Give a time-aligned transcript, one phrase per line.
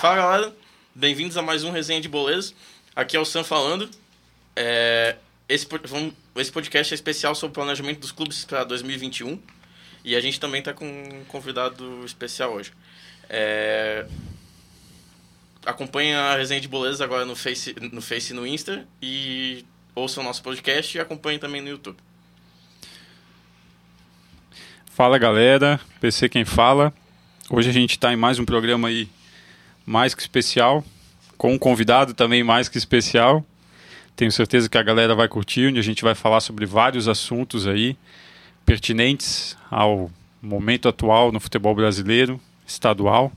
[0.00, 0.54] Fala galera,
[0.94, 2.42] bem-vindos a mais um Resenha de Boleiro.
[2.94, 3.88] Aqui é o Sam falando.
[4.54, 5.16] É,
[5.48, 9.40] esse, vamos- esse podcast é especial sobre o planejamento dos clubes para 2021
[10.04, 12.72] e a gente também está com um convidado especial hoje.
[13.30, 14.06] É,
[15.64, 20.20] acompanha a Resenha de Boleiros agora no Face, no Face e no Insta e ouça
[20.20, 21.96] o nosso podcast e acompanhe também no YouTube.
[24.94, 26.94] Fala galera, PC quem fala.
[27.50, 29.08] Hoje a gente está em mais um programa aí
[29.84, 30.84] mais que especial,
[31.36, 33.44] com um convidado também mais que especial.
[34.14, 37.66] Tenho certeza que a galera vai curtir, onde a gente vai falar sobre vários assuntos
[37.66, 37.96] aí
[38.64, 43.32] pertinentes ao momento atual no futebol brasileiro, estadual.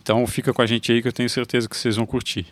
[0.00, 2.46] Então fica com a gente aí que eu tenho certeza que vocês vão curtir.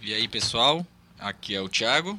[0.00, 0.86] E aí, pessoal?
[1.18, 2.18] Aqui é o Thiago.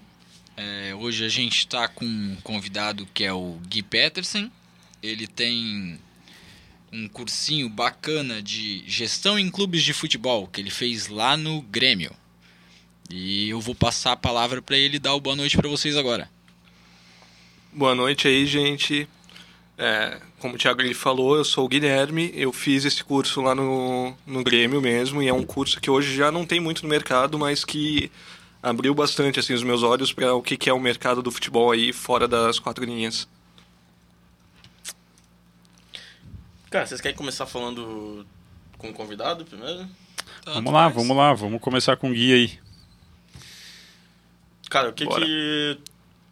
[0.55, 4.51] É, hoje a gente está com um convidado que é o Gui Petersen.
[5.05, 5.99] Ele tem
[6.91, 12.11] um cursinho bacana de gestão em clubes de futebol que ele fez lá no Grêmio.
[13.09, 16.29] E eu vou passar a palavra para ele dar o boa noite para vocês agora.
[17.71, 19.07] Boa noite aí, gente.
[19.77, 23.53] É, como o Thiago ele falou, eu sou o Guilherme, eu fiz esse curso lá
[23.53, 26.89] no, no Grêmio mesmo, e é um curso que hoje já não tem muito no
[26.89, 28.09] mercado, mas que
[28.63, 31.71] abriu bastante assim, os meus olhos para o que, que é o mercado do futebol
[31.71, 33.27] aí fora das quatro linhas.
[36.75, 38.27] Cara, vocês querem começar falando
[38.77, 39.87] com o convidado primeiro?
[40.45, 42.59] Vamos lá, vamos lá, vamos começar com o Gui aí.
[44.69, 45.25] Cara, o que Bora.
[45.25, 45.79] que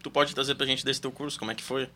[0.02, 1.40] tu pode trazer pra gente desse teu curso?
[1.40, 1.88] Como é que foi?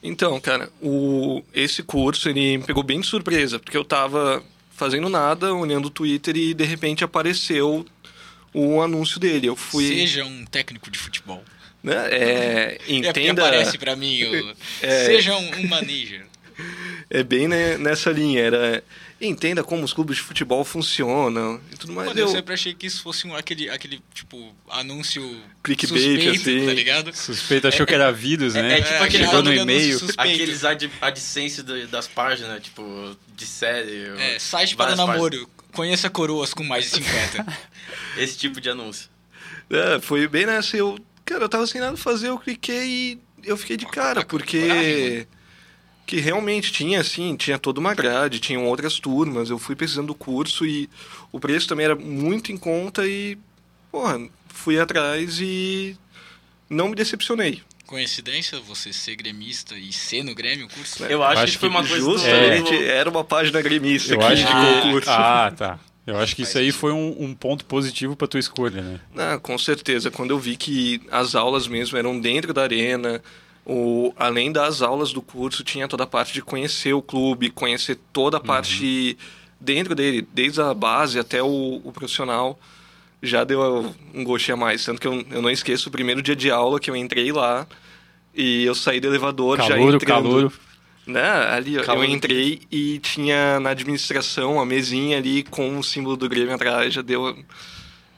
[0.00, 5.08] Então, cara, o, esse curso ele me pegou bem de surpresa, porque eu tava fazendo
[5.08, 7.84] nada, olhando o Twitter e de repente apareceu
[8.54, 9.48] o anúncio dele.
[9.48, 9.88] Eu fui.
[9.88, 11.42] Seja um técnico de futebol.
[11.82, 13.44] Né, é, É entenda.
[13.44, 14.56] aparece para mim o...
[14.80, 15.06] É.
[15.06, 16.32] Seja um, um manager.
[17.14, 18.82] É bem né, nessa linha, era
[19.20, 22.08] entenda como os clubes de futebol funcionam e tudo mais.
[22.08, 25.22] Mano, eu eu, sempre achei que isso fosse um, aquele, aquele, tipo, anúncio
[25.62, 26.66] Clickbait, suspeito, assim.
[26.66, 27.14] tá ligado?
[27.14, 28.80] Suspeita achou que era vírus, né?
[28.80, 29.96] é tipo É, aquele no e-mail.
[29.96, 30.20] suspeito.
[30.20, 34.08] Aqueles ad, AdSense das páginas, tipo, de série.
[34.18, 35.48] É, site para namoro.
[35.72, 37.44] Conheça coroas com mais de 50.
[37.44, 37.58] páginas.
[38.18, 39.08] Esse tipo de anúncio.
[39.70, 40.76] é, foi bem nessa.
[40.76, 44.24] Eu, cara, eu tava sem nada a fazer, eu cliquei e eu fiquei de cara,
[44.24, 45.28] porque.
[46.06, 49.50] Que realmente tinha, assim, tinha toda uma grade, tinham outras turmas.
[49.50, 50.88] Eu fui precisando do curso e
[51.32, 53.38] o preço também era muito em conta e,
[53.90, 55.96] porra, fui atrás e
[56.68, 57.62] não me decepcionei.
[57.86, 61.04] Coincidência você ser gremista e ser no Grêmio o curso?
[61.04, 62.82] Eu acho, acho que foi uma coisa Justamente, do...
[62.82, 64.88] era uma página gremista Eu que acho indicou que.
[64.88, 65.10] o curso.
[65.10, 65.78] Ah, tá.
[66.06, 69.00] Eu acho que isso aí foi um, um ponto positivo pra tua escolha, né?
[69.16, 70.10] Ah, com certeza.
[70.10, 73.22] Quando eu vi que as aulas mesmo eram dentro da arena,
[73.66, 77.98] o, além das aulas do curso, tinha toda a parte de conhecer o clube, conhecer
[78.12, 79.16] toda a parte
[79.58, 82.58] dentro dele, desde a base até o, o profissional,
[83.22, 84.84] já deu um gostinho a mais.
[84.84, 87.66] Tanto que eu, eu não esqueço o primeiro dia de aula que eu entrei lá
[88.34, 90.22] e eu saí do elevador já Calouro, entrando.
[90.22, 90.52] calouro.
[91.06, 91.22] Né?
[91.22, 96.28] Ali Calor eu entrei e tinha na administração a mesinha ali com o símbolo do
[96.28, 97.36] Grêmio atrás, já deu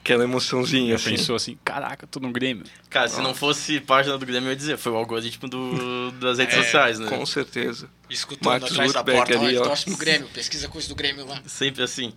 [0.07, 0.95] aquela emoçãozinha.
[0.95, 1.11] Assim.
[1.11, 2.63] pensou assim, caraca, tô no Grêmio.
[2.89, 6.37] Cara, se não fosse página do Grêmio, eu ia dizer, foi o algoritmo do, das
[6.37, 7.09] redes É, sociais, né?
[7.09, 7.89] Com certeza.
[8.09, 11.41] Escutando Mark atrás da porta, ali, ó, pro Grêmio, pesquisa coisa do Grêmio lá.
[11.45, 12.13] Sempre assim.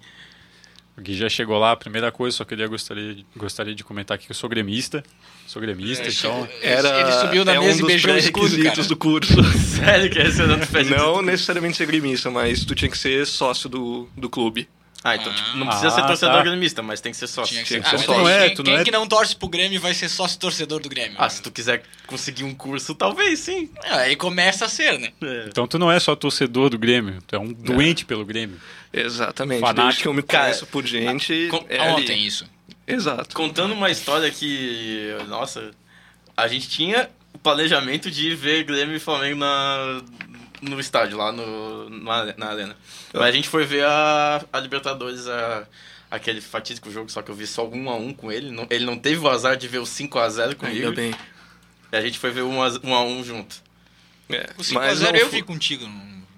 [0.96, 4.26] O Gui já chegou lá, a primeira coisa, só queria gostaria, gostaria de comentar aqui
[4.26, 5.02] que eu sou gremista.
[5.46, 6.48] Sou gremista, É, então.
[6.62, 8.88] Era, ele subiu na é mesa um e beijou o escudo, pré-requisitos cara.
[8.88, 9.42] do curso.
[9.58, 13.26] Sério que esse é o pede Não necessariamente ser gremista, mas tu tinha que ser
[13.26, 14.68] sócio do, do clube.
[15.02, 16.42] Ah, então, tipo, não precisa Ah, ser torcedor tá.
[16.42, 17.52] gremista, mas tem que ser sócio.
[17.54, 17.80] Tinha que ser.
[17.82, 18.12] Ah, sócio.
[18.12, 20.38] não é, quem, tu não quem é- que não torce pro Grêmio vai ser sócio
[20.38, 21.16] torcedor do Grêmio?
[21.18, 23.70] Ah, se tu quiser conseguir um curso, talvez sim.
[23.84, 25.10] Ah, Aí começa a ser, né?
[25.22, 25.46] É.
[25.48, 28.60] Então tu não é só torcedor do Grêmio, tu é um doente pelo Grêmio.
[28.92, 29.60] Exatamente.
[29.60, 29.82] Fanático.
[29.86, 31.48] Desde que eu me conheço por gente.
[31.50, 31.90] com- é ali.
[31.92, 32.44] Aonde tem isso?
[32.86, 33.34] Exato.
[33.34, 35.70] Contando uma história que, nossa,
[36.36, 40.02] a gente tinha o planejamento de ver Grêmio e Flamengo na,
[40.60, 42.76] no estádio, lá no, na, na arena.
[43.12, 45.66] Mas a gente foi ver a, a Libertadores, a,
[46.10, 48.50] aquele fatídico jogo, só que eu vi só um a um com ele.
[48.50, 50.76] Não- ele não teve o azar de ver o 5x0 comigo.
[50.78, 51.14] Ainda bem.
[51.92, 53.56] E a gente foi ver um a, um, a um junto.
[54.28, 55.88] É, O mas 5x0 não eu fu- vi contigo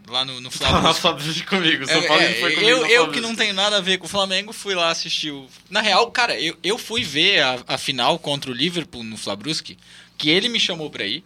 [0.08, 0.94] lá no, no Flamengo.
[0.94, 2.70] Fabrício comigo, São É, Paulo é, foi comigo.
[2.70, 5.46] eu, eu que não tenho nada a ver com o Flamengo, fui lá assistir o...
[5.70, 9.78] Na real, cara, eu, eu fui ver a, a final contra o Liverpool no Flabrusque,
[10.16, 11.22] que ele me chamou pra ir,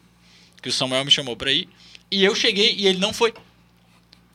[0.63, 1.69] que o Samuel me chamou pra ir,
[2.11, 3.33] e eu cheguei e ele não foi.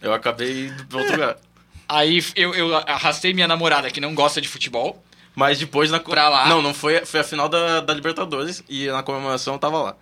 [0.02, 1.38] Eu acabei indo pra outro lugar.
[1.88, 5.04] Aí eu, eu arrastei minha namorada, que não gosta de futebol,
[5.36, 6.00] Mas depois na.
[6.00, 6.48] Pra lá.
[6.48, 9.96] Não, não foi, foi a final da, da Libertadores e na comemoração eu tava lá.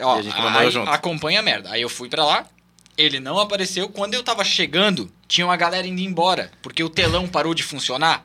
[0.00, 0.90] Ó, E a gente comemorou aí, junto.
[0.90, 1.70] acompanha a merda.
[1.70, 2.46] Aí eu fui pra lá,
[2.98, 3.88] ele não apareceu.
[3.88, 8.24] Quando eu tava chegando, tinha uma galera indo embora, porque o telão parou de funcionar.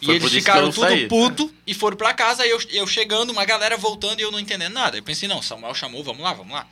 [0.00, 1.06] E Foi eles isso que ficaram tudo saí.
[1.08, 2.42] puto e foram pra casa.
[2.44, 4.96] Aí eu, eu chegando, uma galera voltando e eu não entendendo nada.
[4.96, 6.66] Eu pensei, não, Samuel chamou, vamos lá, vamos lá.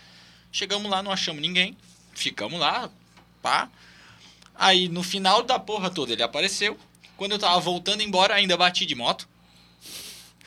[0.53, 1.77] Chegamos lá, não achamos ninguém.
[2.15, 2.91] Ficamos lá,
[3.43, 3.69] pá.
[4.55, 6.77] Aí no final da porra toda ele apareceu.
[7.17, 9.29] Quando eu tava voltando embora, ainda bati de moto.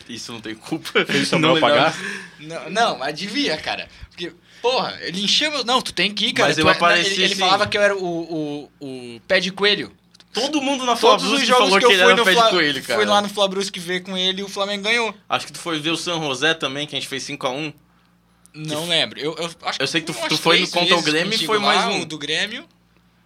[0.09, 1.05] Isso não tem culpa.
[1.25, 1.91] Samuel lembrava.
[1.91, 2.69] pagar?
[2.69, 3.87] Não, não, devia, cara.
[4.09, 5.63] Porque, porra, ele encheu meu.
[5.63, 6.49] Não, tu tem que ir, cara.
[6.49, 9.39] Mas Tu eu é- apareci, Ele, ele falava que eu era o, o, o pé
[9.39, 9.91] de coelho.
[10.33, 12.25] Todo mundo na Todos os jogos falou que que, eu ele fui era no o
[12.25, 12.43] pé Fla...
[12.45, 12.99] de coelho, cara.
[12.99, 15.13] fui lá no Flabrusque ver com ele e o Flamengo ganhou.
[15.27, 17.73] Acho que tu foi ver o San José também, que a gente fez 5x1.
[18.53, 19.19] Não lembro.
[19.19, 21.57] Eu, eu, acho Eu sei que tu- tu foi no contra o Grêmio e foi
[21.59, 22.05] mais um.
[22.05, 22.67] do Grêmio.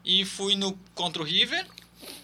[0.03, 1.65] E fui no contra o River.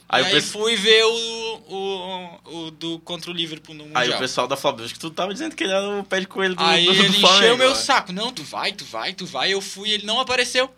[0.07, 4.01] Aí, e aí fui ver o, o, o do contra o Liverpool no Mundial.
[4.03, 6.53] aí o pessoal da Flabrusque, tu tava dizendo que ele era o pé de coelho
[6.53, 8.11] do, Aí do, do ele Flamengo, encheu meu saco.
[8.11, 9.53] Não, tu vai, tu vai, tu vai.
[9.53, 10.69] Eu fui ele não apareceu.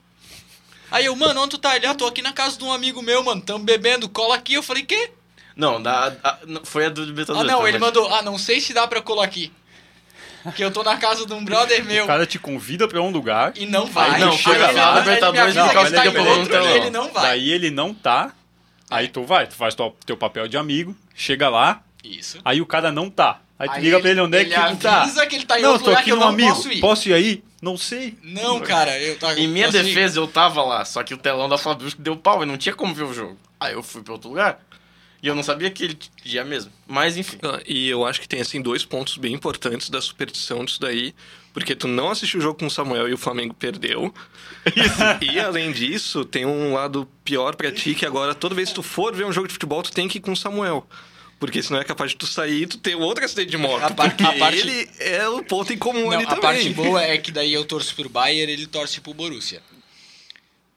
[0.91, 1.75] Aí eu, mano, onde tu tá?
[1.75, 3.41] Ele, ah, tô aqui na casa de um amigo meu, mano.
[3.41, 4.53] Tamo bebendo, cola aqui.
[4.53, 5.09] Eu falei, quê?
[5.55, 7.49] Não, da, a- foi a do Libertadores.
[7.49, 9.51] Ah, não, tá, ele mandou, ah, não sei se dá pra colar aqui.
[10.56, 12.04] Que eu tô na casa de um brother meu.
[12.04, 14.12] O cara te convida pra um lugar, E não vai.
[14.16, 16.90] Aí não, Aí chega ele- lá, ele Libertadores, avisa não, ele tá ele outro, ele
[16.90, 17.24] não vai.
[17.24, 18.31] daí ele não tá,
[18.90, 22.40] aí tu vai, tu faz teu, teu papel de amigo, chega lá, Isso.
[22.44, 23.40] aí o cara não tá.
[23.57, 25.25] Aí tu Aí liga pra ele- ele onde é que ele ele tá.
[25.28, 26.50] que ele tá em não, outro tô lugar aqui que eu no não amigo.
[26.50, 26.80] posso ir.
[26.81, 27.44] Posso ir aí?
[27.62, 28.18] Não sei.
[28.22, 29.40] Não, cara, eu tava.
[29.40, 32.45] Em minha defesa, eu tava lá, só que o telão da Flabrusque deu pau e
[32.45, 33.38] não tinha como ver o jogo.
[33.57, 34.60] Aí eu fui pra outro lugar.
[35.23, 36.69] E eu não sabia que ele ia mesmo.
[36.85, 37.37] Mas enfim.
[37.41, 41.15] Ah, E eu acho que tem, assim, dois pontos bem importantes da superstição disso daí.
[41.53, 44.13] Porque tu não assistiu o jogo com o Samuel e o Flamengo perdeu.
[45.21, 48.83] e além disso, tem um lado pior pra ti, que agora toda vez que tu
[48.83, 50.85] for ver um jogo de futebol, tu tem que ir com o Samuel.
[51.39, 53.83] Porque senão é capaz de tu sair e tu ter outro acidente de moto.
[53.83, 56.41] A parte- porque a parte- ele é o ponto em comum Não, ali a também.
[56.41, 59.61] parte boa é que daí eu torço pro Bayern ele torce pro Borussia.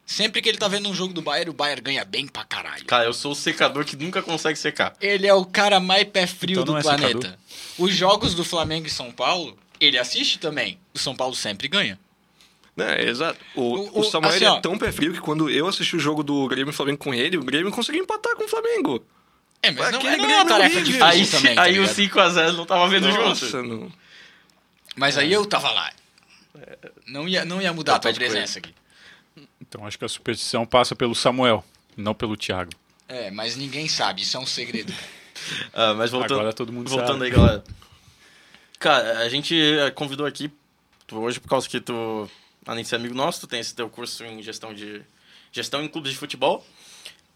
[0.06, 2.84] Sempre que ele tá vendo um jogo do Bayern, o Bayern ganha bem pra caralho.
[2.84, 4.94] Cara, eu sou o secador que nunca consegue secar.
[5.00, 7.08] Ele é o cara mais pé frio Então do é planeta.
[7.08, 7.38] secador.
[7.76, 10.78] Os jogos do Flamengo e São Paulo, ele assiste também.
[10.94, 11.98] O São Paulo sempre ganha.
[12.78, 13.38] É, exato.
[13.56, 15.98] O, O- o, o- Samuel assim, é tão pé frio que quando eu assisti o
[15.98, 19.04] jogo do Grêmio e Flamengo com ele, o Grêmio conseguiu empatar com o Flamengo.
[19.62, 21.82] É, mas não, Aquele é, não é uma tarefa difícil Aí, também, tá aí o
[21.82, 21.96] ligado?
[21.96, 23.62] 5x0 não tava vendo Nossa, junto.
[23.68, 23.92] não.
[24.94, 25.90] Mas aí eu tava lá.
[27.06, 28.72] Não ia, não ia mudar a tua presença aqui.
[29.68, 31.64] Então acho que a superstição passa pelo Samuel,
[31.96, 32.70] não pelo Thiago.
[33.08, 34.92] É, mas ninguém sabe, isso é um segredo.
[35.74, 37.26] Ah, mas voltando, Agora todo mundo voltando sabe.
[37.26, 37.64] aí, galera.
[38.78, 40.50] Cara, a gente eh, convidou aqui,
[41.12, 42.28] hoje por causa que tu,
[42.64, 45.02] além de ser amigo nosso, tu tem esse teu curso em gestão de
[45.52, 46.66] gestão em clubes de futebol.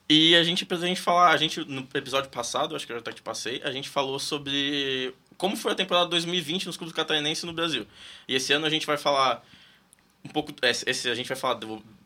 [0.08, 3.12] E a gente pretende falar, a gente no episódio passado, acho que eu já até
[3.12, 7.52] te passei, a gente falou sobre como foi a temporada 2020 nos clubes catarinenses no
[7.52, 7.86] Brasil.
[8.26, 9.44] E esse ano a gente vai falar
[10.24, 11.60] um pouco, esse, esse a gente vai falar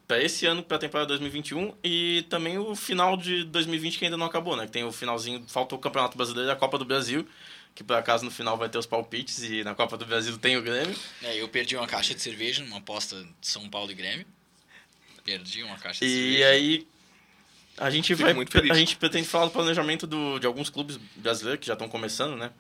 [0.07, 4.17] para esse ano, para a temporada 2021 e também o final de 2020 que ainda
[4.17, 4.67] não acabou, né?
[4.67, 7.27] Que tem o finalzinho, falta o Campeonato Brasileiro e a Copa do Brasil,
[7.75, 10.57] que por acaso no final vai ter os palpites e na Copa do Brasil tem
[10.57, 10.95] o Grêmio.
[11.23, 14.27] É, eu perdi uma caixa de cerveja numa aposta de São Paulo e Grêmio.
[15.25, 16.49] Perdi uma caixa de E cerveja.
[16.49, 16.87] aí
[17.79, 18.71] a gente Fico vai muito feliz.
[18.71, 22.37] a gente pretende falar do planejamento do, de alguns clubes brasileiros que já estão começando,
[22.37, 22.51] né?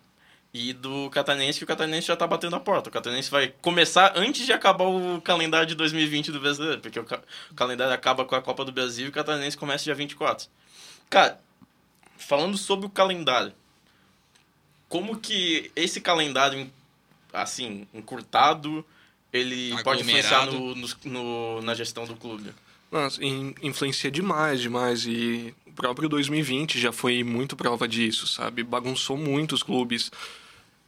[0.57, 2.89] E do Catarinense, que o Catarinense já tá batendo a porta.
[2.89, 7.05] O Catarinense vai começar antes de acabar o calendário de 2020 do brasileiro, porque o,
[7.05, 7.21] ca-
[7.51, 10.47] o calendário acaba com a Copa do Brasil e o Catarinense começa dia 24.
[11.11, 11.41] Cara,
[12.17, 13.53] falando sobre o calendário,
[14.89, 16.71] como que esse calendário,
[17.33, 18.87] assim, encurtado,
[19.33, 20.77] ele pode influenciar Aglomerado.
[21.05, 21.11] no,
[21.59, 22.53] no- na gestão do clube?
[22.93, 25.05] Nossa, in- influencia demais, demais.
[25.05, 28.63] E o próprio 2020 já foi muito prova disso, sabe?
[28.63, 30.13] Bagunçou muito os clubes.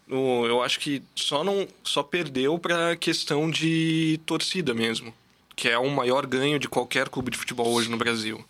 [0.06, 5.12] No- eu acho que só não só perdeu para questão de torcida mesmo,
[5.54, 8.44] que é o maior ganho de qualquer clube de futebol hoje no Brasil.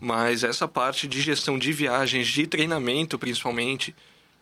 [0.00, 3.94] Mas essa parte de gestão de viagens, de treinamento principalmente,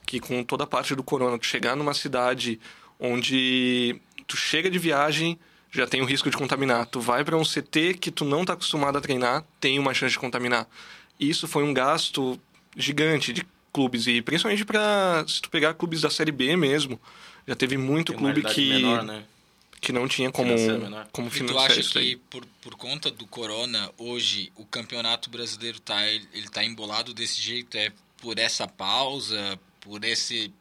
[0.06, 2.60] que com toda a parte do corona, tu chegar numa cidade
[2.98, 5.38] onde tu chega de viagem,
[5.70, 6.86] já tem o risco de contaminar.
[6.86, 10.12] Tu vai para um CT que tu não tá acostumado a treinar, tem uma chance
[10.12, 10.68] de contaminar.
[11.18, 12.38] Isso foi um gasto
[12.76, 17.00] gigante de clubes e principalmente para se tu pegar clubes da série B mesmo,
[17.46, 19.24] já teve muito clube que menor, né?
[19.82, 21.08] que não tinha como Financeira menor.
[21.10, 25.80] como E tu financiar acha que por, por conta do corona, hoje, o campeonato brasileiro
[25.80, 27.76] tá, ele, ele tá embolado desse jeito?
[27.76, 30.52] É por essa pausa, por esse...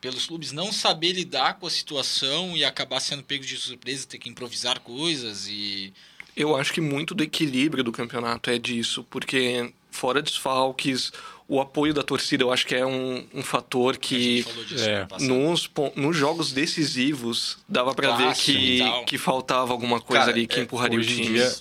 [0.00, 4.18] Pelos clubes não saber lidar com a situação e acabar sendo pego de surpresa, ter
[4.18, 5.92] que improvisar coisas e...
[6.34, 11.12] Eu acho que muito do equilíbrio do campeonato é disso, porque fora desfalques,
[11.48, 15.06] o apoio da torcida, eu acho que é um, um fator que falou disso é,
[15.20, 19.04] nos, nos jogos decisivos dava pra ver Clássico e que, tal.
[19.04, 21.26] que faltava alguma coisa Cara, ali que é, empurraria o time.
[21.26, 21.54] dia-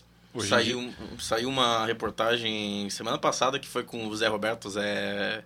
[0.48, 5.44] Saiu, saiu uma reportagem semana passada que foi com o Zé Roberto, Zé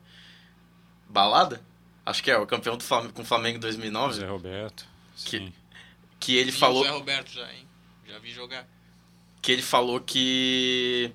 [1.10, 1.60] Balada,
[2.06, 4.86] acho que é, o campeão do Flamengo, com o Flamengo em 2009, Zé Roberto.
[5.26, 5.54] Que- Sim.
[6.20, 7.66] que ele Vi falou o Zé Roberto já, hein?
[8.08, 8.68] Já vi jogar.
[9.42, 11.12] que ele falou que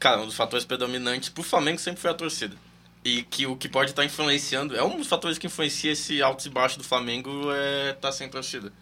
[0.00, 2.56] cara, um dos fatores predominantes pro Flamengo sempre foi a torcida.
[3.04, 6.46] E que o que pode estar influenciando, é um dos fatores que influencia esse altos
[6.46, 8.72] e baixos do Flamengo é tá sem torcida.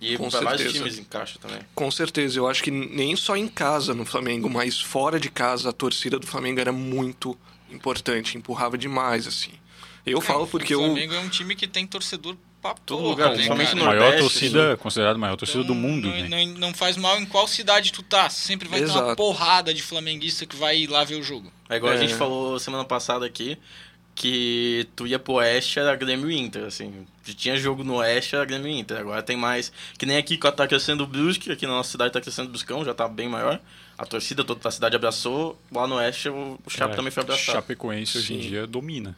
[0.00, 0.84] E Com para vários certeza.
[0.84, 1.60] times encaixa também.
[1.74, 5.68] Com certeza, eu acho que nem só em casa no Flamengo, mas fora de casa
[5.68, 7.38] a torcida do Flamengo era muito
[7.70, 9.52] importante, empurrava demais, assim.
[10.04, 10.86] Eu falo porque o eu.
[10.86, 14.00] Flamengo é um time que tem torcedor pra Todo porra, lugar, né, principalmente no Maior
[14.00, 16.28] Nordeste, torcida, considerada a maior torcida do Então, mundo, não, né?
[16.46, 18.28] não, não faz mal em qual cidade tu tá.
[18.30, 19.16] Sempre vai ter uma Exato.
[19.16, 21.50] porrada de flamenguista que vai lá ver o jogo.
[21.68, 21.98] É igual a É.
[21.98, 23.56] gente falou semana passada aqui,
[24.14, 27.06] que tu ia pro Oeste era Grêmio e Inter, assim.
[27.24, 28.98] Tinha jogo no Oeste era Grêmio e Inter.
[28.98, 29.72] Agora tem mais.
[29.98, 32.50] Que nem aqui que tá crescendo o Brusque, aqui na nossa cidade tá crescendo o
[32.50, 33.58] Bruscão, já tá bem maior.
[33.96, 35.58] A torcida toda da cidade abraçou.
[35.72, 37.54] Lá no Oeste o, Chape É, também foi abraçado.
[37.54, 38.48] Chapecoense hoje em Sim.
[38.48, 39.16] dia domina.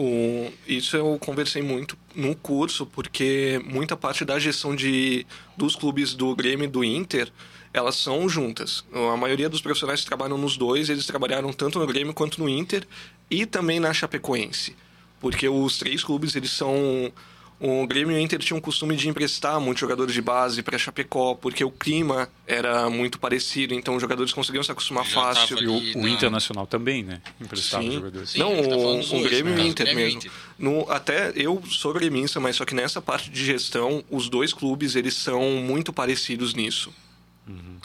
[0.00, 5.26] O, isso eu conversei muito no curso, porque muita parte da gestão de,
[5.56, 7.28] dos clubes do Grêmio e do Inter,
[7.74, 8.84] elas são juntas.
[9.12, 12.48] A maioria dos profissionais que trabalham nos dois, eles trabalharam tanto no Grêmio quanto no
[12.48, 12.86] Inter
[13.28, 14.76] e também na Chapecoense.
[15.18, 17.12] Porque os três clubes, eles são...
[17.60, 20.78] O Grêmio e o Inter tinham o costume de emprestar muitos jogadores de base para
[20.78, 25.58] Chapecó, porque o clima era muito parecido, então os jogadores conseguiam se acostumar Já fácil.
[25.60, 27.20] E o, o na- Internacional também, né?
[27.40, 27.92] Emprestava Sim.
[27.94, 28.30] jogadores.
[28.30, 30.18] Sim, não, tá falando o, o Grêmio e no o Inter Grêmio mesmo.
[30.20, 30.30] Inter.
[30.56, 34.94] No, até eu sou gremista, mas só que nessa parte de gestão, os dois clubes
[34.94, 36.92] eles são muito parecidos nisso.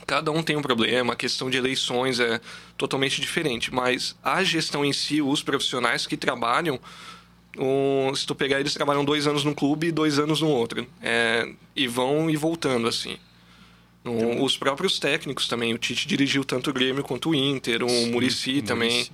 [0.05, 2.41] Cada um tem um problema, a questão de eleições é
[2.77, 6.77] totalmente diferente, mas a gestão em si, os profissionais que trabalham,
[7.57, 10.87] o- se tu pegar eles trabalham dois anos num clube e dois anos no outro,
[11.01, 13.17] É, e vão e voltando assim.
[14.05, 17.89] O- os próprios técnicos também, o Tite dirigiu tanto o Grêmio quanto o Inter, o
[17.89, 19.07] Sim, Murici também.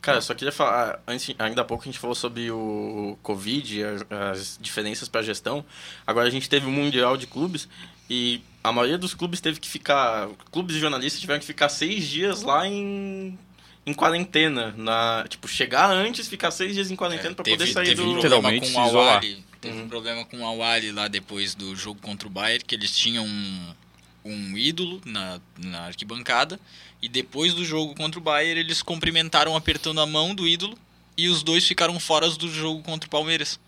[0.00, 3.82] Cara, eu só queria falar, antes, ainda há pouco a gente falou sobre o Covid,
[3.84, 5.64] as, as diferenças para gestão.
[6.06, 7.68] Agora a gente teve o Mundial de Clubes
[8.08, 10.28] e a maioria dos clubes teve que ficar.
[10.50, 13.38] Clubes e jornalistas tiveram que ficar seis dias lá em,
[13.88, 14.74] em quarentena.
[14.76, 18.10] Na, tipo, chegar antes, ficar seis dias em quarentena para poder sair É, teve do.
[18.10, 19.00] um problema Literalmente com o.
[19.00, 19.44] Awali.
[19.60, 22.96] Teve um problema com o Awali lá depois do jogo contra o Bayern, que eles
[22.96, 23.74] tinham um,
[24.24, 26.60] um ídolo na, na arquibancada.
[27.02, 30.78] E depois do jogo contra o Bayern, eles cumprimentaram apertando a mão do ídolo.
[31.16, 33.58] E os dois ficaram fora do jogo contra o Palmeiras.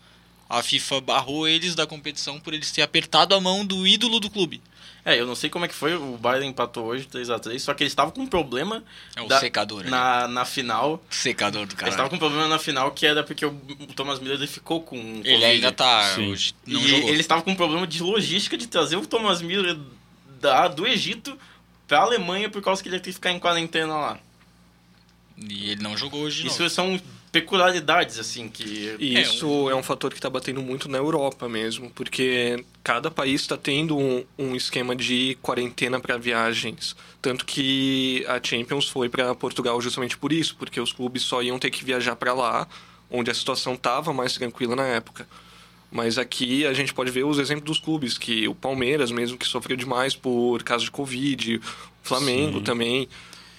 [0.49, 4.29] A FIFA barrou eles da competição por eles terem apertado a mão do ídolo do
[4.29, 4.61] clube.
[5.03, 7.81] É, eu não sei como é que foi, o Bayern empatou hoje 3x3, só que
[7.81, 8.83] eles estavam com um problema
[9.15, 9.83] É o Da- secador.
[9.83, 9.89] né?
[9.89, 11.03] na, na final.
[11.09, 11.89] Secador do Eles cara.
[11.89, 14.81] estavam com um problema na final que era porque o, o Thomas Miller ele ficou
[14.81, 14.95] com.
[15.25, 16.13] Ele ainda tá.
[16.15, 16.31] Sim.
[16.31, 17.09] Hoje não e jogou.
[17.09, 19.75] eles estavam com um problema de logística de trazer o Thomas Miller
[20.39, 21.35] da, do Egito
[21.87, 24.19] pra Alemanha por causa que ele ia ter que ficar em quarentena lá.
[25.37, 26.51] E ele não jogou hoje, não.
[26.51, 28.95] Isso são peculiaridades, assim, que.
[28.99, 33.09] E É, isso é um fator que está batendo muito na Europa mesmo, porque cada
[33.09, 36.95] país está tendo um, um esquema de quarentena para viagens.
[37.21, 41.57] Tanto que a Champions foi para Portugal justamente por isso, porque os clubes só iam
[41.57, 42.67] ter que viajar para lá,
[43.09, 45.27] onde a situação estava mais tranquila na época.
[45.89, 49.45] Mas aqui a gente pode ver os exemplos dos clubes, que o Palmeiras mesmo, que
[49.45, 51.61] sofreu demais por causa de Covid, o
[52.01, 52.63] Flamengo Sim.
[52.63, 53.09] também.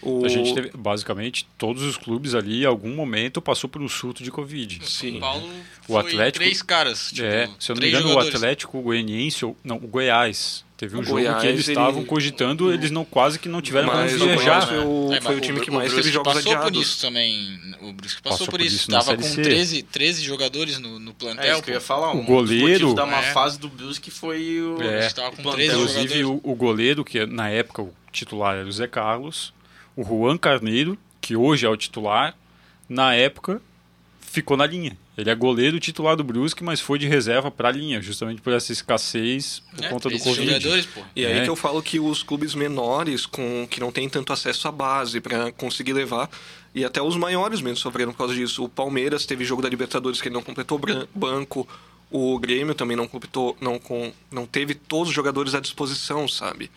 [0.02, 0.24] O...
[0.24, 4.22] A gente teve, basicamente, todos os clubes ali, em algum momento, passou por um surto
[4.22, 4.80] de Covid.
[4.84, 5.12] Sim.
[5.12, 5.48] São Paulo
[5.88, 7.10] O foi Atlético- três caras.
[7.12, 8.34] Tipo, é, se eu não me engano, jogadores.
[8.34, 10.64] o Atlético o Goianiense, ou- não, o Goiás.
[10.76, 13.62] Teve um O jogo Goiás, que eles ele- estavam cogitando, eles não quase que não
[13.62, 14.66] tiveram o Goiás viajar.
[14.66, 16.72] foi o, É, foi o time que o mais teve jogos passou adiados.
[16.76, 17.60] por isso também.
[17.82, 18.74] O Brusque passou, Passou por isso.
[18.74, 19.42] isso na Tava Série com C.
[19.42, 21.52] 13, 13 jogadores no, no É plantel.
[21.54, 22.08] isso que eu ia falar.
[22.12, 23.32] O um dos goleiro- da má É.
[23.32, 24.82] fase do Brusque foi o.
[24.82, 25.06] É.
[25.06, 25.68] Estava com plantel.
[25.68, 29.54] 13 Inclusive, o, o goleiro, que na época o titular era o Zé Carlos,
[29.96, 32.34] o Juan Carneiro, que hoje é o titular,
[32.88, 33.60] na época
[34.20, 34.96] ficou na linha.
[35.16, 38.50] Ele é goleiro titular do Brusque, mas foi de reserva para a linha, justamente por
[38.54, 40.46] essa escassez por É, conta do 13 Covid.
[40.54, 41.02] jogadores, pô.
[41.14, 41.44] E aí É.
[41.44, 45.20] que eu falo que os clubes menores, com que não têm tanto acesso à base
[45.20, 46.30] para conseguir levar,
[46.74, 48.64] e até os maiores mesmo sofreram por causa disso.
[48.64, 50.80] O Palmeiras teve jogo da Libertadores que ele não completou
[51.14, 51.68] banco,
[52.10, 56.70] o Grêmio também não completou, não, com, não teve todos os jogadores à disposição, sabe?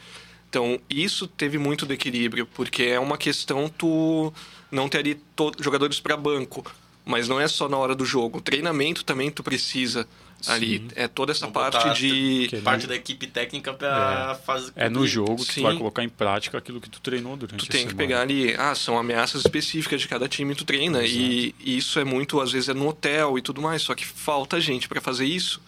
[0.56, 4.32] Então, isso teve muito do equilíbrio, porque é uma questão tu
[4.72, 6.66] não ter ali to- jogadores para banco.
[7.04, 8.38] Mas não é só na hora do jogo.
[8.38, 10.08] O treinamento também tu precisa
[10.48, 10.88] ali.
[10.96, 12.48] É toda essa parte de.
[12.50, 14.72] Que- Parte da equipe técnica pra fazer.
[14.78, 15.60] É no jogo que Sim.
[15.60, 17.98] tu vai colocar em prática aquilo que tu treinou durante Tu a tem que semana.
[17.98, 21.04] pegar ali, ah, são ameaças específicas de cada time que tu treina.
[21.06, 23.82] E, e isso é muito, às vezes, é no hotel e tudo mais.
[23.82, 25.62] Só que falta gente pra fazer isso.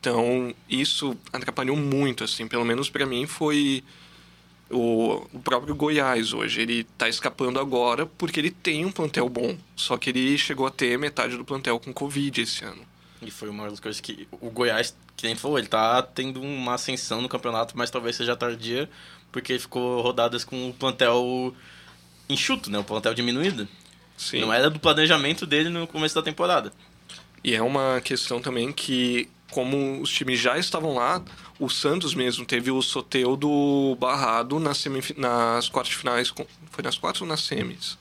[0.00, 2.48] Então, isso atrapalhou muito, assim.
[2.48, 3.84] Pelo menos pra mim foi
[4.72, 6.60] o, o próprio Goiás hoje.
[6.60, 9.56] Ele tá escapando agora porque ele tem um plantel bom.
[9.76, 12.82] Só que ele chegou a ter metade do plantel com Covid esse ano.
[13.20, 16.74] E foi uma das coisas que o Goiás, que nem falou, ele tá tendo uma
[16.74, 18.90] ascensão no campeonato, mas talvez seja tardia,
[19.30, 21.54] porque ele ficou rodadas com o plantel
[22.28, 22.78] enxuto, né?
[22.78, 23.68] O plantel diminuído.
[24.16, 24.40] Sim.
[24.40, 26.72] Não era do planejamento dele no começo da temporada.
[27.44, 31.22] E é uma questão também que, como os times já estavam lá,
[31.60, 36.32] o Santos mesmo teve o Soteudo barrado nas, semif- nas quartas finais.
[36.70, 37.98] Foi nas quartas ou nas semis?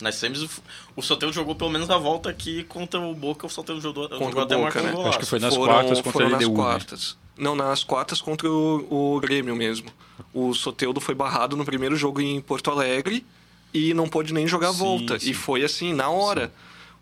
[0.00, 0.48] Nas semis, o,
[0.96, 4.18] o Soteldo jogou pelo menos a volta aqui contra o Boca, o Soteldo jogou, jogou
[4.18, 5.08] Contra o até Boca, né?
[5.08, 7.16] Acho que foi nas foram, quartas contra foram a nas LDU, quartas.
[7.36, 9.90] Não, nas quartas contra o, o Grêmio mesmo.
[10.32, 13.24] O Soteudo foi barrado no primeiro jogo em Porto Alegre
[13.72, 15.18] e não pôde nem jogar a Sim, volta.
[15.18, 15.30] sim.
[15.30, 16.52] E foi assim, na hora.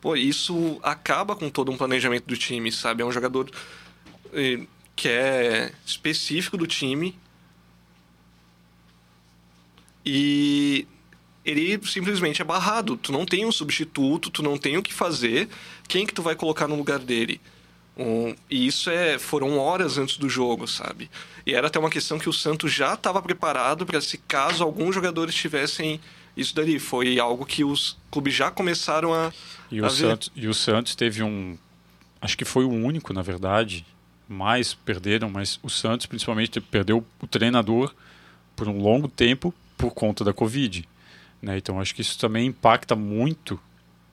[0.01, 3.03] Pô, isso acaba com todo um planejamento do time, sabe?
[3.03, 3.51] É um jogador
[4.33, 4.61] eh,
[4.95, 7.19] que é específico do time.
[10.05, 10.87] E
[11.45, 12.97] ele simplesmente é barrado.
[12.97, 15.49] Tu não tem um substituto, tu não tem o que fazer.
[15.89, 17.41] Quem que tu vai colocar no lugar dele?
[17.97, 21.11] Um, e isso é, foram horas antes do jogo, sabe?
[21.45, 24.95] E era até uma questão que o Santos já estava preparado para se caso alguns
[24.95, 26.01] jogadores tivessem
[26.37, 26.79] isso dali.
[26.79, 29.33] Foi algo que os clubes já começaram a,
[29.71, 29.91] E o, ver.
[29.91, 31.57] Santos, e o Santos teve um.
[32.21, 33.85] Acho que foi o único, na verdade.
[34.29, 37.95] Mais perderam, mas o Santos, principalmente, perdeu o treinador
[38.55, 40.87] por um longo tempo por conta da Covid.
[41.41, 41.57] Né?
[41.57, 43.59] Então acho que isso também impacta muito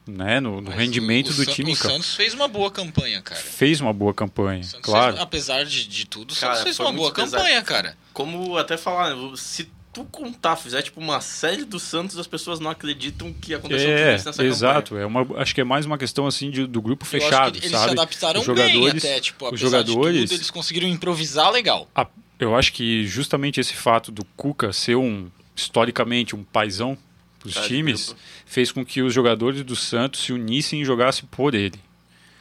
[0.08, 0.40] né?
[0.40, 1.74] no, no rendimento o, o do San- time.
[1.74, 1.94] O cara.
[1.96, 3.40] Santos fez uma boa campanha, cara.
[3.42, 5.14] Fez uma boa campanha, claro.
[5.14, 7.32] fez- apesar de, de tudo, o Cara, Santos fez uma boa pesado.
[7.42, 7.98] campanha, cara.
[8.14, 12.70] Como até falar, se tu contar, fizer tipo uma série do Santos, as pessoas não
[12.70, 14.98] acreditam que aconteceu tudo É, isso nessa exato.
[14.98, 17.86] É uma, acho que é mais uma questão assim de- do grupo fechado, eles sabe?
[17.86, 21.90] se adaptaram os bem jogadores, até, tipo, os jogadores, de tudo, eles conseguiram improvisar legal.
[21.96, 22.06] a-
[22.38, 26.98] eu acho que justamente esse fato do Cuca ser um historicamente um paizão
[27.40, 28.22] para os times grupo.
[28.46, 31.79] fez com que os jogadores do Santos se unissem e jogassem por ele.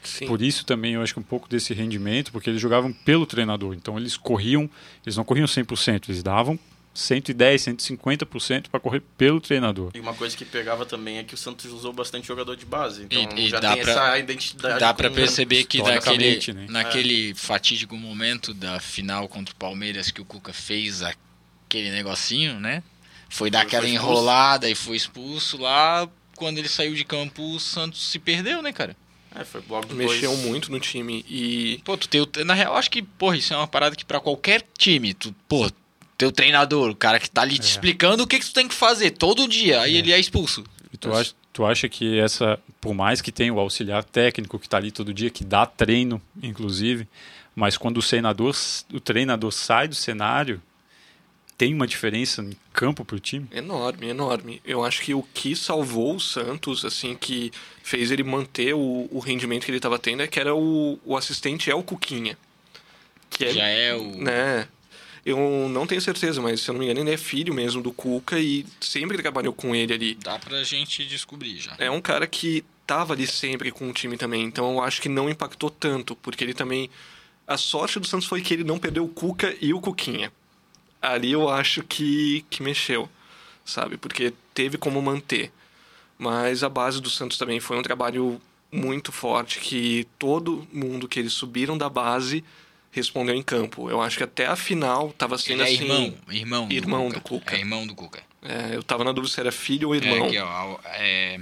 [0.02, 0.26] Sim.
[0.26, 3.72] Por isso também eu acho que um pouco desse rendimento, porque eles jogavam pelo treinador.
[3.74, 4.68] Então eles corriam,
[5.06, 6.58] eles não corriam 100%, eles davam
[6.94, 9.90] 110, 150% para correr pelo treinador.
[9.94, 13.02] E uma coisa que pegava também é que o Santos usou bastante jogador de base.
[13.02, 14.78] Então E- e já dá tem pra- essa identidade.
[14.80, 16.66] Dá pra com- perceber que naquele, né?
[16.70, 22.82] naquele fatídico momento da final contra o Palmeiras que o Cuca fez aquele negocinho, né?
[23.28, 26.08] Foi dar aquela enrolada e foi expulso lá.
[26.36, 28.96] Quando ele saiu de campo, o Santos se perdeu, né, cara?
[29.34, 30.12] É, foi logo depois.
[30.12, 31.24] Mexeu muito no time.
[31.28, 34.04] E Pô, tu tem o- Na real, acho que, porra, isso é uma parada que
[34.04, 35.68] pra qualquer time, tu, pô,
[36.24, 38.74] teu treinador, o cara que tá ali te explicando o que, que tu tem que
[38.74, 40.64] fazer todo dia, aí ele é expulso.
[40.92, 44.66] E tu acha, tu acha que essa, por mais que tenha o auxiliar técnico que
[44.66, 47.06] está ali todo dia, que dá treino, inclusive,
[47.54, 48.54] mas quando o treinador,
[48.92, 50.62] o treinador sai do cenário,
[51.58, 53.46] tem uma diferença em campo para o time?
[53.52, 54.62] Enorme, enorme.
[54.64, 59.18] Eu acho que o que salvou o Santos, assim, que fez ele manter o, o
[59.18, 62.36] rendimento que ele estava tendo, é que era o, o assistente é o Cuquinha.
[63.30, 64.16] Que Já é o.
[64.16, 64.66] Né?
[65.24, 67.92] Eu não tenho certeza, mas se eu não me engano, ele é filho mesmo do
[67.92, 70.14] Cuca e sempre trabalhou com ele ali.
[70.16, 71.74] Dá pra gente descobrir já.
[71.78, 75.08] É um cara que tava ali sempre com o time também, então eu acho que
[75.08, 76.90] não impactou tanto, porque ele também.
[77.46, 80.32] A sorte do Santos foi que ele não perdeu o Cuca e o Cuquinha.
[81.00, 83.08] Ali eu acho que, que mexeu,
[83.64, 83.96] sabe?
[83.96, 85.52] Porque teve como manter.
[86.18, 88.40] Mas a base do Santos também foi um trabalho
[88.72, 92.42] muito forte, que todo mundo que eles subiram da base
[92.94, 93.90] respondeu em campo.
[93.90, 95.82] Eu acho que até a final tava sendo Ele é assim.
[95.82, 97.44] irmão, irmão, irmão do, do Cuca.
[97.44, 97.56] Cuca.
[97.56, 98.22] É irmão do Cuca.
[98.40, 100.24] É, eu tava na dúvida se era filho ou irmão.
[100.24, 101.40] É, aqui, ó, é,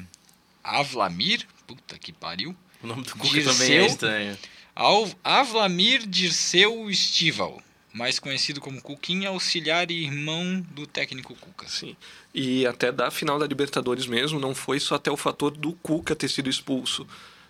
[0.64, 2.56] Avlamir, puta que pariu.
[2.82, 3.52] O nome do Cuca Dirceu.
[3.52, 4.38] também é estranho.
[4.74, 7.60] Al, Avlamir Dirceu Estival,
[7.92, 11.68] mais conhecido como Cuquinha, auxiliar e irmão do técnico Cuca.
[11.68, 11.94] Sim.
[12.34, 16.16] E até da final da Libertadores mesmo, não foi só até o fator do Cuca
[16.16, 17.06] ter sido expulso,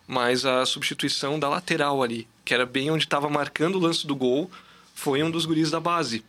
[0.09, 4.15] mas a substituição da lateral ali, que era bem onde estava marcando o lance do
[4.17, 4.51] gol,
[4.95, 6.25] foi um dos guris da base.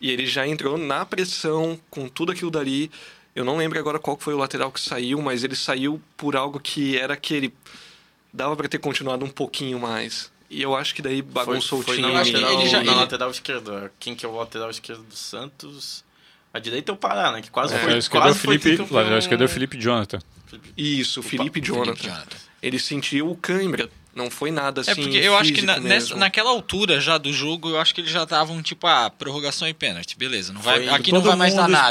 [0.00, 2.90] E ele já entrou na pressão, com tudo aquilo dali.
[3.34, 6.36] Eu não lembro agora qual que foi o lateral que saiu, mas ele saiu por
[6.36, 7.52] algo que era aquele.
[8.32, 10.30] Dava para ter continuado um pouquinho mais.
[10.50, 12.12] E eu acho que daí bagunçou foi, o foi time.
[12.14, 13.92] na, que lateral, ele já- na ele- lateral esquerda.
[13.98, 16.04] Quem que é o lateral esquerdo do Santos?
[16.54, 17.42] A direita é o Pará, né?
[17.42, 17.98] Que quase É, foi.
[17.98, 18.96] Esquerdo é o quase foi Felipe, tricampeão.
[18.96, 20.18] lateral esquerdo é o Felipe Jonathan.
[20.76, 22.02] Isso, Felipe Felipe Jonathan.
[22.08, 22.36] Jonathan.
[22.62, 23.90] Ele sentiu cãibra.
[24.14, 24.90] Não foi nada assim.
[24.90, 28.00] É porque eu acho que na- nessa- naquela altura já do jogo, eu acho que
[28.00, 30.52] eles já estavam tipo, ah, prorrogação e pênalti, beleza.
[30.52, 31.88] Não vai, Foi- aqui não todo vai mais dar nada.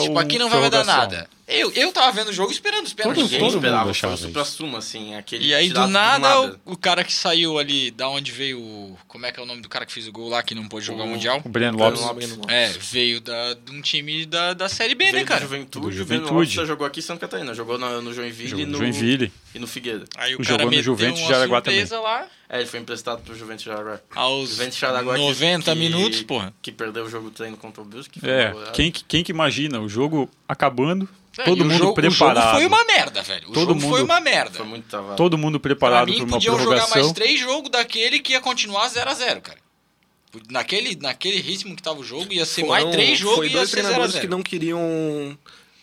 [0.00, 1.10] tipo, aqui não vai mais dar prorrogação.
[1.18, 1.35] nada.
[1.48, 3.04] Eu, eu tava vendo o jogo esperando pênaltis.
[3.04, 4.50] Todo- Ninguém todo mundo esperava, achava foi o supra isso.
[4.52, 8.08] suma, assim, aquele E aí, do tirado nada, O, o cara que saiu ali, da
[8.08, 8.58] onde veio.
[8.60, 10.56] o- Como é que é o nome do cara que fez o gol lá, que
[10.56, 11.40] não pôde jogar o O- Mundial?
[11.44, 12.30] O Breno Breno Lopes.
[12.36, 12.38] Lopes.
[12.48, 15.40] É, veio da, de um time da, da Série B, Veio né, do cara?
[15.40, 16.34] Juventude, Do o Breno Juventude.
[16.34, 18.78] Lopes já jogou aqui em Santa Catarina, jogou no, no Joinville, Jogou e no no,
[18.78, 19.32] Joinville.
[19.54, 20.04] e no Figueira.
[20.16, 23.22] Aí o Jogou cara no meteu Juventus de Araguá surpresa lá É, ele foi emprestado
[23.22, 24.00] pro Juventus de Araguá.
[24.16, 26.52] aos Juventus de Araguá que- 90 que- minutos, porra.
[26.60, 28.10] Que perdeu o jogo treino contra o Bills.
[28.10, 31.08] Que foi É, quem, que- quem que imagina o jogo acabando,
[31.44, 32.38] todo e o mundo jogo, preparado.
[32.38, 33.48] O jogo foi uma merda, velho.
[33.48, 34.56] O Todo jogo foi mundo- uma merda.
[34.56, 35.16] Foi muito travado.
[35.16, 37.14] Todo mundo preparado para uma podiam jogar mais prorrogação.
[37.14, 39.58] três jogos daquele que ia continuar 0x0, cara.
[40.50, 43.52] Naquele, naquele ritmo que tava o jogo, ia ser mais Foram- três jogos e ia
[43.56, 44.20] dois ser treinadores 0x0.
[44.20, 45.38] que não queriam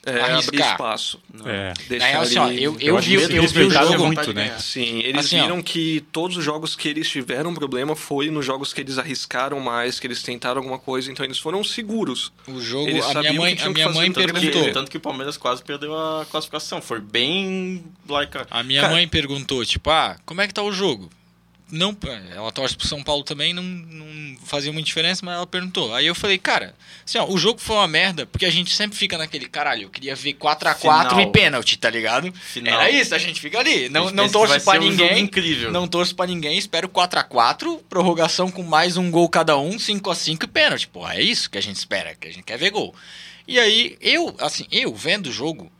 [0.06, 0.38] é, Arriscar.
[0.48, 1.20] abrir espaço.
[1.46, 1.68] É.
[1.70, 3.88] Na Deixar real, assim, ó, eu, eu eu, vi, que eu, vi o jogo.
[3.90, 4.58] muito, vontade de né?
[4.60, 5.44] Sim, eles Assim, ó.
[5.44, 9.60] viram que todos os jogos que eles tiveram problema foi nos jogos que eles arriscaram
[9.60, 12.32] mais, que eles tentaram alguma coisa, então eles foram seguros.
[12.48, 14.52] O jogo, Eles a minha mãe, que a que minha mãe tanto que perguntou.
[14.52, 14.74] defender.
[14.74, 16.82] Tanto que o Palmeiras quase perdeu a classificação.
[16.82, 20.62] Foi bem like a- A minha Cara, mãe perguntou, tipo, ah, como é que tá
[20.64, 21.10] o jogo?
[21.74, 21.98] Não,
[22.32, 25.92] ela torce pro São Paulo também, não, não fazia muita diferença, mas ela perguntou.
[25.96, 28.96] Aí eu falei, cara, assim, ó, o jogo foi uma merda, porque a gente sempre
[28.96, 31.22] fica naquele caralho, eu queria ver 4x4 Final.
[31.22, 32.32] e pênalti, tá ligado?
[32.32, 32.80] Final.
[32.80, 33.90] Era isso, a gente fica ali.
[33.90, 35.20] Não, não torço pra ser um ninguém.
[35.24, 35.72] incrível.
[35.72, 40.48] Não torço pra ninguém, espero 4x4, prorrogação com mais um gol cada um, 5x5 e
[40.48, 40.88] pênalti.
[40.88, 42.94] Pô, é isso que a gente espera, que a gente quer ver gol.
[43.48, 45.72] E aí, eu, assim, eu vendo o jogo,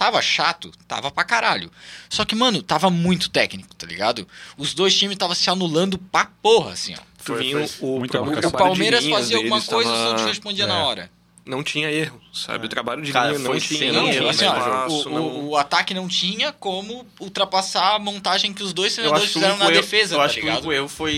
[0.00, 1.70] tava chato, tava pra caralho.
[2.08, 4.26] Só que, mano, tava muito técnico, tá ligado?
[4.56, 7.02] Os dois times estavam se anulando pra porra, assim, ó.
[7.18, 8.00] Foi- foi o.
[8.00, 10.82] O de Palmeiras fazia alguma coisa, os tava- outros respondiam na É.
[10.84, 11.10] hora.
[11.46, 12.66] Não tinha erro, sabe?
[12.66, 15.48] O trabalho de Cara, linha não tinha, não erro, tinha Não, espaço, o, não- o-
[15.50, 19.64] o ataque não tinha como ultrapassar a montagem que os dois Eu treinadores fizeram na
[19.64, 20.58] erro, defesa, eu tá acho que o ligado?
[20.58, 21.14] único erro foi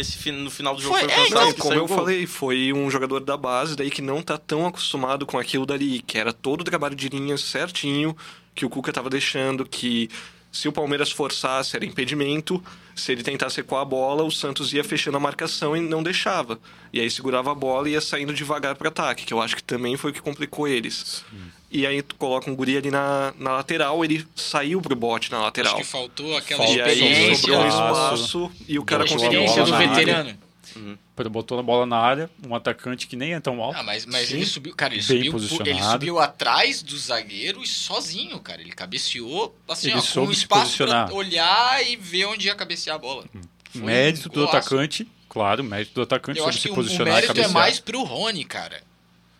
[0.00, 1.96] esse no final do jogo Foi- foi, é, então, como eu gol.
[1.98, 6.00] falei, foi um jogador da base daí que não tá tão acostumado com aquilo dali,
[6.00, 8.16] que era todo o trabalho de linhas certinho
[8.54, 10.08] que o Cuca tava deixando, que
[10.56, 12.62] se o Palmeiras forçasse era impedimento,
[12.94, 16.58] se ele tentasse recuar a bola, o Santos ia fechando a marcação e não deixava.
[16.92, 19.62] E aí segurava a bola e ia saindo devagar para ataque, que eu acho que
[19.62, 21.24] também foi o que complicou eles.
[21.70, 25.40] E aí tu coloca um guri ali na, na lateral, ele saiu pro bote na
[25.42, 25.74] lateral.
[25.74, 27.36] Acho que faltou aquela E aí experiência.
[27.36, 28.52] sobrou um Espaço.
[28.68, 30.36] e o cara conseguiu experiência do na
[30.76, 31.30] veterano.
[31.30, 33.78] Botou a bola na área, um atacante que nem é tão alto.
[33.78, 34.36] Ah, mas, mas Sim.
[34.36, 38.60] ele subiu, cara, ele subiu, ele subiu atrás do zagueiro e sozinho, cara.
[38.60, 42.96] Ele cabeceou, assim, Ele ó, com se espaço pra olhar e ver onde ia cabecear
[42.96, 43.24] a bola.
[43.70, 47.04] Foi mérito um do atacante, claro, mérito do atacante Eu sobre acho se que o,
[47.04, 48.82] mérito é mais pro Rony, cara.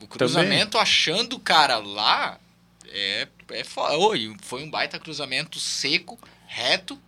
[0.01, 2.39] O cruzamento achando o cara lá
[2.89, 3.65] é, é
[4.43, 6.99] foi um baita cruzamento seco, reto,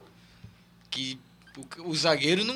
[0.91, 1.19] que
[1.57, 2.55] o, o zagueiro não,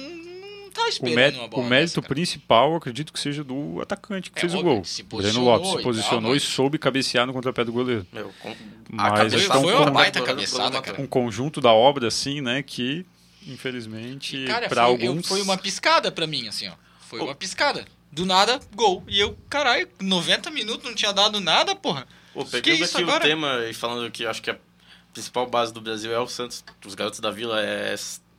[0.84, 4.30] tá esperando mérito, uma bola o mérito dessa, principal, eu acredito que seja do atacante
[4.30, 4.84] que É, fez o gol.
[4.84, 8.06] se Breno Lopes e se tal, posicionou e mas- soube cabecear no contrapé do goleiro.
[8.12, 8.54] Meu, com...
[8.90, 11.00] Mas cabeça tão foi uma com- baita do- cabeçada, cara.
[11.00, 13.06] Um conjunto da obra, assim, né, que
[13.46, 16.72] infelizmente para alguns foi uma piscada pra mim, assim, ó.
[17.08, 17.26] Foi Pô.
[17.26, 17.84] uma piscada.
[18.10, 19.02] Do nada, gol.
[19.08, 22.06] E eu, caralho, 90 minutos não tinha dado nada, porra.
[22.34, 23.24] Pô, Que pegando isso aqui agora?
[23.24, 24.56] o tema e falando que eu acho que a
[25.12, 27.94] principal base do Brasil é o Santos, os garotos da Vila é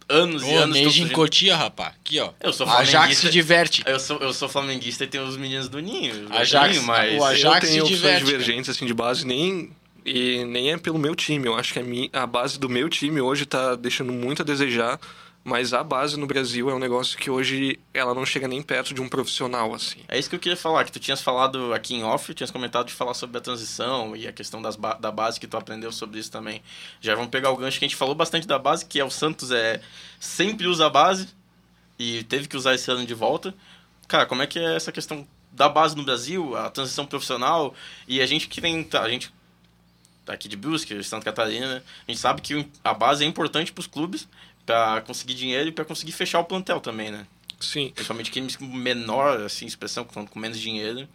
[0.10, 0.70] anos e Ô, anos.
[0.76, 1.12] mês de tão surgindo.
[1.12, 1.88] Encotia, rapá.
[1.88, 2.32] Aqui, ó.
[2.42, 3.28] Eu sou Ajax flamenguista.
[3.28, 3.84] se diverte.
[3.86, 6.28] Eu sou, eu sou flamenguista e tenho os meninos do Ninho.
[6.28, 7.20] do Ajax, Ninho, mas...
[7.20, 9.72] o Ajax eu se tenho opções diverte, divergentes assim de base nem
[10.06, 11.48] e nem é pelo meu time.
[11.48, 14.46] Eu acho que a, mi, a base do meu time hoje tá deixando muito a
[14.46, 15.00] desejar,
[15.44, 18.94] mas a base no Brasil é um negócio que hoje ela não chega nem perto
[18.94, 20.00] de um profissional assim.
[20.08, 22.88] É isso que eu queria falar, que tu tinhas falado aqui em off, tinhas comentado
[22.88, 25.92] de falar sobre a transição e a questão das ba- da base que tu aprendeu
[25.92, 26.62] sobre isso também.
[27.02, 29.12] Já vamos pegar o gancho que a gente falou bastante da base, que é o
[29.12, 29.82] Santos é
[30.20, 31.28] sempre usa a base
[32.00, 33.54] e teve que usar esse ano de volta.
[34.08, 37.76] Cara, como é que é essa questão da base no Brasil, a transição profissional
[38.08, 39.32] e a gente que tem a gente
[40.26, 43.82] tá aqui de Brusque, Santa Catarina, a gente sabe que a base é importante para
[43.82, 44.28] os clubes
[44.66, 47.26] para conseguir dinheiro e para conseguir fechar o plantel também, né?
[47.60, 47.92] Sim.
[47.94, 51.08] Principalmente times com menor assim, expressão, com menos dinheiro.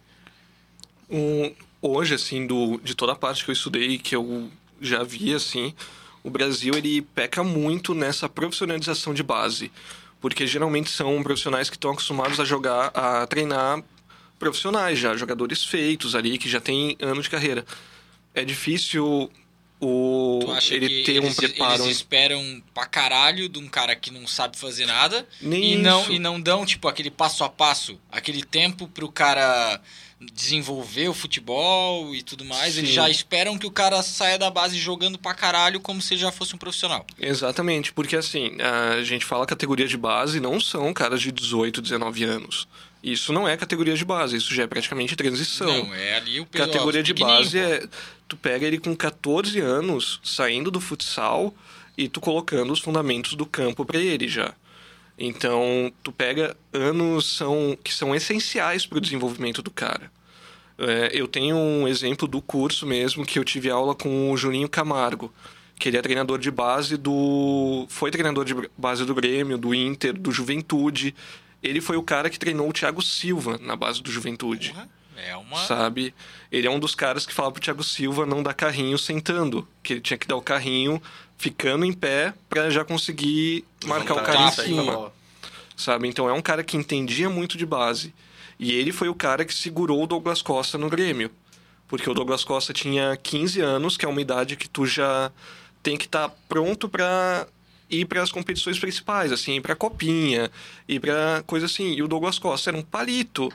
[1.09, 5.33] Um, hoje assim do de toda a parte que eu estudei que eu já vi
[5.33, 5.73] assim,
[6.23, 9.71] o Brasil ele peca muito nessa profissionalização de base,
[10.21, 13.83] porque geralmente são profissionais que estão acostumados a jogar, a treinar
[14.37, 17.65] profissionais já, jogadores feitos ali que já têm anos de carreira.
[18.33, 19.29] É difícil
[19.81, 20.39] o
[20.71, 24.27] ele que ter eles, um preparo eles esperam pra caralho de um cara que não
[24.27, 26.11] sabe fazer nada nem e não, isso.
[26.11, 29.79] e não dão, tipo, aquele passo a passo, aquele tempo pro cara
[30.19, 32.95] desenvolver o futebol e tudo mais, eles Sim.
[32.95, 36.31] já esperam que o cara saia da base jogando pra caralho como se ele já
[36.31, 37.07] fosse um profissional.
[37.17, 42.23] Exatamente, porque assim, a gente fala categoria de base, não são caras de 18, 19
[42.25, 42.67] anos.
[43.01, 45.85] Isso não é categoria de base, isso já é praticamente transição.
[45.85, 47.63] Não, é ali o pessoal categoria de base pô.
[47.63, 47.83] é.
[48.29, 51.53] Tu pega ele com 14 anos, saindo do futsal
[51.97, 54.53] e tu colocando os fundamentos do campo pra ele já.
[55.17, 60.09] Então, tu pega anos são, que são essenciais pro desenvolvimento do cara.
[60.77, 64.69] É, eu tenho um exemplo do curso mesmo, que eu tive aula com o Juninho
[64.69, 65.33] Camargo,
[65.77, 67.85] que ele é treinador de base do.
[67.89, 71.13] Foi treinador de base do Grêmio, do Inter, do Juventude.
[71.61, 74.89] Ele foi o cara que treinou o Thiago Silva na base do Juventude Porra,
[75.27, 75.57] É uma.
[75.65, 76.13] sabe?
[76.51, 79.93] Ele é um dos caras que fala pro Thiago Silva não dar carrinho sentando, que
[79.93, 81.01] ele tinha que dar o carrinho
[81.37, 85.13] ficando em pé pra já conseguir marcar o cara em a cima, bola.
[85.75, 86.07] sabe?
[86.07, 88.13] Então é um cara que entendia muito de base.
[88.59, 91.31] E ele foi o cara que segurou o Douglas Costa no Grêmio.
[91.87, 95.31] Porque o Douglas Costa tinha 15 anos, que é uma idade que tu já
[95.81, 97.47] tem que estar pronto pra
[97.89, 100.51] ir para as competições principais, assim, ir pra copinha,
[100.87, 101.93] ir pra coisa assim.
[101.93, 103.51] E o Douglas Costa era um palito.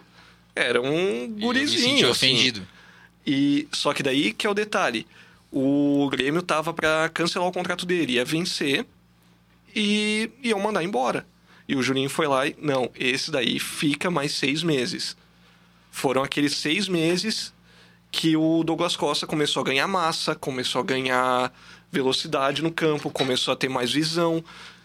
[0.55, 1.83] Era um gurizinho.
[1.83, 2.11] senti assim.
[2.11, 2.67] ofendido.
[3.27, 5.07] E só que daí que é o detalhe.
[5.51, 8.85] O Grêmio tava pra cancelar o contrato dele, ia vencer
[9.75, 11.27] e iam mandar embora.
[11.69, 15.17] E o Juninho foi lá e não, esse daí fica mais seis meses.
[15.91, 17.55] Foram aqueles seis meses
[18.11, 21.53] que o Douglas Costa começou a ganhar massa, começou a ganhar
[21.91, 24.45] velocidade no campo, começou a ter mais visão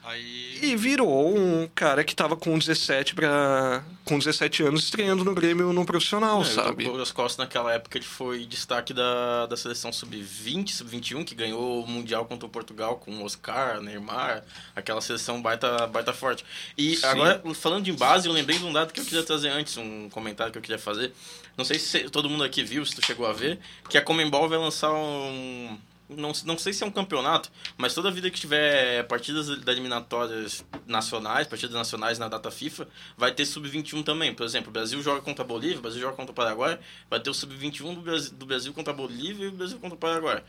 [0.10, 0.49] Aí.
[0.62, 5.72] E virou um cara que tava com 17 para com 17 anos estreando no Grêmio
[5.72, 6.84] no profissional, É, sabe?
[6.84, 11.84] O Douglas Costa naquela época ele foi destaque da, da seleção sub-20, sub-21, que ganhou
[11.84, 14.44] o Mundial contra o Portugal com Oscar, Neymar,
[14.76, 16.44] aquela seleção baita, baita forte.
[16.78, 17.06] E Sim.
[17.06, 20.10] agora, falando de base, eu lembrei de um dado que eu queria trazer antes, um
[20.10, 21.14] comentário que eu queria fazer.
[21.56, 24.50] Não sei se todo mundo aqui viu, se tu chegou a ver, que a Comembol
[24.50, 25.78] vai lançar um.
[26.10, 30.66] Não, não sei se é um campeonato, mas toda vida que tiver partidas da eliminatórias
[30.88, 34.34] nacionais, partidas nacionais na data FIFA, vai ter sub-21 também.
[34.34, 37.20] Por exemplo, o Brasil joga contra a Bolívia, o Brasil joga contra o Paraguai, vai
[37.20, 40.00] ter o sub-21 do Brasil, do Brasil contra a Bolívia e o Brasil contra o
[40.00, 40.44] Paraguai.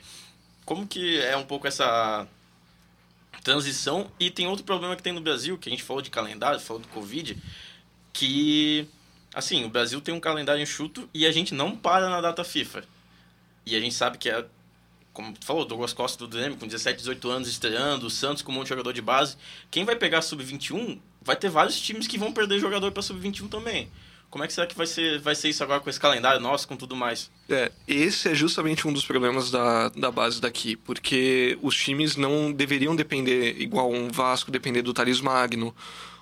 [0.65, 2.27] Como que é um pouco essa
[3.45, 4.11] transição?
[4.19, 6.81] E tem outro problema que tem no Brasil, que a gente falou de calendário, falou
[6.81, 7.37] do Covid,
[8.15, 8.89] que,
[9.35, 12.83] assim, o Brasil tem um calendário enxuto e a gente não para na data FIFA.
[13.67, 14.47] E a gente sabe que é,
[15.13, 18.53] como tu falou, Douglas Costa do Grêmio com 17, 18 anos estreando, o Santos com
[18.53, 19.37] um monte de jogador de base.
[19.71, 23.91] Quem vai pegar sub-21 vai ter vários times que vão perder jogador para sub-21 também.
[24.31, 26.69] Como é que será que vai ser, vai ser isso agora com esse calendário nosso,
[26.69, 27.29] com tudo mais?
[27.49, 32.53] É, esse é justamente um dos problemas da, da base daqui, porque os times não
[32.53, 35.75] deveriam depender, igual um Vasco, depender do Thales Magno,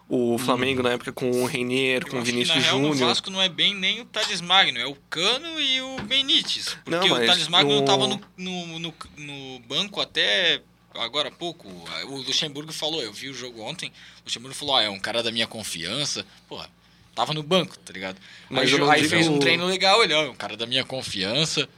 [0.08, 2.96] o Flamengo na época com o Reinier, com o Vinícius Júnior.
[2.96, 6.76] Vasco não é bem nem o Thales Magno, é o Cano e o Benítez.
[6.84, 10.62] Porque Não, o Thales Magno no- não tava no, no, no, no banco até
[10.94, 11.68] agora há pouco.
[12.06, 13.88] O Luxemburgo falou, eu vi o jogo ontem,
[14.20, 16.24] o Luxemburgo falou, ah, é um cara da minha confiança.
[16.48, 16.68] Porra,
[17.14, 18.16] tava no banco, tá ligado?
[18.48, 20.84] Mas aí aí digo- fez um treino legal, ele, ó, é um cara da minha
[20.84, 21.68] confiança.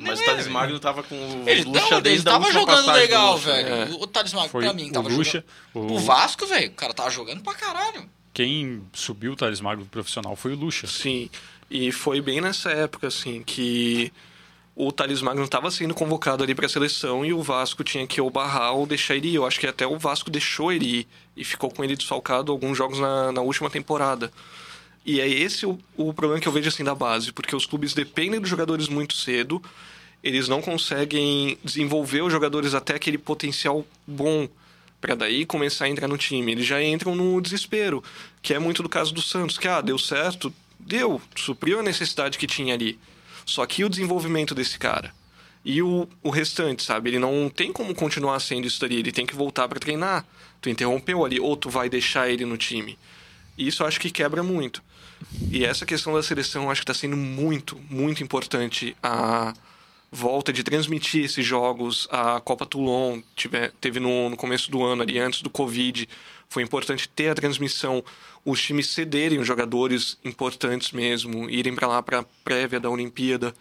[0.00, 2.32] Mas Não o Thales é, Magno tava com o Ele, Lucha não, ele desde a
[2.32, 3.68] tava jogando legal, velho.
[3.68, 3.84] É.
[3.92, 5.92] O, Thales Magno, Foi pra mim, o tava Lucha, jogando...
[5.92, 8.08] o- O Vasco, velho, o cara tava jogando pra caralho.
[8.32, 10.86] Quem subiu o Thales Magno pro profissional foi o Lucha.
[10.86, 11.28] Sim,
[11.70, 14.12] e foi bem nessa época, assim, que
[14.74, 18.20] o Thales Magno estava sendo convocado ali para a seleção e o Vasco tinha que
[18.20, 19.34] ou barrar ou deixar ele ir.
[19.34, 22.78] Eu acho que até o Vasco deixou ele ir e ficou com ele desfalcado alguns
[22.78, 24.32] jogos na, na última temporada.
[25.04, 27.94] E é esse o, o problema que eu vejo assim da base, porque os clubes
[27.94, 29.62] dependem dos jogadores muito cedo,
[30.22, 34.48] eles não conseguem desenvolver os jogadores até aquele potencial bom
[35.00, 36.52] para daí começar a entrar no time.
[36.52, 38.04] Eles já entram no desespero,
[38.42, 42.38] que é muito do caso do Santos, que ah, deu certo, deu, supriu a necessidade
[42.38, 42.98] que tinha ali.
[43.46, 45.12] Só que o desenvolvimento desse cara?
[45.64, 47.10] E o, o restante, sabe?
[47.10, 50.26] Ele não tem como continuar sendo isso daí, ele tem que voltar para treinar.
[50.60, 52.98] Tu interrompeu ali, ou tu vai deixar ele no time.
[53.60, 54.82] E isso eu acho que quebra muito.
[55.50, 58.96] E essa questão da seleção eu acho que está sendo muito, muito importante.
[59.02, 59.52] A
[60.10, 65.02] volta de transmitir esses jogos, a Copa Toulon tiver, teve no, no começo do ano,
[65.02, 66.08] ali antes do Covid.
[66.48, 68.02] Foi importante ter a transmissão,
[68.44, 73.54] os times cederem os jogadores importantes mesmo, irem para lá para a prévia da Olimpíada.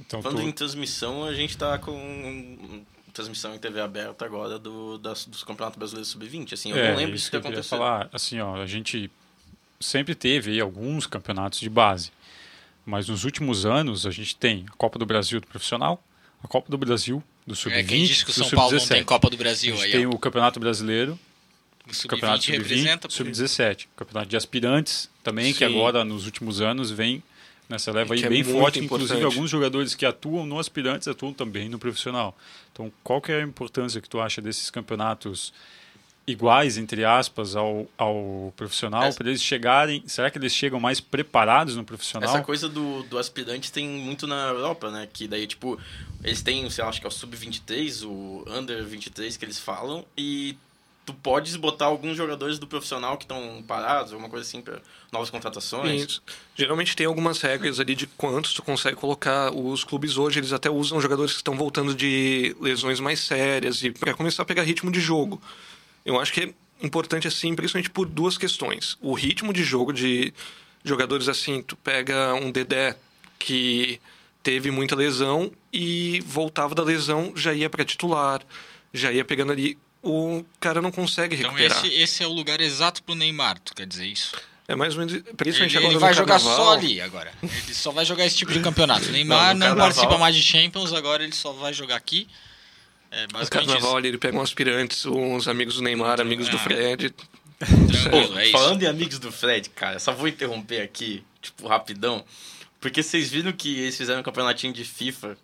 [0.00, 2.84] Então, Falando tu- em transmissão, a gente tá com
[3.18, 6.52] transmissão em TV aberta agora do, das, dos Campeonatos Brasileiros Sub-20.
[6.52, 7.78] Assim, eu é, não lembro isso que que aconteceu.
[7.78, 8.08] falar.
[8.12, 9.10] Assim, ó, a gente
[9.80, 12.12] sempre teve aí alguns campeonatos de base,
[12.86, 16.02] mas nos últimos anos a gente tem a Copa do Brasil do profissional,
[16.42, 18.94] a Copa do Brasil do É, quem sub-20, disse que o São Paulo não sub-17.
[18.94, 20.10] tem Copa do A Brasil gente aí, tem ó.
[20.10, 21.18] o Campeonato Brasileiro,
[21.86, 23.08] O o Campeonato Sub-20 representa.
[23.10, 23.34] Sub-20, pô.
[23.34, 25.64] Sub-17, Campeonato de Aspirantes também, que Sim.
[25.64, 27.22] agora nos últimos anos vem
[27.68, 29.34] Nessa leva aí é bem forte, inclusive importante.
[29.34, 32.36] alguns jogadores que atuam no aspirantes atuam também no profissional.
[32.72, 35.52] Então, qual que é a importância que tu acha desses campeonatos
[36.26, 41.00] iguais, entre aspas, ao, ao profissional, Essa- para eles chegarem, será que eles chegam mais
[41.00, 42.28] preparados no profissional?
[42.28, 45.08] Essa coisa do, do aspirante tem muito na Europa, né?
[45.10, 45.78] Que daí, tipo,
[46.22, 50.56] eles têm, sei lá, acho que é o Sub-23, o Under-23 que eles falam, e
[51.08, 54.78] tu podes botar alguns jogadores do profissional que estão parados, alguma coisa assim, pra
[55.10, 56.02] novas contratações.
[56.02, 56.22] Isso.
[56.54, 59.50] Geralmente tem algumas regras ali de quantos tu consegue colocar.
[59.54, 63.90] Os clubes hoje, eles até usam jogadores que estão voltando de lesões mais sérias e
[63.90, 65.40] para começar a pegar ritmo de jogo.
[66.04, 68.98] Eu acho que é importante assim, principalmente por duas questões.
[69.00, 70.34] O ritmo de jogo de
[70.84, 72.96] jogadores assim, tu pega um Dedé
[73.38, 73.98] que
[74.42, 78.42] teve muita lesão e voltava da lesão, já ia para titular,
[78.92, 81.84] já ia pegando ali o cara não consegue Então recuperar.
[81.84, 84.36] esse, esse é o lugar exato pro Neymar, tu quer dizer isso?
[84.66, 87.32] É mais ou menos, principalmente Ele, agora ele vai jogar só ali agora.
[87.42, 89.06] Ele só vai jogar esse tipo de campeonato.
[89.08, 92.28] O Neymar Não, não, participa mais de Champions, agora ele só vai jogar aqui.
[93.10, 93.96] É No carnaval isso.
[93.96, 96.60] ali, ele pega uns aspirantes, uns amigos do Neymar, amigos do Ah.
[96.60, 97.14] Fred.
[98.10, 102.22] Pô, é falando em amigos do Fred, cara, só vou interromper aqui, tipo, rapidão.
[102.80, 105.36] Porque vocês viram que eles fizeram um campeonatinho de FIFA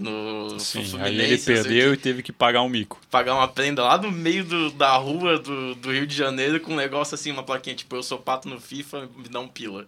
[0.00, 2.98] no Sim, Fluminense, aí ele o perdeu e teve que pagar um mico.
[3.10, 6.72] pagar uma prenda lá no meio do- da rua do, do Rio de Janeiro com
[6.72, 9.86] um negócio assim, uma plaquinha, tipo, eu sou pato no FIFA, me dá um pila.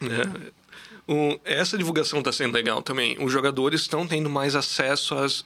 [0.00, 0.22] né?
[1.08, 3.16] O- essa divulgação está sendo legal também.
[3.22, 5.44] Os jogadores estão tendo mais acesso às.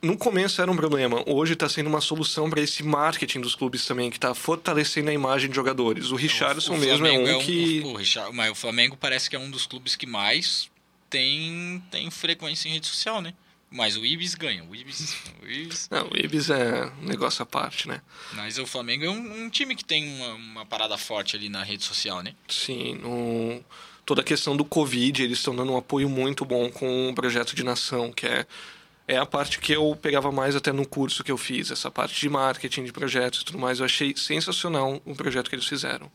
[0.00, 3.84] No começo era um problema, hoje está sendo uma solução para esse marketing dos clubes
[3.84, 6.12] também, que está fortalecendo a imagem de jogadores.
[6.12, 7.82] O Richardson O mesmo é Flamengo um que.
[7.84, 10.70] o Richard- mas o Flamengo parece que é um dos clubes que mais
[11.10, 13.34] tem, tem frequência em rede social, né?
[13.70, 14.64] Mas o Ibis ganha.
[14.64, 18.00] O Ibis, o Ibis- Não, o Ibis é um negócio à parte, né?
[18.32, 21.62] mas o Flamengo é um, um time que tem uma, uma parada forte ali na
[21.62, 22.34] rede social, né?
[22.48, 23.62] Sim, no...
[24.06, 27.54] toda a questão do Covid, eles estão dando um apoio muito bom com o projeto
[27.54, 28.46] de nação, que é,
[29.06, 32.18] é a parte que eu pegava mais até no curso que eu fiz, essa parte
[32.18, 33.80] de marketing, de projetos e tudo mais.
[33.80, 36.10] Eu achei sensacional o projeto que eles fizeram.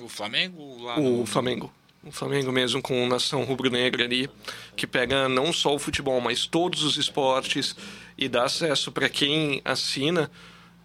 [0.00, 1.72] O Flamengo lá O no- Flamengo.
[2.04, 4.30] O Flamengo mesmo com Nação Rubro-Negra ali,
[4.76, 7.74] que pega não só o futebol, mas todos os esportes
[8.16, 10.30] e dá acesso para quem assina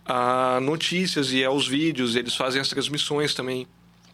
[0.06, 2.16] a notícias e aos vídeos.
[2.16, 3.68] Eles fazem as transmissões também.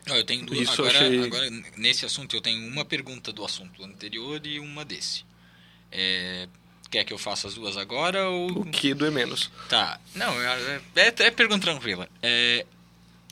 [0.10, 0.60] Ó, eu tenho duas.
[0.60, 4.84] Isso Agora, achei- agora, nesse assunto, eu tenho uma pergunta do assunto anterior e uma
[4.84, 5.24] desse.
[5.92, 6.48] É,
[6.92, 8.52] quer que eu faça as duas agora ou.
[8.62, 9.50] O que doer menos.
[9.68, 10.00] Tá.
[10.14, 12.10] Não, é, é, é pergunta tranquila.
[12.22, 12.66] É,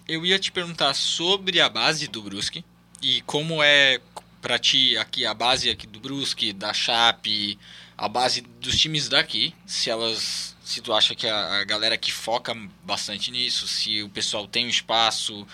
[0.08, 2.64] eu ia te perguntar sobre a base do Brusque
[3.02, 4.00] e como é
[4.42, 7.60] pra ti aqui a base aqui do Brusque, da Chape,
[7.98, 10.56] a base dos times daqui, se elas.
[10.64, 14.66] Se tu acha que a, a galera que foca bastante nisso, se o pessoal tem
[14.66, 15.48] um espaço,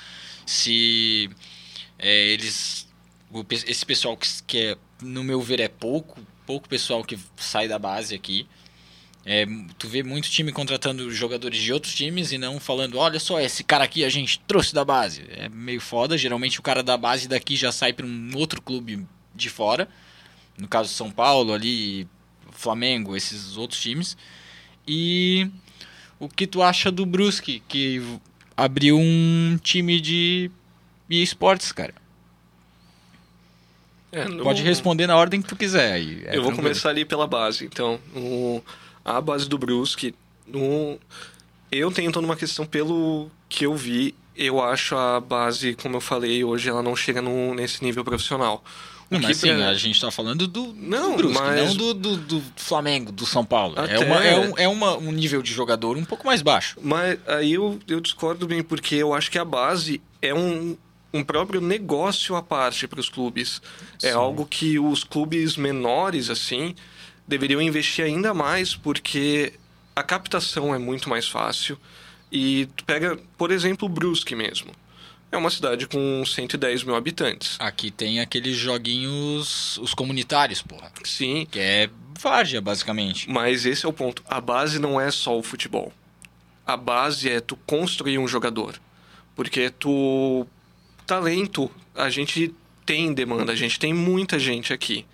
[0.46, 1.30] se
[2.00, 2.88] é, eles.
[3.32, 7.68] o esse pessoal que, que é, no meu ver, é pouco, pouco pessoal que sai
[7.68, 8.48] da base aqui.
[9.26, 9.46] É,
[9.78, 13.64] tu vê muito time contratando jogadores de outros times e não falando, olha só, esse
[13.64, 15.24] cara aqui a gente trouxe da base.
[15.30, 16.18] É meio foda.
[16.18, 19.88] Geralmente o cara da base daqui já sai para um outro clube de fora.
[20.58, 22.06] No caso São Paulo ali,
[22.52, 24.18] Flamengo, esses outros times.
[24.86, 25.48] E
[26.20, 28.02] o que tu acha do Brusque, que
[28.58, 30.52] abriu um time de
[31.10, 31.94] esportes, cara?
[34.12, 36.56] É, no- Pode responder na ordem que tu quiser é eu vou tranquilo.
[36.58, 37.66] começar ali pela base.
[37.66, 38.62] Então, o-
[39.04, 40.14] a base do Brusque,
[40.48, 40.98] no-
[41.72, 44.14] eu tenho toda uma questão pelo que eu vi.
[44.36, 48.64] Eu acho a base, como eu falei, hoje ela não chega no- nesse nível profissional.
[49.10, 51.76] Não, que mas assim, pra- a gente tá falando do, Não, do Brusque, mas- não
[51.76, 53.76] do, do, do Flamengo, do São Paulo.
[53.78, 56.78] É, Até- uma, é, um, é uma, um nível de jogador um pouco mais baixo.
[56.82, 60.76] Mas aí eu, eu discordo bem, porque eu acho que a base é um,
[61.14, 63.62] um próprio negócio à parte para os clubes.
[64.02, 64.16] É Sim.
[64.16, 66.74] algo que os clubes menores, assim,
[67.28, 69.54] deveriam investir ainda mais, porque
[69.96, 71.78] a captação é muito mais fácil.
[72.32, 74.72] E tu pega, por exemplo, o Brusque mesmo.
[75.32, 77.58] É uma cidade com 110 mil habitantes.
[77.60, 80.92] Aqui tem aqueles joguinhos, os comunitários, porra.
[81.04, 83.30] Sim, Que é várzea, basicamente.
[83.30, 84.24] Mas esse é o ponto.
[84.28, 85.92] A base não é só o futebol.
[86.66, 88.80] A base é tu construir um jogador.
[89.36, 90.46] Porque tu.
[91.06, 92.54] Talento, a gente
[92.86, 95.06] tem demanda, a gente tem muita gente aqui.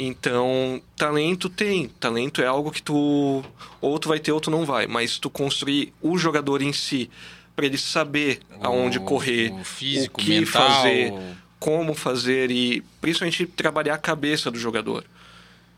[0.00, 1.88] Então, talento tem.
[1.88, 3.42] Talento é algo que tu.
[3.80, 4.86] Ou tu vai ter ou tu não vai.
[4.86, 7.10] Mas tu construir o jogador em si,
[7.56, 11.12] para ele saber aonde O- correr, o físico, o que mental, fazer,
[11.58, 15.04] como fazer e principalmente trabalhar a cabeça do jogador.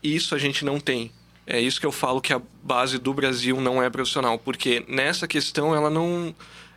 [0.03, 1.11] Isso a gente não tem.
[1.47, 5.27] É isso que eu falo que a base do Brasil não é profissional, porque nessa
[5.27, 6.33] questão ela não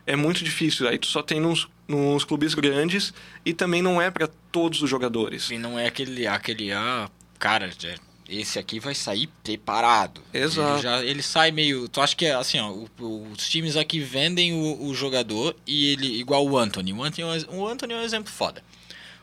[0.07, 0.87] é muito difícil.
[0.87, 3.13] Aí tu só tem nos, nos clubes grandes
[3.45, 5.51] e também não é para todos os jogadores.
[5.51, 7.07] E não é aquele, aquele ah,
[7.39, 7.95] cara, é,
[8.27, 10.21] esse aqui vai sair preparado.
[10.33, 10.73] Exato.
[10.75, 11.87] Ele, já, ele sai meio.
[11.87, 15.91] Tu acha que é assim, ó, o- os times aqui vendem o, o jogador e
[15.91, 16.19] ele.
[16.19, 16.91] Igual o Anthony.
[16.93, 18.63] O Anthony, é um o Anthony é um exemplo foda.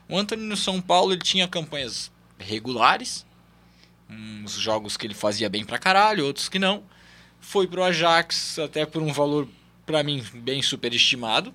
[0.08, 3.24] O Anthony no São Paulo ele tinha campanhas regulares.
[4.10, 6.82] Uns jogos que ele fazia bem pra caralho, outros que não.
[7.40, 9.48] Foi pro Ajax até por um valor,
[9.86, 11.52] pra mim, bem superestimado.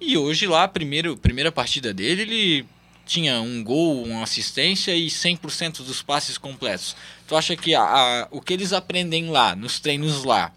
[0.00, 2.66] E hoje lá, primeiro, primeira partida dele, ele
[3.10, 6.94] tinha um gol, uma assistência e 100% dos passes completos.
[7.26, 10.52] Tu acha que a, a- o que eles aprendem lá, nos treinos lá,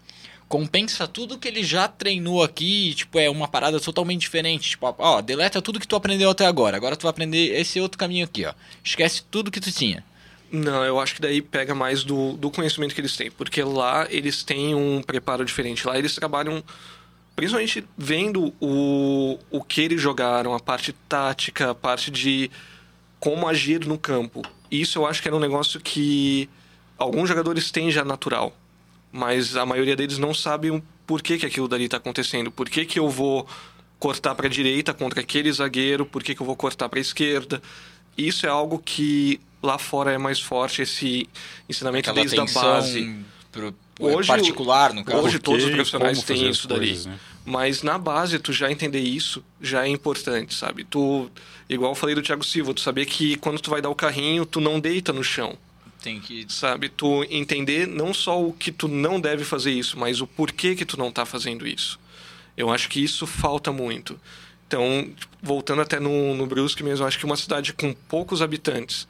[0.48, 4.70] compensa tudo que ele já treinou aqui, tipo, é uma parada totalmente diferente.
[4.70, 6.76] Tipo, ó, deleta tudo que tu aprendeu até agora.
[6.76, 8.54] Agora tu vai aprender esse outro caminho aqui, ó.
[8.84, 10.04] Esquece tudo que tu tinha.
[10.52, 13.32] Não, eu acho que daí pega mais do, do conhecimento que eles têm.
[13.32, 15.84] Porque lá eles têm um preparo diferente.
[15.84, 16.62] Lá eles trabalham,
[17.34, 22.50] principalmente vendo o, o que eles jogaram, a parte tática, a parte de
[23.18, 24.42] como agir no campo.
[24.70, 26.48] Isso eu acho que era um negócio que
[26.98, 28.56] alguns jogadores têm já natural.
[29.10, 32.50] Mas a maioria deles não sabe o porquê que aquilo dali está acontecendo.
[32.50, 33.46] Por que, que eu vou
[33.98, 36.04] cortar para a direita contra aquele zagueiro?
[36.04, 37.62] Por que, que eu vou cortar para a esquerda?
[38.18, 41.28] Isso é algo que lá fora é mais forte, esse
[41.68, 43.24] ensinamento Aquela desde a base.
[43.50, 45.22] pro, Hoje- particular, no caso.
[45.22, 46.88] hoje todos os profissionais têm isso dali.
[46.88, 47.18] coisas, né?
[47.44, 50.82] Mas na base, tu já entender isso já é importante, sabe?
[50.84, 51.30] Tu,
[51.68, 54.46] igual eu falei do Thiago Silva, tu saber que quando tu vai dar o carrinho,
[54.46, 55.56] tu não deita no chão,
[56.02, 56.88] Tem que sabe?
[56.88, 60.84] Tu entender não só o que tu não deve fazer isso, mas o porquê que
[60.84, 61.98] tu não tá fazendo isso.
[62.56, 64.18] Eu acho que isso falta muito.
[64.66, 65.08] Então,
[65.42, 69.06] voltando até no, no Brusque mesmo, eu acho que uma cidade com poucos habitantes,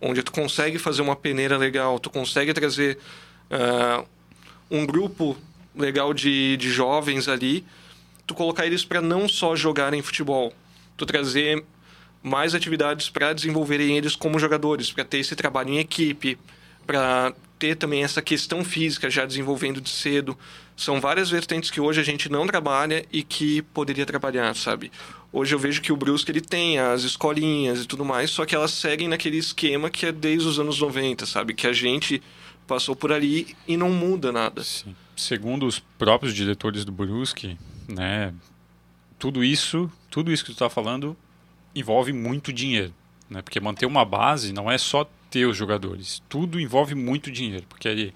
[0.00, 2.98] onde tu consegue fazer uma peneira legal, tu consegue trazer
[3.50, 4.04] ah,
[4.70, 5.36] um grupo
[5.74, 7.64] legal de, de jovens ali,
[8.26, 10.52] tu colocar eles para não só jogarem futebol,
[10.96, 11.64] tu trazer
[12.22, 16.38] mais atividades para desenvolverem eles como jogadores, para ter esse trabalho em equipe,
[16.86, 20.36] para ter também essa questão física já desenvolvendo de cedo.
[20.76, 24.90] São várias vertentes que hoje a gente não trabalha e que poderia trabalhar, sabe?
[25.32, 28.54] Hoje eu vejo que o Brusque ele tem as escolinhas e tudo mais, só que
[28.54, 31.54] elas seguem naquele esquema que é desde os anos 90, sabe?
[31.54, 32.22] Que a gente
[32.66, 34.62] passou por ali e não muda nada.
[34.62, 34.94] Sim.
[35.16, 37.58] Segundo os próprios diretores do Brusque,
[37.88, 38.34] né,
[39.18, 41.16] tudo isso, tudo isso que tu está falando
[41.74, 42.92] envolve muito dinheiro,
[43.28, 43.42] né?
[43.42, 47.88] Porque manter uma base não é só ter os jogadores, tudo envolve muito dinheiro, porque
[47.88, 48.12] aí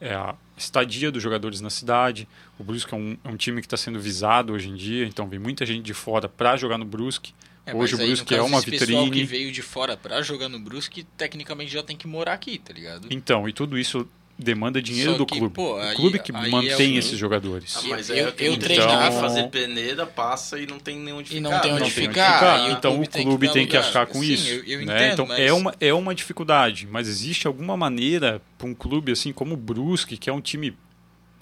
[0.00, 2.26] é a estadia dos jogadores na cidade.
[2.58, 5.28] O Brusque é um, é um time que está sendo visado hoje em dia, então
[5.28, 7.34] vem muita gente de fora para jogar no Brusque.
[7.66, 9.26] É, hoje o mas aí, no Brusque é caso, uma esse pessoal que vitrine.
[9.26, 13.06] veio de fora pra jogar no Brusque, tecnicamente já tem que morar aqui, tá ligado?
[13.10, 14.08] Então, e tudo isso
[14.38, 15.54] demanda dinheiro Só do que, clube.
[15.54, 17.76] pô, o aí- clube que aí é mantém o- esses jogadores.
[17.76, 20.98] Ah, mas Eu- aí eu- eu gente treinava- que fazer peneira, passa e não tem
[20.98, 21.50] nem onde E ficar.
[21.50, 22.68] não tem onde Não tem onde ficar, ficar.
[22.68, 24.48] e o então o clube tem que tem que arcar com Sim, isso.
[24.48, 24.94] eu- eu né?
[24.96, 29.12] entendo, então mas- é, uma, é uma dificuldade, mas existe alguma maneira para um clube
[29.12, 30.74] assim como o Brusque, que é um time,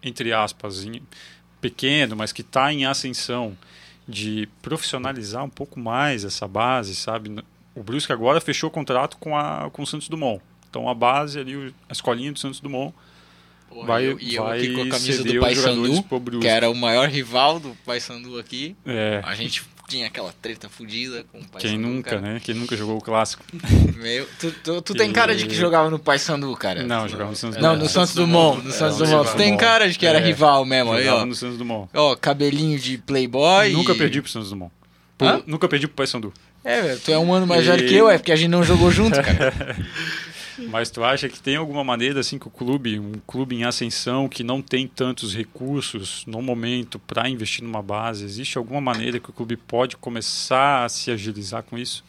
[0.02, 1.00] entre aspas, em-
[1.60, 3.56] pequeno, mas que está em ascensão,
[4.08, 7.44] de profissionalizar um pouco mais essa base, sabe?
[7.74, 10.42] O Brusque agora fechou o contrato com, a, com o Santos Dumont.
[10.70, 12.94] Então a base ali, a escolinha do Santos Dumont,
[13.68, 16.02] Porra, vai, eu- e eu vai aqui com a camisa do Paysandu,
[16.40, 18.74] que era o maior rival do Paysandu aqui.
[18.86, 21.60] É, A gente tinha aquela treta fudida com o Paysandu.
[21.60, 22.20] quem nunca, cara.
[22.22, 22.40] né?
[22.44, 23.42] Quem nunca jogou o clássico.
[23.96, 26.82] Meu, tu, tu, tu tem cara de que jogava no Paysandu, cara.
[26.82, 27.82] Não, jogava no Santos Não, Dumont.
[27.84, 28.62] no Santos Dumont.
[28.64, 29.30] No É, Santos Dumont.
[29.30, 30.92] Tu tem cara de que era É, rival mesmo.
[30.92, 31.24] Aí, ó.
[31.24, 31.88] no Santos Dumont.
[31.94, 33.72] Ó, cabelinho de playboy.
[33.72, 34.70] Nunca e- perdi pro Santos Dumont.
[35.46, 36.32] Nunca perdi pro Paysandu.
[36.62, 38.50] É, velho, tu é um ano mais velho E- que eu, é porque a gente
[38.50, 39.54] não jogou junto, cara.
[40.70, 44.28] Mas tu acha que tem alguma maneira assim que o clube, um clube em ascensão
[44.28, 49.30] que não tem tantos recursos no momento para investir numa base, existe alguma maneira que
[49.30, 52.04] o clube pode começar a se agilizar com isso?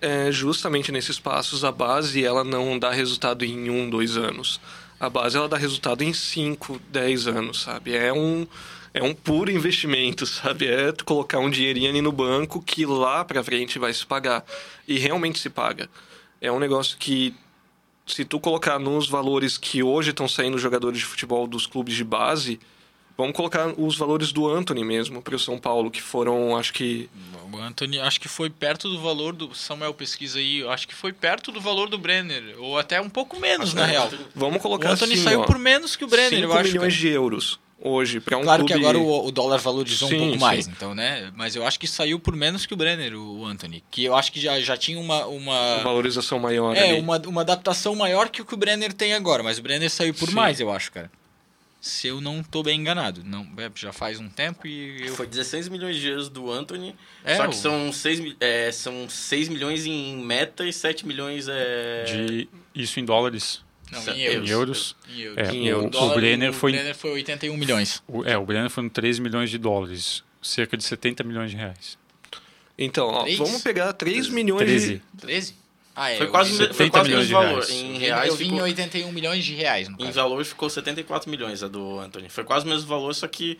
[0.00, 4.60] É, justamente nesses passos, a base ela não dá resultado em um, dois anos.
[4.98, 7.94] A base ela dá resultado em cinco, dez anos, sabe?
[7.94, 8.46] É um,
[8.92, 10.66] é um puro investimento, sabe?
[10.66, 14.44] É tu colocar um dinheirinho ali no banco que lá pra frente vai se pagar.
[14.86, 15.88] E realmente se paga.
[16.40, 17.34] É um negócio que,
[18.10, 22.04] se tu colocar nos valores que hoje estão saindo jogadores de futebol dos clubes de
[22.04, 22.60] base,
[23.16, 27.08] vamos colocar os valores do Anthony mesmo para o São Paulo, que foram, acho que
[27.52, 29.54] O Anthony, acho que foi perto do valor do.
[29.54, 30.66] Samuel, pesquisa aí.
[30.68, 32.54] Acho que foi perto do valor do Brenner.
[32.58, 34.10] Ou até um pouco menos, na real.
[34.34, 36.68] Vamos O colocar Anthony assim, saiu ó, por menos que o Brenner, 5 eu acho.
[36.68, 37.00] milhões cara.
[37.00, 38.72] de euros hoje para um Claro clube...
[38.74, 40.38] que agora o, o dólar valorizou um Sim, pouco sim.
[40.38, 41.32] mais, então, né?
[41.34, 43.82] Mas eu acho que saiu por menos que o Brenner, o, Anthony.
[43.90, 45.26] Que eu acho que já, já tinha uma.
[45.26, 45.78] uma...
[45.82, 47.00] valorização maior É, ali.
[47.00, 50.12] uma, uma adaptação maior que o que o Brenner tem agora, mas o Brenner saiu
[50.14, 50.34] por Sim.
[50.34, 51.10] mais, eu acho, cara.
[51.80, 53.22] se eu não tô bem enganado.
[53.24, 55.14] Não, é, já faz um tempo e eu...
[55.14, 58.70] Foi 16 milhões de euros do Anthony, É, só que o- são 6, mi- é,
[58.70, 62.04] são 6 milhões em meta e 7 milhões é...
[62.04, 63.62] De, isso em dólares.
[63.92, 64.50] Não, em Em euros.
[64.50, 64.96] euros.
[65.08, 65.48] Em euros.
[65.48, 65.96] É, Em o, euros.
[66.00, 66.70] o Brenner foi.
[66.72, 68.02] O Brenner foi 81 milhões.
[68.08, 70.22] o- é, o Brenner foi em 13 milhões de dólares.
[70.42, 71.98] Cerca de 70 milhões de reais.
[72.78, 75.02] Então, ó, vamos pegar 3 milhões 13.
[75.14, 75.20] de...
[75.20, 75.54] 13?
[75.94, 76.16] Ah, é.
[76.16, 77.62] Foi eu quase, vi- foi 70 quase o milhões mesmo de valor.
[77.62, 77.70] reais.
[77.70, 80.12] Em eu reais vi em ficou, 81 milhões de reais, no em caso.
[80.12, 82.28] valor ficou 74 milhões a do Anthony.
[82.30, 83.58] Foi quase o mesmo valor, só que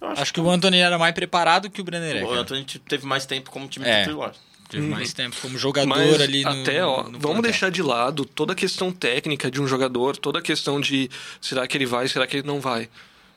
[0.00, 2.18] eu acho, Acho que o Anthony era mais preparado que o Brenner é.
[2.20, 2.40] que o cara.
[2.40, 4.04] Anthony teve mais tempo como time É.
[4.04, 4.32] titular.
[4.72, 7.42] Teve mais tempo como jogador Mas ali no até, ó, no vamos plantel.
[7.42, 11.10] deixar de lado toda a questão técnica de um jogador, toda a questão de
[11.42, 12.88] será que ele vai, será que ele não vai.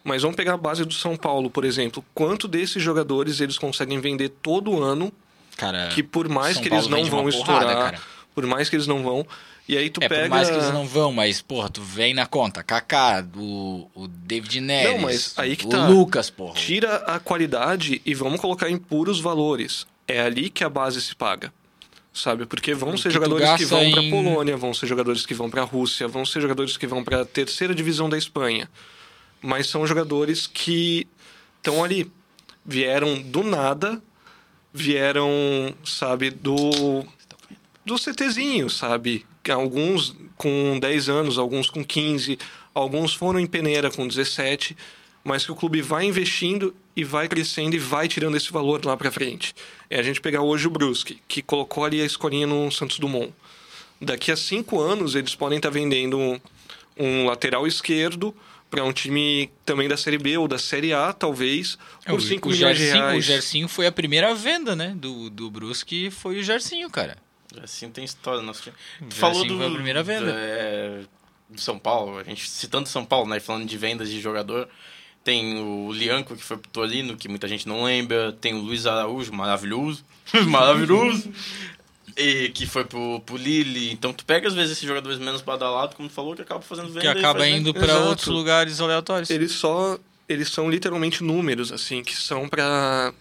[0.01, 2.05] Mas vamos pegar a base do São Paulo, por exemplo.
[2.13, 5.11] Quanto desses jogadores eles conseguem vender todo ano,
[5.57, 8.01] Cara, que por mais São que eles Paulo não vende vão porrada, estourar, cara.
[8.33, 9.27] por mais que eles não vão,
[9.67, 10.21] e aí tu é, pega...
[10.21, 12.63] por mais que eles não vão, mas, porra, tu vem na conta.
[12.63, 15.87] Kaká, o, o David Neres, Não, mas aí que o tá.
[15.87, 16.53] Lucas, porra.
[16.53, 19.85] Tira a qualidade e vamos colocar em puros valores.
[20.07, 21.53] É ali que a base se paga.
[22.13, 22.45] Sabe?
[22.45, 25.49] Porque vão O ser que jogadores que vão em- Polônia, vão ser jogadores que vão
[25.49, 28.69] pra Rússia, vão ser jogadores que vão pra terceira divisão da Espanha.
[29.41, 31.05] Mas são jogadores que
[31.57, 32.09] estão ali.
[32.65, 34.01] Vieram do nada,
[34.73, 37.05] vieram, sabe, do
[37.85, 39.23] do CTzinho, sabe?
[39.49, 42.39] Alguns com 10 anos, alguns com 15,
[42.73, 44.75] alguns foram em peneira com 17,
[45.23, 48.95] mas que o clube vai investindo e vai crescendo e vai tirando esse valor lá
[48.95, 49.53] pra frente.
[49.89, 53.33] É a gente pegar hoje o Brusque, que colocou ali a escolinha no Santos Dumont.
[54.01, 56.39] Daqui a cinco anos eles podem estar vendendo um,
[56.97, 58.35] um lateral esquerdo
[58.69, 62.21] para um time também da Série B ou da Série A, talvez, É, por o,
[62.21, 63.25] 5 o milhões de Gersinho, o reais.
[63.25, 64.93] Gersinho foi a primeira venda, né?
[64.97, 67.17] Do, do Brusque foi o Gersinho, cara.
[67.63, 68.75] Assim tem história no nosso time.
[69.09, 70.31] Tu Já falou do, foi a primeira venda.
[70.35, 71.01] é,
[71.49, 73.39] do São Paulo, a gente citando São Paulo, né?
[73.39, 74.67] Falando de vendas de jogador.
[75.25, 78.31] Tem o Lianco, que foi pro Torino, que muita gente não lembra.
[78.31, 80.05] Tem o Luiz Araújo, maravilhoso.
[80.47, 81.33] maravilhoso.
[82.15, 83.91] E que foi pro, pro Lille.
[83.91, 86.89] Então tu pega às vezes esses jogadores menos badalados, como tu falou, que acaba fazendo
[86.89, 87.01] venda.
[87.01, 88.07] Que e acaba faz indo Exato.
[88.07, 89.31] outros lugares aleatórios.
[89.31, 89.97] Eles só.
[90.29, 93.11] Eles são literalmente números, assim, que são pra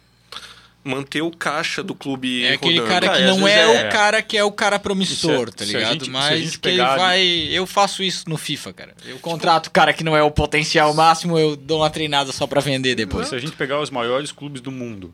[0.85, 2.89] manter o caixa do clube É aquele rodando.
[2.93, 5.65] cara que às não é, é- o cara que é o cara promissor, a- tá
[5.65, 5.93] a ligado?
[5.95, 7.23] gente- Mas que ele vai.
[7.51, 8.95] Eu faço isso no FIFA, cara.
[9.07, 12.47] Eu contrato o cara que não é o potencial máximo, eu dou uma treinada só
[12.47, 13.29] pra vender depois.
[13.29, 15.13] Se a gente pegar os maiores clubes do mundo,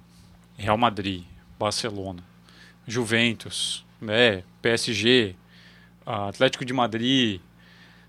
[0.58, 1.22] Real Madrid,
[1.58, 2.22] Barcelona,
[2.86, 5.34] Juventus, né, PSG,
[6.04, 7.40] Atlético de Madrid,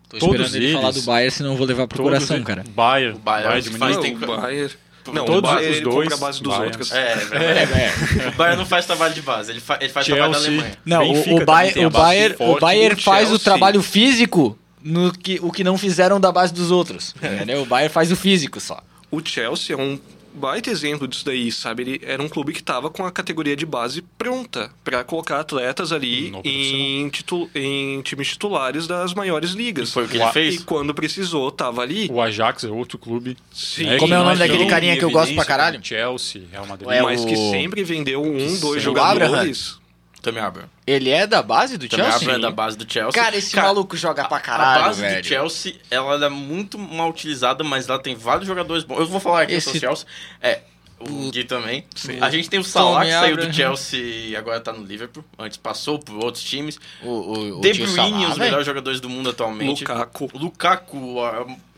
[0.09, 2.36] Tô todos esperando ele eles- falar do Bayern, senão eu vou levar pro todos coração,
[2.38, 2.64] eles- cara.
[2.68, 4.74] Bayern, O Bayern de faz Munique, tem- Não, o Bayern...
[5.12, 6.68] Não, Todos o Bayern os dois, compra a base dos Bayern.
[6.68, 6.91] outros.
[6.91, 7.14] É, é,
[8.22, 8.28] É, é.
[8.28, 10.52] O Bayern não faz trabalho de base, ele, fa ele faz trabalho da Chelsea.
[10.54, 10.78] Alemanha.
[10.86, 12.58] Não, o- Benfica o, Bayern, o Bayern, forte.
[12.58, 16.32] o Bayern O faz o Chelsea- trabalho físico no que, o que não fizeram da
[16.32, 17.16] base dos outros.
[17.22, 17.62] Entendeu?
[17.64, 18.80] O Bayern faz o físico só.
[19.10, 19.99] O Chelsea é um
[20.34, 21.84] baita exemplo disso daí, sabe?
[21.84, 25.91] Ele era um clube que tava com a categoria de base pronta pra colocar atletas
[25.91, 29.91] ali No em, titu em times titulares das maiores ligas.
[29.91, 30.63] Foi o que ele Ua- E fez.
[30.63, 32.07] quando precisou, tava ali.
[32.11, 33.36] O Ajax é outro clube.
[33.51, 33.86] Sim.
[33.86, 35.79] né, Como é o nome daquele carinha que eu gosto pra caralho?
[35.84, 36.89] Chelsea, Real Madrid.
[36.91, 39.80] É mas o- que sempre vendeu um, dois o jogadores.
[40.22, 40.67] Também Abraham.
[40.86, 42.22] Ele é da base do Também Chelsea?
[42.22, 43.11] Abraham é da base do Chelsea.
[43.22, 45.22] Cara, esse Cara, maluco joga pra a caralho, base velho.
[45.22, 48.99] do Chelsea, ela é muito mal utilizada, mas ela tem vários jogadores bons.
[48.99, 50.05] Eu vou falar aqui Esse- do Chelsea.
[50.41, 50.59] É,
[51.10, 51.84] o o- Gui também.
[51.95, 52.18] Sim.
[52.22, 53.49] A gente tem o Salah, que saiu Abraham.
[53.49, 53.99] do Chelsea
[54.30, 55.24] e agora tá no Liverpool.
[55.39, 56.80] Antes passou por outros times.
[57.02, 58.39] O, o, o De Bruyne, Salah, os velho.
[58.39, 59.82] melhores jogadores do mundo atualmente.
[59.82, 60.30] Lukaku.
[60.34, 61.16] O Lukaku,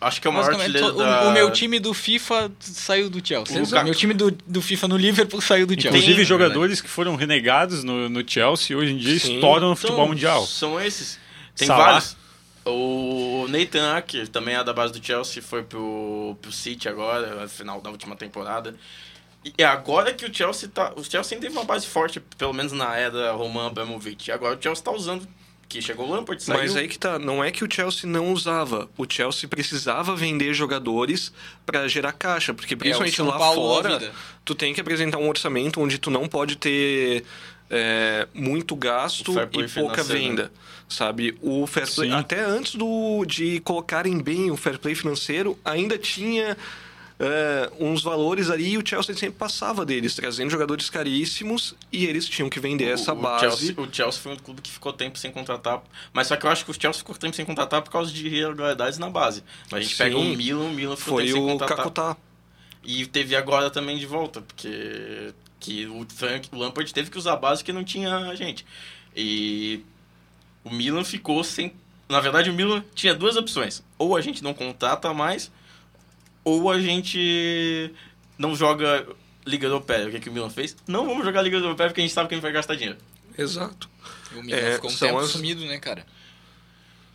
[0.01, 1.23] acho que é o maior artilheiro da...
[1.29, 3.57] o meu time do FIFA saiu do Chelsea.
[3.57, 3.85] O Lukaku.
[3.85, 5.89] meu time do, do FIFA no Liverpool saiu do Chelsea.
[5.91, 9.35] Inclusive, Tem- jogadores que foram renegados no, no Chelsea hoje em dia Sim.
[9.35, 10.45] estouram no Então, futebol mundial.
[10.45, 11.19] São esses.
[11.55, 11.85] Tem Salah.
[11.85, 12.23] vários.
[12.65, 17.49] O Nathan Ake, também é da base do Chelsea, foi pro, pro City agora, no
[17.49, 18.73] final da última temporada.
[19.45, 20.93] E é agora que o Chelsea tá.
[20.95, 24.31] O Chelsea teve uma base forte, pelo menos na era Roman Abramovich.
[24.31, 25.27] Agora o Chelsea tá usando.
[25.67, 26.59] Que chegou o Lampard, saiu.
[26.59, 28.87] Mas aí que tá, não é que o Chelsea não usava.
[28.95, 31.33] O Chelsea precisava vender jogadores
[31.65, 34.13] pra gerar caixa, porque principalmente São lá Paulo fora,
[34.45, 37.23] tu tem que apresentar um orçamento onde tu não pode ter
[37.71, 40.51] é, muito gasto e pouca financeiro, venda.
[40.87, 41.35] Sabe?
[41.41, 46.55] O fair play, até antes do, de colocarem bem o fair play financeiro, ainda tinha
[47.19, 52.27] é, uns valores ali e o Chelsea sempre passava deles, trazendo jogadores caríssimos e eles
[52.27, 53.45] tinham que vender essa o, base.
[53.45, 55.83] O Chelsea, o Chelsea foi um clube que ficou tempo sem contratar.
[56.11, 58.27] Mas só que eu acho que o Chelsea ficou tempo sem contratar por causa de
[58.27, 59.43] irregularidades na base.
[59.69, 60.03] Mas a gente Sim.
[60.03, 61.77] pega o Milan, o Milan ficou Foi tempo sem o contratar.
[61.77, 62.17] Kakutá.
[62.83, 65.33] E teve agora também de volta, porque
[65.63, 68.65] que o Frank, o Lampard teve que usar a base que não tinha gente.
[69.15, 69.81] E
[70.63, 71.73] o Milan ficou sem.
[72.09, 73.81] Na verdade, o Milan tinha duas opções.
[73.97, 75.49] Ou a gente não contrata mais,
[76.43, 77.91] ou a gente
[78.37, 79.05] não joga
[79.45, 80.07] Liga Europeia.
[80.07, 80.75] O que, que o Milan fez?
[80.87, 82.97] Não vamos jogar Liga Europeia porque a gente sabe que a gente vai gastar dinheiro.
[83.37, 83.89] Exato.
[84.35, 86.05] O Milan É, ficou um são tempo as- sumido, né, cara?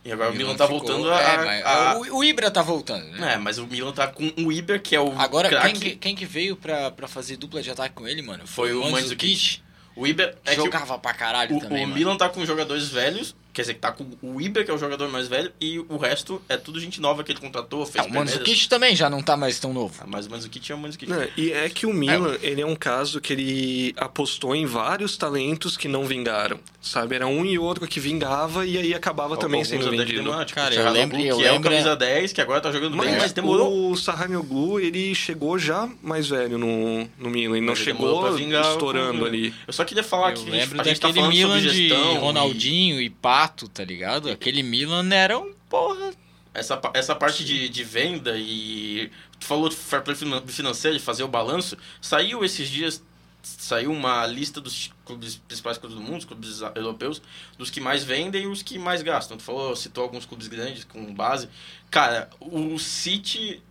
[0.03, 1.21] E agora o Milan, Milan tá ficou- voltando a...
[1.21, 3.33] É, a- o, o Ibra tá voltando, né?
[3.33, 5.79] É, mas o Milan tá com o Iber, que é o Agora, quem craque.
[5.79, 8.47] que, quem que veio pra, pra fazer dupla de ataque com ele, mano?
[8.47, 9.61] Foi o Mandzukic.
[9.95, 11.95] O Iber é que o- Jogava pra caralho o, também, o mano.
[11.99, 14.77] Milan tá com jogadores velhos, quer dizer, que tá com o Iber, que é o
[14.77, 18.07] jogador mais velho, e o resto é tudo gente nova que ele contratou, fez Ah,
[18.07, 19.93] o Mandzukic também já não tá mais tão novo.
[19.99, 21.09] Ah, mas o Mandzukic é o Mandzukic.
[21.09, 25.17] Não, e é que o Milan, ele é um caso que ele apostou em vários
[25.17, 27.15] talentos que não vingaram, sabe?
[27.15, 30.19] Era um e outro que vingava e aí acabava também Alguns sendo vendido.
[30.23, 32.71] demoraram, tipo, Cara, eu lembro- eu que é o lembro- camisa 10, que agora tá
[32.71, 33.91] jogando bem, Mas, mas demorou.
[33.91, 38.31] o Sahanoglu, ele chegou já mais velho no, no Milan, ele não Mas ele chegou
[38.33, 39.53] vingar estourando ali.
[39.67, 41.87] Eu só queria falar Eu que lembro a gente tá daquele falando Milan sobre de
[41.89, 42.13] gestão.
[42.13, 43.09] e Ronaldinho e...
[43.47, 44.29] Tá ligado?
[44.29, 46.11] Aquele Milan era um porra.
[46.53, 49.11] Essa, essa parte de, de venda e.
[49.39, 51.77] Tu falou de fair play finan- financeiro, de fazer o balanço.
[52.01, 53.03] Saiu esses dias.
[53.41, 57.21] Saiu uma lista dos clubes, principais clubes do mundo, clubes europeus,
[57.57, 59.37] dos que mais vendem e os que mais gastam.
[59.37, 61.47] Tu falou, citou alguns clubes grandes com base.
[61.89, 63.61] Cara, o City.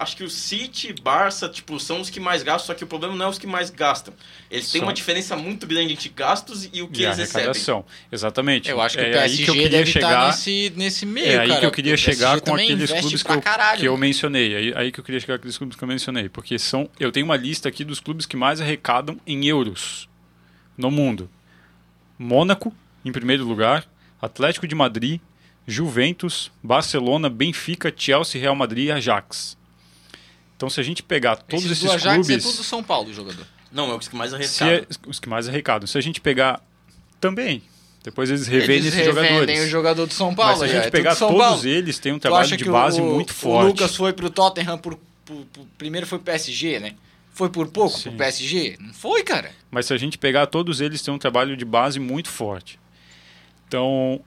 [0.00, 3.16] Acho que o City, Barça, tipo, são os que mais gastam, só que o problema
[3.16, 4.14] não é os que mais gastam.
[4.48, 7.18] Eles têm São- uma diferença muito grande entre gastos e o que e a eles
[7.18, 7.46] recebem.
[8.12, 8.70] Exatamente.
[8.70, 10.08] Eu acho que é o aí PSG que eu queria deve chegar.
[10.10, 13.30] estar nesse, nesse meio, É aí cara, que eu queria chegar com aqueles clubes que
[13.32, 14.54] eu, caralho, que eu mencionei.
[14.54, 16.28] Aí, aí que eu queria chegar com aqueles clubes que eu mencionei.
[16.28, 16.88] Porque são.
[17.00, 20.08] Eu tenho uma lista aqui dos clubes que mais arrecadam em euros
[20.76, 21.28] no mundo.
[22.18, 22.72] Mônaco,
[23.04, 23.84] em primeiro lugar.
[24.22, 25.20] Atlético de Madrid,
[25.66, 29.56] Juventus, Barcelona, Benfica, Chelsea, Real Madrid e Ajax.
[30.58, 32.44] Então, se a gente pegar todos Esses esses, do Ajax clubes.
[32.44, 33.46] é tudo São Paulo, jogador.
[33.70, 34.74] Não, é os que mais arrecadam.
[34.74, 35.86] é, os que mais arrecadam.
[35.86, 36.60] Se a gente pegar
[37.20, 37.62] também.
[38.02, 39.64] Depois eles revendem Eles esses revendem jogadores.
[39.64, 40.56] o jogador do São Mas Paulo.
[40.58, 41.66] se a aí, gente é pegar todos Paulo.
[41.66, 43.66] eles, tem um trabalho de base o, muito O forte.
[43.68, 46.94] Lucas foi pro Tottenham por, por- por- primeiro foi pro PSG, né?
[47.32, 48.08] Foi por pouco Sim.
[48.10, 48.76] pro PSG?
[48.80, 49.52] Não foi, cara.
[49.70, 52.80] Mas se a gente pegar todos eles, tem um trabalho de base muito forte.
[53.68, 54.20] Então,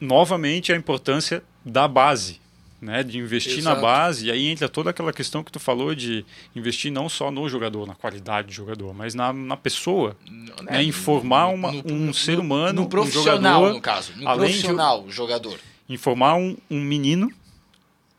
[0.00, 2.40] novamente, a importância da base,
[2.80, 3.02] né?
[3.02, 3.80] De investir na Exato.
[3.82, 4.26] base.
[4.26, 6.24] E aí entra toda aquela questão que tu falou de
[6.54, 10.16] investir não só no jogador, na qualidade do jogador, mas na, na pessoa.
[10.62, 10.82] Né?
[10.84, 14.12] Em formar uma- um ser humano, No um profissional, jogador, no caso.
[14.16, 15.58] No além de- profissional, o jogador.
[15.88, 17.30] Em formar um, um menino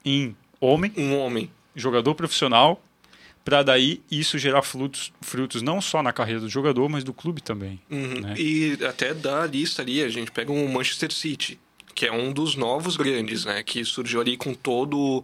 [0.04, 1.50] em homem, Um homem.
[1.76, 2.82] jogador profissional,
[3.46, 7.42] para daí isso gerar frutos, frutos não só na carreira do jogador, mas do clube
[7.42, 7.80] também.
[7.90, 8.22] Uhum.
[8.22, 8.36] Né?
[8.38, 11.60] E até da lista ali, a gente pega o Manchester City,
[11.96, 13.62] que é um dos novos grandes, né?
[13.64, 15.24] Que surgiu ali com todo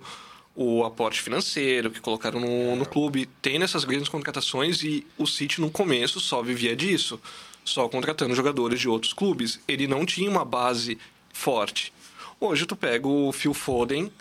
[0.56, 3.28] o aporte financeiro que colocaram no, no clube.
[3.42, 7.20] Tem nessas grandes contratações e o City no começo só vivia disso.
[7.64, 9.60] Só contratando jogadores de outros clubes.
[9.68, 10.98] Ele não tinha uma base
[11.34, 11.92] forte.
[12.40, 14.12] Hoje tu pega o Phil Foden,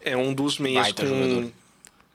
[0.00, 1.52] é um dos meias Baita com jogador.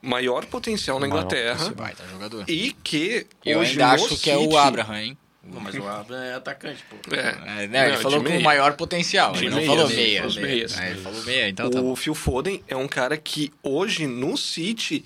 [0.02, 1.70] maior potencial na Inglaterra.
[1.72, 2.46] Baita jogador.
[2.48, 5.18] E que Eu hoje ainda acho que é o City- Abraham, hein?
[5.48, 7.16] Não, mas o Abraham é atacante, pô.
[7.16, 8.42] É, É, né, ele Não, falou de com meia.
[8.42, 9.34] o maior potencial.
[9.34, 10.26] De ele não meia, falou meia.
[10.26, 10.80] os meias.
[10.80, 11.96] É, ele falou meia, então tá o bom.
[11.96, 15.06] Phil Foden é um cara que hoje no City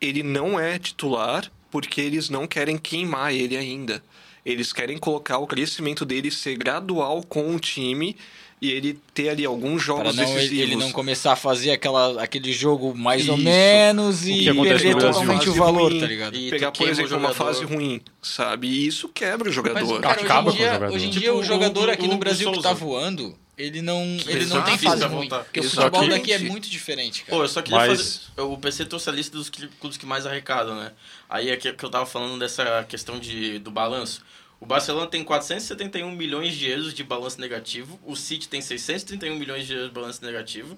[0.00, 4.02] ele não é titular porque eles não querem queimar ele ainda.
[4.44, 8.16] Eles querem colocar o crescimento dele ser gradual com o time
[8.60, 10.62] e ele ter ali alguns Para jogos não, ele, decisivos.
[10.62, 13.44] ele não começar a fazer aquela, aquele jogo mais ou Isso.
[13.44, 14.98] menos O e perder Brasil.
[14.98, 16.00] totalmente o valor, ruim.
[16.00, 16.36] tá ligado?
[16.36, 18.66] E pegar, por o exemplo, uma fase ruim, sabe?
[18.68, 20.00] E isso quebra o Mas, jogador.
[20.00, 20.94] cara, Acaba hoje com em o dia, jogador.
[20.94, 23.36] hoje em Tipo dia o o- jogador o- aqui o no Brasil que tá voando,
[23.58, 24.64] ele não, ele não Exato.
[24.70, 25.28] tem fase ruim.
[25.28, 25.94] Porque o Exatamente.
[25.98, 27.36] futebol daqui é muito diferente, cara.
[27.36, 28.40] Pô, eu só queria Mas- fazer.
[28.48, 30.92] O PC trouxe a lista dos clubes que mais arrecadam, né?
[31.28, 34.22] Aí é que, que eu tava falando dessa questão de, do balanço.
[34.60, 37.98] O Barcelona tem 471 milhões de euros de balanço negativo.
[38.04, 40.76] O City tem 631 milhões de euros de balanço negativo.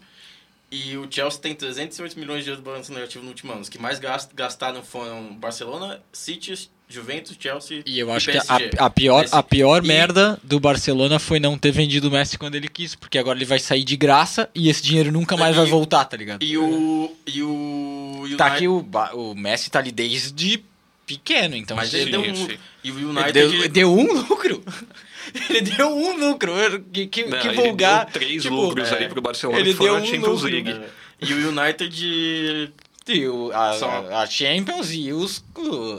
[0.70, 3.62] E o Chelsea tem 308 milhões de euros de balanço negativo no último ano.
[3.62, 8.70] Os que mais gast- gastaram foram Barcelona, City, Juventus, Chelsea E eu acho que PSG.
[8.78, 12.36] a, a pior, a pior E- merda do Barcelona foi não ter vendido o Messi
[12.36, 15.54] quando ele quis, porque agora ele vai sair de graça e esse dinheiro nunca mais
[15.56, 16.42] E- vai voltar, tá ligado?
[16.42, 17.16] E o.
[17.26, 18.16] E o.
[18.18, 20.62] United, Tá aqui o, o Messi tá ali desde
[21.08, 22.34] pequeno, então Mas ele ele, deu um.
[22.34, 22.58] sim.
[22.84, 23.32] E o ele United.
[23.32, 24.62] deu, deu um lucro.
[25.50, 26.52] ele deu um lucro.
[26.92, 28.04] Que, que, Não, que ele vulgar.
[28.04, 30.70] deu três tipo, lucros é, ali pro Barcelona ele que deu um Champions lucro, League.
[30.70, 30.88] É.
[31.20, 32.72] E o United.
[33.08, 35.42] E o- a, Só- a- Champions e os,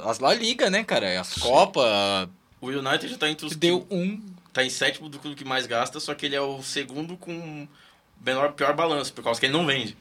[0.06, 1.20] as La Liga, né, cara?
[1.20, 2.30] As Copas.
[2.62, 3.56] O United já tá entre os.
[3.56, 4.22] Deu um.
[4.54, 7.68] Tá em sétimo do clube que mais gasta, só que ele é o segundo com
[8.26, 9.96] menor, pior balanço, por causa que ele não vende.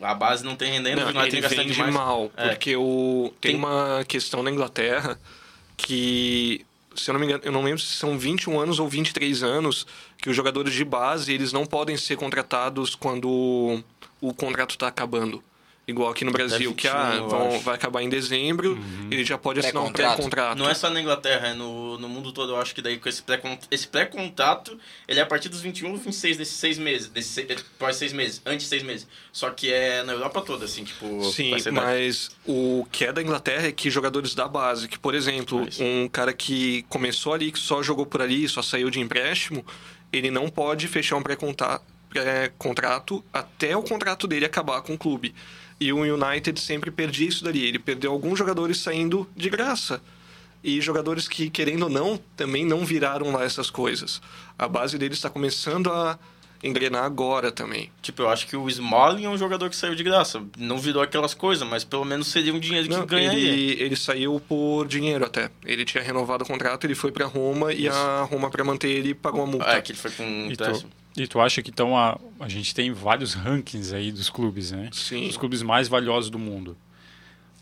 [0.00, 1.92] A base não tem rendendo, Não, ele gastando vende demais.
[1.94, 2.48] mal, É.
[2.50, 5.18] porque o, tem, Tem- uma questão na Inglaterra
[5.76, 9.42] que, se eu não me engano, eu não lembro se são 21 anos ou 23
[9.42, 9.86] anos
[10.18, 13.82] que os jogadores de base eles não podem ser contratados quando
[14.20, 15.42] o contrato está acabando.
[15.88, 18.78] Igual aqui no Brasil, que 21, ah, vão- vai acabar em dezembro,
[19.10, 20.56] ele já pode assinar um Pré-contrato.
[20.56, 22.52] Não é só na Inglaterra, é no, no mundo todo.
[22.52, 23.40] Eu acho que daí com esse pré
[23.72, 24.78] esse pré-contrato,
[25.08, 27.08] ele é a partir dos 21 ou 26 desses seis meses.
[27.08, 29.08] Desses seis, após seis meses, antes de seis meses.
[29.32, 31.24] Só que é na Europa toda, assim, tipo.
[31.24, 35.66] Sim, mas o que é da Inglaterra é que jogadores da base, que por exemplo,
[35.80, 39.64] um cara que começou ali, que só jogou por ali, só saiu de empréstimo,
[40.12, 45.34] ele não pode fechar um pré-contrato até o contrato dele acabar com o clube.
[45.80, 47.64] E o United sempre perdia isso dali.
[47.66, 50.00] Ele perdeu alguns jogadores saindo de graça.
[50.62, 54.20] E jogadores que, querendo ou não, também não viraram lá essas coisas.
[54.58, 56.18] A base dele está começando a
[56.62, 57.90] engrenar agora também.
[58.02, 60.42] Tipo, eu acho que o Smalling é um jogador que saiu de graça.
[60.58, 63.48] Não virou aquelas coisas, mas pelo menos seria um dinheiro que Não, ganharia.
[63.48, 65.50] ele, ele saiu por dinheiro até.
[65.64, 69.14] Ele tinha renovado o contrato, ele foi pra Roma e a Roma, pra manter ele,
[69.14, 69.70] pagou a multa.
[69.70, 70.90] É que ele foi com um E empréstimo.
[71.16, 74.90] E tu acha que então a, a gente tem vários rankings aí dos clubes, né?
[74.92, 75.26] Sim.
[75.28, 76.76] Os clubes mais valiosos do mundo.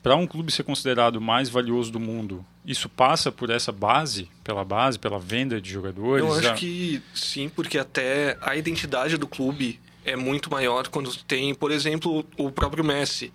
[0.03, 4.65] Para um clube ser considerado mais valioso do mundo, isso passa por essa base, pela
[4.65, 6.25] base, pela venda de jogadores?
[6.25, 11.15] Eu acho Ah, que sim, porque até a identidade do clube é muito maior quando
[11.25, 13.33] tem, por exemplo, o próprio Messi.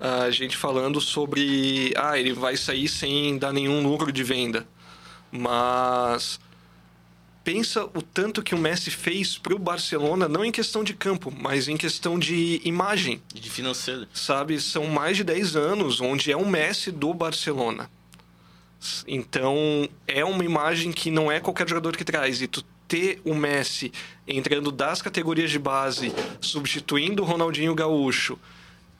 [0.00, 4.66] A gente falando sobre, ah, ele vai sair sem dar nenhum lucro de venda.
[5.30, 6.40] Mas
[7.48, 11.66] pensa o tanto que o Messi fez pro Barcelona, não em questão de campo, mas
[11.66, 13.22] em questão de imagem.
[13.34, 14.06] E de financeiro.
[14.12, 14.60] sabe?
[14.60, 17.90] São mais de 10 anos onde é o Messi do Barcelona.
[19.06, 22.42] Então, é uma imagem que não é qualquer jogador que traz.
[22.42, 23.90] E tu ter o Messi
[24.26, 28.38] entrando das categorias de base, substituindo o Ronaldinho Gaúcho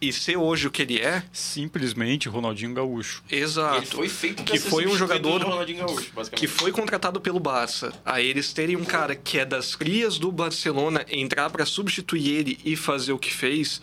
[0.00, 3.22] e ser hoje o que ele é, simplesmente Ronaldinho Gaúcho.
[3.30, 3.78] exato.
[3.78, 7.92] Ele foi feito que foi um jogador Gaúcho, que foi contratado pelo Barça.
[8.04, 12.58] A eles terem um cara que é das crias do Barcelona entrar para substituir ele
[12.64, 13.82] e fazer o que fez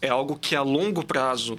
[0.00, 1.58] é algo que a longo prazo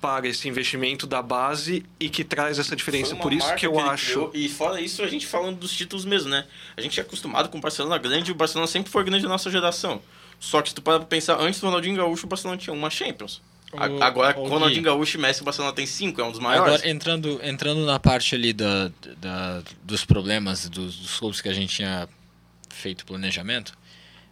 [0.00, 3.14] paga esse investimento da base e que traz essa diferença.
[3.14, 4.10] Por isso que eu ele acho.
[4.10, 4.30] criou.
[4.34, 6.44] E fora isso, a gente falando dos títulos mesmo, né?
[6.76, 9.30] A gente é acostumado com o Barcelona grande e o Barcelona sempre foi grande na
[9.30, 10.02] nossa geração.
[10.44, 12.90] Só que se tu para pra pensar, antes do Ronaldinho Gaúcho, o Barcelona tinha uma
[12.90, 13.40] Champions.
[13.72, 14.82] O- Agora, o com o Ronaldinho.
[14.82, 16.74] Gaúcho e Messi, o Barcelona tem cinco, é um dos maiores.
[16.74, 21.52] Agora, entrando, entrando na parte ali da, da- dos problemas dos, dos clubes que a
[21.52, 22.08] gente tinha
[22.68, 23.72] feito planejamento,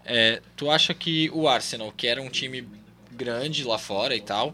[0.04, 2.66] é, tu acha que o Arsenal, que era um time
[3.12, 4.52] grande lá fora e tal,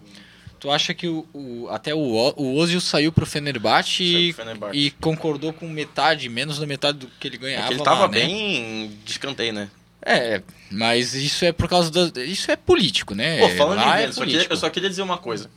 [0.61, 1.99] tu acha que o, o- até o,
[2.37, 4.79] O- Ozil saiu pro Fenerbahçe Saiu e, pro Fenerbahçe.
[4.79, 7.85] e concordou com metade, menos da metade do que ele É ganhava que ele lá,
[7.85, 8.21] tava né?
[8.21, 9.71] bem de escanteio, né?
[10.09, 10.41] É,
[10.71, 12.23] mas isso é por causa da...
[12.23, 13.41] Isso é político, né?
[13.41, 15.51] Pô, falando lá em é venda, só queria- eu só queria dizer uma coisa.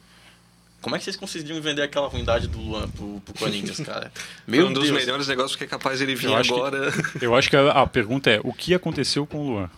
[0.81, 4.11] Como é que vocês conseguiram vender aquela ruindade do Luan pro, pro Corinthians, cara?
[4.47, 4.97] Meu um dos Deus.
[4.97, 6.91] melhores negócios que é capaz ele vir Eu acho que- agora.
[7.21, 9.69] Eu acho que a, a pergunta é: o que aconteceu com o Luan?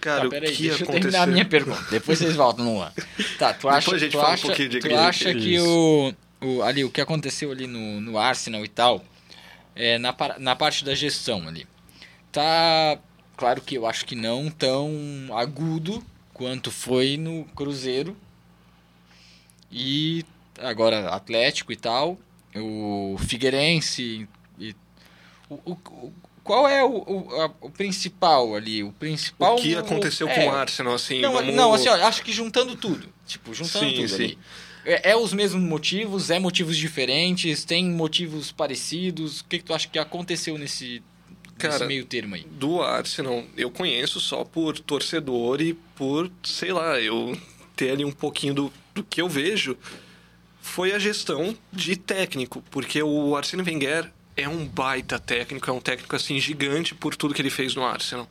[0.00, 1.00] Cara, Tá, o peraí, que deixa eu aconteceu?
[1.02, 1.84] terminar a minha pergunta.
[1.90, 2.92] Depois vocês voltam no ar.
[3.38, 5.58] Tá, tu acha, Depois a gente tu fala um acha, pouquinho de tu acha que
[5.60, 9.04] o, o, ali, o que aconteceu ali no, no Arsenal e tal,
[9.76, 11.66] é, na, na parte da gestão ali,
[12.32, 12.98] tá...
[13.40, 14.92] Claro que eu acho que não tão
[15.32, 18.14] agudo quanto foi no Cruzeiro
[19.72, 20.22] e
[20.58, 22.18] agora Atlético e tal,
[22.54, 24.28] o Figueirense
[24.58, 24.76] e...
[25.48, 26.12] O, o-
[26.44, 28.84] qual é o, o, a- o principal ali?
[28.84, 29.54] O principal...
[29.54, 31.54] O que aconteceu é, com o Arsenal, assim, não, vamos...
[31.54, 33.08] não, assim, ó, acho que juntando tudo.
[33.26, 34.14] Tipo, juntando Sim, tudo sim.
[34.16, 34.38] ali.
[34.84, 39.40] É, é os mesmos motivos, é motivos diferentes, tem motivos parecidos.
[39.40, 41.02] O que, que tu acha que aconteceu nesse,
[41.68, 42.44] Cara, meio termo aí?
[42.50, 47.36] do Arsenal, eu conheço só por torcedor e por, sei lá, eu
[47.76, 49.76] ter ali um pouquinho do, do que eu vejo,
[50.60, 55.80] foi a gestão de técnico, porque o Arsene Wenger é um baita técnico, é um
[55.80, 58.28] técnico assim gigante por tudo que ele fez no Arsenal.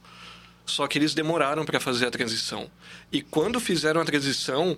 [0.66, 2.70] Só que eles demoraram para fazer a transição.
[3.12, 4.78] E quando fizeram a transição,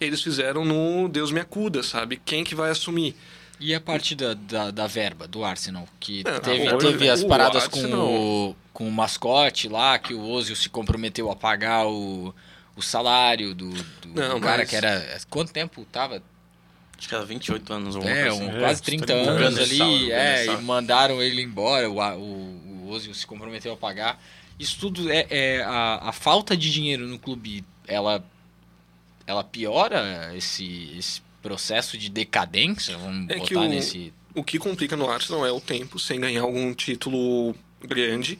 [0.00, 2.20] eles fizeram no Deus me acuda, sabe?
[2.24, 3.14] Quem que vai assumir?
[3.60, 5.86] E a parte da, da, da verba do Arsenal?
[6.00, 9.98] Que É, teve, o- teve as o paradas Arsenal- com, o, com o mascote lá,
[9.98, 12.34] que o Ozil se comprometeu a pagar o,
[12.74, 15.18] o salário do, do, Não, do cara mas- que era...
[15.28, 16.22] Quanto tempo tava?
[16.98, 18.42] Acho que era 28 anos ou É, assim.
[18.42, 21.98] um, É, quase uns 30 30 anos anos, ali, é, e mandaram ele embora, o,
[21.98, 24.22] o, o Ozil se comprometeu a pagar.
[24.58, 28.22] Isso tudo é, é a, a falta de dinheiro no clube, ela,
[29.26, 34.12] ela piora esse, esse processo de decadência, vamos É botar o- nesse...
[34.34, 38.38] O que complica no Arsenal é o tempo, sem ganhar algum título grande.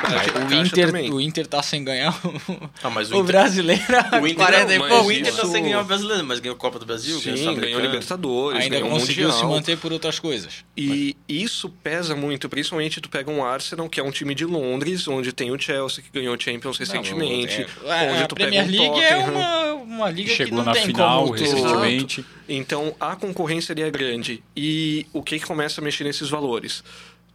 [0.00, 1.12] Ah, o, Inter, também.
[1.12, 3.82] o Inter tá sem ganhar o, Ah, mas o o Inter, brasileiro
[4.22, 6.38] o Inter, 40 e não, Pô, o Inter tá isso- sem ganhar o brasileiro, mas
[6.38, 7.80] ganhou a Copa do Brasil, Sim, ganhou o ganhou.
[7.80, 9.40] Libertadores, Ainda ganhou conseguiu Mundial.
[9.40, 10.64] se manter por outras coisas.
[10.76, 15.08] E isso pesa muito, principalmente tu pega um Arsenal, que é um time de Londres,
[15.08, 17.66] onde tem o Chelsea, que ganhou Champions recentemente.
[17.82, 19.34] Não, é- onde a tu Premier pega um League é Tottenham.
[19.34, 21.42] uma, uma liga que Chegou não na tem final como tu...
[21.42, 22.24] recentemente.
[22.48, 24.42] Então a concorrência ali é grande.
[24.56, 26.84] E o que, que começa a mexer nesses valores?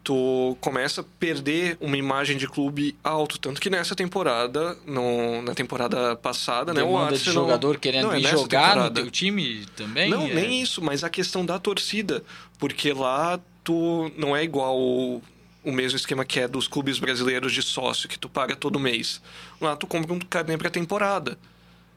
[0.04, 3.40] Tu começa a perder uma imagem de clube alto.
[3.40, 6.84] Tanto que nessa temporada, no, na temporada passada, né?
[6.84, 7.46] O Demanda de Arsenal...
[7.46, 9.02] jogador querendo Não, é jogar no temporada.
[9.02, 10.10] teu time também?
[10.10, 10.34] Não, é...
[10.34, 12.22] nem isso, mas a questão da torcida.
[12.60, 15.22] Porque lá tu não é igual o,
[15.64, 19.22] o mesmo esquema que é dos clubes brasileiros de sócio, que tu paga todo mês.
[19.62, 21.38] Lá tu compra um carnê pra temporada,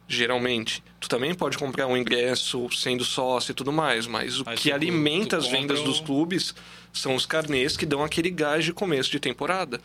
[0.08, 0.82] geralmente.
[1.00, 4.70] Tu também pode comprar um ingresso sendo sócio e tudo mais, mas o Mas que
[4.70, 6.54] tu- alimenta tu as vendas compra dos clubes
[6.92, 9.80] são os carnês que dão aquele gás de começo de temporada.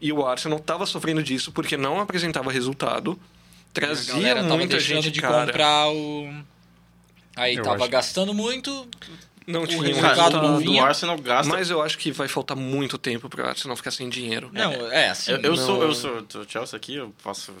[0.00, 3.18] E o Arsenal estava sofrendo disso porque não apresentava resultado,
[3.72, 5.46] trazia muita gente de cara.
[5.46, 6.32] comprar o...
[7.36, 7.90] Aí Eu tava acho.
[7.90, 8.88] gastando muito,
[9.46, 10.82] Não tinha um resultado não o vinha.
[10.82, 11.52] do Arsenal gasta.
[11.52, 14.50] Mas eu acho que vai faltar muito tempo para o Arsenal ficar sem dinheiro.
[14.52, 15.32] Não, é assim.
[15.32, 17.52] Eu, eu não- sou, eu sou do Chelsea aqui, eu posso.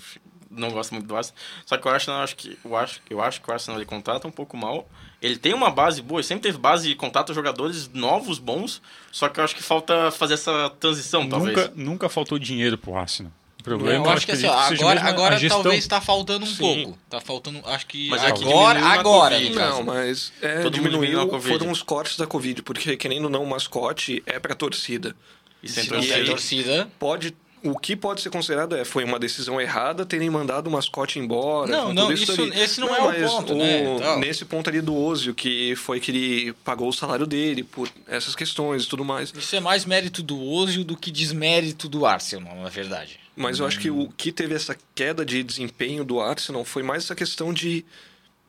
[0.50, 1.38] Não gosto muito do Arsenal.
[1.66, 3.86] Só que o Arsenal, eu acho que, eu acho, eu acho que o Arsenal ele
[3.86, 4.88] contrata um pouco mal.
[5.20, 8.80] Ele tem uma base boa, ele sempre teve base e contrata jogadores novos, bons.
[9.12, 11.56] Só que eu acho que falta fazer essa transição, talvez.
[11.56, 13.32] Nunca, nunca faltou dinheiro pro Arsenal.
[13.60, 15.62] O problema eu acho que assim, agora, agora gestão.
[15.62, 16.56] talvez tá faltando um Sim.
[16.84, 16.98] pouco.
[17.10, 19.34] Tá faltando, acho que Mas é que agora, agora.
[19.34, 19.76] Covid, no caso.
[19.76, 23.50] Não, mas é, Todo diminuiu, foram os cortes da Covid, porque querendo ou não, o
[23.50, 25.14] mascote é pra torcida.
[25.62, 26.22] E sem E torcida.
[26.22, 26.88] a torcida.
[27.00, 31.18] Pode, o que pode ser considerado é, foi uma decisão errada terem mandado o mascote
[31.18, 31.70] embora.
[31.70, 32.58] Não, não, isso- ali.
[32.60, 34.18] esse não é o ponto, né, então.
[34.18, 38.34] Nesse ponto ali do Ozio, que foi que ele pagou o salário dele por essas
[38.36, 39.32] questões e tudo mais.
[39.36, 43.18] Isso é mais mérito do Ozil do que desmérito do Arsenal, na verdade.
[43.36, 47.04] Mas eu acho que o que teve essa queda de desempenho do Arsenal foi mais
[47.04, 47.84] essa questão de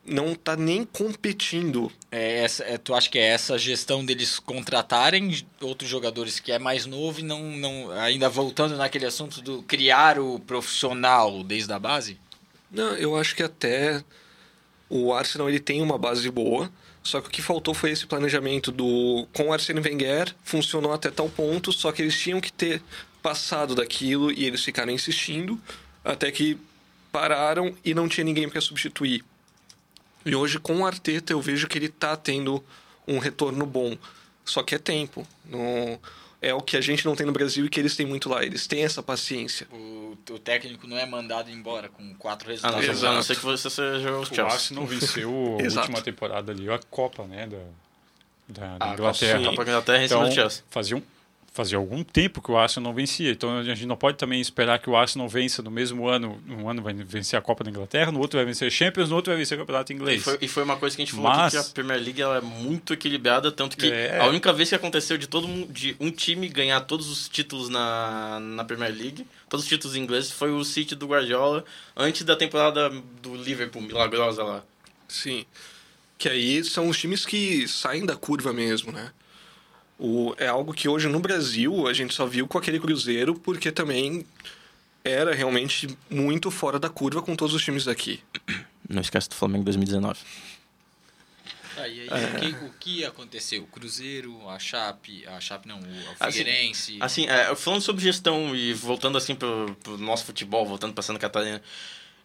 [0.09, 1.91] não tá nem competindo.
[2.11, 6.59] É essa, é, tu acha que é essa gestão deles contratarem outros jogadores que é
[6.59, 7.91] mais novo e não, não.
[7.91, 12.17] Ainda voltando naquele assunto do criar o profissional desde a base?
[12.71, 14.03] Não, eu acho que até
[14.89, 16.71] o Arsenal ele tem uma base boa,
[17.03, 21.09] só que o que faltou foi esse planejamento do com o Arsene Wenger, funcionou até
[21.09, 22.81] tal ponto, só que eles tinham que ter
[23.21, 25.59] passado daquilo e eles ficaram insistindo
[26.03, 26.57] até que
[27.11, 29.23] pararam e não tinha ninguém para substituir.
[30.25, 32.63] E hoje com o Arteta eu vejo que ele tá tendo
[33.07, 33.97] um retorno bom,
[34.45, 35.25] só que é tempo.
[35.45, 35.99] Não
[36.41, 38.43] é o que a gente não tem no Brasil e que eles têm muito lá.
[38.43, 39.67] Eles têm essa paciência.
[39.71, 42.89] O, o técnico não é mandado embora com quatro A não, resultados.
[42.89, 43.05] Exato.
[43.11, 44.45] a não ser que você seja o O Chelsea.
[44.45, 47.57] Arsenal venceu a última temporada ali, a Copa, né, da,
[48.47, 49.43] da, da A Inglaterra.
[49.49, 50.63] Copa da Inglaterra em cima Então, do Chelsea.
[50.69, 51.01] fazia, um,
[51.51, 53.31] fazia algum tempo que o Arsenal não vencia.
[53.31, 56.41] Então a gente não pode também esperar que o Arsenal vença no mesmo ano.
[56.47, 59.15] Um ano vai vencer a Copa da Inglaterra, no outro vai vencer a Champions, no
[59.15, 60.23] outro vai vencer o Campeonato E Inglês.
[60.23, 62.21] foi, e foi uma coisa que a gente falou Mas- aqui, que a Premier League
[62.21, 64.19] ela é muito equilibrada, tanto que É.
[64.19, 67.67] a única vez que aconteceu de todo mundo, de um time ganhar todos os títulos
[67.69, 71.65] na, na Premier League, todos os títulos ingleses, foi o City do Guardiola,
[71.97, 72.89] antes da temporada
[73.21, 74.63] do Liverpool, milagrosa lá.
[75.07, 75.45] Sim.
[76.17, 79.11] Que aí são os times que saem da curva mesmo, né?
[79.99, 83.71] O, é algo que hoje no Brasil a gente só viu com aquele Cruzeiro, porque
[83.71, 84.25] também
[85.03, 88.21] era realmente muito fora da curva com todos os times daqui.
[88.87, 90.19] Não esquece do Flamengo 2019.
[91.75, 92.13] Tá, e aí, É.
[92.13, 93.63] o, que, o que aconteceu?
[93.63, 95.83] O Cruzeiro, a Chape, a Chape não, o
[96.19, 96.97] Assim, Figueirense.
[96.99, 101.19] Assim, é, falando sobre gestão e voltando assim pro, pro nosso futebol, voltando para Santa
[101.19, 101.61] Catarina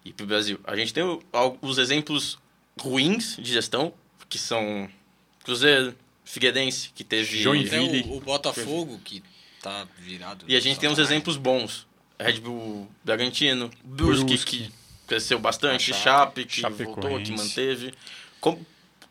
[0.04, 1.02] e pro Brasil, a gente tem
[1.60, 2.38] os exemplos
[2.78, 3.92] ruins de gestão,
[4.28, 4.88] que são
[5.44, 5.94] Cruzeiro,
[6.24, 7.40] Figueirense, que teve...
[7.40, 8.02] Joinville.
[8.08, 9.22] O, o Botafogo, que
[9.62, 10.44] tá virado.
[10.46, 11.86] E a gente tem uns exemplos bons.
[12.18, 14.70] Red Bull Bragantino, Brusque, que
[15.06, 17.92] cresceu bastante, Chape, que voltou, que manteve.
[18.42, 18.58] O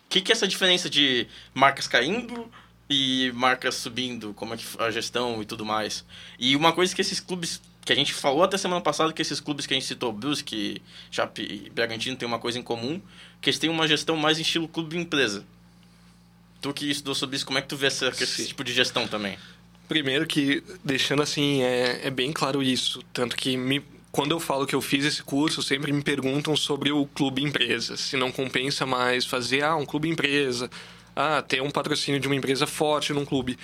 [0.09, 2.51] que, que é essa diferença de marcas caindo
[2.89, 4.34] e marcas subindo?
[4.36, 6.05] Como é que a gestão e tudo mais?
[6.38, 9.39] E uma coisa que esses clubes, que a gente falou até semana passada, que esses
[9.39, 13.01] clubes que a gente citou, Brusque, Chape e Bragantino, tem uma coisa em comum,
[13.41, 15.43] que eles têm uma gestão mais em estilo clube empresa.
[16.64, 19.05] Tu que estudou sobre isso, como é que tu vê essa, esse tipo de gestão
[19.05, 19.38] também?
[19.86, 23.03] Primeiro que, deixando assim, é, é bem claro isso.
[23.11, 23.84] Tanto que me,
[24.14, 27.97] quando eu falo que eu fiz esse curso, sempre me perguntam sobre o clube empresa.
[27.97, 30.72] Se não compensa mais fazer, ah, um clube empresa.
[31.14, 33.59] Ah, ter um patrocínio de uma empresa forte num clube.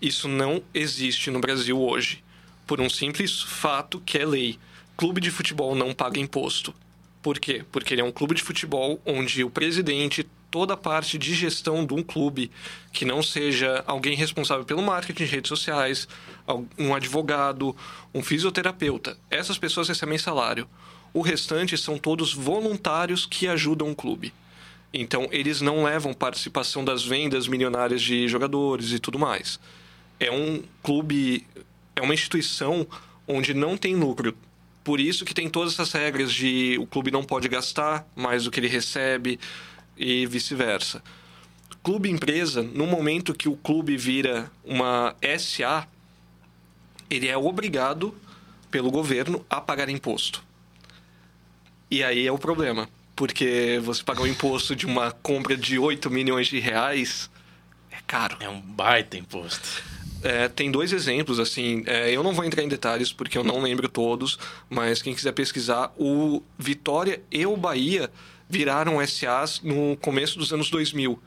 [0.00, 2.24] Isso não existe no Brasil hoje.
[2.66, 4.58] Por um simples fato que é lei.
[4.96, 6.74] Clube de futebol não paga imposto.
[7.20, 7.62] Por quê?
[7.70, 11.84] Porque ele é um clube de futebol onde o presidente, toda a parte de gestão
[11.86, 12.50] de um clube,
[12.92, 16.08] que não seja alguém responsável pelo marketing de redes sociais,
[16.78, 17.76] um advogado,
[18.12, 20.68] um fisioterapeuta, essas pessoas recebem salário.
[21.12, 24.32] O restante são todos voluntários que ajudam o clube.
[24.92, 29.60] Então, eles não levam participação das vendas milionárias de jogadores e tudo mais.
[30.18, 31.46] É um clube,
[31.94, 32.86] é uma instituição
[33.26, 34.36] onde não tem lucro.
[34.82, 38.50] Por isso que tem todas essas regras de o clube não pode gastar mais do
[38.50, 39.38] que ele recebe
[40.00, 41.02] e vice-versa.
[41.82, 45.86] Clube empresa, no momento que o clube vira uma SA,
[47.08, 48.14] ele é obrigado
[48.70, 50.42] pelo governo a pagar imposto.
[51.90, 56.10] E aí é o problema, porque você pagar o imposto de uma compra de 8
[56.10, 57.30] milhões de reais
[57.90, 58.36] é caro.
[58.40, 59.82] É um baita imposto.
[60.22, 63.60] É, tem dois exemplos, assim, é, eu não vou entrar em detalhes porque eu não
[63.62, 64.38] lembro todos,
[64.68, 68.10] mas quem quiser pesquisar, o Vitória e o Bahia
[68.50, 71.20] viraram SAs no começo dos anos 2000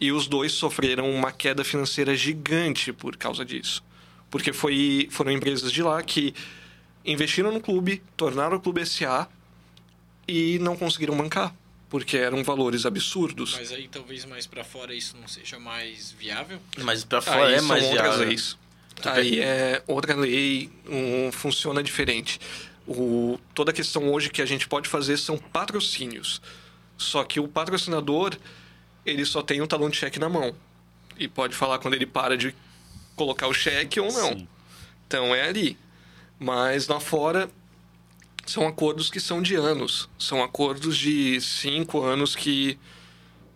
[0.00, 3.84] e os dois sofreram uma queda financeira gigante por causa disso.
[4.30, 6.34] Porque foi, foram empresas de lá que
[7.04, 9.28] investiram no clube, tornaram o clube SA
[10.26, 11.54] e não conseguiram bancar,
[11.90, 13.54] porque eram valores absurdos.
[13.58, 16.58] Mas aí talvez mais pra fora isso não seja mais viável?
[16.78, 18.26] Mas pra fora Aí é mais outras viável.
[18.28, 18.56] leis.
[19.04, 22.40] Aí é outra lei, um, funciona diferente.
[22.86, 26.40] O, toda a questão hoje que a gente pode fazer são patrocínios.
[27.00, 28.36] Só que o patrocinador,
[29.06, 30.54] ele só tem o talão de cheque na mão.
[31.18, 32.54] E pode falar quando ele para de
[33.16, 34.28] colocar o cheque ou não.
[34.28, 34.48] Sim.
[35.06, 35.78] Então é ali.
[36.38, 37.48] Mas lá fora
[38.44, 40.10] são acordos que são de anos.
[40.18, 42.78] São acordos de cinco anos que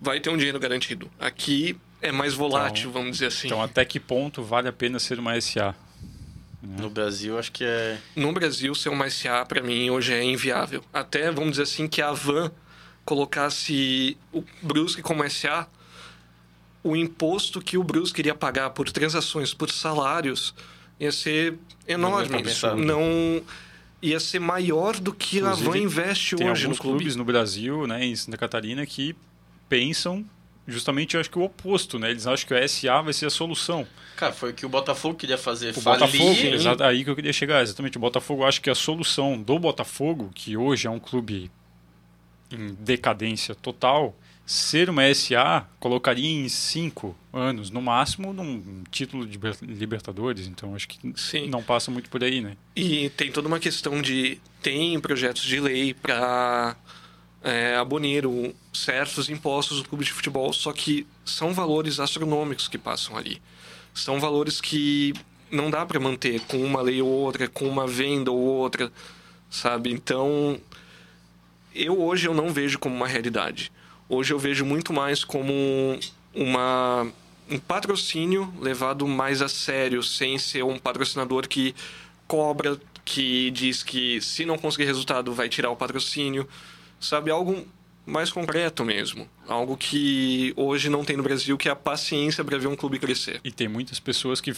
[0.00, 1.10] vai ter um dinheiro garantido.
[1.20, 3.48] Aqui é mais volátil, vamos dizer assim.
[3.48, 5.74] Então, até que ponto vale a pena ser uma SA?
[6.62, 7.98] No Brasil, acho que é.
[8.16, 10.82] No Brasil, ser uma SA, para mim, hoje é inviável.
[10.90, 12.50] Até, vamos dizer assim, que a Van
[13.04, 15.66] colocasse o Brusque como SA,
[16.82, 20.54] o imposto que o Brusque iria pagar por transações, por salários,
[20.98, 21.54] ia ser
[21.86, 22.28] enorme.
[22.36, 22.76] compensado.
[22.76, 23.42] Não
[24.02, 26.98] ia ser maior do que a Inclusive, Van investe Tem hoje no alguns clube.
[26.98, 29.16] clubes no Brasil, né, em Santa Catarina, que
[29.68, 30.24] pensam
[30.66, 32.10] justamente, eu acho que o oposto, né?
[32.10, 33.86] Eles acham que o SA vai ser a solução.
[34.16, 35.70] Cara, foi o que o Botafogo queria fazer.
[35.76, 36.00] O falir.
[36.00, 37.98] Botafogo, exato, aí que eu queria chegar, exatamente.
[37.98, 41.50] O Botafogo, acho que a solução do Botafogo, que hoje é um clube
[42.54, 49.32] em decadência total, ser uma SA colocaria em cinco anos, no máximo, num título de
[49.32, 50.46] Liber- Libertadores.
[50.46, 51.48] Então, acho que Sim.
[51.48, 52.56] não passa muito por aí, né?
[52.76, 54.38] E tem toda uma questão de.
[54.62, 56.76] Tem projetos de lei para
[57.42, 57.76] é,
[58.72, 63.40] certos impostos do clube de futebol, só que são valores astronômicos que passam ali.
[63.92, 65.12] São valores que
[65.50, 68.90] não dá para manter com uma lei ou outra, com uma venda ou outra,
[69.50, 69.92] sabe?
[69.92, 70.58] Então,
[71.74, 73.72] eu hoje eu não vejo como uma realidade.
[74.08, 75.52] Hoje eu vejo muito mais como
[76.34, 77.06] uma
[77.50, 81.74] um patrocínio levado mais a sério, sem ser um patrocinador que
[82.26, 86.48] cobra, que diz que se não conseguir resultado vai tirar o patrocínio,
[86.98, 87.66] sabe algo
[88.06, 92.58] mais concreto mesmo, algo que hoje não tem no Brasil, que é a paciência para
[92.58, 93.40] ver um clube crescer.
[93.44, 94.54] E tem muitas pessoas que,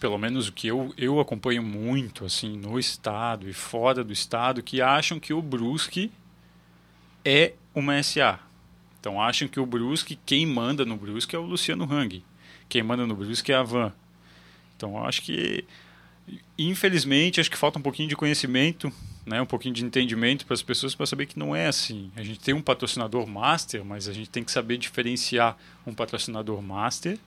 [0.00, 4.62] pelo menos o que eu, eu acompanho muito, assim, no estado e fora do estado,
[4.62, 6.10] que acham que o Brusque
[7.28, 8.40] é uma SA.
[8.98, 12.24] Então acham que o Brusque, quem manda no Brusque é o Luciano Hang.
[12.68, 13.92] Quem manda no Brusque é a Van.
[14.74, 15.64] Então acho que,
[16.58, 18.90] infelizmente, acho que falta um pouquinho de conhecimento,
[19.26, 22.10] né, um pouquinho de entendimento para as pessoas para saber que não é assim.
[22.16, 25.56] A gente tem um patrocinador master, mas a gente tem que saber diferenciar
[25.86, 27.18] um patrocinador master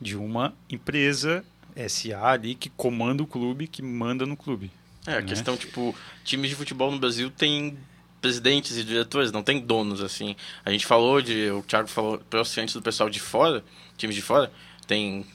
[0.00, 1.44] de uma empresa
[1.88, 4.72] SA ali que comanda o clube, que manda no clube.
[5.06, 5.26] É, a né?
[5.26, 7.78] questão, tipo, times de futebol no Brasil tem
[8.20, 10.36] presidentes e diretores, não tem donos, assim.
[10.64, 11.50] A gente falou de.
[11.50, 13.64] O Thiago falou, trouxe antes do pessoal de fora,
[13.96, 14.52] times de fora,
[14.86, 15.26] tem.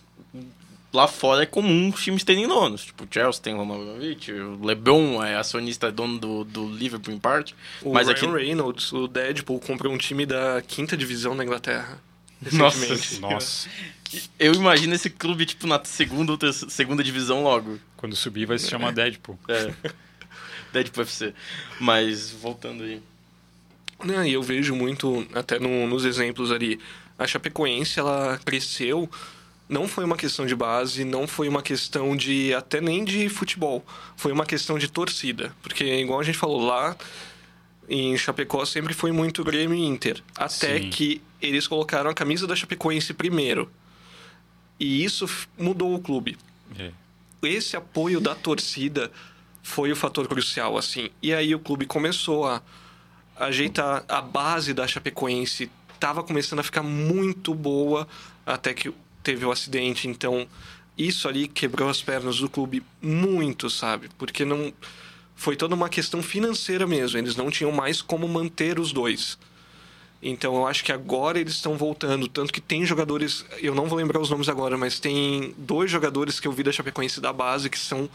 [0.94, 2.86] Lá fora é comum os times terem donos.
[2.86, 7.14] Tipo, o Chelsea tem o Romanovich, o LeBron é acionista, é dono do, do Liverpool
[7.14, 7.54] em parte.
[7.82, 8.28] O mas Ryan aqui.
[8.28, 12.02] Reynolds, o Deadpool, comprou um time da quinta divisão da Inglaterra.
[12.54, 13.20] Nossa recentemente.
[13.20, 13.70] Nossa,
[14.40, 17.78] Eu imagino esse clube, tipo, na segunda ou terceira, segunda divisão logo.
[17.98, 19.38] quando subir vai se chamar Deadpool.
[19.50, 19.74] É.
[20.76, 21.34] Deadpool FC.
[21.80, 23.02] Mas, voltando aí.
[24.04, 26.80] Não, e eu vejo muito, até no- nos exemplos ali,
[27.18, 29.10] a Chapecoense, ela cresceu,
[29.70, 33.84] não foi uma questão de base, não foi uma questão de, até nem de futebol,
[34.18, 35.56] foi uma questão de torcida.
[35.64, 36.96] Porque, igual a gente falou lá,
[37.88, 40.22] em Chapecó sempre foi muito Grêmio e Inter.
[40.36, 40.90] Até Sim.
[40.90, 43.72] que eles colocaram a camisa da Chapecoense primeiro.
[44.80, 45.26] E isso
[45.58, 46.38] mudou o clube
[46.78, 46.92] É.
[47.44, 49.10] esse apoio da torcida
[49.66, 51.10] foi o fator crucial, assim.
[51.24, 52.62] E aí o clube começou a
[53.36, 58.08] ajeitar a base da Chapecoense, estava começando a ficar muito boa
[58.46, 58.94] até que
[59.24, 60.08] teve o acidente.
[60.08, 60.48] Então,
[60.96, 64.08] isso ali quebrou as pernas do clube muito, sabe?
[64.20, 64.72] Porque não
[65.36, 67.18] foi toda uma questão financeira mesmo.
[67.18, 69.36] Eles não tinham mais como manter os dois.
[70.22, 72.28] Então eu acho que agora eles estão voltando.
[72.28, 76.40] Tanto que tem jogadores, eu não vou lembrar os nomes agora, mas tem dois jogadores
[76.40, 78.08] que eu vi da Chapecoense da base que são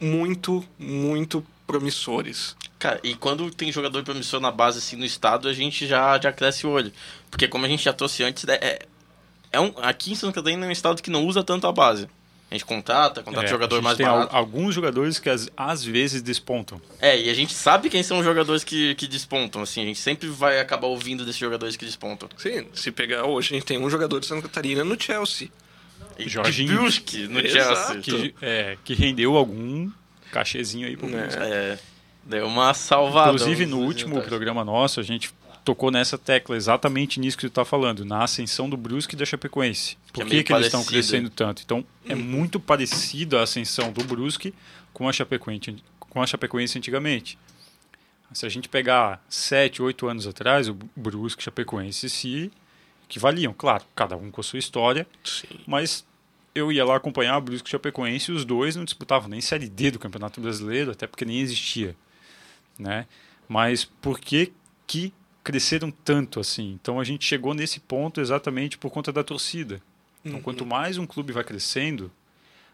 [0.00, 2.56] muito, muito promissores.
[2.78, 6.32] Cara, e quando tem jogador promissor na base, assim, no estado, a gente já, já
[6.32, 6.92] cresce o olho.
[7.30, 8.78] Porque como a gente já trouxe antes, é, é,
[9.52, 12.08] é um, aqui em Santa Catarina é um estado que não usa tanto a base.
[12.50, 14.34] A gente contrata, contrata É, jogador a gente mais tem barato.
[14.34, 16.80] alguns jogadores que às, às vezes despontam.
[16.98, 19.82] É, e a gente sabe quem são os jogadores que, que despontam, assim.
[19.82, 22.26] A gente sempre vai acabar ouvindo desses jogadores que despontam.
[22.38, 25.50] Sim, se pegar hoje, a gente tem um jogador de Santa Catarina no Chelsea.
[26.18, 26.68] E Jorginho.
[26.68, 27.40] de Brusque, no.
[27.40, 28.00] Chelsea.
[28.00, 29.90] Que, é, que rendeu algum
[30.32, 31.22] cachezinho aí pro Né.
[31.22, 31.42] Brusque.
[31.42, 31.78] É,
[32.24, 33.30] deu uma salvada.
[33.32, 35.32] Inclusive, no último programa nosso, a gente
[35.64, 39.26] tocou nessa tecla, exatamente nisso que tu tá falando, na ascensão do Brusque e da
[39.26, 39.98] Chapecoense.
[40.06, 41.62] Que Por é que, meio que eles estão crescendo tanto?
[41.62, 44.54] Então, é muito parecido a ascensão do Brusque
[44.94, 47.38] com a Chapecoense, com a Chapecoense antigamente.
[48.32, 52.50] Se a gente pegar 7, 8 anos atrás, o Brusque e Chapecoense se
[53.04, 53.54] equivaliam.
[53.56, 55.60] Claro, cada um com a sua história, Sim.
[55.66, 56.04] mas
[56.58, 59.90] eu ia lá acompanhar o Brusque Chapecoense e os dois não disputavam nem Série D
[59.90, 61.96] do Campeonato Brasileiro, até porque nem existia,
[62.78, 63.06] né?
[63.48, 64.52] Mas por que
[64.86, 66.72] que cresceram tanto assim?
[66.72, 69.80] Então a gente chegou nesse ponto exatamente por conta da torcida.
[70.24, 72.12] Então quanto mais um clube vai crescendo,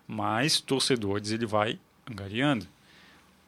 [0.08, 1.78] mais torcedores ele vai
[2.10, 2.66] angariando.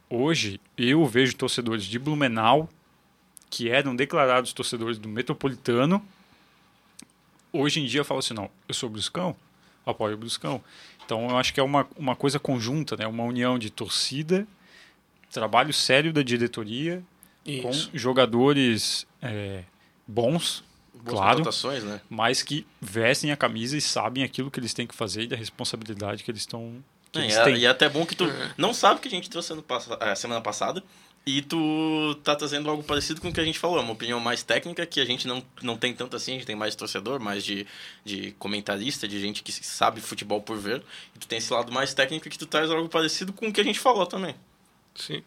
[0.08, 2.68] Hoje eu vejo torcedores de Blumenau
[3.50, 6.04] que eram declarados torcedores do Metropolitano.
[7.52, 9.34] Hoje em dia falam assim, não, eu sou Bruscão,
[9.86, 10.62] apoio o Bruscão.
[11.04, 13.06] Então eu acho que é uma, uma coisa conjunta, né?
[13.06, 14.46] uma união de torcida,
[15.30, 17.02] trabalho sério da diretoria,
[17.44, 17.90] com Isso.
[17.94, 19.62] jogadores é,
[20.06, 22.00] bons, Boas claro, né?
[22.10, 25.36] mas que vestem a camisa e sabem aquilo que eles têm que fazer e da
[25.36, 26.82] responsabilidade que eles estão
[27.14, 28.24] É, e, é, e é até bom que tu
[28.58, 29.52] não sabe o que a gente trouxe
[30.16, 30.82] semana passada
[31.26, 33.80] e tu tá trazendo algo parecido com o que a gente falou.
[33.80, 36.32] Uma opinião mais técnica que a gente não, não tem tanto assim.
[36.32, 37.66] A gente tem mais torcedor, mais de,
[38.04, 40.84] de comentarista, de gente que sabe futebol por ver.
[41.16, 43.60] E tu tem esse lado mais técnico que tu traz algo parecido com o que
[43.60, 44.36] a gente falou também.
[44.94, 45.20] Sim.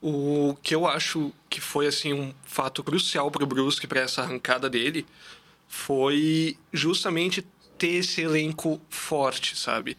[0.00, 4.22] O que eu acho que foi assim um fato crucial para o Brusque para essa
[4.22, 5.04] arrancada dele
[5.66, 7.44] foi justamente
[7.76, 9.96] ter esse elenco forte, sabe?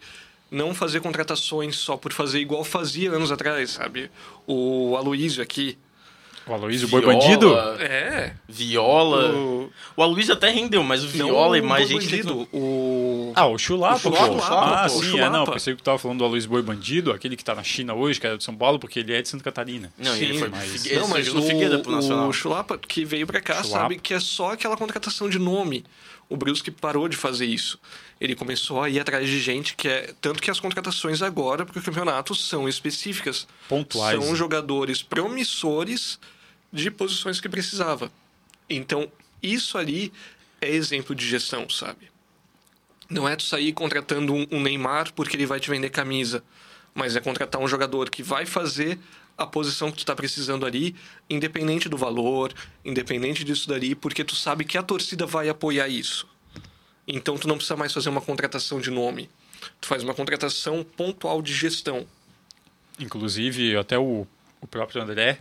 [0.50, 4.10] Não fazer contratações só por fazer igual fazia anos atrás, sabe?
[4.46, 5.78] O Aloysio aqui.
[6.46, 7.54] O Aloysio Boi Bandido?
[7.78, 8.34] É.
[8.48, 9.30] Viola.
[9.32, 12.08] O, O Aloysio até rendeu, mas o não Viola e o mais gente...
[12.08, 14.40] tem que- Bandido, o Ah, o Chulapa, O Chulapa, pô.
[14.40, 15.32] Chulapa, Ah, pô, o sim, é, não.
[15.34, 15.52] Chulapa.
[15.52, 18.18] Pensei que tu tava falando do Aloysio Boi Bandido, aquele que tá na China hoje,
[18.18, 19.92] que era de São Paulo, porque ele é de Santa Catarina.
[19.96, 22.28] Não, e ele Sim, foi mas- Figue- Não, mas o, Figueira pro Nacional.
[22.28, 23.82] o Chulapa que veio pra cá Chulapa.
[23.82, 25.84] sabe que é só aquela contratação de nome.
[26.28, 27.78] O Brusque parou de fazer isso.
[28.20, 30.14] Ele começou a ir atrás de gente que é...
[30.20, 33.46] Tanto que as contratações agora para o campeonato são específicas.
[33.68, 34.22] Pontuais.
[34.22, 36.18] São jogadores promissores
[36.72, 38.12] de posições que precisava.
[38.68, 39.10] Então,
[39.42, 40.12] isso ali
[40.60, 42.10] é exemplo de gestão, sabe?
[43.08, 46.44] Não é tu sair contratando um, um Neymar porque ele vai te vender camisa,
[46.94, 48.98] mas é contratar um jogador que vai fazer
[49.36, 50.94] a posição que tu tá precisando ali,
[51.28, 52.52] independente do valor,
[52.84, 56.28] independente disso dali, porque tu sabe que a torcida vai apoiar isso.
[57.12, 59.28] Então tu não precisa mais fazer uma contratação de nome.
[59.80, 62.06] Tu faz uma contratação pontual de gestão.
[62.98, 64.26] Inclusive, até o,
[64.60, 65.38] o próprio André,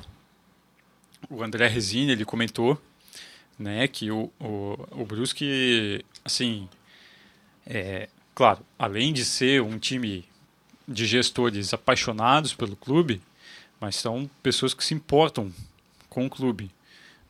[1.30, 2.82] o André Resine, ele comentou
[3.58, 6.68] né, que o, o, o Brusque, assim,
[7.68, 10.26] é, claro, além de ser um time
[10.88, 13.22] de gestores apaixonados pelo clube,
[13.80, 15.54] mas são pessoas que se importam
[16.10, 16.72] com o clube.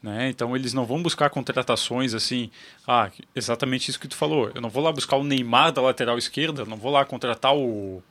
[0.01, 0.29] Né?
[0.29, 2.49] Então eles não vão buscar contratações assim,
[2.87, 4.49] ah, exatamente isso que tu falou.
[4.55, 8.01] Eu não vou lá buscar o Neymar da lateral esquerda, não vou lá contratar o,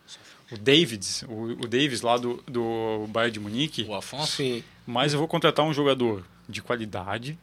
[0.53, 4.37] o Davids, o, o Davis lá do, do Bayern de Munique, O Afonso?
[4.37, 4.63] Sim.
[4.87, 7.39] mas eu vou contratar um jogador de qualidade,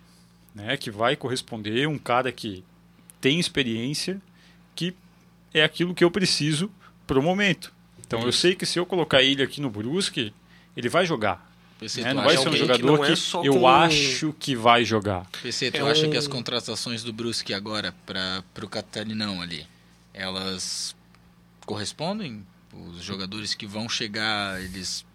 [0.54, 2.64] né, que vai corresponder, um cara que
[3.20, 4.22] tem experiência,
[4.76, 4.96] que
[5.54, 6.72] é aquilo que eu preciso
[7.08, 7.74] pro momento.
[8.06, 10.32] Então eu sei que se eu colocar ele aqui no Brusque,
[10.78, 11.45] ele vai jogar.
[11.80, 14.56] PC, tu Não vai ser um que jogador não é que, eu com- acho que
[14.56, 15.26] vai jogar.
[15.44, 19.68] PC, tu É acha um- que as contratações do Brusque agora para o Catarinão ali,
[20.14, 20.96] elas
[21.66, 22.46] correspondem?
[22.74, 25.06] Os jogadores que vão chegar, eles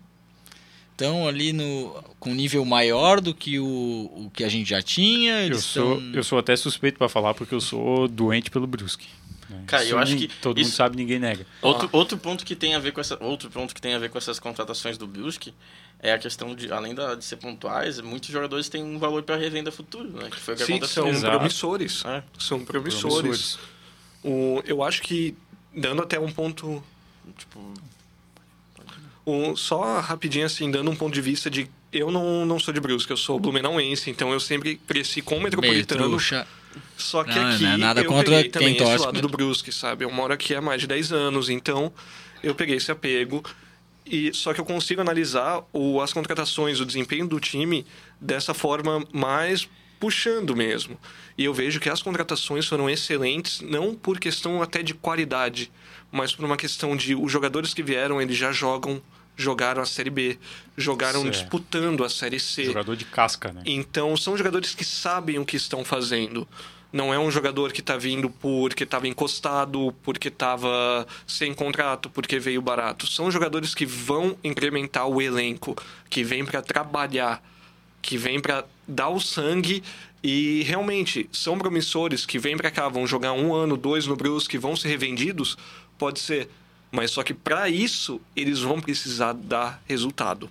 [0.92, 5.46] estão ali no, com nível maior do que o, o que a gente já tinha?
[5.46, 9.08] Eu sou, tão- eu sou até suspeito para falar porque eu sou doente pelo Brusque.
[9.48, 9.64] né?
[9.66, 11.46] Cara, Isso eu acho que todo mundo isso- sabe, ninguém nega.
[11.62, 14.08] Outro, outro ponto que tem a ver com essa outro ponto que tem a ver
[14.10, 15.52] com essas contratações do Brusque
[16.02, 19.36] é a questão de além da, de ser pontuais, muitos jogadores têm um valor para
[19.36, 20.30] revenda futuro, né?
[20.30, 21.02] Que foi o que Sim, aconteceu.
[21.04, 21.36] são Exato.
[21.36, 22.04] promissores.
[22.06, 22.22] É.
[22.38, 23.58] São promissores.
[24.24, 25.34] O, eu acho que,
[25.74, 26.82] dando até um ponto.
[27.38, 27.74] Tipo,
[29.24, 31.68] o- só rapidinho assim, dando um ponto de vista de.
[31.92, 35.42] Eu não, não sou de Brusque, eu sou blumenauense, então eu sempre cresci com o
[35.42, 36.18] Metropolitano.
[36.96, 39.14] Só que Não, aqui não é nada eu contra peguei quem também esse torce lado
[39.14, 39.28] mesmo.
[39.28, 40.04] do Brusque, sabe?
[40.04, 41.92] Eu moro aqui há mais de 10 anos, então
[42.44, 43.42] eu peguei esse apego.
[44.04, 47.86] E só que eu consigo analisar o, as contratações, o desempenho do time
[48.20, 49.68] dessa forma mais
[50.00, 50.98] puxando mesmo.
[51.36, 55.70] E eu vejo que as contratações foram excelentes, não por questão até de qualidade,
[56.10, 59.00] mas por uma questão de os jogadores que vieram, eles já jogam,
[59.36, 60.38] jogaram a Série B,
[60.76, 61.34] jogaram Certo.
[61.34, 62.64] disputando a Série C.
[62.64, 63.62] Jogador de casca, né?
[63.66, 66.48] Então, são jogadores que sabem o que estão fazendo.
[66.92, 72.38] Não é um jogador que está vindo porque estava encostado, porque estava sem contrato, porque
[72.38, 73.06] veio barato.
[73.06, 75.76] São jogadores que vão incrementar o elenco,
[76.08, 77.40] que vêm para trabalhar,
[78.02, 79.84] que vêm para dar o sangue
[80.22, 84.58] e realmente são promissores que vêm para cá, vão jogar um ano, dois no Brusque,
[84.58, 85.56] vão ser revendidos,
[85.96, 86.48] pode ser.
[86.90, 90.50] Mas só que para isso eles vão precisar dar resultado.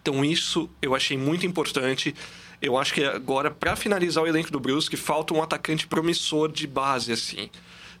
[0.00, 2.14] Então isso eu achei muito importante.
[2.60, 6.66] Eu acho que agora, para finalizar o elenco do Brusque, falta um atacante promissor de
[6.66, 7.48] base, assim.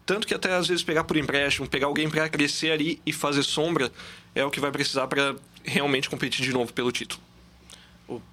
[0.04, 3.42] Tanto que até às vezes pegar por empréstimo, pegar alguém para crescer ali e fazer
[3.42, 3.92] sombra,
[4.34, 7.22] é o que vai precisar para realmente competir de novo pelo título.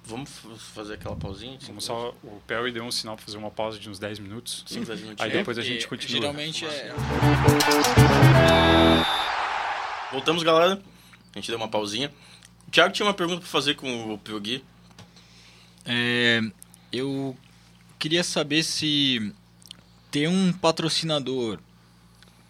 [0.06, 0.30] Vamos
[0.74, 1.58] fazer aquela pausinha?
[1.66, 4.64] Vamos só, o Perry deu um sinal para fazer uma pausa de uns 10 minutos.
[4.66, 5.32] 5, 10 Aí minutinhos.
[5.34, 6.20] depois a gente E, continua.
[6.22, 6.94] Geralmente é.
[10.10, 10.80] Voltamos, galera.
[11.34, 12.10] A gente deu uma pausinha.
[12.66, 14.64] O Thiago tinha uma pergunta pra fazer com o Piogui.
[15.86, 16.42] É,
[16.92, 17.36] eu
[17.98, 19.32] queria saber se
[20.10, 21.58] ter um patrocinador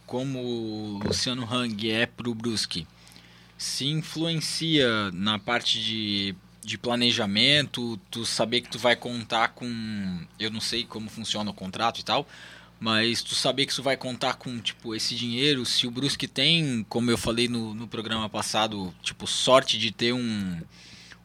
[0.07, 2.87] como o Luciano Hang é pro Brusque.
[3.59, 10.51] Se influencia na parte de, de planejamento, tu saber que tu vai contar com, eu
[10.51, 12.27] não sei como funciona o contrato e tal,
[12.79, 16.85] mas tu saber que tu vai contar com tipo esse dinheiro, se o Brusque tem,
[16.89, 20.61] como eu falei no, no programa passado, tipo sorte de ter um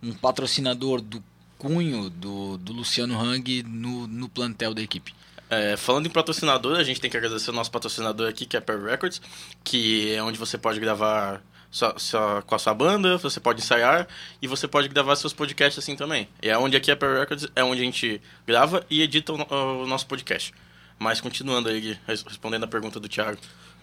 [0.04, 1.24] um patrocinador do
[1.62, 5.14] cunho do, do Luciano Hang no, no plantel da equipe.
[5.48, 8.60] É, falando em patrocinador, a gente tem que agradecer o nosso patrocinador aqui, que é
[8.60, 9.22] a Per Records,
[9.64, 11.40] que é onde você pode gravar
[11.70, 14.08] sua- sua- com a sua banda, você pode ensaiar
[14.42, 16.28] e você pode gravar seus podcasts assim também.
[16.42, 19.84] E é onde aqui a Per Records é onde a gente grava e edita o,
[19.84, 20.54] o nosso podcast.
[20.98, 23.38] Mas continuando aí, Gui, respondendo a pergunta do Thiago.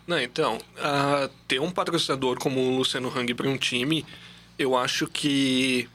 [0.07, 4.05] Não, então, ah, ter um patrocinador como o Luciano Hang para um time,
[4.59, 5.89] eu acho que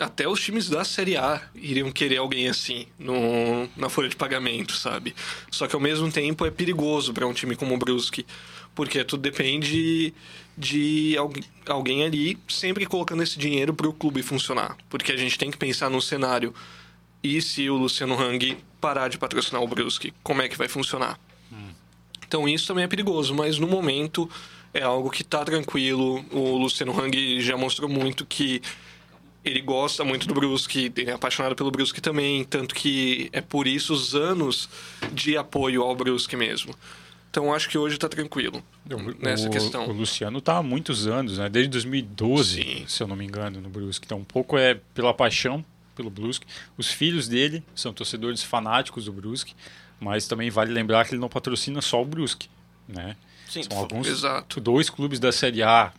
[0.00, 4.72] até os times da Série A iriam querer alguém assim no, na folha de pagamento,
[4.72, 5.14] sabe?
[5.50, 8.26] Só que ao mesmo tempo é perigoso para um time como o Brusque,
[8.74, 10.12] porque tudo depende
[10.56, 15.38] de algu- alguém ali sempre colocando esse dinheiro para o clube funcionar, porque a gente
[15.38, 16.54] tem que pensar no cenário.
[17.22, 21.20] E se o Luciano Hang parar de patrocinar o Brusque, como é que vai funcionar?
[22.26, 24.30] Então isso também é perigoso, mas no momento
[24.72, 26.24] é algo que tá tranquilo.
[26.30, 28.62] O Luciano Hang já mostrou muito que
[29.44, 33.66] ele gosta muito do Brusque, ele é apaixonado pelo Brusque também, tanto que é por
[33.66, 34.68] isso os anos
[35.12, 36.74] de apoio ao Brusque mesmo.
[37.30, 39.86] Então acho que hoje tá tranquilo O- nessa questão.
[39.88, 41.48] O Luciano tá há muitos anos, né?
[41.48, 42.84] Desde 2012, Sim.
[42.88, 44.04] se eu não me engano, no Brusque.
[44.04, 45.64] Então, um pouco é pela paixão
[45.94, 46.44] pelo Brusque.
[46.76, 49.54] Os filhos dele são torcedores fanáticos do Brusque,
[50.00, 52.48] mas também vale lembrar que ele não patrocina só o Brusque,
[52.88, 53.16] né?
[53.48, 54.60] Sim, São alguns Exato.
[54.60, 55.92] dois clubes da Série A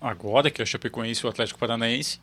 [0.00, 2.18] agora, que é o Chapecoense e o Atlético Paranaense,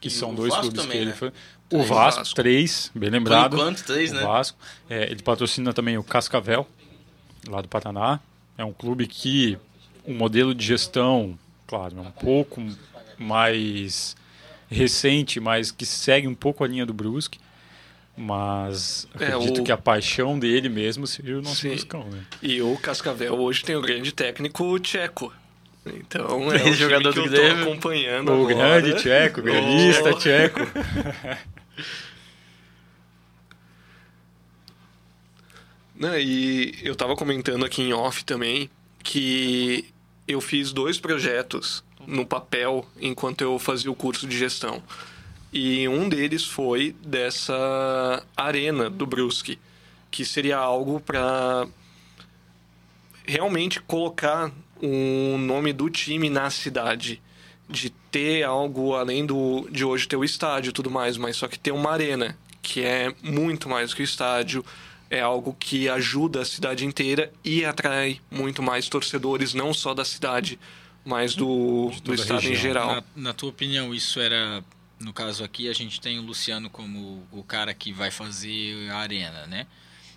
[0.00, 1.16] que E são dois Vasco clubes também, que ele né?
[1.16, 1.32] foi.
[1.72, 1.82] O.
[1.84, 2.34] Vasco, Vasco.
[2.34, 3.54] três, bem por lembrado.
[3.56, 4.22] enquanto, três, o né?
[4.22, 4.58] Vasco.
[4.88, 6.66] É, ele patrocina também o Cascavel,
[7.48, 8.18] lá do Paraná.
[8.58, 9.56] É um clube que
[10.04, 12.60] o modelo de gestão, claro, é um pouco
[13.16, 14.16] mais
[14.68, 17.38] recente, mas que segue um pouco a linha do Brusque.
[18.16, 21.70] Mas É, acredito o- que a paixão dele mesmo seja o nosso Sim.
[21.70, 22.22] Bruscão, né?
[22.42, 25.32] E o Cascavel hoje tem o grande técnico tcheco.
[25.86, 27.62] Então é um jogador time do que eu tô Grêmio.
[27.70, 28.80] acompanhando O agora.
[28.80, 30.18] grande tcheco, grandista Oh.
[30.18, 30.60] tcheco.
[35.94, 38.70] Né, e eu tava comentando aqui em off também
[39.02, 39.84] que
[40.26, 44.82] eu fiz dois projetos no papel enquanto eu fazia o curso de gestão.
[45.52, 49.58] E um deles foi dessa arena do Brusque,
[50.10, 51.66] que seria algo para
[53.26, 54.50] realmente colocar
[54.82, 57.22] o nome do time na cidade.
[57.68, 61.46] De ter algo além do de hoje ter o estádio e tudo mais, mas só
[61.46, 64.64] que ter uma arena, que é muito mais do que o estádio,
[65.08, 70.04] é algo que ajuda a cidade inteira e atrai muito mais torcedores, não só da
[70.04, 70.58] cidade,
[71.04, 72.96] mas do, do estado em geral.
[72.96, 74.64] Na, na tua opinião, isso era.
[74.98, 78.98] No caso aqui, a gente tem o Luciano como o cara que vai fazer a
[78.98, 79.66] arena, né?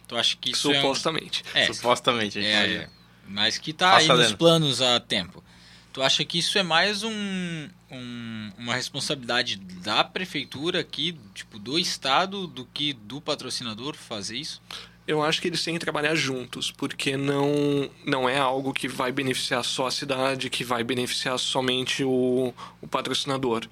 [0.08, 1.44] Tu acha que isso Supostamente.
[1.54, 1.70] é.
[1.70, 2.90] Um, Supostamente, a gente é, é,
[3.28, 5.44] mas que tá Faça aí nos planos há tempo.
[5.92, 11.78] Tu acha que isso é mais um, um- uma responsabilidade da prefeitura aqui, tipo, do
[11.78, 14.62] estado, do que do patrocinador fazer isso?
[15.06, 19.12] Eu acho que eles têm que trabalhar juntos, porque não, não é algo que vai
[19.12, 23.68] beneficiar só a cidade, que vai beneficiar somente o, o patrocinador.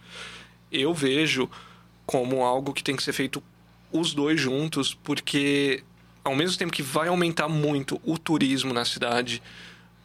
[0.72, 1.50] Eu vejo
[2.06, 3.42] como algo que tem que ser feito
[3.92, 5.84] os dois juntos, porque
[6.24, 9.42] ao mesmo tempo que vai aumentar muito o turismo na cidade,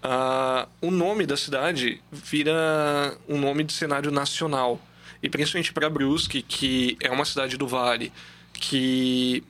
[0.03, 4.81] uh, o nome da cidade vira um nome de cenário nacional.
[5.23, 8.13] E principalmente para Brusque, que é uma cidade do Vale,
[8.53, 9.43] que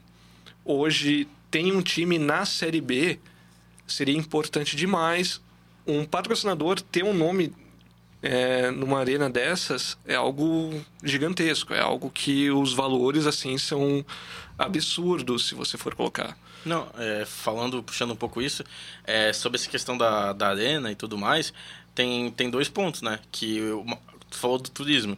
[0.65, 3.19] hoje tem um time na Série B,
[3.87, 5.41] seria importante demais
[5.87, 7.53] um patrocinador ter um nome
[8.23, 14.05] é, numa arena dessas é algo gigantesco, é algo que os valores assim são
[14.59, 16.37] absurdos se você for colocar.
[16.67, 18.65] Não, é, falando, puxando um pouco isso,
[19.05, 21.53] é, sobre essa questão da, da arena e tudo mais,
[21.95, 23.21] tem, tem dois pontos, né?
[23.31, 23.97] Que uma,
[24.29, 25.17] tu falou do turismo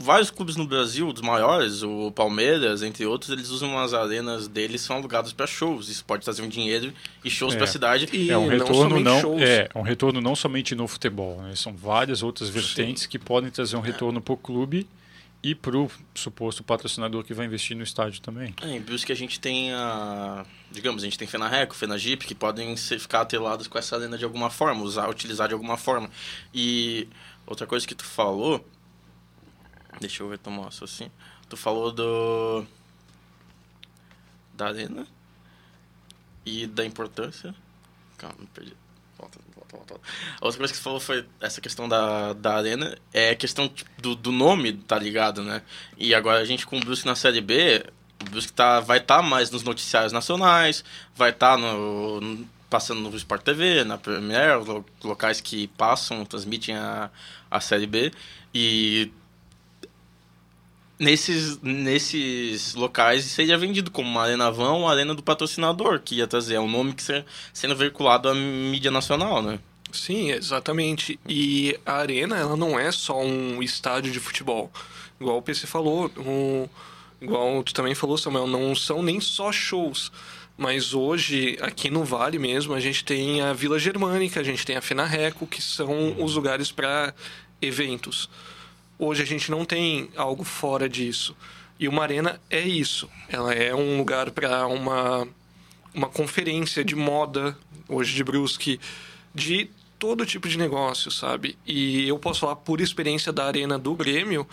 [0.00, 4.80] vários clubes no Brasil, dos maiores, o Palmeiras, entre outros, eles usam as arenas deles
[4.80, 5.88] são alugadas para shows.
[5.88, 6.92] Isso pode trazer um dinheiro
[7.22, 7.56] e shows é.
[7.56, 8.08] para a cidade.
[8.12, 11.54] E é um retorno não, não é um retorno não somente no futebol, né?
[11.54, 13.08] são várias outras vertentes Sim.
[13.08, 14.88] que podem trazer um retorno para o clube
[15.42, 18.54] e para o suposto patrocinador que vai investir no estádio também.
[18.62, 22.76] É, em que a gente tem a, digamos, a gente tem Fenarreco, Fenagip, que podem
[22.76, 26.10] ser, ficar atrelados com essa arena de alguma forma, usar, utilizar de alguma forma.
[26.52, 27.08] E
[27.46, 28.64] outra coisa que tu falou
[29.98, 31.12] Deixa eu retomar o raciocínio.
[31.48, 32.64] Tu falou do.
[34.54, 35.06] Da arena.
[36.44, 37.54] E da importância.
[38.16, 38.76] Calma, me perdi.
[40.40, 42.96] Outra coisa que você falou foi essa questão da, da arena.
[43.12, 45.62] É a questão do, do nome, tá ligado, né?
[45.96, 47.84] E agora a gente com o Brusque na Série B.
[48.20, 50.84] O Brusque tá, vai estar tá mais nos noticiários nacionais.
[51.14, 54.58] Vai estar tá no, no, passando no Sport TV, na Premier,
[55.02, 57.10] locais que passam, transmitem a,
[57.50, 58.12] a Série B.
[58.54, 59.12] E
[61.00, 66.26] nesses, nesses locais seria vendido como uma arena van ou arena do patrocinador, que ia
[66.26, 66.56] trazer.
[66.56, 69.58] É um nome que seria sendo veiculado à mídia nacional, né?
[69.90, 71.18] Sim, exatamente.
[71.26, 74.70] E a arena, ela não é só um estádio de futebol.
[75.18, 76.68] Igual o PC falou, um,
[77.20, 80.12] igual tu também falou, Samuel, não são nem só shows.
[80.56, 84.76] Mas hoje, aqui no Vale mesmo, a gente tem a Vila Germânica, a gente tem
[84.76, 87.14] a Fenarreco, que são os lugares para
[87.62, 88.28] eventos.
[89.02, 91.34] Hoje a gente não tem algo fora disso.
[91.78, 93.08] E uma arena é isso.
[93.30, 95.26] Ela é um lugar para uma,
[95.94, 97.56] uma conferência de moda,
[97.88, 98.78] hoje de Brusque,
[99.34, 101.56] de todo tipo de negócio, sabe?
[101.66, 104.46] E eu posso falar por experiência da arena do Grêmio,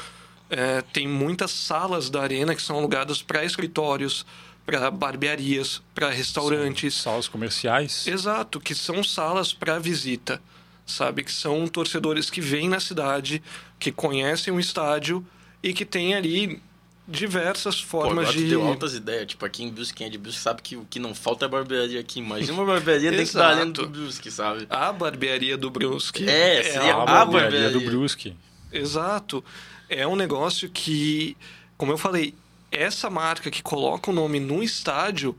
[0.49, 4.25] é, tem muitas salas da arena que são alugadas para escritórios,
[4.65, 6.95] para barbearias, para restaurantes.
[6.95, 8.07] Salas comerciais?
[8.07, 10.41] Exato, que são salas para visita
[10.87, 11.23] sabe?
[11.23, 13.43] Que são torcedores que vêm na cidade,
[13.77, 15.23] que conhecem o estádio
[15.61, 16.61] e que tem ali
[17.07, 18.49] diversas formas Pô, de.
[18.49, 19.27] deu altas ideias.
[19.27, 21.47] Tipo, aqui em Brusque, quem é de Brusque sabe que o que não falta é
[21.47, 22.19] barbearia aqui.
[22.19, 24.65] Imagina uma barbearia dentro da arena do Brusque, sabe?
[24.69, 26.27] A barbearia do Brusque.
[26.27, 28.35] É, seria é a, a barbearia, barbearia do Brusque.
[28.71, 29.43] Exato.
[29.89, 31.37] É um negócio que,
[31.77, 32.33] como eu falei,
[32.71, 35.37] essa marca que coloca o nome no estádio,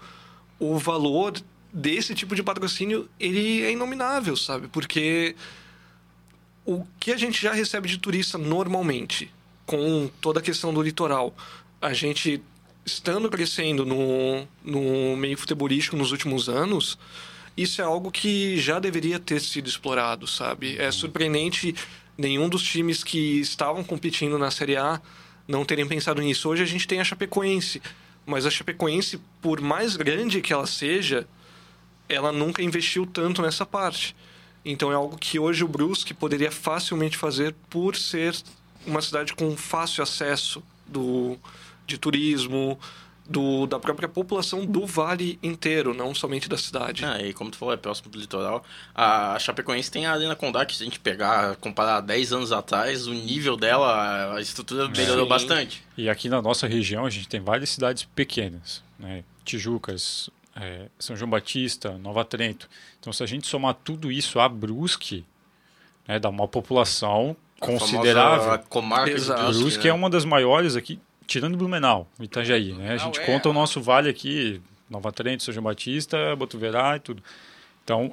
[0.58, 1.34] o valor
[1.72, 4.68] desse tipo de patrocínio, ele é inominável, sabe?
[4.68, 5.36] Porque
[6.64, 9.30] o que a gente já recebe de turista normalmente,
[9.66, 11.34] com toda a questão do litoral,
[11.80, 12.42] a gente
[12.84, 16.98] estando crescendo no, no meio futebolístico nos últimos anos,
[17.56, 20.76] isso é algo que já deveria ter sido explorado, sabe?
[20.78, 21.74] É surpreendente
[22.16, 25.00] nenhum dos times que estavam competindo na Série A
[25.46, 26.48] não terem pensado nisso.
[26.48, 27.82] Hoje a gente tem a Chapecoense,
[28.26, 31.26] mas a Chapecoense, por mais grande que ela seja,
[32.08, 34.14] ela nunca investiu tanto nessa parte.
[34.64, 38.36] Então é algo que hoje o Brusque poderia facilmente fazer por ser
[38.86, 41.38] uma cidade com fácil acesso do,
[41.86, 42.78] de turismo,
[43.28, 47.04] do, da própria população do vale inteiro, não somente da cidade.
[47.04, 48.64] Ah, e como tu falou, é próximo do litoral.
[48.94, 53.06] A Chapecoense tem a Arena Condá, que se a gente pegar, comparar 10 anos atrás,
[53.06, 55.28] o nível dela, a estrutura melhorou Sim.
[55.28, 55.84] bastante.
[55.96, 59.22] E aqui na nossa região a gente tem várias cidades pequenas, né?
[59.44, 60.30] Tijucas,
[60.60, 62.68] é, São João Batista, Nova Trento.
[62.98, 65.24] Então, se a gente somar tudo isso a Brusque,
[66.06, 68.52] né, dá uma população a considerável.
[68.52, 69.42] A comarca Exato.
[69.42, 69.90] Brusque, Brusque é né?
[69.90, 72.72] é uma das maiores aqui, tirando Blumenau, Itajaí.
[72.72, 72.92] Né?
[72.92, 74.60] A gente é, conta o nosso vale aqui,
[74.90, 77.22] Nova Trento, São João Batista, Botuverá e tudo.
[77.84, 78.12] Então,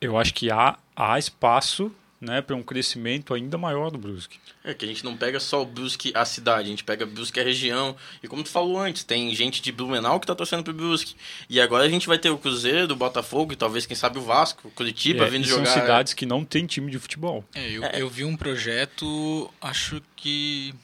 [0.00, 4.38] eu acho que há, há espaço né, para um crescimento ainda maior do Brusque.
[4.62, 7.40] É que a gente não pega só o Brusque a cidade, a gente pega Brusque
[7.40, 7.96] a região.
[8.22, 11.16] E como tu falou antes, tem gente de Blumenau que tá torcendo pro Brusque.
[11.48, 14.22] E agora a gente vai ter o Cruzeiro, o Botafogo e talvez, quem sabe, o
[14.22, 15.70] Vasco, o Curitiba é, vindo são jogar.
[15.70, 17.42] São cidades que não tem time de futebol.
[17.54, 18.02] É, eu, é.
[18.02, 20.74] eu vi um projeto, acho que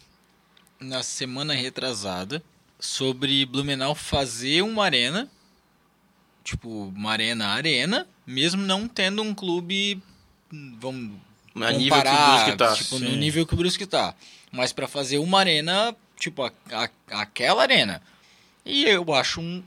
[0.81, 2.43] na semana retrasada,
[2.81, 5.31] sobre Blumenau fazer uma arena
[6.47, 10.01] tipo, uma arena arena, mesmo não tendo um clube,
[10.81, 11.13] vamos
[11.55, 12.75] A nível que o comparar, Brusque tá.
[12.75, 14.15] tipo, no nível que o Brusque tá.
[14.53, 18.03] Mas pra fazer uma arena, tipo, a- a- aquela arena.
[18.65, 19.63] E eu acho um.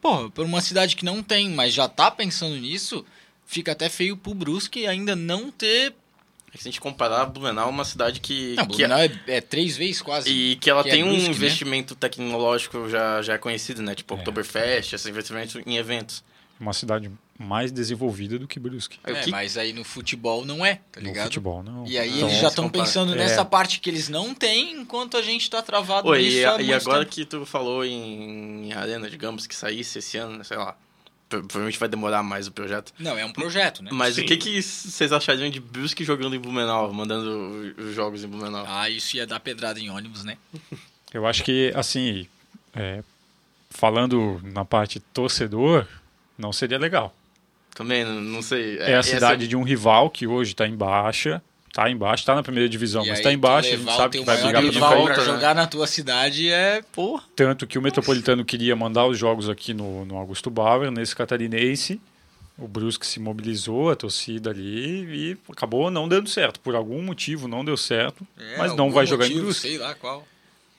[0.00, 3.04] Porra, por uma cidade que não tem, mas já tá pensando nisso,
[3.46, 5.94] fica até feio pro Brusque ainda não ter.
[6.54, 8.54] Se a gente comparar, Blumenau é uma cidade que.
[8.54, 10.30] Não, que Blumenau é, é três vezes quase.
[10.30, 11.34] E que ela que é tem um Brusque, né?
[11.34, 13.94] investimento tecnológico já, já conhecido, né?
[13.94, 14.18] Tipo, É.
[14.18, 16.22] Oktoberfest, esse investimento em eventos.
[16.60, 18.98] Uma cidade mais desenvolvida do que Brusque.
[19.04, 21.24] É, que- mas aí no futebol não é, tá No ligado?
[21.24, 21.84] futebol, não.
[21.86, 23.16] E aí Então, eles já estão pensando É.
[23.16, 26.54] nessa parte que eles não têm, enquanto a gente tá travado Oi, nisso e, há
[26.60, 27.10] e muito agora tempo.
[27.12, 30.76] que tu falou em, em arena, digamos, que saísse esse ano, sei lá.
[31.28, 32.92] pro- Provavelmente vai demorar mais o projeto.
[32.98, 33.90] Não, é um projeto, né?
[33.92, 34.22] Mas Sim.
[34.22, 38.64] o que, que vocês achariam de Brusque jogando em Blumenau, mandando os jogos em Blumenau?
[38.68, 40.36] Ah, isso ia dar pedrada em ônibus, né?
[41.12, 42.28] Eu acho que, assim,
[42.74, 43.02] é,
[43.70, 45.86] falando na parte torcedor,
[46.38, 47.12] não seria legal.
[47.74, 48.78] Também, não, sei.
[48.78, 51.42] É, a essa- cidade de um rival que hoje está em baixa,
[51.72, 53.96] tá em baixa, tá na primeira divisão, E mas aí está em baixa, a levar
[53.96, 55.28] sabe que vai brigar para não volta, pra né?
[55.32, 57.24] jogar na tua cidade é, porra.
[57.34, 62.00] Tanto que o Metropolitano queria mandar os jogos aqui no, no Augusto Bauer, nesse catarinense.
[62.56, 66.60] O Brusque se mobilizou, a torcida ali, e acabou não dando certo.
[66.60, 69.68] Por algum motivo não deu certo, É, mas não vai jogar em motivo, Brusque.
[69.70, 70.24] Sei lá qual.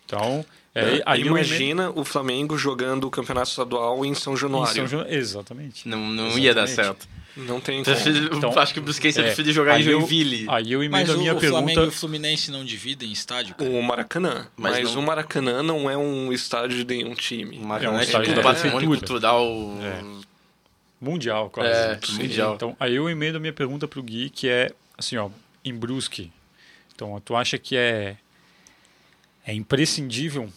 [0.05, 0.45] Então,
[0.75, 4.75] é, aí eu Imagina o Flamengo jogando o campeonato estadual em São em Januário.
[4.75, 5.87] São João- Exatamente.
[5.87, 7.05] Não, não ia dar Exatamente.
[7.05, 7.07] certo.
[7.37, 7.95] Não tem como.
[8.37, 10.45] Então, acho que o Brusquense é, prefere jogar em aí eu- Joinville.
[10.49, 11.87] Aí eu Mas emendo a o, minha o Flamengo e pergunta.
[11.87, 13.69] o Fluminense não dividem estádio, cara.
[13.69, 14.47] O Maracanã.
[14.55, 17.57] Mas Mas, não- o Maracanã não é um estádio de nenhum time.
[17.57, 19.19] Uma É um é, estádio tipo da patrimônio prefeitura.
[19.29, 19.77] cultural.
[19.81, 20.25] É.
[21.01, 21.69] Mundial, quase.
[21.69, 22.13] É, Sim.
[22.21, 22.55] mundial.
[22.55, 25.29] Então, aí eu emendo a minha pergunta pro Gui, que é, assim, ó,
[25.63, 26.31] em Brusque.
[26.95, 28.15] Então, tu acha que é,
[29.45, 30.49] é imprescindível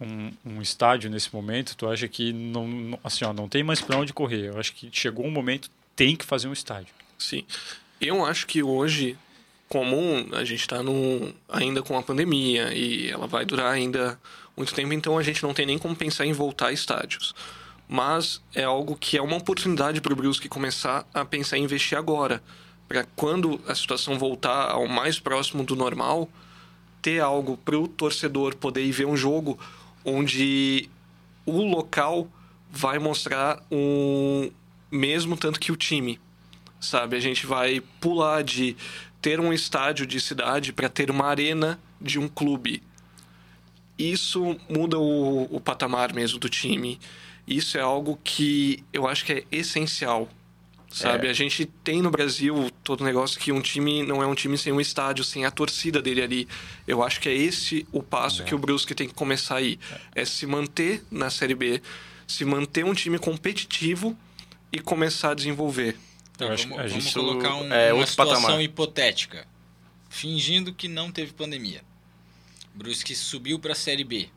[0.00, 1.76] um, um estádio nesse momento?
[1.76, 4.46] Tu acha que não, assim, ó, não tem mais para onde correr?
[4.48, 6.94] Eu acho que chegou um momento, tem que fazer um estádio.
[7.18, 7.44] Sim.
[8.00, 9.16] Eu acho que hoje,
[9.68, 10.78] comum, a gente está
[11.50, 14.18] ainda com a pandemia e ela vai durar ainda
[14.56, 17.34] muito tempo, então a gente não tem nem como pensar em voltar a estádios.
[17.86, 21.98] Mas é algo que é uma oportunidade para o Brusque começar a pensar em investir
[21.98, 22.42] agora.
[22.88, 26.28] Para quando a situação voltar ao mais próximo do normal,
[27.02, 29.58] ter algo para o torcedor poder ir ver um jogo
[30.04, 30.88] onde
[31.46, 32.28] o local
[32.70, 34.50] vai mostrar um
[34.90, 36.18] mesmo tanto que o time
[36.80, 37.16] sabe?
[37.16, 38.76] A gente vai pular de
[39.20, 42.82] ter um estádio de cidade para ter uma arena de um clube.
[43.98, 46.98] Isso muda o, o patamar mesmo do time.
[47.46, 50.28] Isso é algo que eu acho que é essencial,
[50.90, 51.28] sabe?
[51.28, 54.58] A gente tem no Brasil todo o negócio que um time não é um time
[54.58, 56.48] sem um estádio, sem a torcida dele ali.
[56.86, 59.78] Eu acho que é esse o passo que o Brusque tem que começar aí.
[60.14, 61.80] É se manter na Série B,
[62.26, 64.16] se manter um time competitivo
[64.72, 65.96] e começar a desenvolver.
[66.34, 68.62] Então, Eu acho vamos, que a vamos gente- colocar um- é uma situação patamar.
[68.62, 69.46] hipotética.
[70.08, 71.82] Fingindo que não teve pandemia.
[72.74, 74.28] Brusque subiu para a Série B.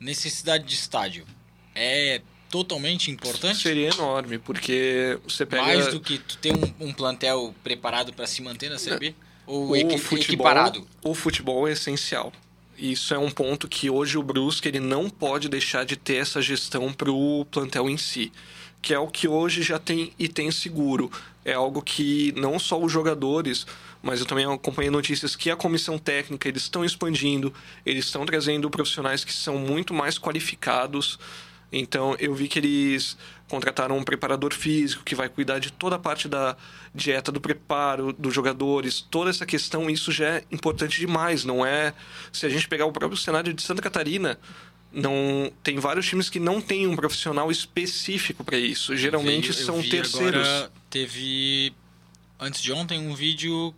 [0.00, 1.26] Necessidade de estádio.
[1.74, 2.20] É
[2.52, 3.58] totalmente importante?
[3.62, 8.26] Seria enorme, porque você pega Mais do que tu ter um, um plantel preparado para
[8.26, 9.14] se manter na Série B?
[9.46, 10.46] Ou o equi- futebol.
[10.46, 10.86] equiparado?
[11.02, 12.30] O futebol é essencial.
[12.78, 16.42] Isso é um ponto que hoje o Brusque ele não pode deixar de ter essa
[16.42, 18.30] gestão para o plantel em si,
[18.82, 21.10] que é o que hoje já tem e tem seguro.
[21.44, 23.66] É algo que não só os jogadores,
[24.02, 27.52] mas eu também acompanhei notícias que a comissão técnica eles estão expandindo,
[27.86, 31.18] eles estão trazendo profissionais que são muito mais qualificados.
[31.72, 33.16] Então eu vi que eles
[33.48, 36.56] contrataram um preparador físico que vai cuidar de toda a parte da
[36.94, 41.94] dieta do preparo dos jogadores, toda essa questão, isso já é importante demais, não é?
[42.32, 44.38] Se a gente pegar o próprio cenário de Santa Catarina,
[44.92, 48.94] não tem vários times que não têm um profissional específico para isso.
[48.96, 50.46] Geralmente Veio- eu são vi terceiros.
[50.46, 51.72] Agora, teve
[52.38, 53.74] antes de ontem um vídeo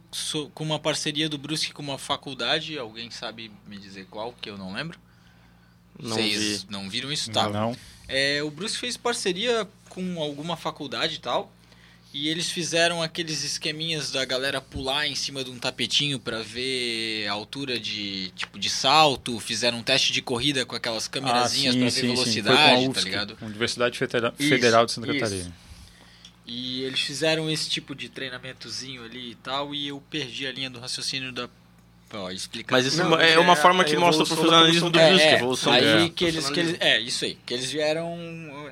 [0.54, 2.76] com uma parceria do Brusque com uma faculdade.
[2.78, 4.98] Alguém sabe me dizer qual, que eu não lembro?
[6.00, 6.66] Não Vocês vi.
[6.70, 7.30] não viram isso?
[7.30, 7.48] Tá.
[7.48, 7.76] Não.
[8.08, 11.50] É, o Brusque fez parceria com alguma faculdade e tal.
[12.12, 17.26] E eles fizeram aqueles esqueminhas da galera pular em cima de um tapetinho pra ver
[17.26, 19.40] a altura de tipo de salto.
[19.40, 22.42] Fizeram um teste de corrida com aquelas câmerazinhas Ah, pra sim, ver sim, sim.
[22.42, 23.36] Foi com a velocidade, tá UFSC, ligado?
[23.42, 25.18] Universidade Federa- Isso, Federal de Santa isso.
[25.20, 25.56] Catarina.
[26.46, 30.68] E eles fizeram esse tipo de treinamentozinho ali e tal, e eu perdi a linha
[30.70, 31.48] do raciocínio da.
[32.18, 32.30] Ó.
[32.70, 35.08] Mas isso Não, é é uma a- forma a que mostra o profissionalismo do é,
[35.08, 35.26] Brusque.
[35.26, 38.16] é, a evolução aí do que eles, que eles, é isso aí, que eles vieram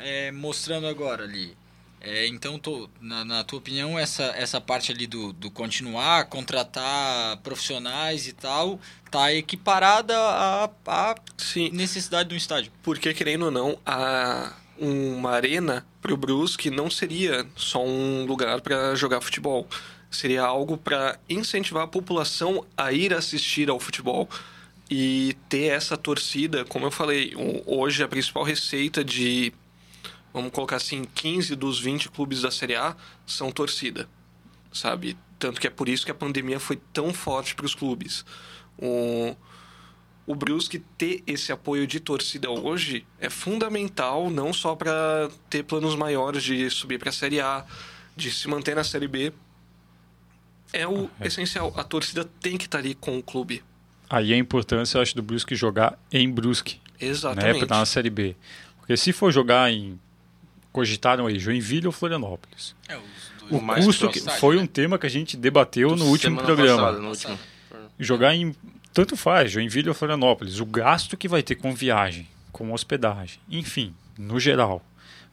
[0.00, 1.56] é, mostrando agora ali.
[2.04, 7.36] É, então, tô, na, na tua opinião, essa, essa parte ali do, do continuar, contratar
[7.44, 12.72] profissionais e tal, tá equiparada à, à Sim, necessidade de um estádio.
[12.82, 18.96] porque querendo ou não, a, uma arena pro Brusque não seria só um lugar para
[18.96, 19.68] jogar futebol.
[20.12, 24.28] Seria algo para incentivar a população a ir assistir ao futebol
[24.90, 27.32] e ter essa torcida, como eu falei,
[27.66, 29.52] hoje a principal receita de
[30.32, 34.08] vamos colocar assim, 15 dos 20 clubes da Série A são torcida,
[34.72, 35.16] sabe?
[35.38, 38.24] Tanto que é por isso que a pandemia foi tão forte para os clubes.
[38.78, 39.36] O,
[40.26, 45.94] o Brusque ter esse apoio de torcida hoje é fundamental, não só para ter planos
[45.96, 47.64] maiores de subir para a Série A,
[48.16, 49.32] de se manter na Série B.
[50.72, 51.26] É o é.
[51.26, 51.72] essencial.
[51.76, 53.62] A torcida tem que estar tá ali com o clube.
[54.08, 56.80] Aí a importância, eu acho, do Brusque jogar em Brusque.
[57.00, 57.46] Né, Exatamente.
[57.46, 58.36] Né, para estar na Série B.
[58.78, 59.98] Porque se for jogar em
[60.72, 62.74] cogitaram aí Joinville ou Florianópolis.
[62.88, 62.96] É,
[63.50, 64.62] o custo que foi né?
[64.62, 66.82] um tema que a gente debateu no último programa.
[66.82, 67.38] Passada, no último.
[67.98, 68.54] Jogar em
[68.92, 73.94] tanto faz, Joinville ou Florianópolis, o gasto que vai ter com viagem, com hospedagem, enfim,
[74.18, 74.84] no geral,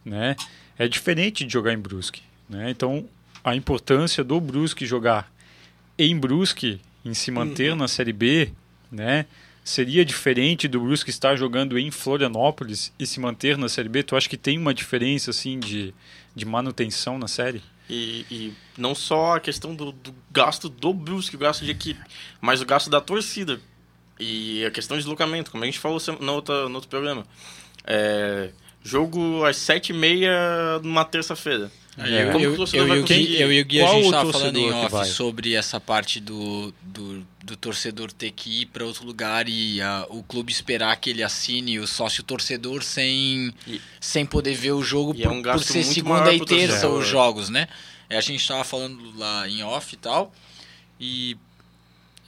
[0.04, 0.34] né?
[0.78, 2.70] É diferente de jogar em Brusque, né?
[2.70, 3.06] Então,
[3.44, 5.29] a importância do Brusque jogar
[6.04, 7.78] em Brusque, em se manter uhum.
[7.78, 8.52] na Série B,
[8.90, 9.26] né?
[9.64, 14.02] seria diferente do Brusque estar jogando em Florianópolis e se manter na Série B?
[14.02, 15.94] Tu acha que tem uma diferença assim de,
[16.34, 17.62] de manutenção na série?
[17.88, 22.00] E, e não só a questão do, do, gasto do Brusque, o gasto de equipe,
[22.40, 23.60] mas o gasto da torcida.
[24.18, 27.26] E a questão de deslocamento, como a gente falou no outro, no outro programa.
[27.84, 28.50] É,
[28.82, 31.70] jogo às sete e meia numa terça-feira.
[31.98, 32.22] É.
[32.22, 35.54] Eu, eu, eu, eu, eu, e o Gui, a gente estava falando em off sobre
[35.54, 40.22] essa parte do, do, do torcedor ter que ir para outro lugar e a, o
[40.22, 45.14] clube esperar que ele assine o sócio torcedor sem, e, sem poder ver o jogo
[45.14, 47.66] por, é um por, ser segunda e terça os jogos, né?
[48.08, 50.32] É, a gente estava falando lá em off e tal.
[50.98, 51.36] E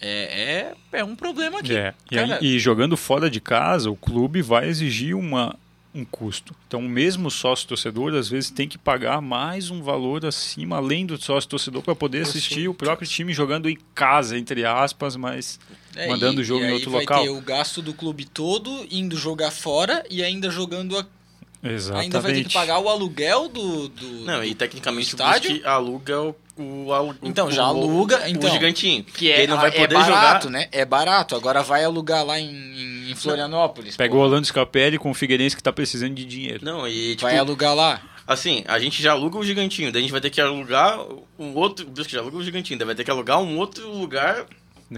[0.01, 1.77] é, é, é um problema aqui.
[1.77, 1.95] É.
[2.11, 5.57] E, aí, e, jogando fora de casa, o clube vai exigir uma
[5.95, 6.55] um custo.
[6.67, 11.05] Então, o mesmo sócio torcedor às vezes tem que pagar mais um valor acima, além
[11.05, 15.61] do sócio torcedor, para poder assistir o próprio time jogando em casa, entre aspas, mas
[15.95, 17.23] é, mandando o jogo em outro vai local.
[17.23, 21.07] Ter o gasto do clube todo indo jogar fora e ainda jogando a
[21.63, 22.05] Exatamente.
[22.05, 26.21] Ainda vai ter que pagar o aluguel do, do Não, e tecnicamente o estádio aluga
[26.21, 29.05] o, o, o Então, já aluga, o, então, o gigantinho.
[29.05, 30.59] Que é, ele não vai é poder barato, jogar.
[30.59, 30.69] né?
[30.73, 31.37] É barato.
[31.37, 33.97] Agora vai alugar lá em, em Florianópolis.
[33.97, 34.19] Pega pô.
[34.19, 36.65] o Orlando Scapelli com o Figueirense que tá precisando de dinheiro.
[36.65, 38.03] Não, e tipo, vai alugar lá.
[38.27, 40.99] Assim, a gente já aluga o gigantinho, daí a gente vai ter que alugar
[41.39, 41.87] um outro.
[41.87, 44.47] Deus que já aluga o gigantinho, daí vai ter que alugar um outro lugar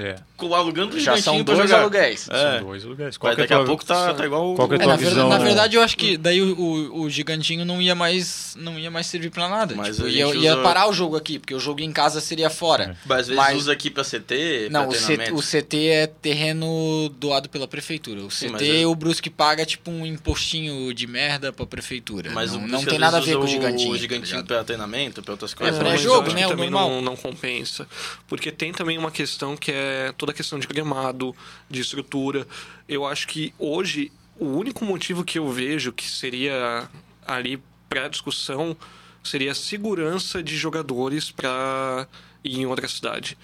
[0.03, 0.16] é.
[0.55, 2.29] Alugando Já são dois aluguéis.
[2.31, 2.59] É.
[2.59, 3.16] São dois aluguéis.
[3.16, 3.62] Qual daqui tua...
[3.62, 6.16] a pouco tá, tá igual Qual é, é na, visão, na, verdade, eu acho que
[6.16, 9.75] daí o, o, o, gigantinho não ia mais não ia mais servir pra nada.
[9.75, 10.39] Mas tipo, ia, usa...
[10.39, 12.85] ia, parar o jogo aqui, porque o jogo em casa seria fora.
[12.85, 12.97] É.
[13.07, 13.57] Mas às vezes Mas...
[13.57, 18.21] usa aqui pra CT, Não, pra o, CT, o CT é terreno doado pela prefeitura.
[18.23, 18.87] O Sim, CT, é...
[18.87, 22.31] o Brusque paga tipo um impostinho de merda pra prefeitura.
[22.33, 23.93] Mas não, não tem nada a ver com o gigantinho.
[23.93, 25.77] O gigantinho tá pra treinamento, pra outras coisas.
[25.77, 26.47] É, pra jogo, né?
[26.47, 27.01] O normal.
[27.01, 27.87] Não compensa.
[28.27, 29.84] Porque tem também uma questão que é
[30.16, 31.35] toda a questão de de gramado,
[31.69, 32.47] de estrutura.
[32.89, 36.89] Eu acho que hoje o único motivo que eu vejo que seria
[37.27, 38.77] ali para discussão
[39.23, 42.06] seria a segurança de jogadores para
[42.43, 43.39] ir em outra cidade.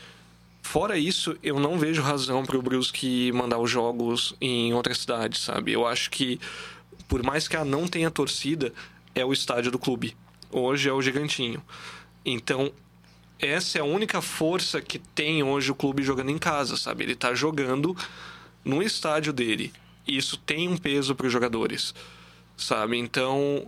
[0.62, 5.38] Fora isso, eu não vejo razão para o Brusque mandar os jogos em outra cidade,
[5.38, 5.72] sabe?
[5.72, 6.38] Eu acho que,
[7.08, 8.72] por mais que a não tenha torcida,
[9.14, 10.16] é o estádio do clube.
[10.50, 11.62] Hoje é o Gigantinho.
[12.24, 12.70] Então,
[13.40, 17.04] essa é a única força que tem hoje o clube jogando em casa, sabe?
[17.04, 17.96] Ele está jogando
[18.64, 19.72] no estádio dele.
[20.06, 21.94] E isso tem um peso para os jogadores,
[22.56, 22.98] sabe?
[22.98, 23.66] Então,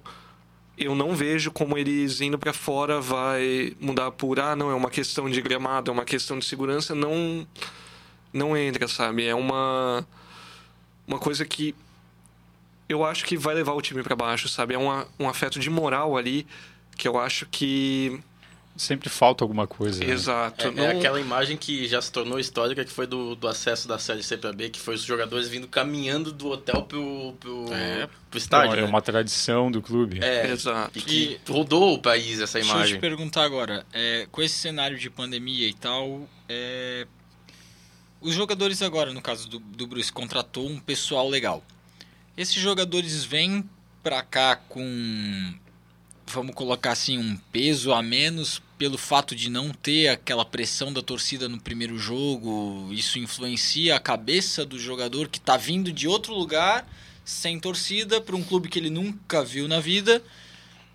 [0.76, 4.90] eu não vejo como eles indo para fora vai mudar por ah, não, é uma
[4.90, 7.46] questão de gramado, é uma questão de segurança, não
[8.32, 9.26] não entra, sabe?
[9.26, 10.06] É uma
[11.06, 11.74] uma coisa que
[12.88, 14.74] eu acho que vai levar o time para baixo, sabe?
[14.74, 16.46] É uma, um afeto de moral ali
[16.96, 18.20] que eu acho que
[18.76, 20.04] sempre falta alguma coisa.
[20.04, 20.12] Né?
[20.12, 20.66] Exato.
[20.66, 20.84] É, é não...
[20.84, 24.22] é, aquela imagem que já se tornou histórica, que foi do, do acesso da Série
[24.22, 28.08] C para B, que foi os jogadores vindo caminhando do hotel pro, pro, é.
[28.30, 28.70] pro estádio.
[28.72, 28.88] Não, é né?
[28.88, 30.22] uma tradição do clube.
[30.22, 30.98] É, Exato.
[30.98, 31.52] E que e...
[31.52, 32.78] rodou o país essa imagem.
[32.78, 37.06] Deixa eu te perguntar agora, é, com esse cenário de pandemia e tal, é,
[38.20, 41.62] os jogadores agora, no caso do, do Bruce, contratou um pessoal legal.
[42.36, 43.68] Esses jogadores vêm
[44.02, 45.54] para cá com
[46.26, 51.02] vamos colocar assim, um peso a menos pelo fato de não ter aquela pressão da
[51.02, 52.88] torcida no primeiro jogo.
[52.92, 56.88] Isso influencia a cabeça do jogador que está vindo de outro lugar,
[57.24, 60.22] sem torcida, para um clube que ele nunca viu na vida,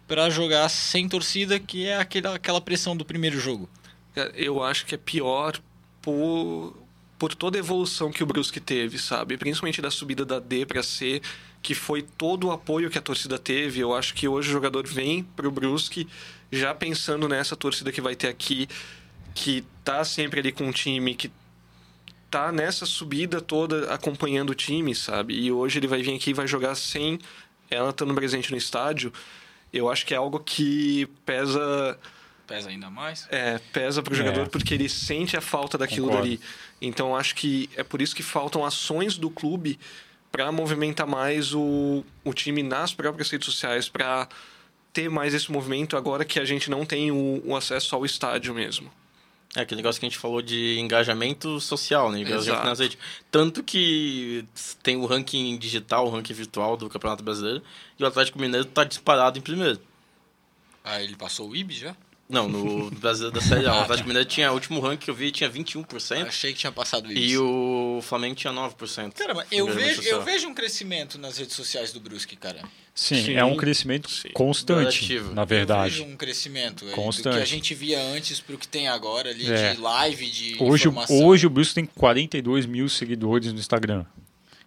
[0.07, 3.69] para jogar sem torcida, que é aquela, aquela pressão do primeiro jogo.
[4.33, 5.59] Eu acho que é pior
[6.01, 6.75] por,
[7.19, 9.37] por toda a evolução que o Brusque teve, sabe?
[9.37, 11.21] Principalmente da subida da D para C
[11.61, 13.79] que foi todo o apoio que a torcida teve.
[13.79, 16.07] Eu acho que hoje o jogador vem pro Brusque
[16.51, 18.67] já pensando nessa torcida que vai ter aqui,
[19.35, 21.29] que tá sempre ali com o time, que
[22.31, 25.34] tá nessa subida toda acompanhando o time, sabe?
[25.38, 27.19] E hoje ele vai vir aqui e vai jogar sem
[27.69, 29.11] ela estando presente no estádio.
[29.73, 31.97] Eu acho que é algo que pesa
[32.47, 33.27] Pesa ainda mais.
[33.29, 34.17] é, pesa pro É.
[34.17, 36.27] jogador porque ele sente a falta daquilo Concordo.
[36.29, 36.39] dali.
[36.81, 39.77] Então acho que é por isso que faltam ações do clube
[40.31, 44.27] para movimentar mais o, o time nas próprias redes sociais, para
[44.93, 48.53] ter mais esse movimento agora que a gente não tem o, o acesso ao estádio
[48.53, 48.91] mesmo.
[49.55, 52.19] É aquele negócio que a gente falou de engajamento social, né?
[52.19, 52.65] Engajamento Exato.
[52.67, 52.97] nas redes.
[53.31, 54.45] Tanto que
[54.83, 57.63] tem o ranking digital, o ranking virtual do Campeonato Brasileiro,
[57.97, 59.79] e o Atlético Mineiro tá disparado em primeiro.
[60.83, 61.95] Ah, ele passou o IB já?
[62.29, 63.73] Não, no Brasileiro da Série A.
[63.73, 66.71] O Atlético Mineiro tinha, o último ranking que eu vi tinha 21%, Achei que tinha
[66.73, 67.21] passado isso.
[67.21, 69.13] e o Flamengo tinha 9%.
[69.13, 72.61] Caramba, eu Engajamento vejo, eu vejo um crescimento nas redes sociais do Brusque, cara.
[72.93, 73.33] Sim, Sim.
[73.35, 74.29] é um crescimento Sim.
[74.33, 75.33] constante, Gradativo.
[75.33, 76.01] na Eu vejo verdade.
[76.01, 77.37] um crescimento aí, do Constante.
[77.37, 79.73] que a gente via antes pro que tem agora ali É.
[79.75, 81.25] de live, de Hoje, informação.
[81.25, 84.03] hoje o Brusque tem 42 mil seguidores no Instagram.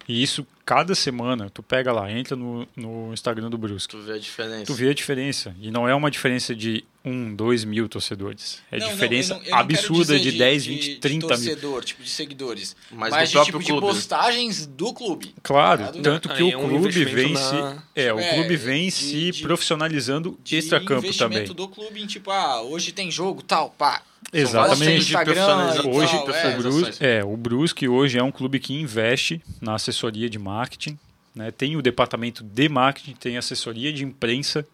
[0.07, 3.91] E isso, cada semana, tu pega lá, entra no, no Instagram do Brusque.
[3.95, 4.65] Tu vê a diferença.
[4.65, 5.55] Tu vê a diferença.
[5.61, 8.61] E não é uma diferença de 1, 2 mil torcedores.
[8.71, 10.95] É Não, não, diferença eu não- eu não quero absurda dizer de 10, 20, de
[10.97, 11.27] 30 mil.
[11.27, 12.75] torcedor, tipo de seguidores.
[12.91, 13.87] Mas Mas, do de próprio tipo clube.
[13.87, 15.35] de postagens do clube.
[15.41, 16.01] Claro, Ligado?
[16.03, 17.81] tanto que o é um clube investimento vem na- se.
[17.95, 21.09] É, o É, clube vem de- se de- profissionalizando De extracampo também.
[21.09, 24.03] investimento do clube em tipo, ah, hoje tem jogo, tal, pá.
[24.31, 25.13] Exatamente.
[25.13, 26.55] Hoje, tal, o, é.
[26.57, 30.97] Brusque, é, o Brusque hoje é um clube que investe na assessoria de marketing.
[31.33, 31.49] Né?
[31.51, 34.65] Tem o departamento de marketing, tem assessoria de imprensa.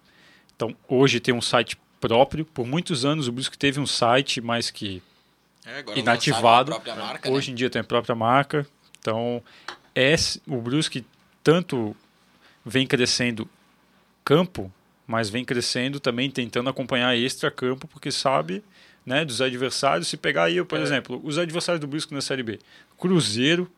[0.55, 2.45] Então, hoje tem um site próprio.
[2.45, 5.01] Por muitos anos o Brusque teve um site, mas que
[5.65, 6.71] É, agora Inativado.
[6.71, 7.53] lançaram a própria marca, hoje né?
[7.53, 8.67] em dia tem a própria marca.
[8.99, 9.41] Então,
[9.95, 10.15] é,
[10.47, 11.05] o Brusque
[11.43, 11.95] tanto
[12.65, 13.49] vem crescendo
[14.23, 14.71] campo,
[15.05, 18.63] mas vem crescendo também tentando acompanhar extra campo, porque sabe
[19.05, 20.07] né, dos adversários.
[20.09, 20.81] Se pegar aí, por É.
[20.83, 22.59] exemplo, os adversários do Brusque na Série B.
[22.97, 23.71] Cruzeiro,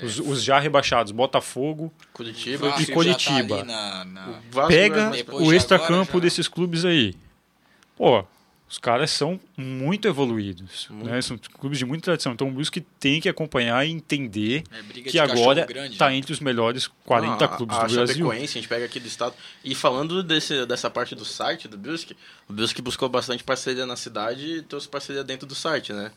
[0.00, 1.92] os, os já rebaixados, Botafogo.
[2.12, 2.74] Curitiba.
[2.78, 3.58] E já Coritiba.
[3.58, 7.14] Tá na, na- Vasco Pega é o extra agora, campo já- desses clubes aí.
[8.02, 8.24] Pô,
[8.68, 10.88] os caras são muito evoluídos.
[10.90, 11.08] Muito.
[11.08, 11.22] Né?
[11.22, 12.32] São clubes de muita tradição.
[12.32, 16.16] Então o Brusque tem que acompanhar e entender é que agora está né?
[16.16, 18.32] entre os melhores 40 Não, a- clubes a do Brasil.
[18.32, 19.36] A gente pega aqui do estado.
[19.62, 22.16] E falando desse, dessa parte do site do Brusque,
[22.48, 26.10] o Brusque buscou bastante parceria na cidade e trouxe parceria dentro do site, né?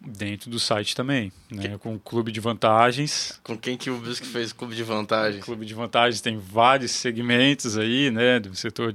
[0.00, 1.76] Dentro do site também, né?
[1.76, 3.38] com o clube de vantagens.
[3.44, 5.40] Com quem que o Brusque fez clube de vantagem?
[5.42, 8.40] O clube de vantagens tem vários segmentos aí, né?
[8.40, 8.94] Do setor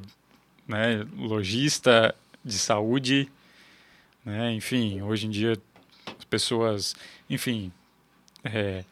[0.68, 3.30] né, lojista, de saúde,
[4.24, 4.54] né?
[4.54, 5.58] Enfim, hoje em dia
[6.18, 6.96] as pessoas,
[7.30, 7.72] enfim,
[8.44, 8.84] é,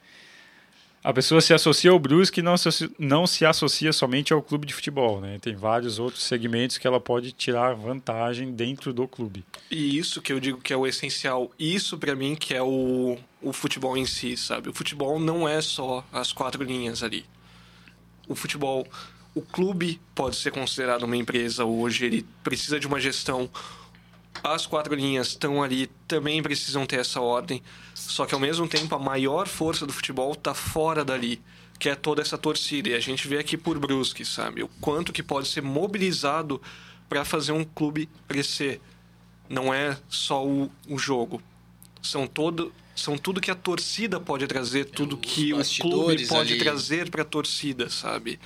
[1.03, 4.65] a pessoa se associa ao Brusque e não se, não se associa somente ao clube
[4.65, 5.37] de futebol, né?
[5.41, 9.43] Tem vários outros segmentos que ela pode tirar vantagem dentro do clube.
[9.69, 11.51] E isso que eu digo que é o essencial.
[11.59, 14.69] Isso pra mim que é o, o futebol em si, sabe?
[14.69, 17.25] O futebol não é só as quatro linhas ali.
[18.25, 18.87] O futebol,
[19.35, 23.49] o clube pode ser considerado uma empresa hoje, ele precisa de uma gestão.
[24.43, 27.61] As quatro linhas estão ali, também precisam ter essa ordem.
[27.93, 31.41] Só que ao mesmo tempo a maior força do futebol tá fora dali,
[31.79, 32.89] que é toda essa torcida.
[32.89, 34.63] E a gente vê aqui por Brusque, sabe?
[34.63, 36.61] O quanto que pode ser mobilizado
[37.09, 38.81] para fazer um clube crescer
[39.49, 41.41] não é só o, o jogo.
[42.01, 46.59] São todo são tudo que a torcida pode trazer, tudo que o clube pode ali.
[46.61, 48.39] trazer para a torcida, sabe?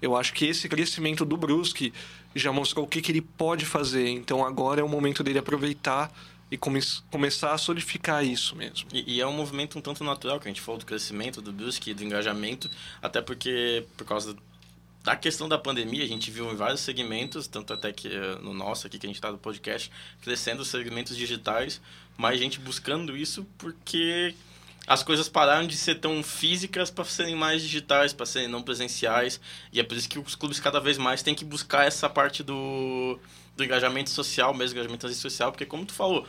[0.00, 1.92] Eu acho que esse crescimento do Brusque
[2.34, 4.08] já mostrou o que, que ele pode fazer.
[4.08, 6.12] Então agora é o momento dele aproveitar
[6.50, 6.80] e come
[7.10, 8.88] começar a solidificar isso mesmo.
[8.92, 11.52] E, e é um movimento um tanto natural, que a gente falou do crescimento do
[11.52, 12.70] Brusque, do engajamento,
[13.02, 14.36] até porque, por causa
[15.04, 18.52] da questão da pandemia, a gente viu em vários segmentos, tanto até que eh, no
[18.52, 21.80] nosso aqui, que a gente está no podcast, crescendo os segmentos digitais,
[22.16, 24.34] mais gente buscando isso porque
[24.88, 29.38] as coisas pararam de ser tão físicas para serem mais digitais, para serem não presenciais,
[29.72, 32.42] e é por isso que os clubes cada vez mais têm que buscar essa parte
[32.42, 33.18] do,
[33.56, 36.26] do engajamento social, mesmo engajamento social, porque como tu falou,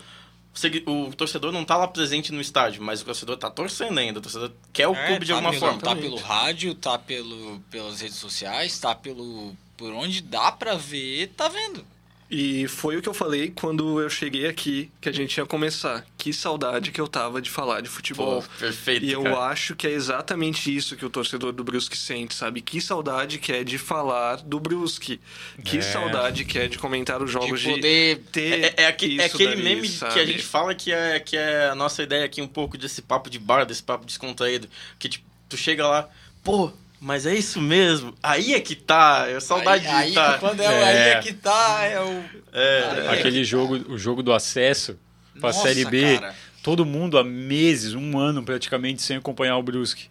[0.86, 4.22] o torcedor não tá lá presente no estádio, mas o torcedor tá torcendo ainda, o
[4.22, 5.82] torcedor quer o É, clube de tá alguma pelo, forma.
[5.82, 9.56] Tá pelo rádio, tá pelo, pelas redes sociais, tá pelo.
[9.78, 11.86] Por onde dá pra ver, tá vendo.
[12.32, 16.06] E foi o que eu falei quando eu cheguei aqui, que a gente ia começar.
[16.16, 18.44] Que saudade que eu tava de falar de futebol.
[18.44, 19.40] Pô, perfeito, E eu cara.
[19.48, 22.62] acho que é exatamente isso que o torcedor do Brusque sente, sabe?
[22.62, 25.20] Que saudade que é de falar do Brusque.
[25.66, 25.82] Que É.
[25.82, 28.22] saudade que é de comentar os jogos De de, poder.
[28.32, 30.14] ter É, é, é isso aquele dali, meme sabe?
[30.14, 33.02] que a gente fala que é, que é a nossa ideia aqui um pouco desse
[33.02, 34.70] papo de bar, desse papo descontraído.
[35.00, 36.08] Que tipo, tu chega lá,
[36.44, 36.72] pô,
[37.02, 38.14] Mas é isso mesmo.
[38.22, 39.26] Aí é que tá.
[39.30, 40.38] É saudade aí, de tá.
[40.38, 40.84] Quando é, É.
[40.84, 42.24] aí é que tá, é o.
[42.52, 44.98] É, Aí Aquele jogo, o jogo do acesso
[45.40, 46.20] pra Nossa, Série B.
[46.20, 46.36] cara.
[46.62, 50.10] Todo mundo há meses, um ano praticamente, sem acompanhar o Brusque.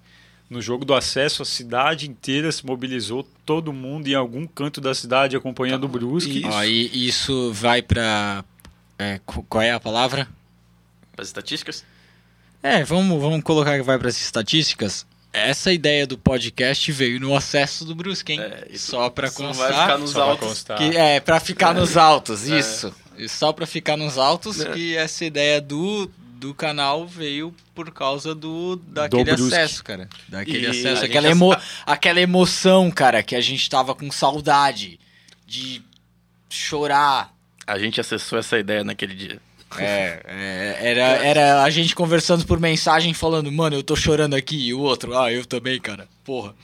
[0.48, 4.94] No jogo do acesso, a cidade inteira se mobilizou, todo mundo em algum canto da
[4.94, 6.38] cidade acompanhando o Brusque.
[6.38, 6.48] Isso.
[6.50, 8.42] Ó, e isso vai pra.
[8.98, 10.26] é, qu- qual é a palavra?
[11.18, 11.84] As estatísticas?
[12.62, 15.06] É, vamos, vamos colocar que vai para as estatísticas.
[15.32, 18.40] Essa ideia do podcast veio no acesso do Brusque, hein?
[18.40, 19.54] É, isso- Só não constar.
[19.54, 20.64] vai ficar nos altos.
[20.78, 22.58] Que, é, pra ficar nos altos, É.
[22.58, 22.94] isso.
[23.16, 24.72] E só pra ficar nos altos, É.
[24.72, 29.54] que essa ideia do, do canal veio por causa do daquele Brusque.
[29.54, 30.08] acesso, cara.
[30.28, 34.98] Daquele E acesso, aquela, emo, aquela emoção, cara, que a gente tava com saudade
[35.46, 35.82] de
[36.48, 37.34] chorar.
[37.66, 39.40] A gente acessou essa ideia naquele dia.
[39.76, 44.68] É, é, era, era a gente conversando por mensagem falando, mano, eu tô chorando aqui,
[44.68, 46.08] e o outro, ah, eu também, cara.
[46.24, 46.54] Porra.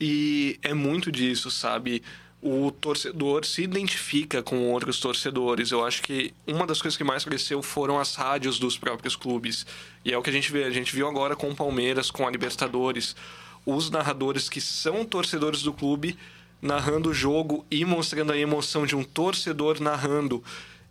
[0.00, 2.02] E é muito disso, sabe?
[2.40, 5.70] O torcedor se identifica com outros torcedores.
[5.70, 9.66] Eu acho que uma das coisas que mais cresceu foram as rádios dos próprios clubes.
[10.04, 10.64] E é o que a gente vê.
[10.64, 13.16] A gente viu agora com o Palmeiras, com a Libertadores.
[13.64, 16.16] Os narradores que são torcedores do clube
[16.62, 20.42] narrando o jogo e mostrando a emoção de um torcedor narrando.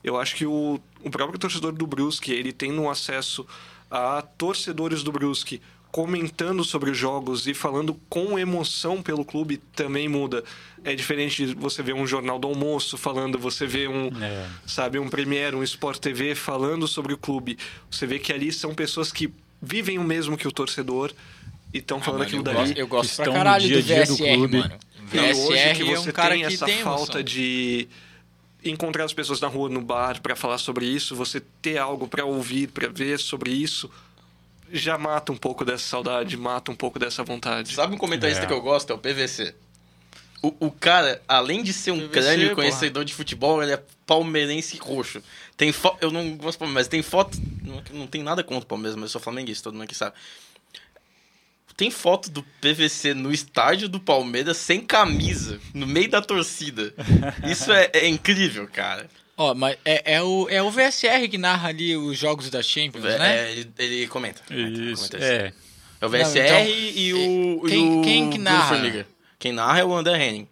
[0.05, 3.45] Eu acho que o, o próprio torcedor do Brusque, ele tendo acesso
[3.89, 5.59] a torcedores do Brusque
[5.91, 10.43] comentando sobre os jogos e falando com emoção pelo clube também muda.
[10.83, 14.45] É diferente de você ver um jornal do almoço falando, você vê um, É.
[14.67, 17.57] sabe, um Premiere, um Sport TV falando sobre o clube.
[17.89, 21.13] Você vê que ali são pessoas que vivem o mesmo que o torcedor
[21.73, 22.57] e estão falando Ah, mano, aquilo eu dali.
[22.67, 24.57] gosto, eu gosto pra no caralho do dia do VSR, clube.
[24.57, 24.75] mano.
[25.13, 27.23] E hoje VSR que é você um cara tem que essa tem falta emoção.
[27.23, 27.87] de
[28.65, 32.25] encontrar as pessoas na rua, no bar, para falar sobre isso, você ter algo para
[32.25, 33.89] ouvir, para ver sobre isso,
[34.71, 37.73] já mata um pouco dessa saudade, mata um pouco dessa vontade.
[37.73, 38.47] Sabe um comentarista É.
[38.47, 38.91] que eu gosto?
[38.91, 39.53] É o PVC.
[40.41, 42.55] O, o cara, além de ser um PVC, crânio porra.
[42.55, 45.21] conhecedor de futebol, ele é palmeirense roxo.
[45.57, 45.95] Tem fo...
[46.01, 47.37] Eu não gosto do Palmeiras, mas tem foto.
[47.63, 50.15] Não, não tem nada contra o Palmeiras, mas eu sou flamenguista, todo mundo aqui sabe.
[51.77, 56.93] Tem foto do PVC no estádio do Palmeiras sem camisa, no meio da torcida.
[57.49, 59.07] Isso é, é incrível, cara.
[59.37, 63.03] Ó, mas é, é, o, é o VSR que narra ali os jogos da Champions,
[63.03, 63.47] né?
[63.47, 64.41] É, ele, ele comenta.
[64.49, 65.53] Isso, comenta é.
[65.99, 67.61] É o VSR Não, então, e o.
[67.65, 69.05] e quem- o quem que narra?
[69.37, 70.47] Quem narra é o André Henning.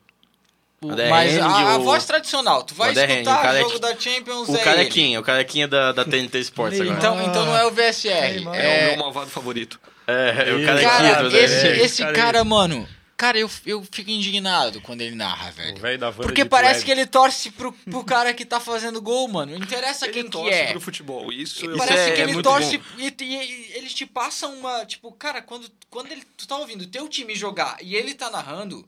[0.81, 3.13] O- André mas Henning a, e a o- voz tradicional, tu vai o André Henning,
[3.21, 5.93] escutar o cara o é jogo que- da Champions O é carequinha, o carequinha da,
[5.93, 6.97] da TNT Sports agora.
[6.97, 8.11] Então, então não é o VSR.
[8.11, 9.79] É, o É, meu malvado favorito.
[10.07, 11.83] É, é o carequinha cara, do André esse, Henning.
[11.83, 12.45] esse cara cara, aí.
[12.47, 15.79] mano, cara, eu, eu fico indignado quando ele narra, velho.
[16.21, 16.85] Porque parece Web.
[16.85, 19.57] que ele torce pro, pro cara que tá fazendo gol, mano.
[19.57, 20.71] Não interessa Ele quem que torce é.
[20.71, 21.31] pro futebol.
[21.31, 24.05] Isso, eu- Isso Parece é- que é ele muito torce e, e- e eles te
[24.05, 24.85] passam uma.
[24.85, 28.29] Tipo, cara, quando, quando ele, tu tá ouvindo o teu time jogar e ele tá
[28.29, 28.85] narrando,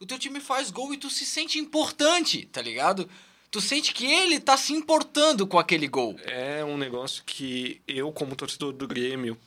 [0.00, 3.08] o teu time faz gol e tu se sente importante, tá ligado?
[3.50, 6.16] Tu sente que ele tá se importando com aquele gol.
[6.26, 9.38] é um negócio que eu, como torcedor do Grêmio,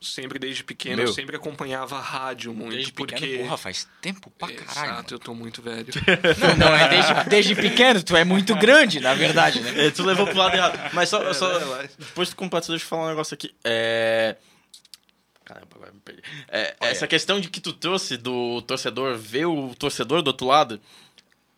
[0.00, 1.06] sempre desde pequeno, Meu.
[1.06, 2.72] eu sempre acompanhava a rádio muito.
[2.72, 3.14] Desde porque...
[3.14, 4.92] pequeno, porra, faz tempo pra caralho.
[4.92, 5.86] Exato, eu tô muito velho.
[6.38, 9.86] Não, não, é desde, desde pequeno, tu é muito grande, na verdade, né?
[9.86, 10.90] É, tu levou pro lado errado.
[10.92, 11.32] Mas só.
[11.32, 11.90] só né, vai.
[11.98, 13.54] depois tu compartilha, deixa eu falar um negócio aqui.
[13.64, 14.36] É.
[15.44, 16.22] Caramba, agora me perdi.
[16.48, 20.80] É, essa questão de que tu trouxe do torcedor ver o torcedor do outro lado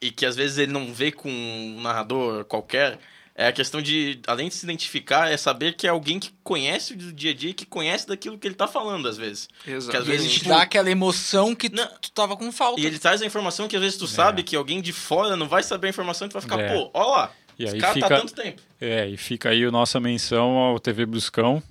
[0.01, 2.99] e que às vezes ele não vê com um narrador qualquer.
[3.41, 6.97] É a questão de, além de se identificar, é saber que é alguém que conhece
[6.97, 9.49] do dia a dia, que conhece daquilo que ele tá falando, às vezes.
[9.65, 9.97] Exato.
[9.97, 11.87] às E ele vezes, te tipo, dá aquela emoção que tu, Não.
[12.03, 12.81] tu tava com falta.
[12.81, 15.47] E ele traz a informação que às vezes tu sabe que alguém de fora não
[15.47, 16.75] vai saber a informação e tu vai ficar, É.
[16.75, 18.61] pô, ó lá, E esse aí cara fica- tá há tanto tempo.
[18.81, 21.63] É, e fica aí a nossa menção ao TV Bruscão,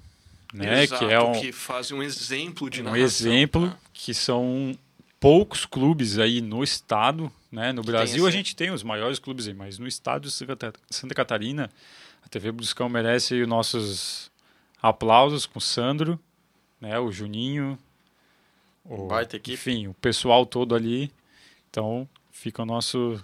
[0.53, 0.84] né?
[0.84, 3.06] Exato, que é um, que faz um exemplo de um narração.
[3.06, 4.73] exemplo que são
[5.19, 7.72] poucos clubes aí no estado, né?
[7.72, 10.74] No Brasil a gente tem os maiores clubes aí, mas no estado de Santa,
[11.15, 11.69] Catarina,
[12.24, 14.32] a TV Bruscão merece os nossos
[14.82, 16.19] aplausos com o Sandro,
[16.80, 16.99] né?
[16.99, 17.78] O Juninho,
[18.84, 19.53] o, Baita equipe.
[19.56, 21.11] enfim, o pessoal todo ali.
[21.69, 23.24] Então fica o nosso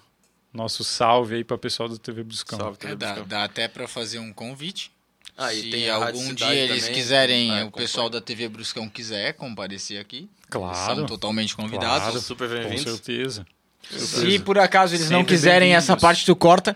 [0.54, 2.60] nosso salve aí para o pessoal do TV Bruscão.
[2.60, 3.28] Salve, É, TV dá, Bruscão.
[3.28, 4.91] dá até pra fazer um convite.
[5.36, 6.95] Ah, e Se algum dia eles também.
[6.95, 7.72] quiserem, Ah, o acompanha.
[7.88, 10.95] pessoal da TV Bruscão quiser comparecer aqui, Claro.
[10.95, 12.04] são totalmente convidados.
[12.04, 12.20] Claro.
[12.22, 12.84] Super Com bem-vindos.
[12.84, 13.48] certeza.
[13.90, 15.84] Se por acaso eles não Sempre quiserem bem-vindos.
[15.90, 16.76] essa parte, tu corta.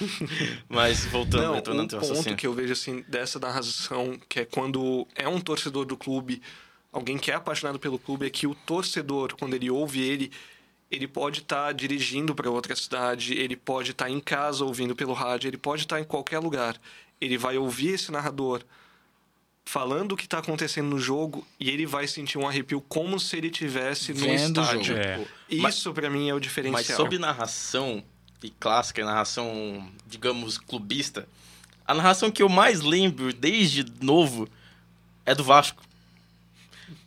[0.68, 2.36] Mas voltando, Não, retornando um ao teu ponto raciocínio.
[2.38, 6.42] que eu vejo assim dessa narração, que é quando é um torcedor do clube,
[6.92, 10.30] alguém que é apaixonado pelo clube, é que o torcedor, quando ele ouve ele,
[10.90, 15.48] ele pode estar dirigindo para outra cidade, ele pode estar em casa ouvindo pelo rádio,
[15.48, 16.76] ele pode estar em qualquer lugar.
[17.20, 18.62] Ele vai ouvir esse narrador
[19.66, 23.36] falando o que tá acontecendo no jogo e ele vai sentir um arrepio como se
[23.36, 24.84] ele tivesse no Vendo estádio.
[24.84, 24.98] jogo.
[25.00, 25.26] É.
[25.50, 26.78] Isso pra mim é o diferencial.
[26.78, 28.02] Mas sobre narração
[28.42, 31.28] e clássica, e narração, digamos, clubista,
[31.84, 34.48] a narração que eu mais lembro desde novo
[35.26, 35.82] é do Vasco.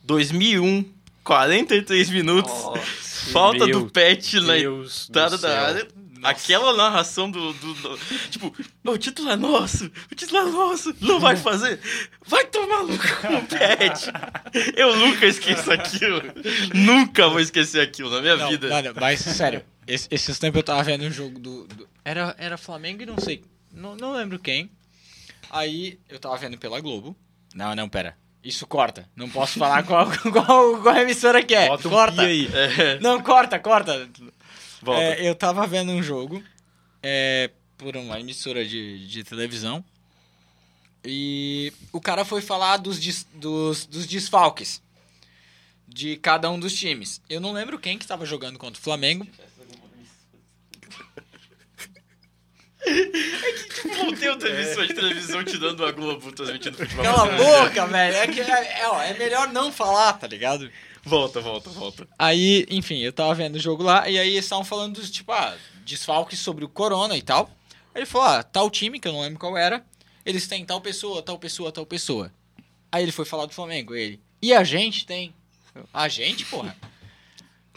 [0.04, 0.84] 2001,
[1.24, 2.52] 43 minutos,
[3.32, 5.88] falta Meu do pet na Deus entrada da céu.
[6.28, 6.38] Área.
[6.38, 7.98] Aquela narração do, do, do-
[8.30, 11.80] Tipo, o título é nosso, o título é nosso, não vai fazer.
[12.26, 13.04] Vai tomar no cu,
[13.36, 14.06] o pet.
[14.76, 16.22] Eu nunca esqueço aquilo.
[16.74, 18.68] Nunca vou esquecer aquilo na minha Não, vida.
[18.68, 21.66] mano, mas sério, esse- esses tempos eu tava vendo um jogo do.
[21.66, 23.42] do- era, era Flamengo e não sei.
[23.72, 24.70] Não, não lembro quem.
[25.50, 27.16] Aí eu tava vendo pela Globo.
[27.54, 28.16] Não, não, pera.
[28.42, 29.06] Isso corta.
[29.14, 31.68] Não posso falar qual, qual, qual emissora que é.
[31.68, 32.16] Bota um corta.
[32.22, 32.50] pi aí.
[32.54, 34.08] É, Não, corta, corta.
[34.80, 35.02] Volta.
[35.02, 36.42] É, eu tava vendo um jogo
[37.02, 39.84] é, por uma emissora de, de televisão.
[41.04, 44.82] E o cara foi falar dos, des- dos, dos desfalques
[45.88, 47.20] de cada um dos times.
[47.28, 49.26] Eu não lembro quem que tava jogando contra o Flamengo.
[53.84, 57.04] Não tem outra emissora de televisão tirando a Globo transmitindo futebol.
[57.04, 58.16] Cala a boca, velho.
[58.16, 60.70] É, que é, é, ó, é melhor não falar, tá ligado?
[61.02, 62.08] Volta, volta, volta.
[62.18, 65.32] Aí, enfim, eu tava vendo o jogo lá, e aí eles estavam falando dos, tipo,
[65.32, 67.50] ah, desfalques sobre o Corona e tal.
[67.94, 69.84] Aí ele falou, ah, tal time, que eu não lembro qual era,
[70.24, 72.32] eles têm tal pessoa, tal pessoa, tal pessoa.
[72.92, 75.34] Aí ele foi falar do Flamengo, ele, e a gente tem?
[75.92, 76.76] A gente, porra?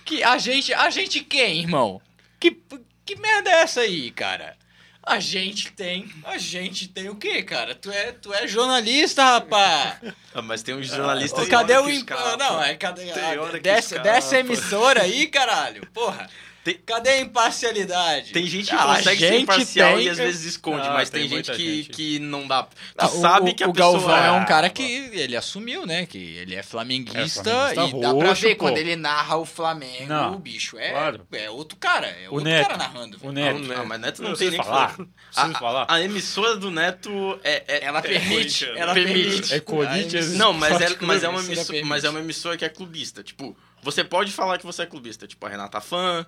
[0.03, 2.01] Que, a gente, a gente quem, irmão?
[2.39, 2.57] Que,
[3.05, 4.57] que merda é essa aí, cara?
[5.05, 7.75] A gente tem, a gente tem o quê, cara?
[7.75, 9.97] Tu é, tu é jornalista, rapaz!
[10.33, 11.45] Ah, mas tem uns jornalistas.
[11.45, 11.89] Ô, cadê o.
[11.89, 12.09] imp-.
[12.39, 13.11] Não, é cadê.
[13.11, 14.03] Tem ah, hora que dessa, escapa.
[14.03, 15.85] dessa emissora aí, caralho.
[15.93, 16.29] Porra.
[16.63, 18.31] Tem- Cadê a imparcialidade?
[18.31, 21.09] Tem gente que Ah, consegue ser gente imparcial tem- e às vezes esconde, Ah, mas
[21.09, 21.89] tem tem, gente, que, gente.
[21.89, 22.63] que não dá.
[22.63, 23.91] Tu Ah, o- sabe o, que a o pessoa.
[23.91, 24.81] Galvão é um Ah, cara que
[25.13, 26.05] ele assumiu, né?
[26.05, 28.65] Que ele é flamenguista, É, flamenguista e dá pra ver pô.
[28.65, 31.27] quando ele narra o Flamengo, Não, o bicho é, claro.
[31.33, 32.65] é outro cara, é O outro Neto.
[32.67, 33.17] cara narrando.
[33.21, 33.31] O.
[33.31, 33.73] Neto.
[33.75, 34.89] Ah, mas Neto não Não tem nem que falar.
[34.89, 35.07] falar.
[35.35, 35.85] A, falar.
[35.89, 37.63] a emissora do Neto é.
[37.67, 38.77] é- Ela permite, corintiano.
[38.79, 39.53] ela Permite.
[39.53, 40.31] É Corinthians.
[40.33, 43.21] Não, mas é, mas, é uma emissora, isso mas é uma emissora que é clubista.
[43.21, 45.27] Tipo, você pode falar que você é clubista.
[45.27, 46.25] Tipo, a Renata Fã,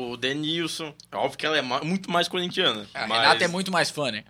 [0.00, 0.94] o Denilson.
[1.10, 2.88] É óbvio que ela é muito mais corintiana.
[2.94, 4.24] A mas, Renata é muito mais fã, né?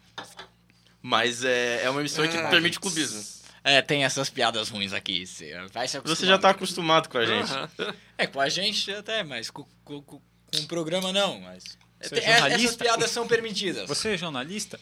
[1.02, 3.22] Mas é, é uma emissora que Ah, permite clubismo.
[3.62, 5.26] É, tem essas piadas ruins aqui.
[5.26, 7.50] Você vai se Você já tá acostumado com a gente.
[7.52, 7.94] Aham.
[8.16, 10.20] É, com a gente até, mas com, com, com-
[10.50, 11.62] com o programa não, mas...
[12.00, 12.64] Você Tem- é jornalista?
[12.64, 13.88] essas piadas são permitidas.
[13.88, 14.80] Você é jornalista?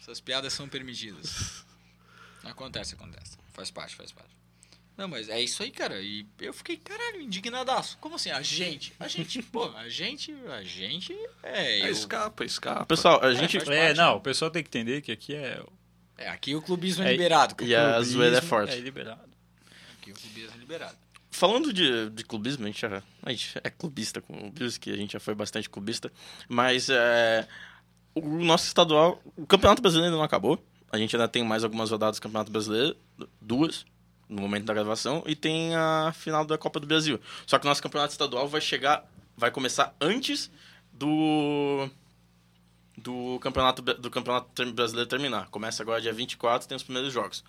[0.00, 1.64] Essas piadas são permitidas.
[2.44, 3.36] Acontece, acontece.
[3.54, 4.30] Faz parte, faz parte.
[4.98, 6.02] Não, mas é isso aí, cara.
[6.02, 7.96] E eu fiquei, caralho, indignadaço.
[8.00, 8.30] Como assim?
[8.30, 8.92] A gente?
[8.98, 11.84] A gente, pô, a gente, a gente é.
[11.84, 12.84] É, Eu, escapa, escapa.
[12.84, 13.60] Pessoal, a gente.
[13.60, 13.96] faz É, parte.
[13.96, 15.62] não, o pessoal tem que entender que aqui é.
[16.16, 17.54] é, aqui o clubismo é, É, liberado.
[17.64, 18.74] E a zoeira é forte.
[18.74, 19.30] É liberado.
[20.00, 20.96] Aqui o clubismo é liberado.
[21.30, 24.96] Falando de, de clubismo, a gente, já, a gente é clubista com o que a
[24.96, 26.10] gente já foi bastante clubista,
[26.48, 27.46] mas é,
[28.14, 30.60] o nosso estadual, o Campeonato Brasileiro não acabou,
[30.90, 32.96] a gente ainda tem mais algumas rodadas do Campeonato Brasileiro,
[33.40, 33.84] duas,
[34.28, 37.20] no momento da gravação, e tem a final da Copa do Brasil.
[37.46, 39.04] Só que o nosso Campeonato Estadual vai chegar,
[39.36, 40.50] vai começar antes
[40.92, 41.88] do
[42.96, 45.48] do campeonato do campeonato brasileiro terminar.
[45.50, 47.44] Começa agora dia 24, tem os primeiros jogos.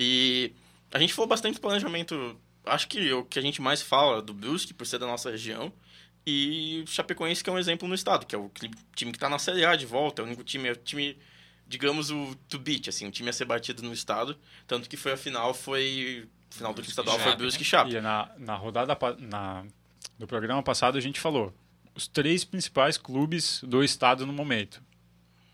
[0.00, 0.52] E
[0.90, 2.38] a gente falou bastante do planejamento.
[2.64, 5.72] Acho que o que a gente mais fala do Brusque, por ser da nossa região,
[6.26, 8.50] e Chapecoense, que é um exemplo no estado, que é o
[8.94, 11.18] time que está na Série A de volta, é o único time, é o time,
[11.68, 14.36] digamos, o to beat, assim, o time a ser batido no estado.
[14.66, 16.28] Tanto que foi a final, foi.
[16.50, 17.68] A final do estadual foi Brusque e né?
[17.68, 17.94] Chape.
[17.96, 19.64] E na, na rodada na,
[20.18, 21.52] do programa passado a gente falou
[21.94, 24.82] os três principais clubes do estado no momento.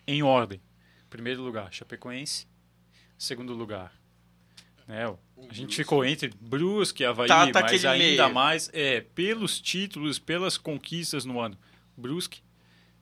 [0.07, 0.61] Em ordem.
[1.11, 2.47] Primeiro lugar, Chapecoense.
[3.19, 3.93] Segundo lugar,
[4.87, 5.19] né, o-
[5.49, 8.35] a gente ficou entre Brusque e Havaí, Tá- tá mas ainda meio.
[8.35, 11.57] mais é pelos títulos, pelas conquistas no ano.
[11.97, 12.43] Brusque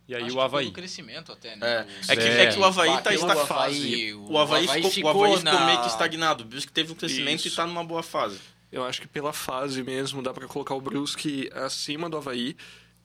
[0.08, 0.64] e aí Acho o que Havaí.
[0.66, 1.86] pelo crescimento até, né?
[1.88, 2.42] É, Os- é que, É.
[2.44, 5.66] é que o Havaí tá está o Havaí, O Havaí, ficou, o Havaí ficou na-
[5.66, 6.44] meio que estagnado.
[6.44, 7.56] O Brusque teve um crescimento e Isso.
[7.56, 8.38] tá numa boa fase.
[8.70, 12.56] Eu acho que pela fase mesmo dá pra colocar o Brusque acima do Havaí.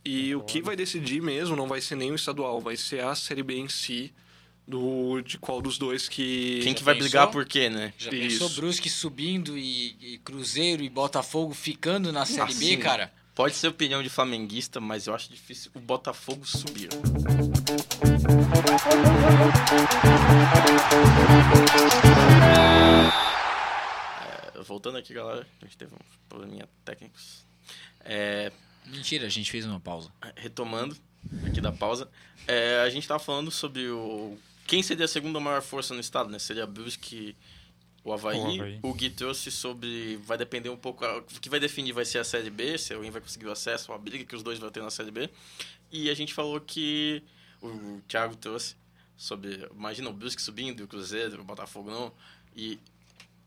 [0.05, 3.13] E o que vai decidir mesmo não vai ser nem o estadual, vai ser a
[3.13, 4.13] Série B em si,
[4.65, 6.59] do, de qual dos dois que.
[6.63, 7.09] Quem que Já vai pensou?
[7.09, 7.93] brigar por quê, né?
[7.97, 8.39] Já Isso.
[8.39, 13.11] pensou Brusque subindo e, e Cruzeiro e Botafogo ficando na Série B, Assim, cara?
[13.37, 16.89] Pode ser opinião de flamenguista, mas eu acho difícil o Botafogo subir.
[24.55, 27.45] É, voltando aqui, galera, a gente teve uns probleminha técnicos.
[28.03, 28.51] É,
[28.87, 30.11] Mentira, a gente fez uma pausa.
[30.35, 30.97] retomando
[31.45, 32.09] aqui da pausa,
[32.47, 34.35] é, a gente tava falando sobre o
[34.65, 36.39] quem seria a segunda maior força no estado, né?
[36.39, 37.35] Seria Brusque
[38.07, 38.39] o Havaí.
[38.39, 38.79] O Havaí.
[38.81, 40.15] O Gui trouxe sobre.
[40.23, 41.05] Vai depender um pouco.
[41.05, 43.91] O que vai definir vai ser a Série B, se alguém vai conseguir o acesso,
[43.91, 45.29] a briga que os dois vão ter na Série B.
[45.91, 47.21] E a gente falou que.
[47.61, 48.75] O Thiago trouxe
[49.17, 49.67] sobre.
[49.75, 52.13] Imagina o Brusque subindo, o Cruzeiro, o Botafogo não.
[52.55, 52.79] E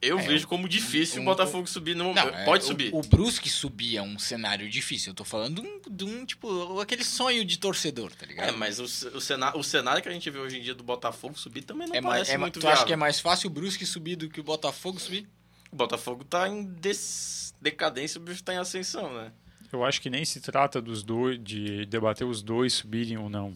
[0.02, 2.90] eu É, vejo como difícil um- o Botafogo subir no Não, é, Pode o- subir.
[2.94, 5.10] O, Brusque subir é um cenário difícil.
[5.10, 8.48] Eu tô falando de um, de um, tipo, aquele sonho de torcedor, tá ligado?
[8.48, 10.82] É, mas o, o, cenário, o cenário que a gente vê hoje em dia do
[10.82, 12.78] Botafogo subir também não É mais, parece é, muito tu viável.
[12.78, 15.28] acha que é mais fácil o Brusque subir do que o Botafogo subir?
[15.70, 19.30] O Botafogo tá em des- decadência, o bicho tá em ascensão, né?
[19.72, 23.50] Eu acho que nem se trata dos dois de debater os dois subirem ou não.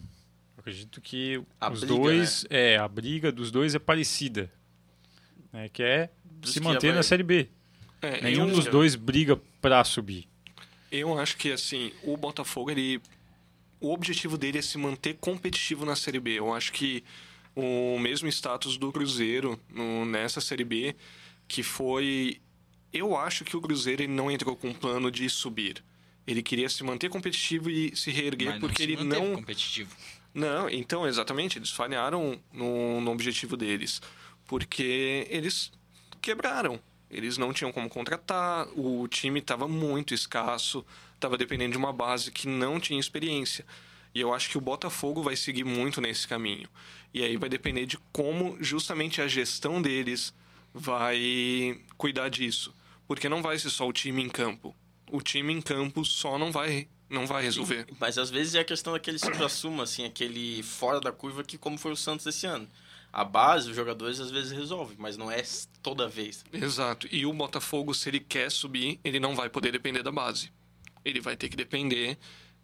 [0.55, 4.49] Eu acredito que A os briga, dois, é, a briga dos dois é parecida,
[5.51, 6.09] né, que é
[6.53, 7.47] se que manter na Série B.
[8.01, 10.27] É, Nenhum dos dois briga pra subir.
[10.91, 13.01] Eu acho que assim, o Botafogo, ele.
[13.79, 16.31] O objetivo dele é se manter competitivo na Série B.
[16.39, 17.03] Eu acho que
[17.55, 20.95] o mesmo status do Cruzeiro no- nessa Série B,
[21.47, 22.39] que foi.
[22.93, 25.83] Eu acho que o Cruzeiro ele não entrou com um plano de subir.
[26.25, 29.35] Ele queria se manter competitivo e se reerguer Mas não porque se ele não.
[29.35, 29.95] competitivo.
[30.33, 34.01] Não, então, exatamente, eles falharam no, no objetivo deles.
[34.47, 35.71] Porque eles
[36.25, 36.79] quebraram.
[37.09, 40.83] Eles não tinham como contratar, o time estava muito escasso,
[41.13, 43.63] estava dependendo de uma base que não tinha experiência.
[44.13, 46.67] E eu acho que o Botafogo vai seguir muito nesse caminho.
[47.13, 50.33] E aí vai depender de como justamente a gestão deles
[50.73, 52.73] vai cuidar disso.
[53.07, 54.75] Porque não vai ser só o time em campo.
[55.11, 57.85] O time em campo só não vai, não vai resolver.
[57.99, 61.77] Mas às vezes é a questão daquele supra-sumo, assim, aquele fora da curva que como
[61.77, 62.67] foi o Santos esse ano.
[63.17, 65.41] A base, os jogadores às vezes resolvem, mas não é
[65.81, 66.43] toda vez.
[66.51, 67.07] Exato.
[67.09, 70.51] E o Botafogo, se ele quer subir, ele não vai poder depender da base.
[71.05, 72.17] Ele vai ter que depender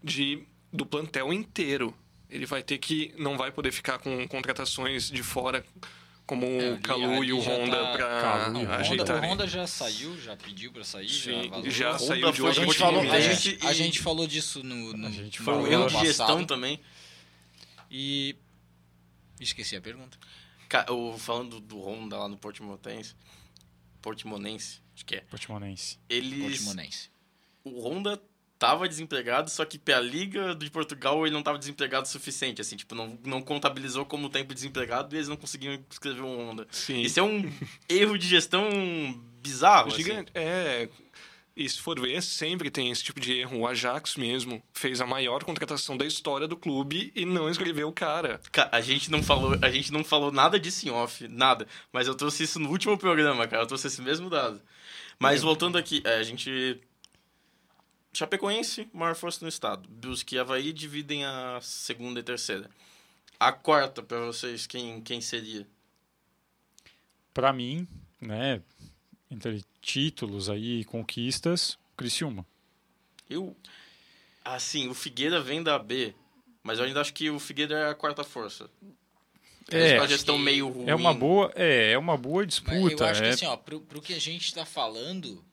[0.03, 1.95] de do plantel inteiro.
[2.29, 5.63] Ele vai ter que não vai poder ficar com contratações de fora
[6.25, 8.61] como É, o ali- Calu e o Honda tá- para Calu e Não,
[9.15, 11.69] o Honda, já saiu, já pediu pra sair, Sim, já vazou.
[11.71, 14.95] já saiu de foi A outro gente, falou, a, gente, a gente falou disso no,
[14.97, 15.71] no, A gente Foi um falou.
[15.71, 16.79] erro de gestão também.
[17.89, 18.35] E
[19.39, 20.17] esqueci a pergunta.
[20.89, 23.15] O- falando do Honda lá no Portimonense,
[24.01, 25.21] Portimonense, acho que é.
[25.21, 25.99] Portimonense.
[26.09, 27.09] Eles, Portimonense.
[27.63, 28.21] o Honda
[28.57, 32.75] tava desempregado, só que pela Liga de Portugal ele não tava desempregado o suficiente, assim,
[32.75, 36.67] tipo, não, não contabilizou como tempo desempregado e eles não conseguiam escrever um Honda.
[36.71, 37.01] Sim.
[37.01, 37.51] Isso é um
[37.89, 38.69] erro de gestão
[39.41, 40.03] bizarro, assim.
[40.03, 40.31] Gigante.
[40.35, 40.87] É.
[41.61, 43.59] E se for ver, sempre tem esse tipo de erro.
[43.59, 47.93] O Ajax mesmo fez a maior contratação da história do clube e não escreveu o
[47.93, 48.39] cara.
[48.51, 51.67] Ca- A gente não falou, a gente não falou nada disso em off, nada.
[51.93, 53.63] Mas eu trouxe isso no último programa, cara.
[53.63, 54.61] Eu trouxe esse mesmo dado.
[55.19, 56.79] Mas voltando aqui, é, a gente
[58.13, 59.87] Chapecoense, maior força no estado.
[59.89, 62.69] Brusque e Havaí dividem a segunda e terceira.
[63.39, 65.65] A quarta, pra vocês, quem, quem seria?
[67.33, 67.87] Pra mim,
[68.19, 68.61] né,
[69.31, 72.45] entre títulos aí e conquistas, Criciúma.
[73.29, 73.55] Eu.
[74.43, 76.13] Assim, o Figueira vem da B,
[76.61, 78.69] mas eu ainda acho que o Figueira é a quarta força.
[79.69, 80.89] É, uma gestão acho que meio ruim.
[80.89, 83.55] É uma boa, é, é uma boa Mas disputa, eu acho é, que assim, ó,
[83.55, 85.45] pro, pro que a gente tá falando,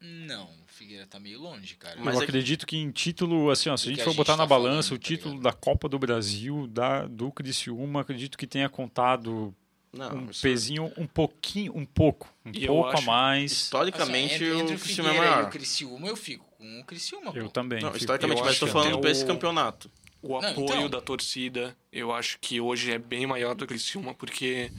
[0.00, 1.96] não, o Figueira tá meio longe, cara.
[1.98, 4.04] Mas eu é que- acredito que em título, assim, ó, se a gente que a
[4.04, 5.44] for gente botar tá na balança falando, o tá título ligado?
[5.44, 9.54] da Copa do Brasil, da, do Criciúma, acredito que tenha contado
[9.92, 13.50] Não, um pezinho um pouquinho, um pouco, um E pouco a mais.
[13.52, 15.48] Historicamente, Assim, entre, entre o o Criciúma é Figueira e maior.
[15.48, 17.50] o Criciúma, eu fico com o Criciúma, Eu pô.
[17.50, 17.80] também.
[17.82, 19.90] Não, historicamente, eu mas que falando até pra esse o- campeonato.
[20.20, 20.90] O Não, apoio então.
[20.90, 24.70] da torcida, eu acho que hoje é bem maior do que o Criciúma, porque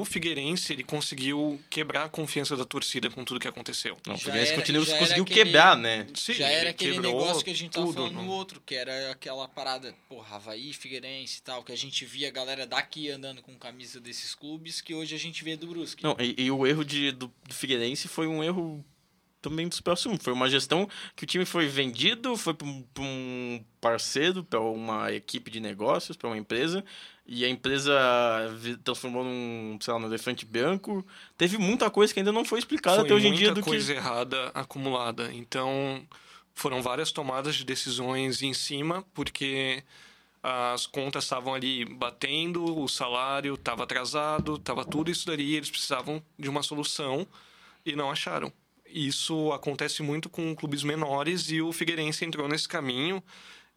[0.00, 3.96] o Figueirense ele conseguiu quebrar a confiança da torcida com tudo que aconteceu.
[4.06, 6.06] Não, o Figueirense era- continua, conseguiu aquele- quebrar, né?
[6.14, 8.62] Sim, Já era ele aquele negócio que a gente tava tudo, falando não- no outro,
[8.64, 12.66] que era aquela parada, porra, Havaí, Figueirense e tal, que a gente via a galera
[12.66, 16.02] daqui andando com camisa desses clubes, que hoje a gente vê do Brusque.
[16.02, 18.84] Não, e, e o erro de, do, do Figueirense foi um erro
[19.42, 20.16] também do Supersumo.
[20.18, 25.50] Foi uma gestão que o time foi vendido, foi para um, parceiro, para uma equipe
[25.50, 26.84] de negócios, para uma empresa,
[27.26, 27.92] e a empresa
[28.84, 31.04] transformou num, sei lá, num elefante branco.
[31.36, 33.60] Teve muita coisa que ainda não foi explicada Foi até hoje em muita dia do
[33.62, 33.98] coisa que...
[33.98, 35.32] errada acumulada.
[35.32, 36.06] Então,
[36.54, 39.82] foram várias tomadas de decisões em cima, porque
[40.42, 46.22] as contas estavam ali batendo, o salário estava atrasado, estava tudo isso daí, eles precisavam
[46.38, 47.26] de uma solução
[47.86, 48.52] e não acharam.
[48.92, 53.22] Isso acontece muito com clubes menores e o Figueirense entrou nesse caminho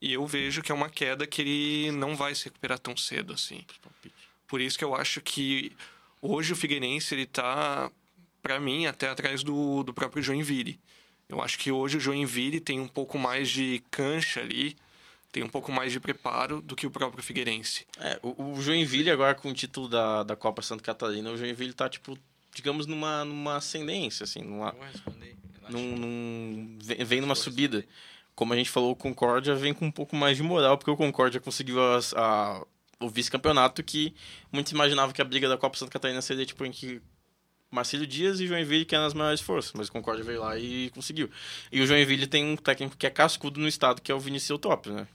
[0.01, 3.33] e eu vejo que é uma queda que ele não vai se recuperar tão cedo
[3.33, 3.63] assim.
[4.47, 5.71] Por isso que eu acho que
[6.21, 7.89] hoje o Figueirense ele tá
[8.41, 10.79] para mim até atrás do, do próprio Joinville.
[11.27, 14.75] Eu acho que hoje o Joinville tem um pouco mais de cancha ali,
[15.31, 17.87] tem um pouco mais de preparo do que o próprio Figueirense.
[17.99, 21.73] É, o, o Joinville agora com o título da, da Copa Santa Catarina, o Joinville
[21.73, 22.17] tá, tipo,
[22.55, 25.35] digamos, numa, numa ascendência, assim, numa, Vou responder.
[25.55, 25.77] relaxa.
[25.77, 27.85] num, num- vem, vem numa subida.
[28.33, 30.97] Como a gente falou, o Concórdia vem com um pouco mais de moral, porque o
[30.97, 32.65] Concórdia conseguiu as- a-
[32.99, 34.15] o vice-campeonato que
[34.51, 37.01] muitos imaginavam que a briga da Copa Santa Catarina seria tipo em que
[37.69, 40.89] Marcelo Dias e Joinville que eram as maiores forças, mas o Concórdia veio lá e
[40.91, 41.29] conseguiu.
[41.71, 44.49] E o Joinville tem um técnico que é cascudo no estado, que é o Vinicius
[44.51, 45.07] Eutrópio, né?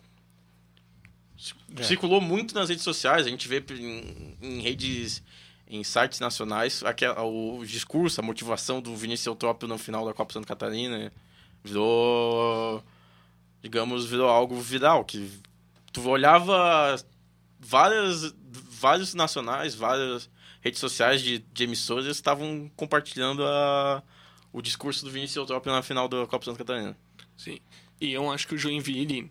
[1.77, 1.83] É.
[1.83, 5.23] Circulou muito nas redes sociais, a gente vê em, em redes,
[5.71, 10.33] em sites nacionais, aquela, o discurso, a motivação do Vinícius Eutrópio no final da Copa
[10.33, 11.13] Santa Catarina
[11.63, 12.83] virou,
[13.63, 15.31] digamos, virou algo viral, que
[15.93, 16.97] tu olhava
[17.61, 18.35] várias,
[18.69, 20.29] vários nacionais, várias
[20.61, 24.03] redes sociais de, de emissoras estavam compartilhando a,
[24.53, 26.97] o discurso do Vinícius Eutrópio na final da Copa Santa Catarina.
[27.37, 27.61] Sim.
[28.01, 29.31] E eu acho que o Joinville,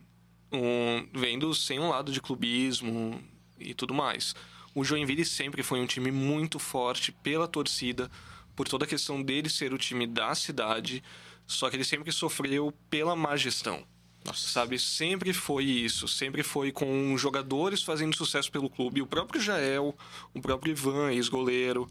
[0.54, 3.22] um, sem um lado de clubismo
[3.60, 4.34] e tudo mais,
[4.80, 8.10] o Joinville sempre foi um time muito forte pela torcida,
[8.56, 11.04] por toda a questão dele ser o time da cidade,
[11.46, 13.84] só que ele sempre sofreu pela má gestão.
[14.34, 19.02] Sabe, sempre foi isso, sempre foi com jogadores fazendo sucesso pelo clube.
[19.02, 19.98] O próprio Jael,
[20.34, 21.90] o próprio Ivan, ex-goleiro,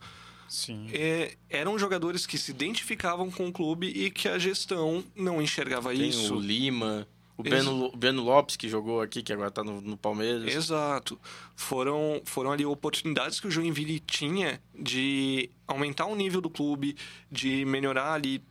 [0.48, 0.89] Sim.
[0.93, 5.90] é, eram jogadores que se identificavam com o clube e que a gestão não enxergava
[5.90, 6.35] Tem isso.
[6.35, 7.09] o Lima,
[7.39, 10.52] o Ex- Breno, o Breno Lopes, que jogou aqui, que agora tá no, no Palmeiras.
[10.55, 11.19] Exato.
[11.56, 16.97] Foram, foram ali oportunidades que o Joinville tinha de aumentar o nível do clube,
[17.31, 18.43] de melhorar ali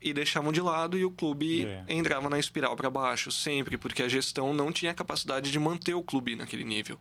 [0.00, 1.84] e deixavam de lado e o clube É.
[1.88, 6.02] entrava na espiral para baixo sempre, porque a gestão não tinha capacidade de manter o
[6.02, 6.98] clube naquele nível.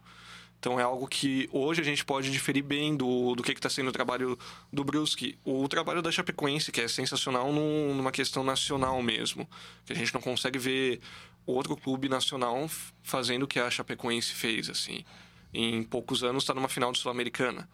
[0.66, 3.90] Então é algo que hoje a gente pode diferir bem do, do que está sendo
[3.90, 4.36] o trabalho
[4.74, 5.38] do Brusque.
[5.46, 9.48] O trabalho da Chapecoense, que é sensacional num- numa questão nacional mesmo.
[9.86, 11.00] Que a gente não consegue ver
[11.46, 12.68] outro clube nacional
[13.04, 15.06] fazendo o que a Chapecoense fez, assim.
[15.54, 17.70] Em poucos anos está numa final de Sul-Americana.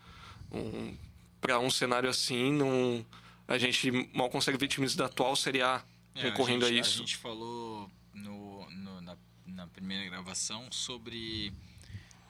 [0.52, 0.94] Um,
[1.40, 3.06] para um cenário assim, não,
[3.48, 5.82] a gente mal consegue ver times da atual Série A
[6.14, 6.98] É, recorrendo a, gente, isso.
[6.98, 11.54] A gente falou no, no- na, na primeira gravação sobre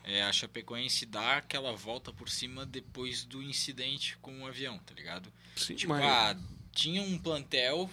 [0.03, 4.94] é, a Chapecoense dar aquela volta por cima depois do incidente com o avião, tá
[4.94, 5.32] ligado?
[5.56, 6.38] Sim, Tipo, mas- ah,
[6.73, 7.90] tinha um plantel,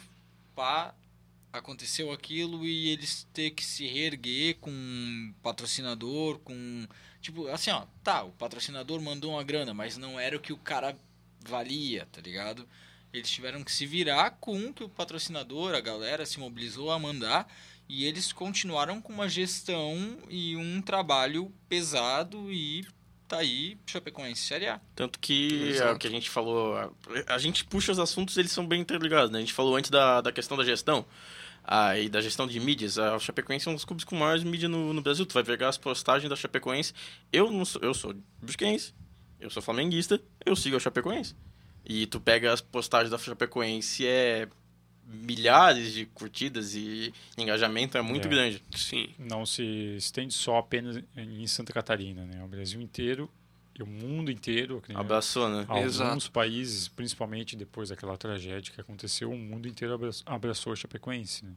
[0.54, 0.94] pá,
[1.52, 6.86] aconteceu aquilo e eles ter que se reerguer com um patrocinador, com.
[7.20, 10.56] Tipo, assim, ó, tá, o patrocinador mandou uma grana, mas não era o que o
[10.58, 10.96] cara
[11.40, 12.68] valia, tá ligado?
[13.12, 16.98] Eles tiveram que se virar com o que o patrocinador, a galera se mobilizou a
[16.98, 17.50] mandar
[17.88, 22.86] e eles continuaram com uma gestão e um trabalho pesado e
[23.26, 24.80] tá aí Chapecoense Série A.
[24.94, 25.94] Tanto que é Exato.
[25.94, 26.76] o que a gente falou.
[26.76, 26.90] A,
[27.28, 29.38] a gente puxa os assuntos, eles são bem interligados, né?
[29.38, 31.06] A gente falou antes da, da questão da gestão.
[31.70, 34.70] Ah, e da gestão de mídias, a Chapecoense é um dos clubes com maiores mídia
[34.70, 35.26] no, no Brasil.
[35.26, 36.94] Tu vai pegar as postagens da Chapecoense.
[37.30, 38.94] Eu não sou, eu sou brusquense,
[39.38, 41.36] eu sou flamenguista, eu sigo a Chapecoense.
[41.84, 44.48] E tu pega as postagens da Chapecoense, é
[45.08, 48.30] milhares de curtidas e engajamento é muito É.
[48.30, 48.62] grande.
[48.76, 49.08] Sim.
[49.18, 49.62] Não se
[49.96, 52.44] estende só apenas em Santa Catarina, né?
[52.44, 53.30] O Brasil inteiro
[53.78, 54.82] e o mundo inteiro.
[54.94, 55.64] Abraçou, né?
[55.68, 56.30] Alguns Exato.
[56.32, 61.52] países, principalmente depois daquela tragédia que aconteceu, o mundo inteiro abra- abraçou a Chapecoense, né?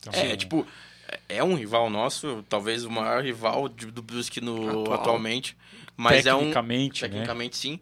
[0.00, 0.66] Então, É, tipo,
[1.08, 4.92] é- é um rival nosso, talvez o maior rival do Brusque no, Atual.
[4.94, 5.56] atualmente.
[5.96, 6.38] Mas é um.
[6.38, 7.08] tecnicamente, né?
[7.08, 7.80] Tecnicamente, sim.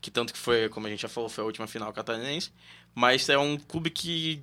[0.00, 2.52] Que tanto que foi, como a gente já falou, foi a última final catarinense.
[2.98, 4.42] Mas é um clube que,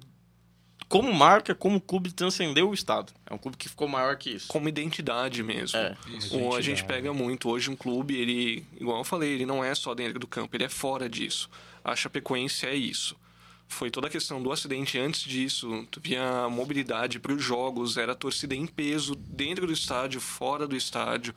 [0.88, 3.12] como marca, como clube, transcendeu o Estado.
[3.28, 4.48] É um clube que ficou maior que isso.
[4.48, 5.76] Como identidade mesmo.
[5.80, 5.98] É.
[6.16, 6.38] Isso.
[6.38, 9.74] O- a gente pega muito hoje um clube, ele, igual eu falei, ele não é
[9.74, 11.50] só dentro do campo, ele é fora disso.
[11.84, 13.16] A Chapecoense é isso.
[13.68, 17.98] Foi toda a questão do acidente antes disso, tu via a mobilidade para os jogos,
[17.98, 21.34] era torcida em peso dentro do estádio, fora do estádio.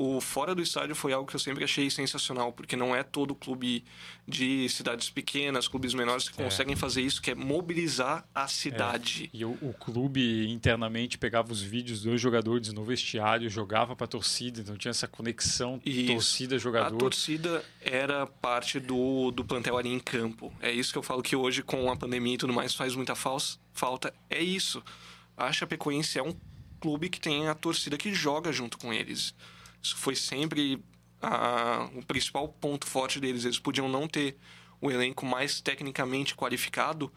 [0.00, 3.34] O fora do estádio foi algo que eu sempre achei sensacional, porque não é todo
[3.34, 3.84] clube
[4.28, 6.44] de cidades pequenas, clubes menores que É.
[6.44, 9.28] conseguem fazer isso, que é mobilizar a cidade.
[9.34, 14.60] E o, o clube internamente pegava os vídeos dos jogadores no vestiário, jogava pra torcida,
[14.60, 16.12] então tinha essa conexão Isso.
[16.12, 16.96] A torcida-jogador.
[16.98, 20.52] torcida era parte do, do plantel ali em campo.
[20.60, 23.16] É isso que eu falo que hoje, com a pandemia e tudo mais, faz muita
[23.16, 24.14] falta.
[24.30, 24.80] É isso.
[25.36, 26.36] A Chapecoense é um
[26.78, 29.34] clube que tem a torcida que joga junto com eles.
[29.88, 30.82] Isso foi sempre
[31.20, 33.44] a- o principal ponto forte deles.
[33.44, 34.36] Eles podiam não ter
[34.80, 37.12] o elenco mais tecnicamente qualificado,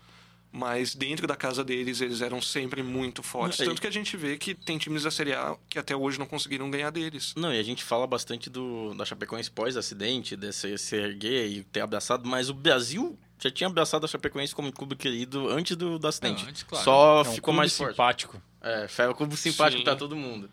[0.52, 3.60] mas dentro da casa deles eles eram sempre muito fortes.
[3.60, 5.96] Não, e- Tanto que a gente vê que tem times da Série A que até
[5.96, 7.34] hoje não conseguiram ganhar deles.
[7.38, 11.82] Não, e a gente fala bastante do, da Chapecoense pós-acidente, desse se erguer e ter
[11.82, 16.08] abraçado, mas o Brasil já tinha abraçado a Chapecoense como clube querido antes do, do
[16.08, 16.44] acidente.
[16.44, 16.84] Não, antes, claro.
[16.86, 17.92] Só É um ficou clube mais forte.
[17.92, 18.42] simpático.
[18.62, 19.84] É, foi um clube simpático Sim.
[19.86, 20.50] pra todo mundo.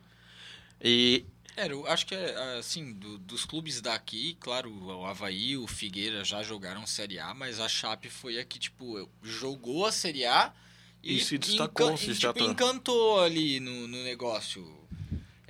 [0.83, 1.25] E
[1.61, 6.23] É, eu acho que é assim, do- dos clubes daqui, claro, o Havaí, o Figueira
[6.25, 10.53] já jogaram Série A, mas a Chape foi a que, tipo, jogou a Série A
[11.03, 14.77] E se destacou, encan- se e, tipo, encantou ali no, no negócio.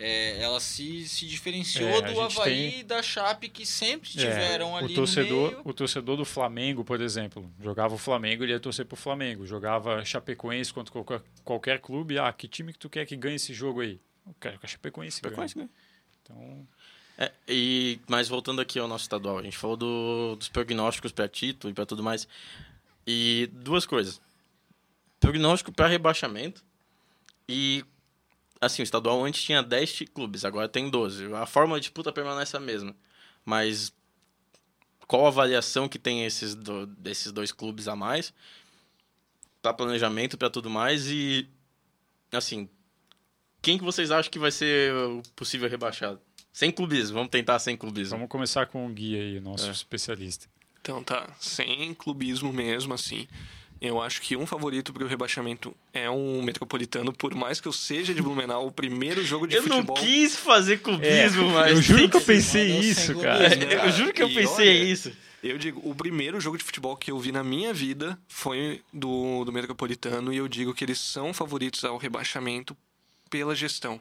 [0.01, 4.12] É, ela se, se diferenciou É, do Havaí tem- e da Chape, que sempre É,
[4.12, 5.62] tiveram ali o torcedor, no meio.
[5.64, 9.44] o torcedor do Flamengo, por exemplo, jogava o Flamengo, ele ia torcer pro Flamengo.
[9.44, 12.16] Jogava Chapecoense contra qualquer, qualquer clube.
[12.18, 14.01] Ah, que time que tu quer que ganhe esse jogo aí?
[14.24, 15.66] Eu quero que a Chapecoense, Frequência, ganhe.
[15.68, 15.88] né?
[16.28, 16.66] Então,
[17.20, 21.28] É, e, mas voltando aqui ao nosso estadual, a gente falou do- dos prognósticos para
[21.28, 22.28] título e para tudo mais.
[23.05, 24.20] E duas coisas.
[25.18, 26.62] Prognóstico para rebaixamento
[27.48, 27.84] e
[28.60, 31.32] assim, o estadual antes tinha 10 ti- clubes, agora tem 12.
[31.34, 32.94] A forma de disputa permanece a mesma.
[33.44, 33.92] Mas
[35.09, 38.32] qual a avaliação que tem esses, do- desses dois clubes a mais?
[39.60, 41.48] Para planejamento, para tudo mais e
[42.30, 42.68] assim,
[43.68, 46.18] quem que vocês acham que vai ser o possível rebaixado?
[46.52, 48.16] Sem clubismo, vamos tentar sem clubismo.
[48.16, 49.70] vamos começar com o Gui aí, o nosso É.
[49.70, 50.46] especialista.
[50.80, 53.28] Então tá, sem clubismo mesmo, assim.
[53.80, 58.12] Eu acho que um favorito pro rebaixamento é um Metropolitano, por mais que eu seja
[58.14, 59.96] de Blumenau, o primeiro jogo de eu futebol.
[59.96, 61.72] não quis fazer clubismo, mas.
[61.72, 63.50] eu juro que eu pensei isso, sem cara.
[63.50, 63.72] clubismo.
[63.84, 65.12] Eu juro que eu E pensei olha, isso.
[65.42, 69.44] Eu digo, o primeiro jogo de futebol que eu vi na minha vida foi do,
[69.44, 72.76] do Metropolitano, e eu digo que eles são favoritos ao rebaixamento
[73.30, 74.00] pela gestão.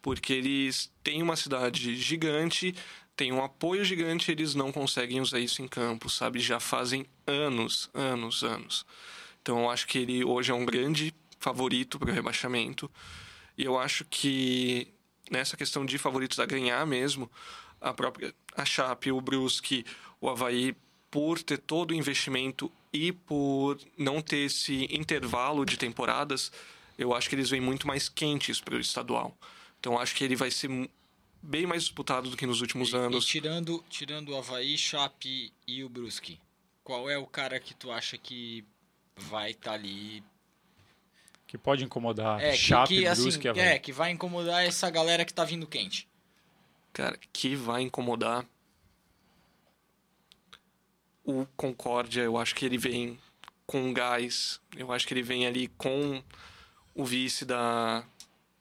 [0.00, 2.74] Porque eles têm uma cidade gigante,
[3.16, 6.38] têm um apoio gigante, eles não conseguem usar isso em campo, sabe?
[6.38, 8.86] Já fazem anos, anos, anos.
[9.42, 12.90] Então eu acho que ele hoje é um grande favorito para o rebaixamento.
[13.56, 14.88] E eu acho que
[15.30, 17.30] nessa questão de favoritos a ganhar mesmo,
[17.80, 19.84] a própria a Chape, o Brusque,
[20.20, 20.76] o Havaí,
[21.10, 26.52] por ter todo o investimento e por não ter esse intervalo de temporadas,
[26.98, 29.34] eu acho que eles vêm muito mais quentes para o estadual.
[29.80, 30.68] Então eu acho que ele vai ser
[31.40, 33.24] bem mais disputado do que nos últimos E- anos.
[33.24, 36.40] E tirando, tirando o Havaí, Chape e o Brusque,
[36.82, 38.64] qual é o cara que tu acha que
[39.16, 40.22] vai estar ali?
[41.46, 43.62] Que pode incomodar É, que, Chape, que, assim, Brusque e Havaí.
[43.62, 46.06] é, que vai incomodar essa galera que tá vindo quente.
[46.92, 48.44] Cara, que vai incomodar.
[51.24, 53.18] O Concórdia, eu acho que ele vem
[53.66, 54.60] com gás.
[54.76, 56.22] Eu acho que ele vem ali com
[56.98, 58.04] o vice da,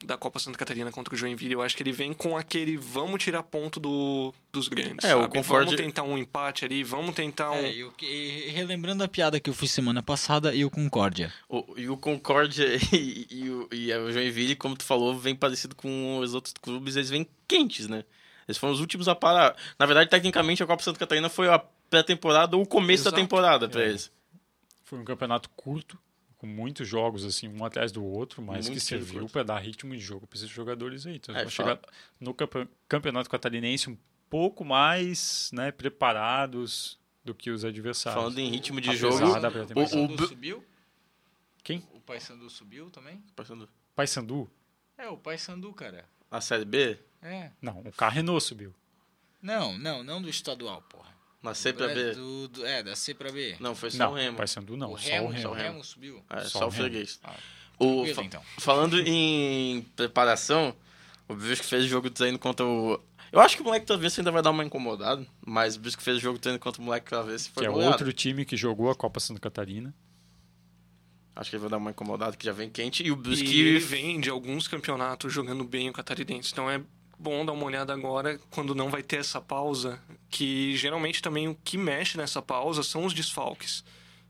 [0.05, 1.53] da Copa Santa Catarina contra o Joinville.
[1.53, 5.03] Eu acho que ele vem com aquele vamos tirar ponto do, dos grandes.
[5.03, 5.33] É, o sabe?
[5.33, 7.55] Concórdia- Vamos tentar um empate ali, vamos tentar um.
[7.55, 11.33] É, eu, e- relembrando a piada que eu fiz semana passada, e o Concórdia.
[11.49, 15.75] O, e o Concórdia e, e o, e o Joinville, como tu falou, vem parecido
[15.75, 18.05] com os outros clubes, eles vêm quentes, né?
[18.47, 19.57] Eles foram os últimos a parar.
[19.77, 21.59] Na verdade, tecnicamente, a Copa Santa Catarina foi a
[21.89, 23.21] pré-temporada ou o começo da Exato.
[23.21, 23.89] temporada pra É.
[23.89, 24.09] eles.
[24.85, 25.97] Foi um campeonato curto,
[26.37, 29.93] com muitos jogos, assim, um atrás do outro, mas Muito que serviu para dar ritmo
[29.95, 31.15] de jogo para esses jogadores aí.
[31.15, 31.79] Então, É, eles vão chegar
[32.19, 33.97] no campe- campeonato catarinense um
[34.29, 38.21] pouco mais né, preparados do que os adversários.
[38.21, 39.73] Falando em ritmo de Apesar jogo, da o.
[39.73, 40.65] Paysandu Bru- subiu?
[41.63, 41.83] Quem?
[41.93, 43.21] O Paysandu subiu também?
[43.35, 44.49] passando Paysandu?
[44.97, 46.05] É, o Paysandu, cara.
[46.31, 47.51] a Série B, É.
[47.61, 48.73] Não, o Carrenou subiu.
[49.41, 51.16] Não, não, não do estadual, porra.
[51.47, 52.11] Na C pra é, B.
[52.13, 53.55] do- do- é, da C pra B.
[53.59, 54.37] Não, foi só Não, o Remo.
[54.37, 55.41] Paysandu não, o só Remo, o Remo.
[55.41, 55.83] só o Remo.
[55.83, 56.23] Subiu.
[56.29, 57.19] É, Só só, o freguês.
[57.23, 57.33] Ah,
[57.79, 58.41] O, fa- então.
[58.57, 60.75] Falando em preparação,
[61.27, 62.99] o Brusque fez o jogo de treino contra o...
[63.31, 66.17] Eu acho que o moleque Travesso ainda vai dar uma incomodada, mas o Brusque fez
[66.17, 67.91] o jogo treino contra o moleque Travesso e foi Que é goleado.
[67.93, 69.93] outro time que jogou a Copa Santa Catarina.
[71.35, 73.03] Acho que ele vai dar uma incomodada, que já vem quente.
[73.03, 73.59] E o E Brusque...
[73.59, 76.51] ele vem de alguns campeonatos jogando bem o catarinense.
[76.51, 76.81] Então é
[77.19, 79.99] bom dar uma olhada agora quando não vai ter essa pausa,
[80.29, 83.83] que geralmente também o que mexe nessa pausa são os desfalques.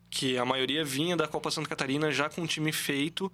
[0.09, 3.31] Que a maioria vinha da Copa Santa Catarina já com o time feito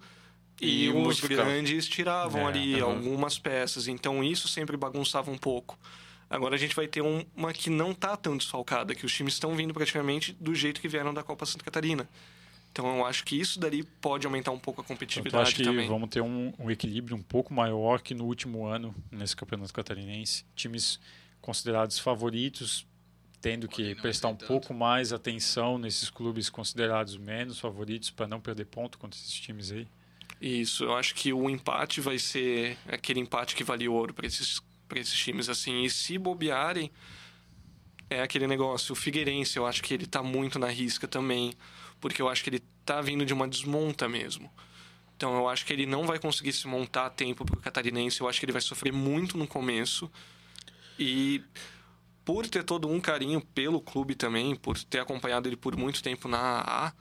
[0.60, 2.84] e, E os grandes tiravam É, ali aham.
[2.84, 3.86] algumas peças.
[3.88, 5.78] Então isso sempre bagunçava um pouco.
[6.28, 9.34] Agora a gente vai ter um- uma que não tá tão desfalcada, que os times
[9.34, 12.08] estão vindo praticamente do jeito que vieram da Copa Santa Catarina.
[12.74, 15.54] Então eu acho que isso dali pode aumentar um pouco a Então, eu competitividade acho
[15.54, 15.86] que também.
[15.86, 20.44] vamos ter um, um equilíbrio um pouco maior que no último ano nesse campeonato catarinense.
[20.56, 20.98] Times
[21.40, 22.84] considerados favoritos
[23.40, 28.64] tendo que prestar um pouco mais atenção nesses clubes considerados menos favoritos para não perder
[28.64, 29.86] ponto contra esses times aí.
[30.40, 34.60] Isso, eu acho que o empate vai ser aquele empate que vale ouro para esses,
[34.88, 35.84] pra esses times, assim.
[35.84, 36.90] E se bobearem,
[38.10, 38.94] é aquele negócio.
[38.94, 41.52] O Figueirense, eu acho que ele tá muito na risca também,
[42.04, 44.52] porque eu acho que ele tá vindo de uma desmonta mesmo.
[45.16, 48.20] Então eu acho que ele não vai conseguir se montar a tempo pro catarinense.
[48.20, 50.10] Eu acho que ele vai sofrer muito no começo.
[50.98, 51.42] E
[52.22, 56.28] por ter todo um carinho pelo clube também, por ter acompanhado ele por muito tempo
[56.28, 56.92] na AA,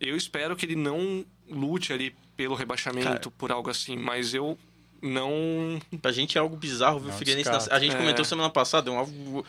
[0.00, 3.30] eu espero que ele não lute ali pelo rebaixamento, Cara.
[3.36, 3.94] por algo assim.
[3.94, 4.58] Mas eu
[5.02, 5.78] não.
[6.00, 7.58] Pra gente é algo bizarro ver o Figueirense na...
[7.76, 7.98] A gente É.
[7.98, 9.44] comentou semana passada, é um algo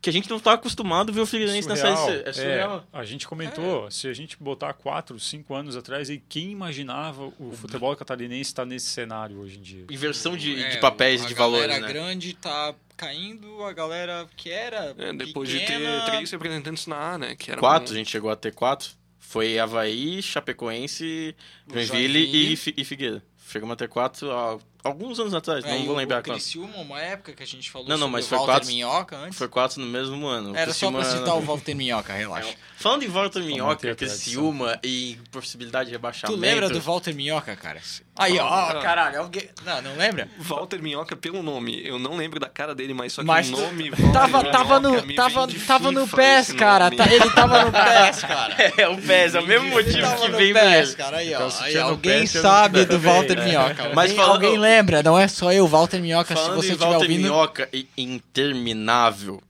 [0.00, 2.22] que a gente não tá acostumado a ver o Figueirense na Série C.
[2.26, 2.84] É surreal.
[2.92, 7.52] a gente comentou, se a gente botar 4, 5 anos atrás, aí quem imaginava o
[7.52, 9.84] futebol catarinense estar nesse cenário hoje em dia?
[9.90, 11.92] Inversão de, É, de papéis a e de valores, galera né?
[11.92, 17.14] grande tá caindo, a galera que era É, depois pequena, de ter três representantes na
[17.14, 17.34] A, né?
[17.36, 18.90] Que era Quatro, a um- gente chegou a ter quatro.
[19.18, 21.34] Foi Havaí, Chapecoense,
[21.70, 23.22] Joinville e, Fi- e Figueira.
[23.50, 26.34] Chegamos a ter quatro há alguns anos atrás, É, não vou lembrar o quando.
[26.36, 28.68] Criciúma, uma época que a gente falou Não, não, sobre mas o foi Walter quatro-
[28.68, 29.38] Minhoca antes.
[29.38, 30.56] Foi quatro no mesmo ano.
[30.56, 32.54] Era só pra Criciúma- citar o Walter Minhoca, relaxa.
[32.76, 33.94] Falando em Walter Minhoca.
[33.94, 36.40] Criciúma e possibilidade de Tu rebaixamento.
[36.40, 37.80] lembra do Walter Minhoca, cara?
[38.16, 38.80] Aí, ó, Ah.
[38.82, 39.48] caralho, alguém...
[39.64, 40.28] Não, não lembra?
[40.38, 41.80] Walter Minhoca pelo nome.
[41.84, 43.90] Eu não lembro da cara dele, mas só que Mas o tu- nome.
[43.90, 46.90] Walter Tava, tava no, tava, tava no PES, cara.
[46.90, 48.56] tá- ele tava no PES, cara.
[48.78, 51.16] É, o PES, é o mesmo motivo que no vem PES, cara.
[51.18, 51.82] Aí, Então, ó.
[51.88, 53.44] alguém sabe do Walter é.
[53.44, 53.90] Minhoca.
[53.94, 54.67] Mas alguém lembra,
[55.04, 57.22] não é só eu, Walter Minhoca, se Falando você em estiver Walter ouvindo.
[57.22, 59.42] Minhoca e interminável.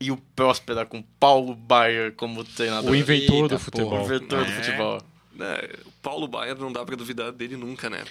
[0.00, 2.90] E o Próspera com Paulo Baier como treinador.
[2.90, 4.00] O inventor Eita, do futebol.
[4.00, 4.54] O inventor do É.
[4.54, 5.02] futebol.
[5.40, 8.04] É, o Paulo Baier não dá pra duvidar dele nunca, né?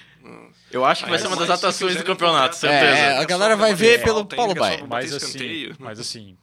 [0.71, 2.97] Eu acho que vai ser uma mas das se atrações do campeonato, certeza.
[2.97, 4.87] É, a galera vai ver pelo ainda, Paulo é Baier.
[4.87, 6.37] Mas assim, mas assim,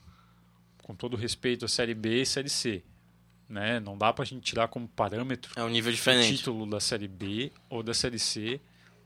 [0.82, 2.82] com todo respeito à Série B e Série C,
[3.48, 3.78] né?
[3.80, 6.36] Não dá pra gente tirar como parâmetro É um nível o diferente.
[6.36, 8.58] título da Série B ou da Série C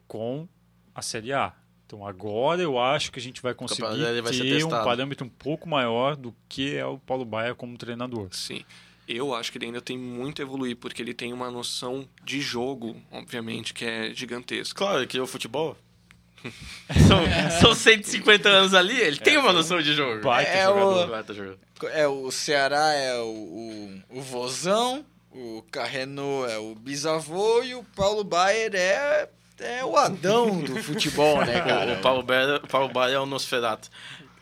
[0.06, 0.46] com
[0.94, 1.52] a Série A.
[1.86, 3.82] Então agora eu acho que a gente vai conseguir
[4.22, 7.76] vai ser ter um parâmetro um pouco maior do que é o Paulo Baia como
[7.76, 8.28] treinador.
[8.32, 8.64] Sim.
[9.06, 12.40] Eu acho que ele ainda tem muito a evoluir, porque ele tem uma noção de
[12.40, 14.74] jogo, obviamente, que é gigantesca.
[14.74, 15.76] Claro, ele criou futebol.
[17.08, 20.22] são, são 150 anos ali, ele tem uma noção de jogo.
[20.22, 21.04] Baita É jogador.
[21.06, 21.58] o- Baita jogador.
[21.92, 27.84] É, o Ceará é o, o, o Vozão, o Carreno é o bisavô e o
[27.84, 29.28] Paulo Baier é,
[29.58, 31.94] é o Adão do futebol, né, cara?
[31.94, 33.88] O Paulo Baier, o Paulo Baier é o Nosferatu.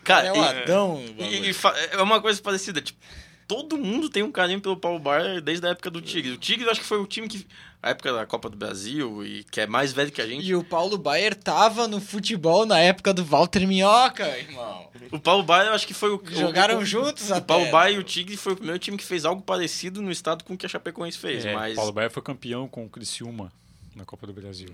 [0.03, 0.95] Cara, é o Adão.
[1.17, 1.55] do E, e
[1.91, 2.99] é uma coisa parecida, tipo,
[3.47, 6.31] todo mundo tem um carinho pelo Paulo Baier desde a época do Tigre.
[6.31, 7.45] O Tigre eu acho que foi o time que.
[7.81, 10.45] A época da Copa do Brasil, e que é mais velho que a gente.
[10.47, 14.87] E o Paulo Baier tava no futebol na época do Walter Minhoca, irmão.
[15.11, 16.23] O Paulo Baier eu acho que foi o.
[16.31, 17.45] Jogaram o, o, juntos O até.
[17.45, 20.45] Paulo Baier e o Tigre foi o primeiro time que fez algo parecido no estado
[20.45, 21.75] com o que a Chapecoense fez, É, mas.
[21.75, 23.51] Paulo Baia foi campeão com o Criciúma
[23.93, 24.69] na Copa do Brasil,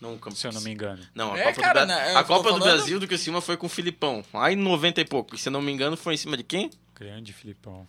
[0.00, 1.02] Não, campo- se eu não me engano.
[1.14, 3.40] Não, a É, Copa, cara, do, Bra- né, a Copa do falando- Brasil do Criciúma
[3.40, 5.34] foi com o Filipão, lá em 90 e pouco.
[5.34, 6.70] E se eu não me engano, foi em cima de quem?
[6.98, 7.86] Grande Filipão.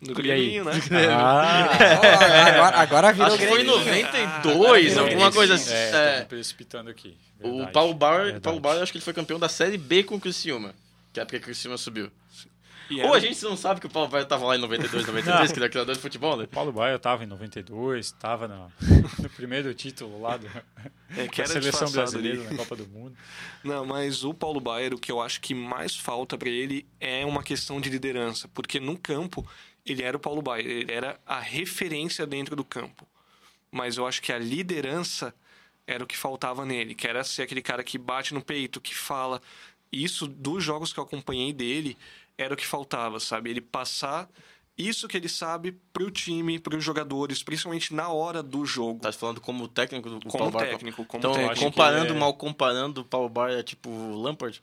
[0.00, 0.12] No?
[0.14, 0.72] Grêmio, né?
[1.10, 2.04] Ah, Ó,
[2.50, 3.78] agora, agora virou Acho que foi em Grêmio.
[3.84, 5.64] 92, Ah, alguma é, coisa sim.
[5.64, 5.72] assim.
[5.96, 6.24] é, É.
[6.24, 7.16] precipitando aqui.
[7.40, 8.42] O Verdade, Paulo Bauer, verdade.
[8.42, 10.74] Paulo Bauer, acho que ele foi campeão da Série B com o Criciúma.
[11.12, 12.10] Que é porque o Criciúma subiu.
[12.90, 15.50] Ou era- a gente não sabe que o Paulo Bauer tava lá em 92, 93,
[15.52, 16.44] que ele é criador de futebol, né?
[16.44, 18.70] O Paulo Baia estava em 92, estava no,
[19.22, 20.46] no primeiro título lá do,
[21.16, 22.50] É, que da era seleção brasileira ali.
[22.50, 23.16] na Copa do Mundo.
[23.64, 27.24] Não, mas o Paulo Baier, o que eu acho que mais falta pra ele é
[27.24, 29.46] uma questão de liderança, porque no campo
[29.86, 33.06] ele era o Paulo Baier, ele era a referência dentro do campo.
[33.70, 35.34] Mas eu acho que a liderança
[35.86, 38.94] era o que faltava nele, que era ser aquele cara que bate no peito, que
[38.94, 39.40] fala.
[39.92, 41.96] Isso dos jogos que eu acompanhei dele
[42.38, 43.50] era o que faltava, sabe?
[43.50, 44.28] Ele passar
[44.76, 49.00] isso que ele sabe pro time, pros jogadores, principalmente na hora do jogo.
[49.00, 51.60] Tá falando como técnico do Como Paulo técnico, como Então, técnico.
[51.64, 54.60] comparando, é- mal comparando, o Paulo Bauer é tipo o Lampard?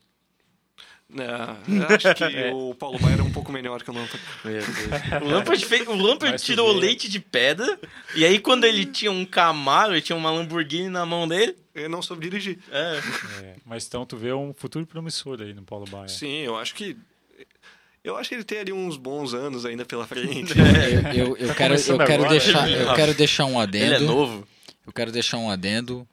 [1.13, 2.23] É, acho que
[2.55, 4.21] o Paulo Baier é um pouco melhor que o Lampard.
[5.21, 7.77] O Lampard, fez, o Lampard tirou leite de pedra,
[8.15, 11.57] e aí quando ele tinha um Camaro, ele tinha uma Lamborghini na mão dele.
[11.75, 12.59] Ele não soube dirigir.
[12.71, 12.99] É,
[13.43, 16.07] É, mas então tu vê um futuro promissor aí no Paulo Baia.
[16.07, 16.95] Sim, eu acho que.
[18.03, 20.53] Eu acho que ele tem ali uns bons anos ainda pela frente.
[21.15, 22.29] Eu, eu, eu quero, eu, quero agora.
[22.29, 23.85] deixar, eu quero deixar um adendo.
[23.85, 24.47] ele é novo.
[24.85, 26.07] Eu quero deixar um adendo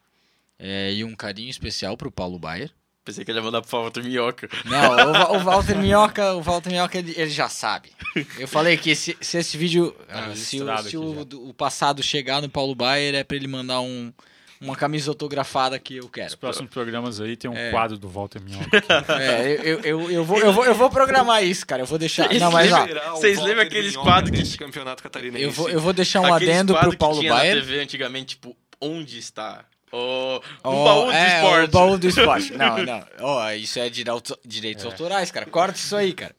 [0.59, 2.70] é, e um carinho especial pro Paulo Baier.
[3.05, 4.48] Pensei que ele ia mandar pro Walter Minhoca.
[4.66, 7.90] Não, o, o Walter Minhoca, o Walter Minhoca, ele, ele já sabe.
[8.39, 12.43] Eu falei que se, se esse vídeo, ah, se, o, se o, o passado chegar
[12.43, 14.12] no Paulo Baier, é pra ele mandar um,
[14.60, 16.36] uma camisa autografada que eu Nos quero.
[16.39, 17.70] próximos programas aí tem um É.
[17.70, 18.66] quadro do Walter Minhoca.
[19.20, 21.82] É, eu, eu, eu, eu vou, eu, vou, eu vou programar isso, cara.
[21.82, 22.32] Eu vou deixar.
[22.35, 25.43] Não, mas o vocês lembram aqueles quadros que- desse campeonato catarinense?
[25.43, 27.56] eu vou, eu vou deixar um Aqueles adendo pro Paulo que tinha Baier.
[27.56, 29.64] na TV antigamente, tipo, onde está?
[29.90, 31.64] O, baú do é, esporte.
[31.64, 32.52] O baú do esporte.
[32.59, 33.06] Não, não.
[33.20, 35.47] Ó, isso é direito- direitos autorais, cara.
[35.47, 36.35] Corta isso aí, cara.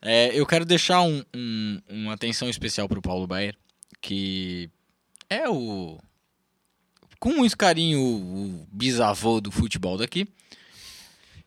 [0.00, 3.54] É, eu quero deixar um, um- uma atenção especial pro Paulo Baier,
[4.00, 4.68] que
[5.28, 5.98] é o.
[7.22, 10.26] Com muito carinho, o, bisavô do futebol daqui.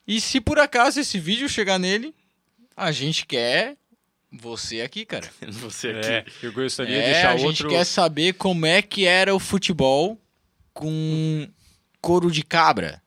[0.08, 2.16] E se por acaso esse vídeo chegar nele,
[2.78, 3.76] a gente quer
[4.32, 5.30] você aqui, cara.
[5.46, 6.08] Você aqui.
[6.08, 7.70] É, eu gostaria de É, deixar a gente outro.
[7.70, 10.18] quer saber como é que era o futebol
[10.74, 11.46] com,
[12.00, 13.02] couro de cabra.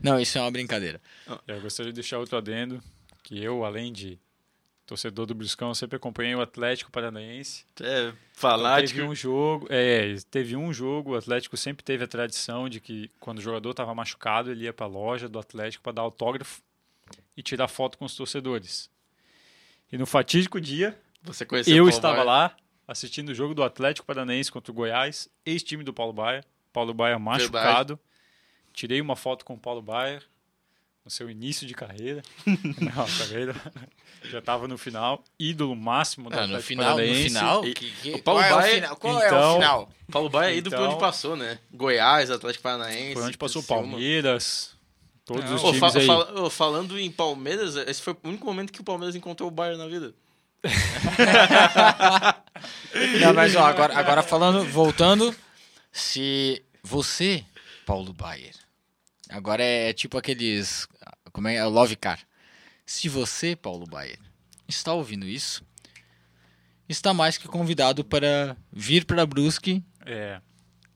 [0.00, 1.00] Não, isso é uma brincadeira.
[1.48, 2.80] Eu gostaria de deixar outro adendo,
[3.24, 4.16] que eu, além de
[4.86, 7.64] torcedor do Bruscão, sempre acompanhei o Atlético Paranaense.
[7.80, 8.98] É, fanático.
[8.98, 13.10] teve um jogo, é, teve um jogo, o Atlético sempre teve a tradição de que
[13.18, 16.62] quando o jogador estava machucado, ele ia para a loja do Atlético para dar autógrafo
[17.36, 18.90] e tirar foto com os torcedores.
[19.90, 22.26] E no fatídico dia, Você conheceu eu estava Baier?
[22.26, 22.56] lá
[22.86, 26.44] assistindo o jogo do Atlético Paranaense contra o Goiás, ex-time do Paulo Baier.
[26.72, 27.98] Paulo Baier machucado.
[28.72, 30.22] Tirei uma foto com o Paulo Baier
[31.04, 32.22] no seu início de carreira.
[32.46, 33.54] Não, carreira
[34.30, 35.22] já estava no final.
[35.38, 38.70] Ídolo máximo do Ah, no final, no final, E- que- que- o Paulo qual, é
[38.70, 38.96] o final?
[38.96, 39.90] Qual é o então- final?
[40.10, 41.58] Paulo Baier é ido por Então- onde passou, né?
[41.72, 43.14] Goiás, Atlético Paranaense.
[43.14, 43.64] Foi onde passou o.
[43.64, 44.74] Palmeiras,
[45.24, 46.08] todos Não, os times fa- aí.
[46.38, 49.78] ô, falando em Palmeiras, esse foi o único momento que o Palmeiras encontrou o Bayern
[49.78, 50.14] na vida.
[53.20, 55.34] Não, mas ó, agora, agora falando, voltando,
[55.92, 57.44] se você,
[57.84, 58.54] Paulo Baier,
[59.28, 60.86] agora é tipo aqueles,
[61.34, 62.20] como é, é o Love Car.
[62.86, 64.18] Se você, Paulo Baier,
[64.68, 65.64] está ouvindo isso,
[66.88, 70.40] está mais que convidado para vir para Brusque, É,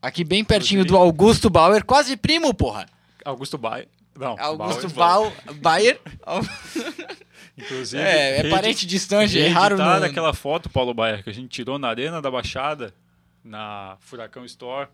[0.01, 2.87] aqui bem pertinho do Augusto Bauer, quase primo, porra.
[3.25, 3.89] Augusto Baier.
[4.17, 5.33] Não, Augusto Bauer.
[5.45, 6.01] Bau- Baier,
[7.59, 9.83] Inclusive, é, é parente distante, é raro no...
[10.05, 12.95] aquela foto, Paulo Baier, que a gente tirou na Arena da Baixada,
[13.43, 14.89] na Furacão Store,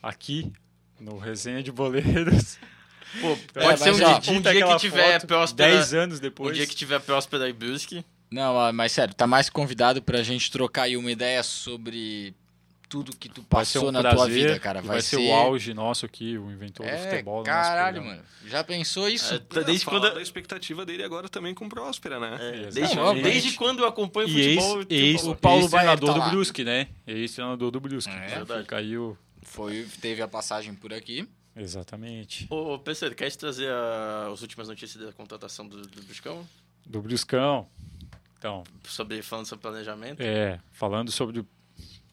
[0.00, 0.52] aqui,
[1.00, 2.56] no Resenha de Boleiros.
[3.20, 5.70] Pô, É, pode ser um, ó, dia, um dia que tiver próspera.
[5.72, 6.56] 10 anos Um depois.
[6.56, 8.04] dia que tiver próspera e Brusque.
[8.30, 12.32] Não, ah, mas sério, tá mais convidado pra gente trocar aí uma ideia sobre
[12.88, 14.78] tudo que tu ser passou um na prazer, tua vida, cara.
[14.80, 17.34] e Vai, Vai ser o auge nosso aqui, o inventor do É, futebol.
[17.40, 18.22] no nosso caralho, mano.
[18.46, 19.34] Já pensou isso?
[19.34, 20.12] É, tá- desde quando.
[20.12, 22.36] da expectativa dele agora também com Próspera, né?
[22.40, 24.78] é, desde, Não, desde quando eu acompanho E ex, futebol.
[24.80, 26.88] eu tenho ex, o Paulo ex treinador tá do Brusque, né?
[27.06, 28.12] Ex-treinador do Brusque.
[28.12, 28.66] É, verdade.
[28.66, 29.16] Caiu.
[29.42, 31.28] Foi, teve a passagem por aqui.
[31.56, 32.46] Exatamente.
[32.50, 36.46] Ô, PC, quer trazer a- as últimas notícias da contratação do, do Bruscão?
[36.86, 37.68] Do Bruscão.
[38.38, 40.20] Então, Sobre, falando sobre planejamento?
[40.20, 41.40] É, falando sobre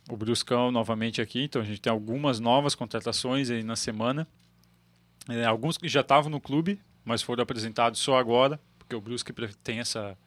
[0.09, 4.27] o, Bruscão novamente aqui, então a gente tem algumas novas contratações aí na semana.
[5.29, 9.31] É, alguns que já estavam no clube, mas foram apresentados só agora, porque o Brusque
[9.63, 10.17] tem essa,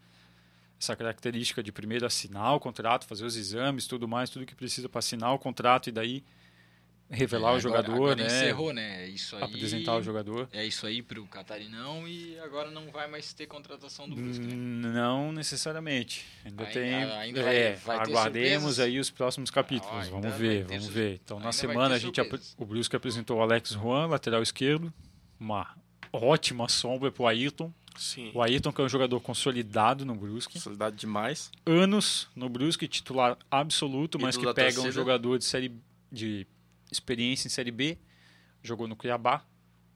[0.81, 4.89] essa característica de primeiro assinar o contrato, fazer os exames, tudo mais, tudo que precisa
[4.89, 6.25] para assinar o contrato e daí
[7.11, 8.27] revelar É, o jogador, agora né?
[8.27, 9.05] encerrou, né?
[9.05, 9.43] É Isso aí.
[9.43, 10.49] Apresentar o jogador.
[10.53, 14.55] É isso aí pro Catarinão e agora não vai mais ter contratação do Brusque, né?
[14.55, 16.25] Não necessariamente.
[16.45, 16.95] Ainda, Ainda- tem.
[16.95, 18.81] ainda vai- é, vai ter aguardemos surpresas?
[18.81, 20.07] aí os próximos capítulos.
[20.07, 21.21] Ah, vamos ver, vamos sur- ver.
[21.25, 22.21] Então, ainda na semana, a gente,
[22.57, 24.93] o Brusque apresentou o Alex Juan, lateral esquerdo.
[25.39, 25.75] Uma
[26.13, 27.73] ótima sombra pro Ayrton.
[27.97, 28.31] Sim.
[28.33, 30.59] O Ayrton, que é um jogador consolidado no Brusque.
[30.59, 31.51] Solidado demais.
[31.67, 35.73] Anos no Brusque, titular absoluto, mas Ídolo que pega um jogador de série
[36.11, 36.47] de
[36.93, 37.99] experiência em Série B.
[38.63, 39.45] Jogou no Cuiabá,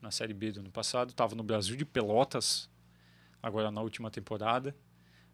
[0.00, 1.10] na Série B do ano passado.
[1.10, 2.68] Estava no Brasil de Pelotas,
[3.42, 4.74] agora na última temporada.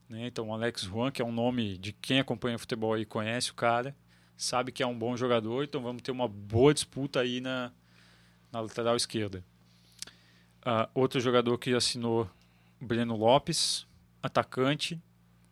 [0.08, 0.26] né?
[0.26, 3.54] Então, o Alex Juan, que é um nome de quem acompanha futebol e conhece o
[3.54, 3.94] cara,
[4.36, 5.62] sabe que é um bom jogador.
[5.64, 7.72] Então, vamos ter uma boa disputa aí na,
[8.50, 9.44] na lateral esquerda.
[10.64, 12.28] Ah, outro jogador que assinou,
[12.80, 13.86] Breno Lopes,
[14.22, 15.00] atacante.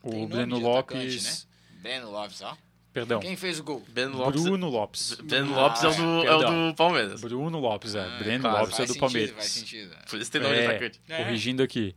[0.03, 0.97] O Tem Breno Lopes.
[0.97, 1.81] atacante, né?
[1.83, 2.57] Breno Lopes, ó.
[2.99, 3.21] Perdão.
[3.21, 3.83] Quem fez o gol?
[3.89, 4.43] Ben Lopes.
[4.43, 5.15] Bruno Lopes.
[5.23, 6.39] Ben Lopes é o do, é o
[6.71, 7.21] do Palmeiras.
[7.21, 8.01] Bruno Lopes, é.
[8.01, 9.31] Ah, Breno claro, Lopes é do sentido, Palmeiras.
[9.35, 9.97] Faz sentido.
[10.11, 11.01] Por isso tem nome de É, atacante.
[11.09, 11.25] É.
[11.25, 11.95] corrigindo aqui.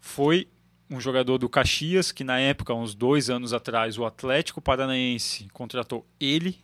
[0.00, 0.48] Foi
[0.90, 6.06] um jogador do Caxias que, na época, uns dois anos atrás, o Atlético Paranaense contratou
[6.20, 6.58] ele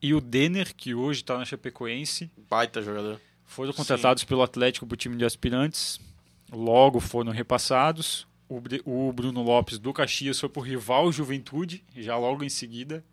[0.00, 2.30] e o Denner, que hoje está na Chapecoense.
[2.48, 3.20] Baita jogador.
[3.44, 6.00] Foram contratados pelo Atlético para o time de aspirantes.
[6.52, 8.26] Logo foram repassados.
[8.48, 13.04] O, Bruno Lopes do Caxias foi para o rival Juventude, já logo em seguida.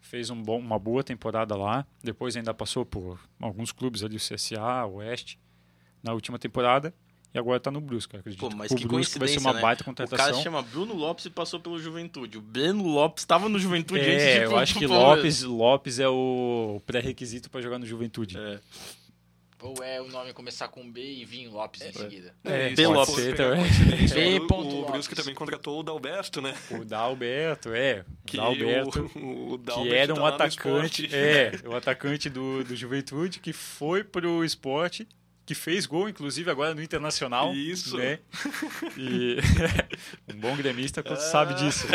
[0.00, 1.86] Fez um bom, uma boa temporada lá.
[2.02, 5.38] Depois ainda passou por alguns clubes ali, o CSA, o Oeste,
[6.02, 6.92] na última temporada.
[7.34, 8.16] E agora está no Brusque.
[8.16, 9.60] Acredito Pô, mas o que Brusque vai ser uma né?
[9.62, 10.34] baita O cara contratação.
[10.34, 12.36] se chama Bruno Lopes e passou pelo Juventude.
[12.36, 14.86] O Breno Lopes estava no Juventude antes de É, eu acho que.
[14.86, 18.36] Lopes, Lopes é o pré-requisito para jogar no Juventude.
[18.36, 18.60] É.
[19.62, 22.34] Ou é o nome começar com B e vir Lopes em seguida?
[22.44, 22.82] É, B.
[22.84, 23.14] pode Lopes.
[23.36, 23.64] também.
[24.08, 24.40] B.
[24.50, 24.90] o- O.
[24.90, 26.52] Brusque também contratou o Dalberto, né?
[26.70, 28.04] O Dalberto, é.
[28.26, 29.10] Que Dalberto.
[29.14, 31.14] o, o que Dalbert era um tá no atacante, esporte.
[31.14, 35.06] é, o atacante do, do Juventude que foi pro esporte,
[35.46, 37.52] que fez gol, inclusive agora no Internacional.
[37.54, 37.96] Isso.
[37.96, 38.18] Né?
[38.96, 39.36] E
[40.32, 41.86] um bom gremista sabe disso.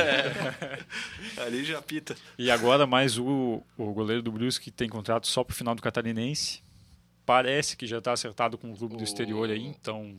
[1.38, 2.16] Ali já pita.
[2.38, 6.62] E agora mais o, o goleiro do Brusque tem contrato só pro final do Catarinense.
[7.28, 10.16] Parece que já está acertado com o clube do exterior aí, então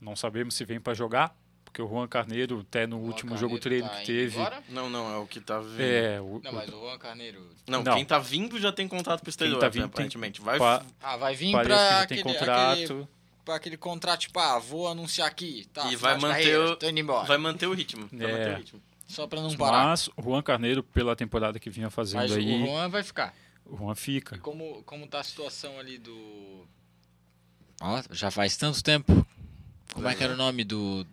[0.00, 1.34] não sabemos se vem para jogar
[1.64, 4.36] Porque o Juan Carneiro, até no Juan último jogo Carneiro treino tá que teve.
[4.38, 4.62] embora?
[4.70, 5.80] Não, não, é o que tá vindo.
[5.80, 7.50] É, o, Não, mas o Juan Carneiro.
[7.66, 7.94] Não, Não.
[7.96, 10.40] quem tá vindo já tem contrato pro exterior, tá vindo tem- aparentemente.
[10.40, 12.72] Vai, pa- Ah, vai vir pra já aquele, tem contrato.
[12.82, 13.08] aquele,
[13.44, 15.66] pra aquele contrato, tipo, ah, vou anunciar aqui.
[15.74, 17.26] Tá, E vai manter carreira, o- tô indo embora.
[17.26, 18.08] vai manter o ritmo.
[18.12, 18.32] Vai É.
[18.32, 18.82] manter o ritmo.
[19.08, 19.84] Só pra não parar.
[19.88, 23.34] Mas o Juan Carneiro, pela temporada que vinha fazendo Mas aí, o Juan vai ficar.
[23.66, 24.38] O Juan fica.
[24.38, 26.66] Como, como tá a situação ali do.
[27.80, 29.26] Ó, já faz tanto tempo.
[29.92, 31.04] Como é que era o nome do.
[31.04, 31.10] do-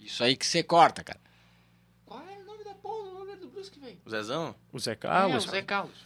[0.00, 1.20] Isso aí que você corta, cara.
[2.06, 3.98] Qual era o nome da porra do goleiro do Brusque, velho?
[4.04, 4.54] O Zezão?
[4.72, 5.96] O Zé Carlos, É, o Zé Carlos.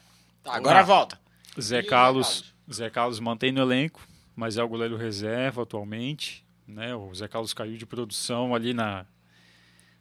[0.43, 0.85] Tá, agora Ah.
[0.85, 1.21] volta.
[1.61, 6.95] Zé o Carlos, Zé Carlos mantém no elenco, mas é o goleiro reserva atualmente, né?
[6.95, 9.07] O Zé Carlos caiu de produção ali na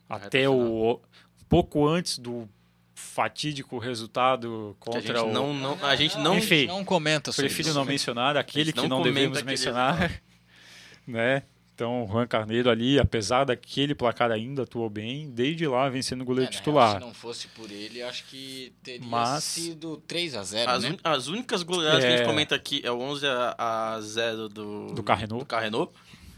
[0.10, 1.02] até o
[1.50, 2.48] pouco antes do
[2.96, 7.32] fatídico resultado Que a contra gente o não, não, a gente não, Enfim, não comenta
[7.32, 7.78] sobre prefiro isso.
[7.78, 10.22] não mencionar aquele gente que não não devemos mencionar,
[11.08, 11.44] né?
[11.74, 16.22] Então, o Juan Carneiro ali, apesar daquele placar ainda atuou bem, desde lá vem sendo
[16.22, 16.94] É, goleiro na real, titular.
[16.94, 20.92] se não fosse por ele, acho que teria Mas- sido 3x0, As, né?
[20.92, 22.18] un- as únicas goleadas que a É.
[22.20, 23.56] gente comenta aqui é o 11 a,
[23.96, 24.88] a 0 do...
[24.94, 25.40] Do Carrenou.
[25.40, 25.92] Do Carrenou.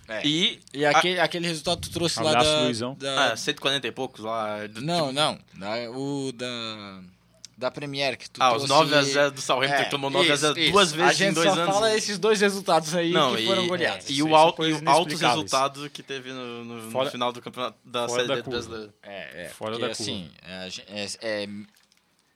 [0.08, 0.26] É.
[0.26, 0.60] E...
[0.74, 2.62] E aquele, aquele resultado que tu trouxe lá Abraço, da...
[2.64, 2.96] Luizão.
[2.96, 4.66] da- Ah, 140 e poucos lá.
[4.68, 5.38] do- Não, não.
[5.56, 7.02] Da, o da...
[7.58, 8.94] Da Premier que tu Ah, os trouxe...
[8.94, 11.74] 9x0 do Southampton, que tomou 9x0 isso, duas vezes A gente em dois só anos.
[11.74, 14.08] fala esses dois resultados aí Não, que e, foram goleados.
[14.10, 15.36] e, Isso o aí al- são coisas e o altos inexplicáveis.
[15.52, 18.50] resultados que teve no, no- no Fora- final do campeonato da Série curva.
[18.52, 18.94] brasileiro.
[19.02, 19.50] É, é.
[19.50, 20.12] Fora porque, da curva.
[20.12, 20.68] assim, é, a
[21.00, 21.50] é- é-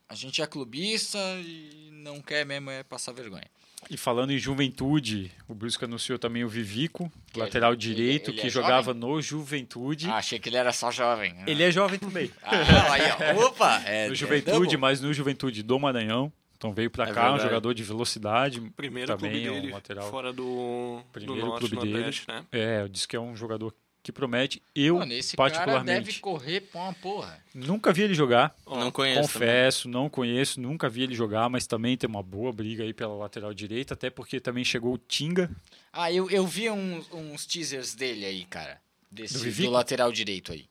[0.10, 3.45] a gente é clubista e não quer mesmo é passar vergonha.
[3.91, 8.30] E falando em juventude, o Brusque anunciou também o Vivico, Que é lateral ju- direito,
[8.30, 10.09] ele- ele que é jogava no Juventude.
[10.09, 11.35] Ah, achei que ele era só jovem.
[11.45, 12.31] Ele é jovem também.
[12.41, 13.01] Ah, aí,
[13.38, 13.45] ó.
[13.47, 13.81] Opa!
[13.85, 14.77] É, no é Juventude, double.
[14.77, 16.31] mas no Juventude do Maranhão.
[16.55, 17.43] Então veio pra É cá, um verdade.
[17.43, 18.61] jogador de velocidade.
[18.77, 20.09] Primeiro também clube é um dele, lateral.
[20.09, 21.93] fora do, Primeiro do norte, clube dele.
[21.97, 22.45] nordeste, né?
[22.51, 23.73] É, eu disse que é um jogador
[24.03, 24.61] que promete.
[24.73, 27.44] Eu, Mano, esse cara particularmente, deve correr pra uma porra.
[27.53, 28.56] nunca vi ele jogar.
[28.68, 32.84] não conheço Confesso, não conheço, nunca vi ele jogar, mas também tem uma boa briga
[32.84, 35.49] aí pela lateral direita, até porque também chegou o Tinga.
[35.94, 38.82] Ah, eu, eu vi uns, uns teasers dele aí, cara.
[39.11, 40.65] Desse, Do do, lateral direito aí.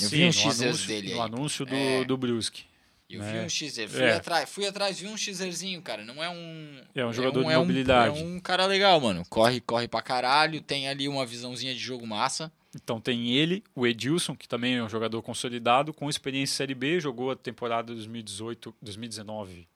[0.00, 1.26] Eu Sim, vi uns teasers anúncio, dele no aí.
[1.28, 2.04] anúnio do, É.
[2.04, 2.64] do Brusque.
[3.08, 3.32] Eu né?
[3.32, 3.88] vi um teaser.
[3.88, 4.14] Fui, É.
[4.14, 6.04] atrás, fui atrás, vi um teaserzinho, cara.
[6.04, 6.80] Não é um.
[6.94, 8.18] É um jogador de é mobilidade.
[8.18, 9.24] é um cara legal, mano.
[9.28, 10.60] Corre, corre pra caralho.
[10.60, 12.50] Tem ali uma visãozinha de jogo massa.
[12.74, 16.74] Então tem ele, o Edilson, que também é um jogador consolidado, com experiência em Série
[16.74, 19.66] B, jogou a temporada 2018, 2019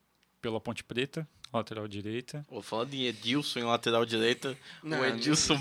[0.43, 2.45] pela Ponte Preta, lateral direita.
[2.49, 5.59] Pô, falando em Edilson em lateral direita, Não, o Edilson,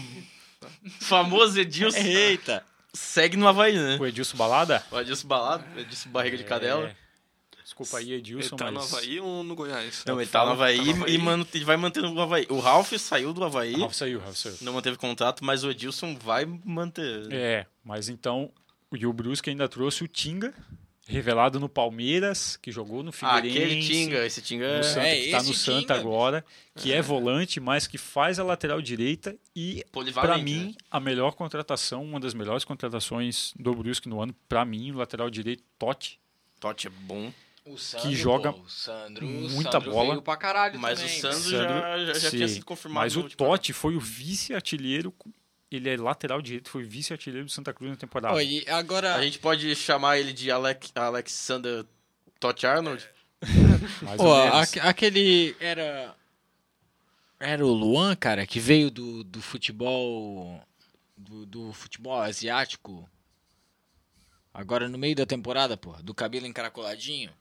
[0.99, 2.65] famoso Edilson, Eita!
[2.93, 3.97] segue no Havaí, né?
[3.99, 4.83] O Edilson Balada?
[4.91, 6.93] O Edilson balado, Edilson barriga de cadela.
[7.69, 8.93] É, Desculpa aí, Edilson, Ele tá no mas...
[8.93, 10.03] Havaí ou no Goiás?
[10.05, 12.01] Não, É o ele tá no fala, Havaí, tá no e mano, ele vai manter
[12.01, 12.45] no Havaí.
[12.49, 14.57] O Ralph saiu do Havaí, Ralf saiu, Ralf saiu.
[14.61, 17.31] não manteve contrato, mas o Edilson vai manter.
[17.31, 18.51] É, mas então
[18.91, 20.53] o Gil Brusque ainda trouxe o Tinga,
[21.07, 23.57] revelado no Palmeiras, que jogou no Ah, Figueirense.
[23.57, 27.01] aquele Tinga, esse Tinga No Santa, É, que tá no Santa Tinga, agora, que é
[27.01, 30.33] volante, mas que faz a lateral direita e polivalente.
[30.33, 30.73] Pra mim, né?
[30.89, 35.29] a melhor contratação, uma das melhores contratações do Brusque no ano, pra mim, o lateral
[35.29, 36.19] direito Totti.
[36.59, 37.31] Totti é bom,
[37.69, 40.09] O Sandro, joga pô, o Sandro, muita Sandro bola.
[40.09, 43.03] Veio pra caralho mas também, o Sandro Sandro, já, já, já tinha sido confirmado.
[43.05, 45.13] Mas o Totti foi o vice-artilheiro,
[45.71, 48.33] ele é lateral direito, foi vice-artilheiro do Santa Cruz na temporada.
[48.33, 49.15] Pô, e agora...
[49.15, 51.85] A gente pode chamar ele de Alec, Alexander
[52.39, 53.07] Totti Arnold?
[54.01, 54.55] mais Pô, ou menos.
[54.59, 56.15] aque- aquele era
[57.39, 60.61] era o Luan, cara, que veio do, do futebol
[61.15, 63.09] do, do futebol asiático.
[64.53, 67.31] Agora no meio da temporada, pô, do cabelo encaracoladinho,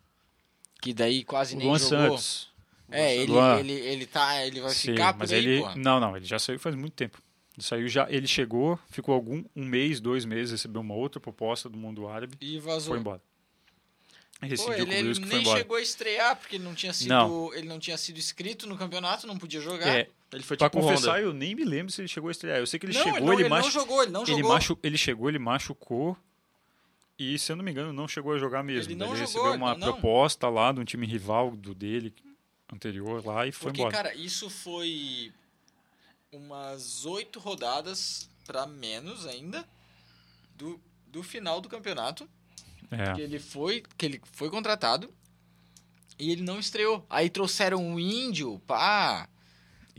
[0.80, 1.98] que daí quase O nem Luan jogou.
[2.18, 2.48] Santos.
[2.90, 3.58] É, ele, Luan.
[3.60, 5.60] ele ele tá, ele vai Sim, ficar por mas aí, ele.
[5.62, 5.74] pô.
[5.76, 7.20] Não, não, ele já saiu faz muito tempo.
[7.56, 8.06] Ele saiu já.
[8.10, 12.36] Ele chegou, ficou algum um mês, dois meses, recebeu uma outra proposta do mundo árabe
[12.40, 12.92] E vazou.
[12.92, 13.20] foi embora.
[14.40, 15.58] Pô, ele, ele nem embora.
[15.58, 17.52] chegou a estrear porque ele não tinha sido, Não.
[17.52, 19.88] ele não tinha sido inscrito no campeonato, não podia jogar.
[19.88, 21.20] É, Ele foi pra tipo confessar, Honda.
[21.22, 22.58] eu nem me lembro se ele chegou a estrear.
[22.58, 23.64] Eu sei que ele não, chegou, ele, não, ele, ele machu...
[23.64, 24.52] não jogou, ele não ele, jogou.
[24.52, 24.78] machu...
[24.80, 26.16] ele chegou, ele machucou.
[27.18, 28.92] E, se eu não me engano, não chegou a jogar mesmo.
[28.92, 32.14] Ele não Daí jogou, recebeu uma não, proposta lá de um time rival do dele
[32.72, 33.96] anterior lá e foi Porque, embora.
[33.96, 35.32] cara, isso foi
[36.30, 39.66] umas oito rodadas pra menos ainda
[40.54, 42.28] do, do final do campeonato.
[42.90, 43.14] É.
[43.14, 45.12] Que ele foi, que ele foi contratado
[46.18, 47.04] e ele não estreou.
[47.10, 49.28] Aí trouxeram o índio, pá.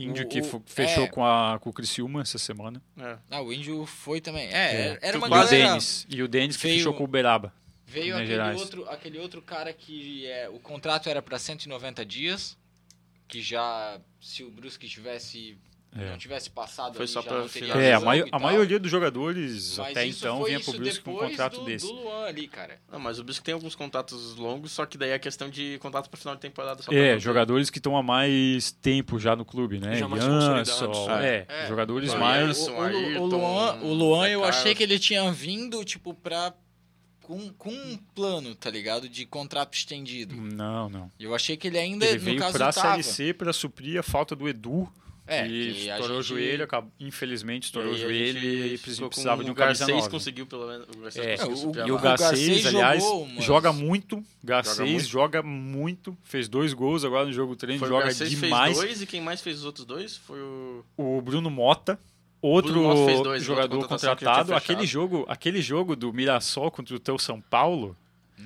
[0.04, 1.08] Índio o- que o- fechou é.
[1.08, 2.82] com, a, com o Criciúma essa semana.
[2.98, 3.18] É.
[3.30, 4.48] Ah, o índio foi também.
[4.48, 5.68] É, era uma e o galera.
[5.70, 6.06] Denis.
[6.10, 7.54] E o Denis que veio- fechou com o Uberaba.
[7.86, 8.60] Veio aquele Gerais.
[8.62, 12.56] outro, aquele outro cara que é, o contrato era pra 190 dias,
[13.28, 15.58] que já se o Brusque tivesse
[15.98, 16.12] É.
[16.12, 17.78] não tivesse passado Foi ali, só finalizar.
[17.82, 21.14] É, a, mai- e a maioria dos jogadores Mas até então vinha pro Brusque com
[21.16, 21.88] um contrato do, desse.
[21.88, 22.80] do Luan ali, cara.
[22.92, 26.08] Não, mas o Brusque tem alguns contatos longos, só que daí é questão de contrato
[26.08, 26.84] para final de temporada.
[26.84, 29.96] Só pra É, jogadores que estão há mais tempo já no clube, né?
[29.98, 31.26] Já Jansson, consolidados.
[31.26, 31.68] é, É.
[31.68, 32.68] jogadores mais.
[32.68, 34.58] O, o, Ayrton, o Luan, o Luan eu Carlos.
[34.60, 36.54] achei que ele tinha vindo, tipo, pra.
[37.22, 39.08] Com, com um plano, tá ligado?
[39.08, 40.36] De contrato estendido.
[40.36, 41.12] Não, não.
[41.20, 42.90] Eu achei que ele ainda, Ele no veio caso, pra tava.
[42.92, 44.92] Série C pra suprir a falta do Edu,
[45.30, 49.50] É, a estourou o gente- joelho, acabou- infelizmente estourou o E joelho e precisava de
[49.50, 50.10] um o camisa Garcês 9.
[50.10, 50.88] conseguiu pelo menos.
[50.96, 52.00] O Garcês É, conseguiu o- E o O.
[52.00, 53.04] Garcês aliás,
[53.40, 54.24] joga muito.
[54.44, 55.06] Garcês muito.
[55.06, 56.18] joga muito.
[56.24, 58.78] Fez dois gols agora no jogo treino, Foi o joga Garcês demais.
[58.78, 60.84] fez dois e quem mais fez os outros dois foi o.
[60.98, 62.00] O Bruno Mota,
[62.42, 64.54] outro Bruno Mota dois, jogador contratado.
[64.56, 67.96] Aquele jogo, aquele jogo do Mirassol contra o teu São Paulo,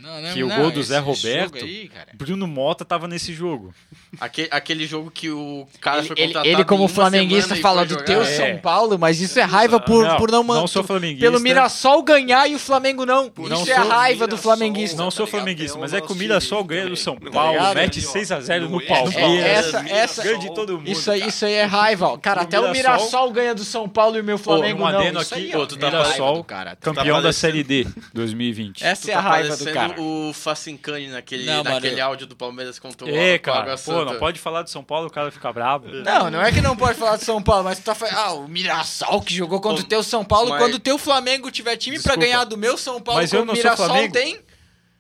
[0.02, 2.07] Não, não, que o não, gol do Zé Roberto- Aí, cara.
[2.14, 3.74] Bruno Mota tava nesse jogo.
[4.20, 6.48] Aquele, aquele jogo que o cara Ele, foi ele, contratado.
[6.56, 8.26] ele, como flamenguista, fala do teu É.
[8.26, 11.26] São Paulo, mas isso é raiva por não, por não, não sou por- flamenguista.
[11.26, 13.32] Pelo Mirassol ganhar e o Flamengo não.
[13.38, 14.98] Não isso é sou- raiva do flamenguista.
[15.02, 16.95] Não sou Tá flamenguista, É mas o é que o Mirassol ganha do.
[16.98, 17.76] São Tá Paulo, ligado?
[17.76, 19.24] mete Ali, ó, 6 a 0 no é- Palmeiras.
[19.45, 20.90] é- essa- essa- ganha de todo mundo.
[20.90, 21.30] Isso aí, cara.
[21.30, 22.07] isso aí é raiva.
[22.07, 22.18] ó.
[22.18, 24.99] Cara, O até o Mirassol- ganha do São Paulo e o meu Flamengo não.
[24.99, 26.76] aqui, tá é Mirassol, cara.
[26.76, 28.84] Campeão da Série D 2020.
[28.84, 30.01] Essa é tá a raiva do parecendo cara.
[30.01, 33.72] o Facincani naquele, Não, naquele eu- áudio do Palmeiras contra o É, a Água cara,
[33.72, 34.05] pô, Santa.
[34.05, 35.88] não pode falar de São Paulo, o cara fica bravo.
[35.88, 38.15] Não, não é que não pode falar de São Paulo, mas tu tá falando.
[38.18, 40.49] Ah, o Mirassol que jogou contra o teu São Paulo.
[40.49, 42.26] mas- Quando o teu Flamengo tiver time pra Desculpa.
[42.26, 44.14] ganhar do meu São Paulo, Mas eu o não sou Mirassol Flamengo.
[44.14, 44.39] tem.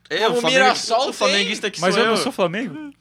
[0.09, 2.93] É, Como o o Flamengo- Mirassol o flamenguista que Mas sou eu não sou Flamengo.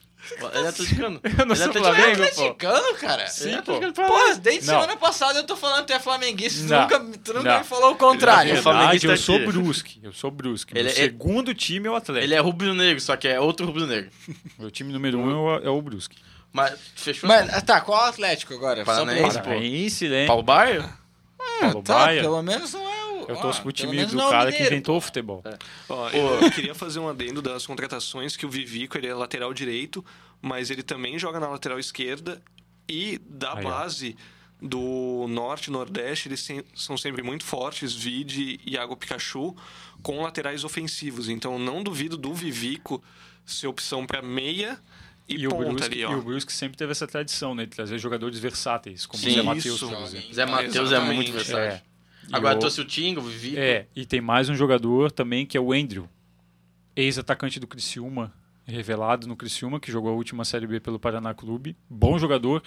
[0.55, 1.21] Ele é atleticano.
[1.39, 1.95] Eu não Ele é sou atleticano.
[1.97, 2.23] Flamengo, pô.
[2.25, 3.27] Atleticano, cara.
[3.41, 3.73] Ele é pô.
[3.75, 4.09] atleticano.
[4.09, 4.75] Pô, desde Não.
[4.81, 6.61] semana passada eu tô falando que tu é flamenguista.
[6.65, 6.81] Tu Não.
[6.83, 7.59] nunca, tu nunca Não.
[7.59, 8.53] me falou o contrário.
[8.53, 9.47] É flamenguista verdade, eu sou aqui.
[9.47, 10.01] Brusque.
[10.03, 10.73] Eu sou Brusque.
[10.75, 12.25] Ele Meu é- segundo time é o Atlético.
[12.25, 14.11] Ele é rubro-negro, só que é outro rubro-negro.
[14.59, 16.17] Meu time número um é o- é o Brusque.
[16.53, 18.85] Mas fechou Mas, tá, qual o Atlético agora?
[18.85, 19.45] Paranaense, pô.
[19.45, 20.27] Paraense, né?
[20.27, 20.85] Paulo Baier?
[21.61, 22.21] Paulo Tá, Baia.
[22.23, 22.92] pelo menos não é.
[23.29, 24.99] Eu ó, torço pro pelo time do é o cara que Mineiro, inventou pô.
[24.99, 25.43] o futebol.
[25.89, 30.05] Ó, eu queria fazer um adendo das contratações que o Vivico ele é lateral direito,
[30.41, 32.43] mas ele também joga na lateral esquerda
[32.89, 33.71] e da Aí, ó.
[33.71, 34.17] base
[34.61, 39.57] do norte e nordeste eles são sempre muito fortes, Vide e Iago Pikachu,
[40.03, 41.29] com laterais ofensivos.
[41.29, 43.03] Então não duvido do Vivico
[43.45, 44.79] ser opção para meia
[45.29, 46.13] e, E o, ponta Brusque, ali, ó.
[46.13, 47.65] e o Brusque sempre teve essa tradição, né?
[47.65, 49.81] De trazer jogadores versáteis, como Sim, o Zé Matheus.
[50.33, 51.59] Zé Matheus é muito versátil.
[51.59, 51.83] É.
[52.29, 53.59] E Agora o- trouxe o Tinga, o Vivi.
[53.59, 56.09] É, e tem mais um jogador também que é o Andrew,
[56.95, 58.33] ex-atacante do Criciúma,
[58.65, 61.77] revelado no Criciúma, que jogou a última Série B pelo Paraná Clube.
[61.89, 62.63] Bom jogador,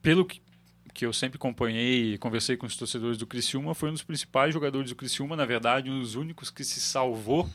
[0.00, 0.40] pelo que,
[0.94, 4.52] que eu sempre acompanhei e conversei com os torcedores do Criciúma, foi um dos principais
[4.54, 7.48] jogadores do Criciúma, na verdade, um dos únicos que se salvou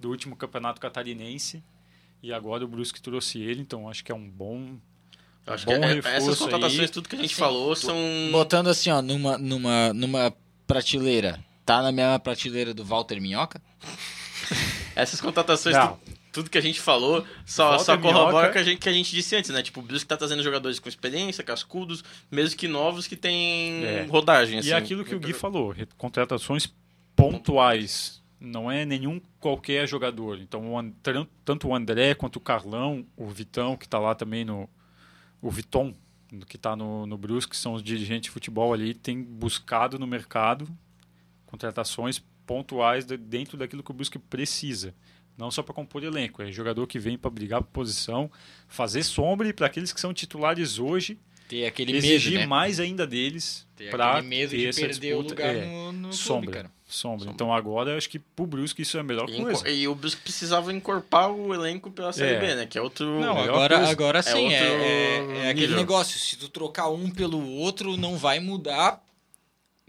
[0.00, 1.62] do último campeonato catarinense.
[2.22, 4.78] E agora o Brusque trouxe ele, então acho que é um bom.
[5.46, 6.88] Acho bom que é- reforço essas contratações, aí.
[6.88, 7.94] tudo que a gente Assim, falou, são.
[8.32, 10.34] Botando assim, ó, numa, numa, numa
[10.66, 11.42] prateleira.
[11.64, 13.60] Tá na mesma prateleira do Walter Minhoca?
[14.96, 15.98] Essas contratações, tu-
[16.32, 19.10] tudo que a gente falou, só, Walter só corrobora que a, gente, que a gente
[19.10, 19.62] disse antes, né?
[19.62, 24.06] Tipo, o Brusque tá trazendo jogadores com experiência, cascudos, mesmo que novos que têm É.
[24.08, 24.58] rodagem.
[24.58, 24.68] Assim.
[24.68, 26.68] E é aquilo que o Gui falou, contratações
[27.16, 28.22] pontuais.
[28.40, 30.38] Não é nenhum qualquer jogador.
[30.38, 34.68] Então, o tanto o André quanto o Carlão, o Vitão, que está lá também no.
[35.40, 35.94] O Viton,
[36.48, 40.06] que está no, no Brusque, que são os dirigentes de futebol ali, tem buscado no
[40.06, 40.68] mercado
[41.46, 44.94] contratações pontuais de- dentro daquilo que o Brusque precisa.
[45.36, 48.30] Não só para compor elenco, é jogador que vem para brigar por posição,
[48.68, 52.46] fazer sombra e para aqueles que são titulares hoje, Ter aquele exigir medo, né?
[52.46, 55.42] mais ainda deles Ter para aquele medo ter de essa perder o disputa.
[55.42, 57.28] lugar É, no, no sombra, clube, sombra.
[57.30, 59.68] Então agora acho que pro Brusque isso é a melhor E, coisa.
[59.68, 62.40] e o Brusque precisava encorpar o elenco pela Série É.
[62.40, 62.66] B, né?
[62.66, 63.20] Que é outro.
[63.20, 63.90] Não, agora, coisa.
[63.92, 66.18] agora É sim, é, outro é, é aquele negócio.
[66.18, 69.02] Se tu trocar um pelo outro, não vai mudar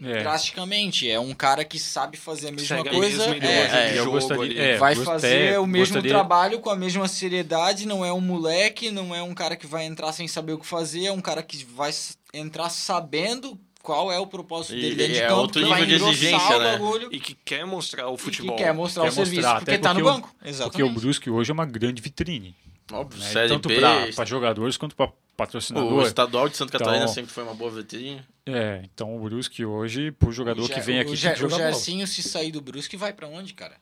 [0.02, 0.18] É.
[0.22, 1.10] drasticamente.
[1.10, 3.28] É um cara que sabe fazer a mesma Segue a coisa.
[3.30, 4.58] mesma é, é, de eu jogo gostaria- ali.
[4.58, 8.20] é, vai gost- fazer o mesmo gostaria- trabalho com a mesma seriedade, não é um
[8.20, 11.20] moleque, não é um cara que vai entrar sem saber o que fazer, é um
[11.22, 11.90] cara que vai
[12.34, 15.68] entrar sabendo qual é o propósito E- dele dentro e de é campo, outro que
[15.74, 16.72] nível de exigência, o né?
[16.72, 18.56] bagulho E que quer mostrar o e futebol.
[18.56, 20.28] que quer mostrar Quer o serviço, mostrar, porque até tá no porque o- banco.
[20.28, 21.00] Porque o Exatamente.
[21.00, 22.56] Brusque hoje é uma grande vitrine.
[22.92, 23.26] Óbvio, né?
[23.30, 23.68] Série Tanto
[24.14, 26.04] para jogadores quanto para o patrocinador.
[26.06, 28.22] estadual de Santa Catarina Então- sempre foi uma boa vitrine.
[28.44, 31.38] É, então o Brusque hoje, pro jogador O que vem aqui, o, tem Ge- que
[31.40, 31.58] jogar o.
[31.58, 33.76] Gersinho, se sair do Brusque, vai pra onde, cara?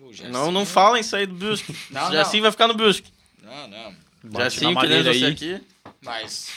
[0.00, 1.74] O Gersinho- Não, não fala em sair do Brusque.
[1.90, 2.20] Não, não.
[2.20, 3.10] assim vai ficar no Brusque.
[3.42, 3.94] Não, não.
[4.22, 5.32] Na querendo madeira você aí.
[5.32, 5.60] aqui.
[6.02, 6.48] Mas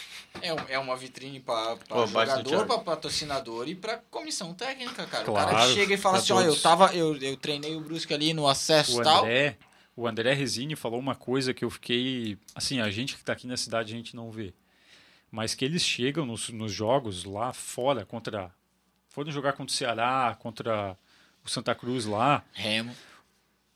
[0.42, 1.44] é, é uma vitrine
[1.90, 5.24] no jogador, pra patrocinador e pra comissão técnica, cara.
[5.24, 7.82] o Claro, cara que chega e fala assim, ó, eu tava, eu, eu treinei o
[7.82, 9.20] Brusque ali no acesso O e tal.
[9.24, 9.58] André,
[9.96, 12.38] o André Resini falou uma coisa que eu fiquei.
[12.56, 14.54] Assim, a gente que está aqui na cidade, a gente não vê.
[15.32, 18.52] mas que eles chegam nos, nos jogos lá fora contra
[19.10, 20.98] foram jogar contra o Ceará, contra
[21.46, 22.96] o Santa Cruz lá, Remo.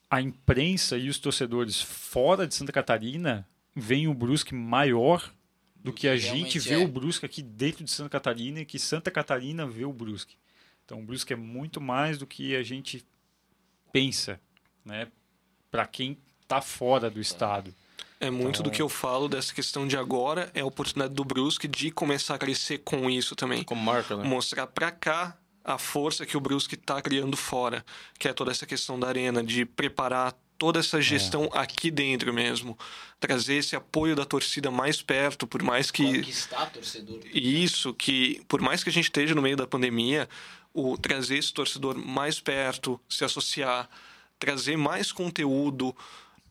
[0.09, 5.31] a imprensa e os torcedores fora de Santa Catarina veem o Brusque maior
[5.83, 6.77] do que a realmente gente vê é.
[6.77, 10.35] o Brusque aqui dentro de Santa Catarina e que Santa Catarina vê o Brusque.
[10.85, 13.05] Então o Brusque é muito mais do que a gente
[13.91, 14.39] pensa,
[14.83, 15.07] né?
[15.69, 17.73] Para quem tá fora do estado.
[18.19, 21.23] É muito Então- do que eu falo dessa questão de agora, é a oportunidade do
[21.23, 23.63] Brusque de começar a crescer com isso também.
[23.63, 24.23] Como marca, né?
[24.23, 27.85] Mostrar pra cá a força que o Brusque tá criando fora,
[28.17, 32.77] que é toda essa questão da arena, de preparar toda essa gestão aqui dentro mesmo.
[33.19, 37.19] Trazer esse apoio da torcida mais perto, por mais que Conquistar torcedor.
[37.33, 40.27] e isso que, por mais que a gente esteja no meio da pandemia,
[40.73, 43.89] o trazer esse torcedor mais perto, se associar,
[44.37, 45.95] trazer mais conteúdo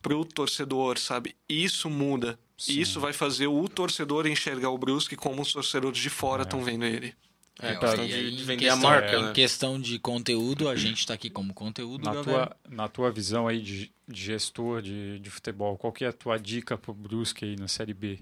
[0.01, 1.35] pro torcedor, sabe?
[1.47, 2.37] Isso muda.
[2.57, 2.79] Sim.
[2.79, 6.85] Isso vai fazer o torcedor enxergar o Brusque como os torcedores de fora estão vendo
[6.85, 7.13] ele.
[7.59, 9.33] É, É, questão e de, de em vender questão- a marca, Em né?
[9.33, 12.23] questão de conteúdo, a gente tá aqui como conteúdo, Na galera.
[12.47, 16.13] tua, na tua visão aí de, de gestor de, de futebol, qual que é a
[16.13, 18.19] tua dica pro Brusque aí na Série B?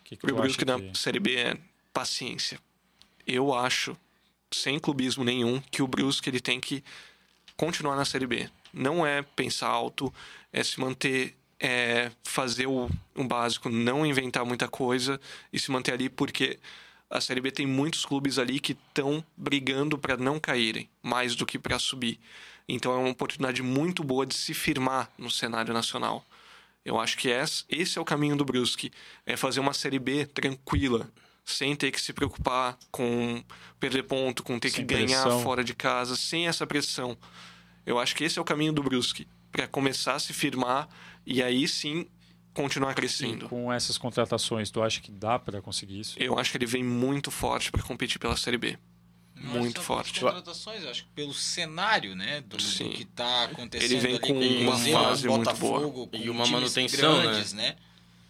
[0.00, 1.56] O que que Pro tu Brusque na que- Série B é
[1.92, 2.58] paciência.
[3.26, 3.96] Eu acho,
[4.52, 6.84] sem clubismo nenhum, que o Brusque ele tem que
[7.56, 8.50] continuar na Série B.
[8.74, 10.12] Não é pensar alto,
[10.52, 15.18] é se manter, é fazer o, o básico, não inventar muita coisa
[15.52, 16.58] e se manter ali, porque
[17.12, 21.44] a Série B tem muitos clubes ali que estão brigando para não caírem, mais do
[21.44, 22.18] que para subir.
[22.66, 26.24] Então é uma oportunidade muito boa de se firmar no cenário nacional.
[26.84, 27.28] Eu acho que
[27.68, 28.90] esse é o caminho do Brusque.
[29.26, 31.08] É fazer uma Série B tranquila,
[31.44, 33.44] sem ter que se preocupar com
[33.78, 35.42] perder ponto, com ter Sem que ganhar pressão.
[35.42, 37.16] fora de casa, sem essa pressão.
[37.84, 39.28] Eu acho que esse é o caminho do Brusque.
[39.50, 40.88] Para começar a se firmar
[41.26, 42.06] e aí sim
[42.54, 43.48] continuar E crescendo.
[43.48, 46.16] com essas contratações, tu acha que dá para conseguir isso?
[46.18, 48.78] Eu acho que ele vem muito forte para competir pela Série B.
[49.34, 50.20] Não é muito só forte.
[50.20, 52.42] contratações, eu acho que pelo cenário, né?
[52.42, 56.16] Do, do que tá acontecendo Ele vem ali com uma Cruzeiro, fase muito Botafogo, com
[56.16, 57.22] E uma manutenção, né?
[57.24, 57.76] grandes, né?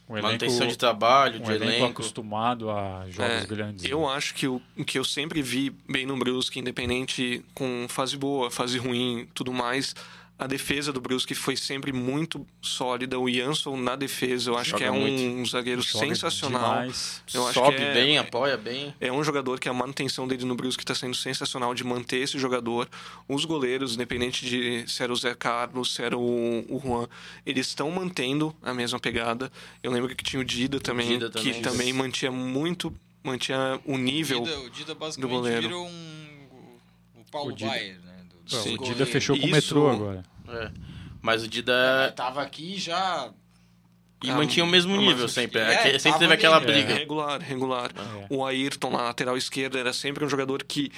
[0.09, 1.86] Um Manutenção de trabalho, de elenco, elenco.
[1.86, 3.84] acostumado a jogos É, grandes.
[3.84, 4.07] Eu né?
[4.09, 8.51] acho que o o que eu sempre vi bem no Brusque, independente com fase boa,
[8.51, 9.94] fase ruim, tudo mais,
[10.43, 13.17] a defesa do Brusque foi sempre muito sólida.
[13.19, 15.49] O Jansson na defesa, eu acho Joga que é um muito.
[15.51, 16.61] zagueiro Joga sensacional.
[16.81, 17.23] demais.
[17.33, 18.93] Eu acho Sobe que é- bem, apoia bem.
[19.01, 22.39] É um jogador que a manutenção dele no Brusque está sendo sensacional de manter esse
[22.39, 22.89] jogador.
[23.29, 27.07] Os goleiros, independente de se era o Zé Carlos, se era o, o Juan,
[27.47, 29.51] eles estão mantendo a mesma pegada.
[29.83, 31.62] Eu lembro que tinha o Dida também, Dida que também.
[31.62, 34.43] também mantinha muito, mantinha o nível.
[34.43, 35.62] O Dida, o Dida basicamente goleiro.
[35.62, 36.49] virou um,
[37.21, 38.12] o Paulo O Dida- Baier, né?
[38.45, 40.25] Do, o Dida fechou com o Isso- metrô agora.
[40.52, 40.70] É.
[41.20, 42.12] Mas o É, Dida.
[42.16, 43.31] tava aqui já
[44.24, 45.58] E Ah, mantinha o mesmo nível sempre.
[45.60, 46.94] que- É, é, que sempre teve aquela briga.
[46.94, 47.90] Regular, regular.
[47.97, 48.26] É.
[48.31, 50.92] O Ayrton na lateral esquerda era sempre um jogador que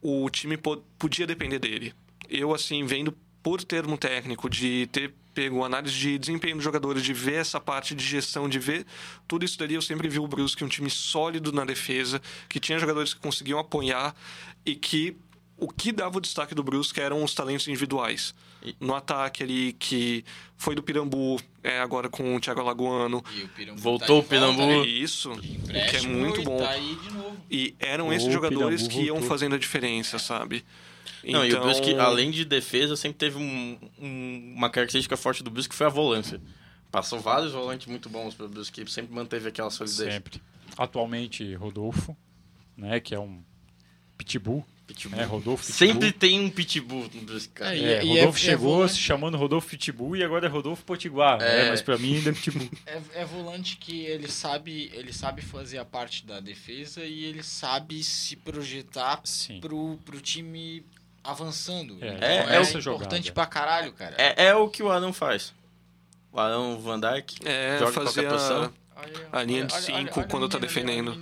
[0.00, 1.92] o time po- podia depender dele.
[2.28, 7.12] Eu, assim, vendo por termo técnico, de ter pego análise de desempenho dos jogadores, de
[7.12, 8.86] ver essa parte de gestão, de ver
[9.26, 12.78] tudo isso dali, eu sempre vi o Brusque um time sólido na defesa, que tinha
[12.78, 14.14] jogadores que conseguiam apoiar
[14.64, 15.16] e que
[15.56, 18.34] o que dava o destaque do Brusque eram os talentos individuais.
[18.62, 20.24] E- No ataque ali, que
[20.56, 23.22] foi do Pirambu, é, agora com o Thiago Alagoano.
[23.36, 24.66] E o Pirambu Voltou tá o volta, Pirambu.
[24.66, 24.86] né?
[24.86, 26.58] Isso, o que é muito e bom.
[26.58, 27.36] Tá aí de novo.
[27.50, 29.28] E eram O esses jogadores Pirambu que iam voltou.
[29.28, 30.64] fazendo a diferença, sabe?
[31.22, 35.42] Não, e o Então, Brusque, além de defesa, sempre teve um- um- uma característica forte
[35.42, 36.40] do Brusque que foi a volância.
[36.90, 40.12] Passou vários volantes muito bons pro Brusque, sempre manteve aquela solidez.
[40.14, 40.40] Sempre.
[40.76, 42.16] Atualmente, Rodolfo,
[42.76, 43.42] né, que é um
[44.18, 44.64] pitbull.
[44.94, 45.20] Pitbull.
[45.20, 45.88] É, Rodolfo Pitbull.
[45.92, 47.76] Sempre tem um pitbull no Brusque, cara.
[47.76, 50.48] É, É, E- e Rodolfo é- é chegou se chamando Rodolfo Pitbull e agora é
[50.48, 51.42] Rodolfo Potiguar.
[51.42, 51.66] É.
[51.66, 51.70] É.
[51.70, 52.68] mas pra mim ainda é Pitbull.
[52.86, 57.42] É, é volante que ele sabe, ele sabe fazer a parte da defesa e ele
[57.42, 59.60] sabe se projetar Sim.
[59.60, 60.84] pro, pro time
[61.22, 61.98] avançando.
[62.02, 62.82] É, então é é, importante
[63.24, 63.32] jogada.
[63.32, 64.14] pra caralho, cara.
[64.18, 65.52] É, é o que o Arão faz.
[66.30, 68.72] O Arão Van Dijk É, joga fazer qualquer posição.
[68.96, 71.16] Olha, A linha olha, de olha, cinco olha, quando olha tá o defendendo.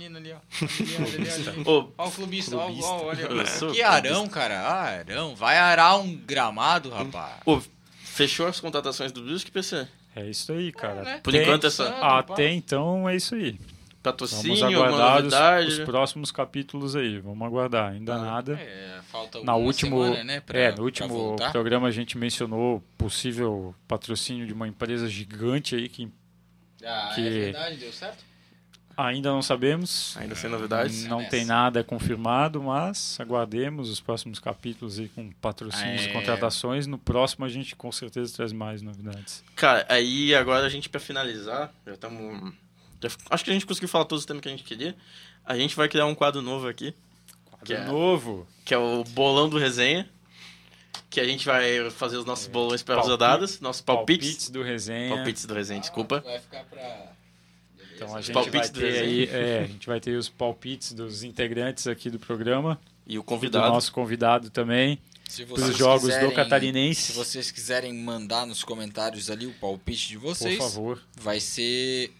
[1.65, 1.93] Ó, o.
[1.97, 2.87] Ô, o clubista, ó, Clubista.
[2.91, 3.45] ó, olha.
[3.47, 4.59] Sou Que arão, cara.
[4.61, 5.35] Ah, arão.
[5.35, 7.35] Vai arar um gramado, rapaz.
[7.43, 7.61] Pô,
[8.03, 9.87] fechou as contratações do Brusque, PC?
[10.15, 11.01] É isso aí, cara.
[11.01, 11.19] né?
[11.23, 13.57] Por Tem- enquanto, essa Até então é isso aí.
[14.03, 17.19] patrocínio, Vamos aguardar os, os próximos capítulos aí.
[17.19, 17.93] Vamos aguardar.
[17.93, 18.53] Ainda nada.
[18.53, 23.73] É, falta Na último, semana, né, pra- é, no último programa a gente mencionou possível
[23.87, 26.11] patrocínio de uma empresa gigante aí que
[26.85, 28.23] Ah, que- é verdade, deu certo?
[28.95, 30.15] ainda não sabemos.
[30.17, 31.05] Ainda sem novidades.
[31.05, 31.31] Não nessa.
[31.31, 36.09] tem nada confirmado, mas aguardemos os próximos capítulos aí com patrocínios É.
[36.09, 36.85] e contratações.
[36.85, 39.43] No próximo a gente com certeza traz mais novidades.
[39.55, 42.53] Cara, aí agora a gente, pra finalizar, já estamos
[43.31, 44.95] acho que a gente conseguiu falar todos os temas que a gente queria.
[45.45, 46.93] A gente vai criar um quadro novo aqui,
[47.63, 48.47] De é- novo.
[48.63, 50.07] que é o bolão do resenha.
[51.09, 54.27] Que a gente vai fazer os nossos bolões para as Palpite- rodadas, nossos palpites.
[54.29, 55.15] Palpites do resenha.
[55.15, 56.21] Palpites do resenha, desculpa.
[56.21, 57.13] Vai ficar pra...
[57.95, 59.37] Então a gente palpites vai do ter aí, resenha.
[59.43, 63.17] é, a gente vai ter os palpites dos integrantes aqui do programa E o e
[63.17, 63.69] do convidado.
[63.71, 64.97] nosso convidado também
[65.29, 67.01] Se para vocês os jogos quiserem- do Catarinense.
[67.01, 71.01] Se vocês quiserem mandar nos comentários ali o palpite de vocês, Por favor.
[71.15, 72.11] vai ser.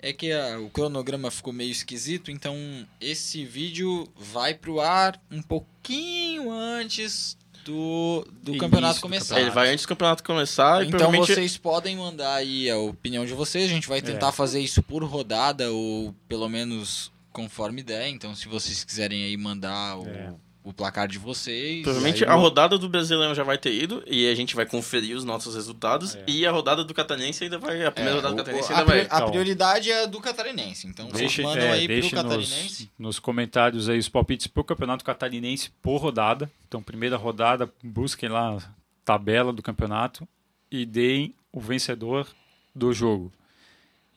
[0.00, 2.56] É que a- o cronograma ficou meio esquisito, então
[3.00, 7.36] esse vídeo vai pro ar um pouquinho antes
[7.68, 9.40] do, do Início campeonato do começar.
[9.40, 13.26] Ele vai antes do campeonato começar e Então provavelmente vocês podem mandar aí a opinião
[13.26, 13.64] de vocês.
[13.70, 14.32] A gente vai tentar É.
[14.32, 18.08] fazer isso por rodada ou pelo menos conforme der.
[18.08, 20.32] Então se vocês quiserem aí mandar o, É.
[20.68, 21.82] o placar de vocês.
[21.82, 25.16] Provavelmente aí a rodada do Brasileirão já vai ter ido e a gente vai conferir
[25.16, 26.14] os nossos resultados.
[26.14, 26.24] É.
[26.28, 27.86] E a rodada do Catarinense ainda vai.
[27.86, 29.00] A primeira É, rodada do o- Catarinense a, ainda vai.
[29.06, 29.30] pri- a Então.
[29.30, 30.86] prioridade é a do catarinense.
[30.86, 32.82] Então vocês Deixe, mandam é, aí pro deixe catarinense.
[32.98, 36.50] nos, nos comentários aí os palpites pro Campeonato Catarinense por rodada.
[36.68, 38.62] Então, primeira rodada, busquem lá a
[39.06, 40.28] tabela do campeonato
[40.70, 42.26] e deem o vencedor
[42.74, 43.32] do jogo.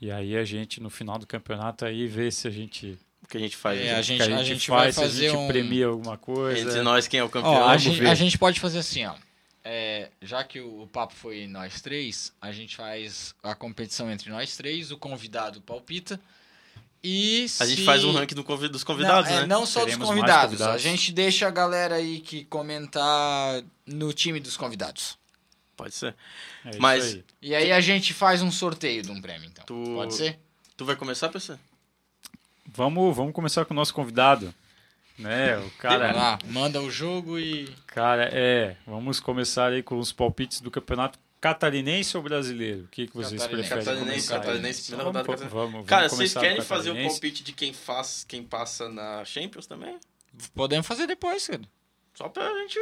[0.02, 2.98] E aí a gente, no final do campeonato, aí vê se a gente, O
[3.32, 3.80] que a gente faz.
[3.80, 5.48] É, a gente, a a gente gente faz, vai se a fazer gente um.
[5.48, 6.60] premia alguma coisa.
[6.70, 7.54] Entre nós, quem é o campeão?
[7.54, 9.16] Ó, a, gente, a gente pode fazer assim, ó.
[9.64, 14.30] É, já que o, o papo foi nós três, a gente faz a competição entre
[14.32, 16.20] nós três, o convidado palpita.
[17.04, 19.48] E A gente faz um ranking do convi- dos convidados, não, é, né?
[19.48, 20.76] Não só Teremos dos convidados, convidados.
[20.76, 25.18] A gente deixa a galera aí que comentar no time dos convidados.
[25.76, 26.16] Pode ser.
[26.66, 27.24] É Mas- aí.
[27.42, 29.66] E aí a gente faz um sorteio de um prêmio, então.
[29.66, 30.38] Tu- Pode ser?
[30.78, 31.58] Tu vai começar, PC?
[32.74, 34.54] Vamos, vamos começar com o nosso convidado.
[35.20, 37.68] Né, o cara, lá, manda o jogo e.
[37.86, 42.86] cara, é, vamos começar aí com os palpites do Campeonato Catarinense ou Brasileiro?
[42.86, 43.70] O que, que vocês Catarinense.
[43.70, 43.86] preferem?
[43.86, 44.40] Catarinense, começar?
[44.40, 45.50] Catarinense, primeira Vamos, rodada.
[45.50, 47.16] vamos, vamos Cara, vocês querem fazer o Catarinense?
[47.16, 49.98] palpite de quem faz, quem passa na Champions também?
[50.56, 51.62] Podemos fazer depois, cara.
[52.14, 52.80] Só pra gente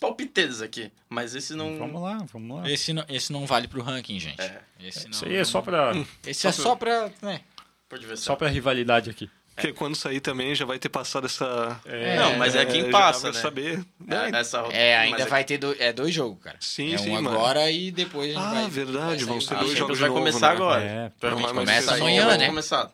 [0.00, 0.90] palpiteiros aqui.
[1.08, 1.78] Mas esse não.
[1.78, 2.70] Vamos lá, vamos lá.
[2.70, 4.40] Esse não, esse não vale pro ranking, gente.
[4.40, 5.92] É, Esse não, Isso aí é só pra,
[6.26, 7.10] Esse é só pra.
[7.22, 7.40] Né?
[7.88, 8.24] Por diversão.
[8.32, 9.30] só pra rivalidade aqui.
[9.54, 11.80] Porque quando sair também já vai ter passado essa.
[11.86, 13.40] É, Não, mas é quem já passa, né?
[13.40, 13.82] saber.
[14.06, 14.38] É, Né?
[14.40, 14.58] essa.
[14.70, 16.58] É, ainda mas vai ter do, é dois jogos, cara.
[16.60, 17.30] Sim, é sim, um mano.
[17.30, 18.68] agora e depois a gente Ah, vai.
[18.70, 20.52] verdade, vão ser o- A dois jogos vai novo, começar né?
[20.52, 20.82] agora.
[20.84, 22.46] É, mas começa amanhã, né?
[22.48, 22.92] começar.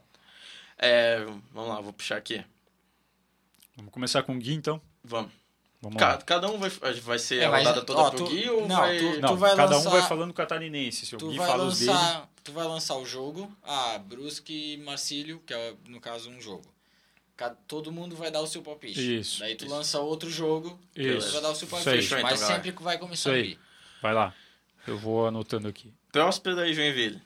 [0.79, 2.45] É, vamos lá, vou puxar aqui.
[3.77, 4.81] Vamos começar com o Gui, então.
[5.03, 5.33] Vamos.
[5.81, 6.19] Vamos Ca- lá.
[6.19, 8.69] Cada um vai, vai ser É, a mas, rodada toda ó, pro tu- Gui ou
[8.69, 8.99] não, vai...
[8.99, 11.07] tu- Não, vai cada um lançar- vai falando catarinense.
[11.07, 11.91] Se o Tu Gui fala os dele...
[12.45, 13.55] Tu vai lançar o jogo.
[13.62, 16.65] Ah, Brusque e Marcílio, que é no caso um jogo.
[17.37, 19.19] Ca- Todo mundo vai dar o seu palpite.
[19.21, 19.75] Isso, Daí tu isso.
[19.75, 21.29] lança outro jogo, Isso.
[21.29, 21.85] tu vai dar o seu Isso aí.
[21.85, 22.15] palpite.
[22.23, 23.43] Mas então, sempre que vai começar aí.
[23.43, 23.59] Gui.
[24.03, 24.35] Vai lá.
[24.87, 25.93] Eu vou anotando aqui.
[26.11, 27.23] Próspera e Joinville.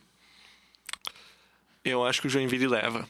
[1.85, 3.09] Eu acho que o Joinville leva.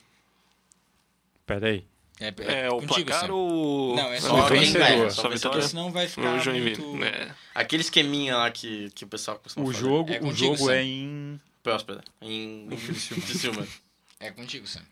[1.46, 1.84] Pera aí.
[2.18, 2.32] É,
[2.64, 3.94] É, o contigo, placar ou.
[3.94, 5.10] Não, é Só só quem ganha.
[5.10, 5.58] só vitória?
[5.58, 6.80] Porque senão vai ficar O Joinville.
[6.82, 7.04] muito...
[7.04, 7.34] É.
[7.54, 9.84] Aquele esqueminha lá que, que o pessoal costuma O fazer.
[9.84, 10.72] jogo, É o contigo, jogo Sam.
[10.74, 11.40] é em...
[11.66, 12.04] Próspera.
[12.22, 13.66] Em Criciúma.
[14.18, 14.82] É contigo, Sam.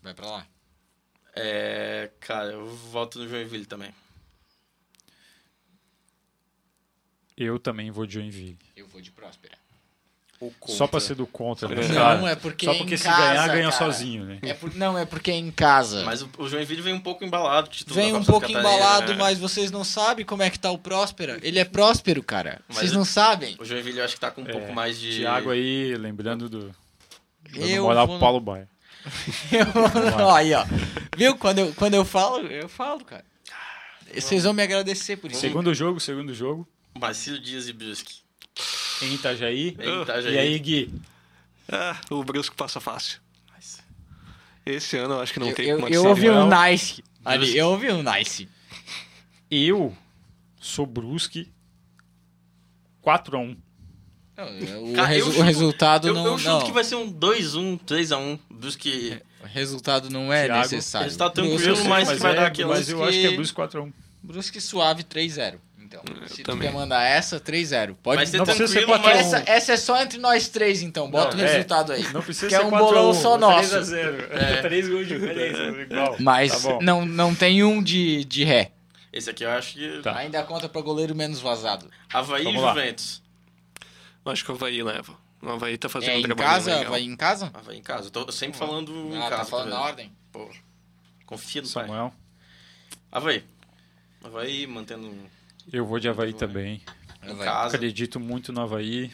[0.00, 0.46] Vai pra lá.
[1.34, 3.94] É, cara, eu voto no Joinville também.
[7.36, 8.58] Eu também vou de Joinville.
[8.74, 9.58] Eu vou de Próspera.
[10.66, 13.46] Só pra ser do contra, né, Não, é porque Só em porque se casa, ganhar,
[13.48, 13.84] ganha cara.
[13.84, 14.38] sozinho, né?
[14.42, 14.74] É por...
[14.74, 16.04] Não, é porque é em casa.
[16.04, 17.70] Mas o, o Joinville vem um pouco embalado.
[17.86, 19.18] Vem um pouco embalado, né?
[19.18, 21.38] mas vocês não sabem como é que tá o Próspera.
[21.42, 22.60] Ele é próspero, cara.
[22.68, 23.56] Mas Vocês não sabem.
[23.58, 25.18] O Joinville eu acho que tá com um É, pouco mais de...
[25.20, 26.74] Thiago aí, lembrando do...
[27.54, 28.68] Eu moral vou Paulo Baia.
[30.18, 30.64] Eu- aí, ó.
[31.16, 31.36] Viu?
[31.36, 33.24] Quando eu, quando eu falo, eu falo, cara.
[34.14, 35.40] Vocês vão me agradecer por isso.
[35.40, 36.66] Segundo jogo, segundo jogo.
[36.98, 38.16] Marcílio Dias e Brusque.
[39.02, 39.76] Em Itajaí.
[39.78, 40.34] Em Itajaí.
[40.34, 40.94] E aí, Gui?
[41.68, 43.20] Ah, o Brusque passa fácil.
[44.64, 47.04] Esse ano eu acho que não Eu, tem eu, como eu ser ouvi um nice.
[47.24, 48.48] Ali, eu ouvi um nice.
[49.48, 49.96] Eu
[50.60, 51.52] sou Brusque
[53.04, 53.56] 4x1.
[54.36, 56.26] Não, O, Cara, resu- o chuto- resultado Eu, não.
[56.26, 56.64] eu chuto não.
[56.66, 58.38] que vai ser um 2-1, 3x1.
[58.50, 59.20] Brusque...
[59.42, 61.06] O resultado não é Thiago, necessário.
[61.16, 63.92] Brusque- tranquilo, mas que vai é, dar aquele Mas eu acho que é Brusque 4x1.
[64.22, 65.58] Brusque suave 3-0.
[65.86, 66.68] Então, se tu também.
[66.68, 67.96] quer mandar essa, 3-0.
[68.02, 69.16] Pode Vai ser Não precisa ser tranquilo, 4 a 1.
[69.16, 69.32] mas...
[69.34, 71.08] essa, essa é só entre nós três, então.
[71.10, 71.52] Bota Não, o é.
[71.52, 72.02] resultado aí.
[72.12, 73.74] Não precisa Que ser é um 4 bolão a 1, só nosso.
[73.76, 74.26] 3x0.
[74.32, 74.62] É.
[74.62, 75.62] 3 gols de diferença.
[75.80, 76.16] Igual.
[76.18, 76.78] Mas Tá bom.
[76.82, 78.72] não, não tem um de, de ré.
[79.12, 80.02] Esse aqui eu acho que...
[80.02, 80.16] Tá.
[80.16, 81.88] Ainda conta pra goleiro menos vazado.
[82.12, 82.74] Havaí e Vamos lá.
[82.74, 83.22] Juventus.
[84.24, 85.14] Eu acho que o Havaí leva.
[85.40, 86.74] O Havaí tá fazendo É um em trabalho casa?
[86.74, 86.90] legal.
[86.90, 87.50] Vai em casa?
[87.54, 88.06] Havaí em casa.
[88.08, 89.36] Eu tô sempre falando em Ah, casa.
[89.36, 90.12] tá falando na ordem?
[90.32, 90.50] Pô,
[91.24, 91.86] confia no pai.
[91.86, 92.12] Samuel.
[93.12, 93.44] Havaí.
[94.24, 95.14] Havaí mantendo
[95.72, 96.80] Eu vou de Havaí também.
[97.64, 99.10] Acredito muito no Havaí.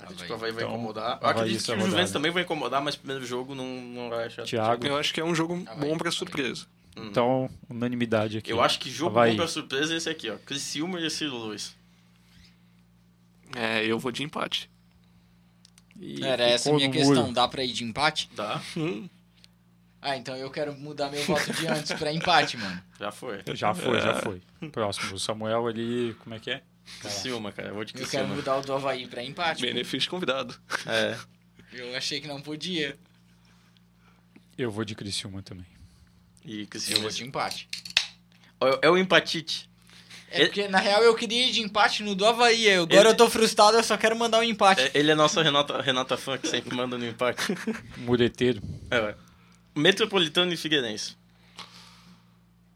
[0.00, 1.18] Acredito que o Havaí vai Então, incomodar.
[1.20, 1.90] Eu Havaí acredito essa que o rodada.
[1.90, 4.44] Juventus também vai incomodar, mas primeiro jogo não, não vai achar.
[4.44, 4.86] Thiago.
[4.86, 6.66] Eu acho que é um jogo bom pra surpresa.
[6.96, 8.50] Então, unanimidade aqui.
[8.50, 9.30] Eu acho que jogo Havaí.
[9.32, 10.36] bom pra surpresa é esse aqui, ó.
[10.38, 11.76] Criciúma e Ciro Luiz.
[13.54, 14.68] É, eu vou de empate.
[16.00, 17.22] E Era essa a ficou minha no questão.
[17.22, 17.32] muro.
[17.34, 18.28] Dá pra ir de empate?
[18.34, 18.62] Tá?
[20.00, 22.80] Ah, então eu quero mudar meu voto de antes pra empate, mano.
[23.00, 23.40] Já foi.
[23.54, 24.00] Já foi, É.
[24.00, 24.40] já foi.
[24.70, 26.62] Próximo, o Samuel ali, como é que é?
[27.00, 27.68] Criciúma, cara.
[27.68, 29.60] Eu vou de Eu quero mudar o do Havaí pra empate.
[29.62, 30.54] Benefício convidado.
[30.86, 31.16] É.
[31.72, 32.96] Eu achei que não podia.
[34.56, 35.66] Eu vou de Criciúma também.
[36.44, 37.02] E Eu Criciúma.
[37.02, 37.68] vou de empate.
[38.60, 39.68] É é o empatite.
[40.30, 42.66] É Ele- porque, na real, eu queria ir de empate no do Havaí.
[42.66, 44.80] Eu- Agora Ele- eu tô frustrado, eu só quero mandar um empate.
[44.82, 47.40] É, Ele é nossa Renata, Renata fã que sempre manda no empate.
[47.98, 48.60] Mureteiro.
[48.90, 49.14] É, ué.
[49.78, 51.16] Metropolitano e Figueirense.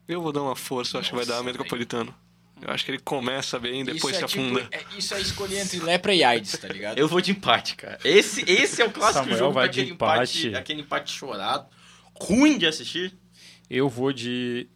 [0.08, 2.14] Eu vou dar uma força, eu acho que vai dar Nossa, Metropolitano.
[2.60, 4.60] Eu acho que ele começa bem, depois se isso é, afunda.
[4.62, 6.98] tipo, é- isso é escolher entre lepra e AIDS, tá ligado?
[6.98, 7.98] Eu vou de empate, cara.
[8.04, 10.38] Esse, esse é o clássico Samuel jogo vai daquele de empate.
[10.48, 10.56] empate.
[10.56, 11.66] aquele empate chorado.
[12.14, 13.16] Ruim de assistir.
[13.68, 14.68] Eu vou de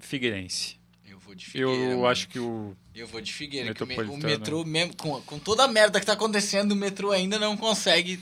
[0.00, 0.76] Figueirense.
[1.08, 1.70] Eu vou de Figueira.
[1.70, 2.06] Eu mano.
[2.06, 3.72] acho que o Eu vou de Figueira.
[3.74, 6.76] que o, me- o metrô, mesmo, com, com toda a merda que tá acontecendo, o
[6.76, 8.18] metrô ainda não consegue.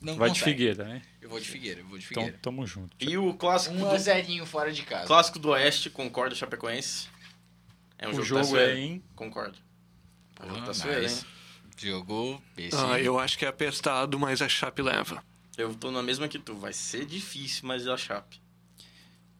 [0.00, 0.56] Não vai de consegue.
[0.58, 1.02] Figueira, né?
[1.20, 2.38] Eu vou de Figueira, eu vou de Então, Figueira.
[2.42, 2.96] tamo junto.
[3.00, 5.06] E o clássico, Um do, zerinho fora de casa.
[5.06, 7.08] clássico do Oeste, concordo, Chapecoense.
[7.98, 8.78] É um o jogo, jogo traiçoeiro.
[8.78, 9.58] é em Concordo.
[10.38, 11.24] É um jogo Ah, traiçoeiro, nice.
[11.24, 11.26] hein?
[11.76, 12.76] Jogou esse.
[12.76, 15.22] Ah, eu acho que é apertado, mas a Chape leva.
[15.56, 16.54] Eu tô na mesma que tu.
[16.56, 18.40] Vai ser difícil, mas é a Chape.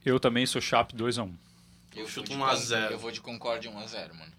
[0.05, 1.33] Eu também sou Chape 2x1.
[1.95, 2.93] Eu vou chuto de 1 a Con- 0.
[2.95, 4.33] Eu vou de Concórdia 1x0, mano.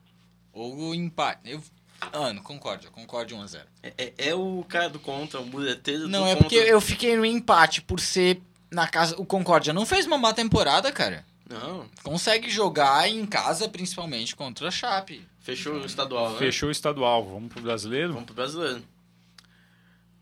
[0.54, 1.42] Ou o empate.
[1.50, 1.62] Eu...
[2.02, 2.90] Ah, no Concórdia.
[2.90, 3.62] Concórdia 1x0.
[3.84, 6.44] É, é- é o cara do contra, o muleteiro Não, é contra.
[6.44, 9.16] porque eu fiquei no empate por ser na casa.
[9.18, 11.26] O Concórdia não fez uma má temporada, cara.
[11.50, 15.28] Não, Consegue jogar em casa, principalmente contra a Chape.
[15.42, 16.38] fechou o estadual, né?
[16.38, 17.26] Fechou o estadual.
[17.26, 18.10] Vamos pro brasileiro?
[18.14, 18.84] Vamos pro brasileiro.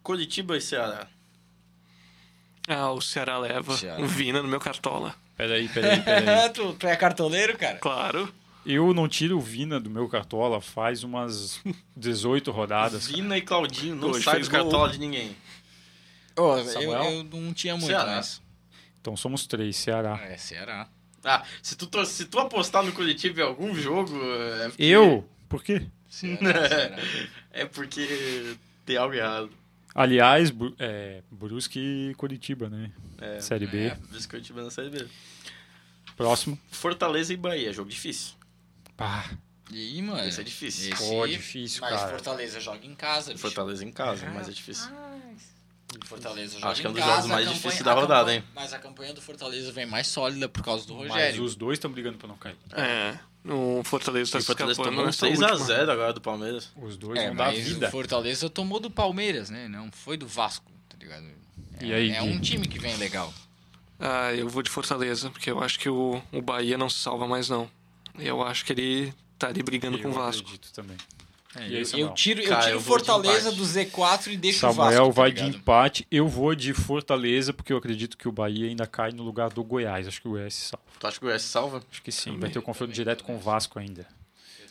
[0.01, 1.05] Curitiba e Ceará.
[2.67, 3.75] Ah, o Ceará leva.
[3.77, 4.01] Ceará.
[4.01, 5.13] Um Vina no meu cartola.
[5.35, 6.49] Peraí, peraí, peraí.
[6.51, 7.77] tu, tu é cartoleiro, cara?
[7.77, 8.33] Claro.
[8.67, 11.61] Eu não tiro o Vina do meu cartola faz umas
[11.95, 13.07] 18 rodadas.
[13.07, 14.59] Vina e Claudinho não Hoje sai do gol.
[14.59, 15.35] cartola de ninguém.
[16.35, 18.17] Ô, eu, eu não tinha muito, Ceará.
[18.17, 18.41] mas.
[18.99, 20.19] Então somos três, Ceará.
[20.21, 20.89] É, Ceará.
[21.23, 24.13] Ah, se tu, se tu apostar no Curitiba em algum jogo...
[24.61, 25.29] É porque, Eu?
[25.49, 25.87] Por quê?
[26.09, 26.37] Ceará,
[26.67, 26.97] Ceará.
[27.51, 28.55] É porque
[28.85, 29.49] tem algo errado.
[29.95, 32.91] Aliás, é, Brusque e Curitiba, né?
[33.17, 33.85] É, Série B.
[33.87, 33.95] É.
[33.95, 35.07] por isso que o Curitiba na Série B.
[36.15, 36.59] Próximo.
[36.69, 38.36] Fortaleza e Bahia, jogo difícil.
[38.97, 39.25] Pá,
[39.71, 40.27] E aí, mano?
[40.27, 40.91] Esse é difícil.
[40.93, 41.03] Esse...
[41.03, 42.09] pô, difícil, Mas cara.
[42.11, 43.31] Fortaleza joga em casa.
[43.31, 43.41] bicho.
[43.41, 44.89] Fortaleza em casa, mas é difícil.
[46.05, 48.43] Fortaleza joga Acho que é um dos casa, jogos mais difíceis da rodada, campanha- hein?
[48.53, 51.43] Mas a campanha do Fortaleza vem mais sólida por causa do Mas Rogério.
[51.43, 52.55] os dois estão brigando pra não cair.
[52.73, 53.17] É.
[53.49, 55.47] O Fortaleza tá o se Fortaleza escapando tomou um nessa última.
[55.55, 56.69] 6x0 agora do Palmeiras.
[56.75, 57.87] Os dois É, vão dar mas vida.
[57.87, 59.67] o Fortaleza tomou do Palmeiras, né?
[59.69, 61.25] Não foi do Vasco, tá ligado?
[61.79, 62.29] É, E aí, é Gui?
[62.29, 63.33] um time que vem legal.
[63.99, 67.25] Ah, eu vou de Fortaleza, porque eu acho que o, o Bahia não se salva
[67.27, 67.69] mais, não.
[68.19, 70.41] Eu acho que ele tá ali brigando com o Eu Vasco.
[70.43, 70.97] acredito também.
[71.55, 72.07] É, aí, eu, Samuel?
[72.09, 75.07] eu tiro, eu Cara, tiro eu de Fortaleza do Z4 e deixo o Samuel Vasco.
[75.15, 75.55] tá vai de ligado?
[75.57, 76.07] empate.
[76.11, 79.63] Eu vou de Fortaleza, porque eu acredito que o Bahia ainda cai no lugar do
[79.63, 80.07] Goiás.
[80.07, 80.85] Acho que o Goiás se salva.
[80.99, 81.81] Tu acha que o Goiás salva?
[81.91, 82.37] Acho que sim.
[82.37, 84.05] Vai ter o confronto direto com o Vasco ainda.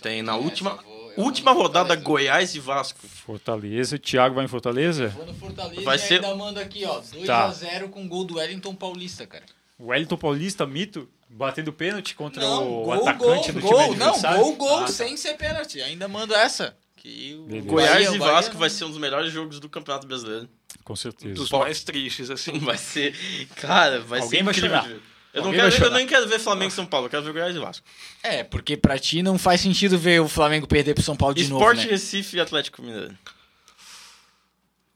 [0.02, 2.04] Tem na É, última, eu eu última rodada Fortaleza.
[2.04, 3.00] Goiás e Vasco.
[3.08, 3.98] Fortaleza.
[3.98, 5.08] Thiago vai em Fortaleza?
[5.08, 7.00] Vou no Fortaleza Vai e ser- ainda mando aqui, ó.
[7.00, 7.88] 2x0 Tá.
[7.88, 9.44] com gol do Wellington Paulista, cara.
[9.78, 13.96] O Wellington Paulista, mito, batendo pênalti contra não, o gol, atacante gol, do gol, time
[13.96, 14.88] não, gol, gol, Ah, tá.
[14.88, 15.80] sem ser pênalti.
[15.82, 16.76] Ainda mando essa.
[16.96, 17.66] Que o Beleza.
[17.68, 20.48] Goiás Bahia- e Vasco não- vai ser um dos melhores jogos do Campeonato Brasileiro.
[20.82, 21.34] Com certeza.
[21.34, 21.58] Dos Pô.
[21.60, 22.58] mais tristes, assim.
[22.58, 23.14] Vai ser.
[23.56, 24.80] Cara, vai Alguém ser vai incrível.
[24.82, 24.96] chorar.
[25.34, 27.54] Eu, não quero eu nem quero ver Flamengo e São Paulo, eu quero ver Goiás
[27.54, 27.86] e Vasco.
[28.22, 31.42] É, porque pra ti não faz sentido ver o Flamengo perder pro São Paulo de
[31.42, 31.92] Esporte, novo, né?
[31.92, 33.14] Recife e Atlético Mineiro.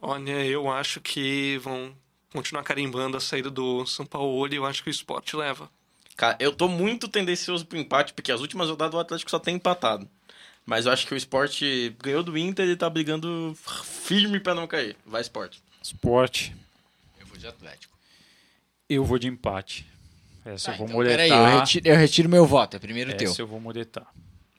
[0.01, 1.95] Olha, eu acho que vão
[2.33, 5.71] continuar carimbando a saída do São Paulo e eu acho que o esporte leva.
[6.21, 9.55] Cara, eu tô muito tendencioso pro empate, porque as últimas rodadas o Atlético só tem
[9.57, 10.07] empatado.
[10.67, 14.67] Mas eu acho que o esporte ganhou do Inter e tá brigando firme pra não
[14.67, 14.95] cair.
[15.07, 15.63] Vai, esporte.
[15.83, 16.55] Esporte.
[17.19, 17.97] Eu vou de Atlético.
[18.87, 19.87] Eu vou de empate.
[20.45, 21.27] Essa Tá, eu vou então, moletar.
[21.27, 22.77] peraí, eu retiro, eu retiro meu voto.
[22.77, 23.31] É primeiro teu.
[23.31, 24.07] Essa eu vou moletar.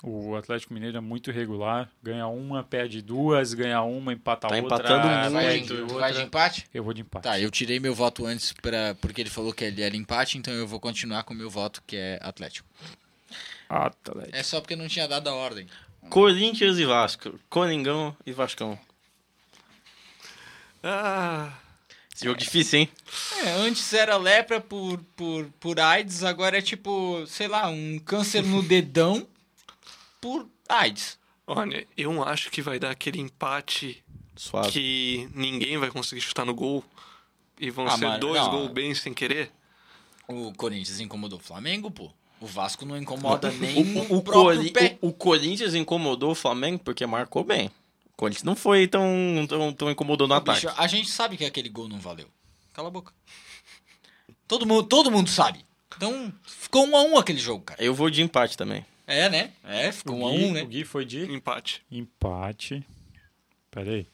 [0.04, 1.88] O Atlético Mineiro é muito irregular.
[2.02, 4.76] Ganha uma, perde duas, ganha uma, empata Tá outra.
[4.76, 5.74] empatando Ah, vai, muito.
[5.76, 6.66] de, perde vai de empate?
[6.74, 7.24] Eu vou de empate.
[7.24, 10.52] Tá, eu tirei meu voto antes pra, porque ele falou que ele era empate, então
[10.54, 12.68] eu vou continuar com o meu voto, que é Atlético.
[13.70, 14.36] Atlético.
[14.36, 15.68] É só porque não tinha dado a ordem.
[16.10, 17.40] Corinthians e Vasco.
[17.48, 18.78] Coringão e Vascão.
[20.84, 21.54] Ah,
[22.14, 22.90] Esse jogo difícil, hein?
[23.46, 28.42] É, antes era lepra por, por, por AIDS, agora é tipo, sei lá, um câncer
[28.42, 29.28] no dedão
[30.22, 31.20] por AIDS.
[31.48, 34.02] Olha, eu acho que vai dar aquele empate
[34.36, 34.72] Suave.
[34.72, 36.84] que ninguém vai conseguir chutar no gol.
[37.60, 38.52] E vão Ah, ser mano, dois não.
[38.52, 39.52] gols bem sem querer.
[40.28, 42.10] O Corinthians incomodou o Flamengo, pô.
[42.40, 44.98] O Vasco não incomoda nem O, o, o, próprio pé.
[45.02, 47.68] o- o Corinthians incomodou o Flamengo porque marcou bem.
[48.14, 49.06] O Corinthians não foi tão,
[49.48, 50.66] tão, tão incomodou no ataque.
[50.66, 52.28] Bicho, a gente sabe que aquele gol não valeu.
[52.74, 53.14] Cala a boca.
[54.48, 55.64] Todo mundo, todo mundo sabe.
[55.96, 57.84] Então, ficou um a um aquele jogo, cara.
[57.84, 58.84] Eu vou de empate também.
[59.08, 59.54] É, né?
[59.64, 60.62] É, ficou um a um, né?
[60.62, 61.84] o Gui foi de Empate.
[61.92, 62.86] empate.
[63.70, 64.08] Pera aí.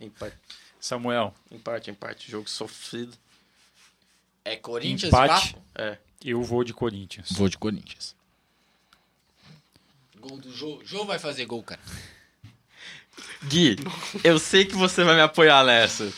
[0.00, 0.36] Empate,
[0.80, 2.30] Samuel, empate, empate.
[2.30, 3.16] Jogo sofrido.
[4.44, 5.24] É Corinthians Empate.
[5.24, 5.62] e Vasco?
[5.74, 5.98] É.
[6.24, 7.32] eu vou de Corinthians.
[7.32, 8.14] Vou de Corinthians.
[10.18, 10.80] Gol do Jô.
[10.84, 11.80] Jô vai fazer gol, cara.
[13.44, 13.76] Gui,
[14.22, 16.12] eu sei que você vai me apoiar nessa.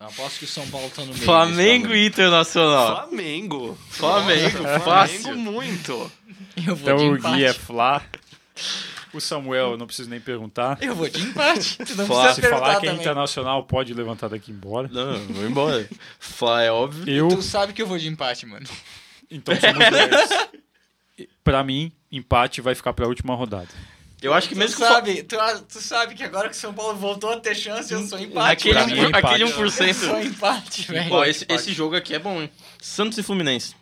[0.00, 1.24] Aposto que o São Paulo tá no meio.
[1.24, 3.06] Flamengo e Internacional.
[3.08, 3.78] Flamengo.
[3.90, 5.36] Flamengo, Flamengo fácil.
[5.36, 6.12] muito.
[6.66, 7.32] Eu vou Então de o.
[7.34, 8.02] Gui é Flá.
[9.12, 10.78] O Samuel, eu não preciso nem perguntar.
[10.80, 11.76] Eu vou de empate.
[11.96, 12.22] Não Flá.
[12.22, 13.02] precisa Se perguntar falar que é também.
[13.02, 14.88] internacional, pode levantar daqui embora.
[14.90, 15.88] Não, vou embora.
[16.20, 17.12] Fla é óbvio.
[17.12, 18.66] Eu, Tu sabe que eu vou de empate, mano.
[19.30, 21.28] então somos dois.
[21.44, 23.68] Pra mim, empate vai ficar pra última rodada.
[24.22, 25.36] Eu acho que Tu mesmo que o Fla- sabe, tu,
[25.68, 28.68] tu sabe que agora que o São Paulo voltou a ter chance, eu sou empate.
[28.68, 29.26] aquele, mim empate.
[29.26, 29.94] aquele Eu 1%.
[29.94, 31.12] sou empate, velho.
[31.12, 32.50] Ó, esse, esse jogo aqui é bom, hein?
[32.80, 33.74] Santos e Fluminense.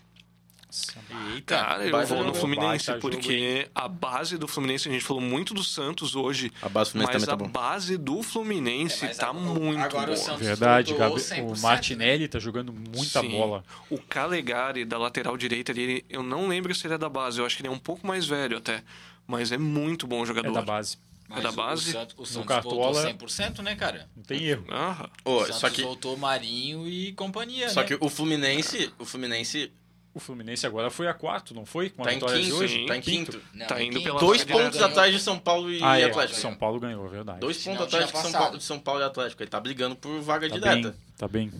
[1.34, 1.56] Eita.
[1.56, 2.34] Cara, eu vou no.
[2.34, 6.68] Fluminense jogo, porque a base do Fluminense, a gente falou muito do Santos hoje, A
[6.68, 7.48] base do Fluminense mas também a tá bom.
[7.50, 10.16] base do Fluminense É, tá agora- muito agora o boa.
[10.16, 13.30] Santos Verdade, Gabi- 100%, o Martinelli tá jogando muita Sim.
[13.30, 13.64] bola.
[13.90, 17.46] O Calegari, da lateral direita dele, eu não lembro se ele é da base, eu
[17.46, 18.82] acho que ele é um pouco mais velho até,
[19.28, 20.48] mas é muito bom jogador.
[20.48, 20.96] É da base.
[21.28, 21.90] Mas da o- base?
[21.90, 24.08] O Santos, o Santos Cartola- voltou 100%, né, cara?
[24.16, 24.64] Não tem erro.
[24.70, 27.86] Ah, Ô, o Santos só que, voltou Marinho e companhia, só né?
[27.86, 29.70] que o Fluminense, o Fluminense
[30.14, 31.90] O Fluminense agora foi a quarto, não foi?
[31.90, 32.74] Com a tá em vitória de quinto, hoje?
[32.80, 32.86] sim.
[32.86, 33.40] tá em quinto.
[33.52, 34.62] Não, tá indo pela Dois Ganhou.
[34.64, 36.04] pontos atrás de São Paulo e Ah, é.
[36.06, 36.40] Atlético.
[36.40, 37.38] São Paulo ganhou, é verdade.
[37.40, 38.32] Dois pontos atrás de São.
[38.32, 39.42] Paulo, de São Paulo e Atlético.
[39.42, 40.90] Ele tá brigando por vaga Tá direta.
[40.90, 41.52] bem, tá bem.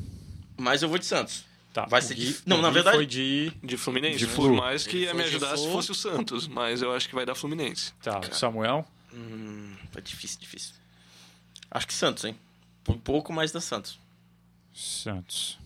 [0.56, 1.44] Mas eu vou de Santos.
[1.72, 1.84] Tá.
[1.86, 3.52] Vai ser Gui- dif- Não, na verdade- foi de...
[3.62, 4.56] de Fluminense, De por Flu.
[4.56, 7.24] mais que ia me de ajudar se fosse o Santos, mas eu acho que vai
[7.26, 7.92] dar Fluminense.
[8.02, 8.86] Tá, Samuel.
[9.12, 10.74] Hum, tá difícil, difícil.
[11.70, 12.36] Acho que Santos, hein?
[12.82, 13.98] Por pouco mais da Santos.
[14.74, 15.58] Santos.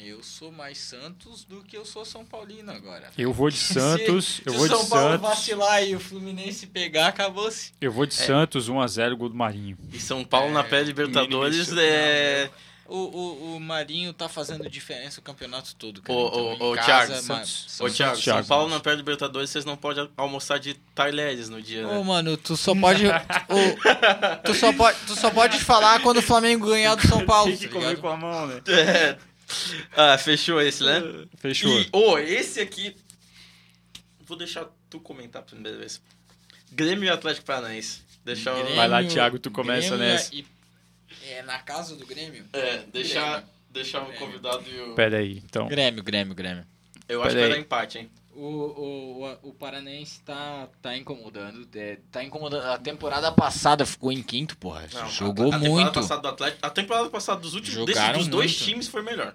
[0.00, 3.10] Eu sou mais Santos do que eu sou São Paulino agora.
[3.18, 4.24] Eu vou de Santos.
[4.26, 5.28] Se, eu se vou o de São Paulo Santos.
[5.28, 7.72] vacilar e o Fluminense pegar, acabou-se.
[7.80, 9.76] Eu vou de Santos, 1x0, gol do Marinho.
[9.92, 11.80] E São Paulo na pré-Libertadores Ministro.
[11.80, 12.48] é.
[12.88, 16.14] O, o, o Marinho tá fazendo diferença o campeonato todo, Ô, cara.
[16.18, 18.78] ô, Então, ô, Thiago, casa, Santos- mas- Ô, Thiago, Thiago, São Paulo Santos.
[18.78, 22.02] na pré-Libertadores vocês não podem almoçar de Thailandes no dia, Ô, né?
[22.02, 23.04] mano, tu só pode.
[23.06, 27.54] o- tu, só pode tu só pode falar quando o Flamengo ganhar do São Paulo.
[27.54, 28.08] tá ligado?
[28.08, 28.62] a mão, né?
[28.68, 29.18] É.
[29.96, 31.02] Ah, fechou esse, né?
[31.38, 31.70] Fechou.
[31.80, 32.94] E, ô, esse aqui.
[34.26, 36.00] Vou deixar tu comentar primeiro vez.
[36.72, 38.02] Grêmio e Atlético Paranaense.
[38.24, 40.34] Deixar o- Grêmio- Vai lá, Thiago, tu começa Grêmio nessa.
[40.34, 40.44] e-
[41.30, 42.44] é na casa do Grêmio?
[42.52, 43.48] É, deixar, Grêmio.
[43.70, 44.94] deixar o convidado e o.
[44.94, 45.68] Pera aí, então.
[45.68, 46.64] Grêmio, Grêmio, Grêmio.
[47.08, 47.62] Eu acho que Pera vai aí.
[47.62, 48.10] dar empate, hein?
[48.34, 51.66] O, o, o, o Paranense tá, tá incomodando.
[51.74, 52.64] é, tá incomodando.
[52.66, 54.86] A temporada passada ficou em quinto, porra.
[54.94, 55.92] Não, Jogou a, a temporada muito.
[55.94, 58.64] Passada do Atlético, a temporada passada dos últimos desses, Jogaram dos dois muito.
[58.64, 59.34] times foi melhor.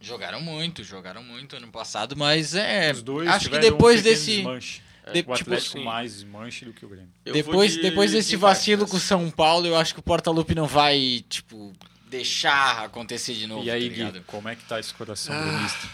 [0.00, 2.90] Jogaram muito, jogaram muito ano passado, mas é.
[2.92, 4.36] Os dois acho que um depois pequeno desse.
[4.36, 4.82] desmanche.
[5.06, 5.84] De- o tipo, Atlético sim.
[5.84, 7.10] mais desmanche do que o Grêmio.
[7.24, 10.00] Eu depois, de- depois de desse empate vacilo com o São Paulo, eu acho que
[10.00, 11.72] o Portaluppi não vai, tipo,
[12.08, 13.64] deixar acontecer de novo.
[13.64, 15.42] e aí, tá Gui, como é que tá esse coração Ah.
[15.44, 15.88] gremista?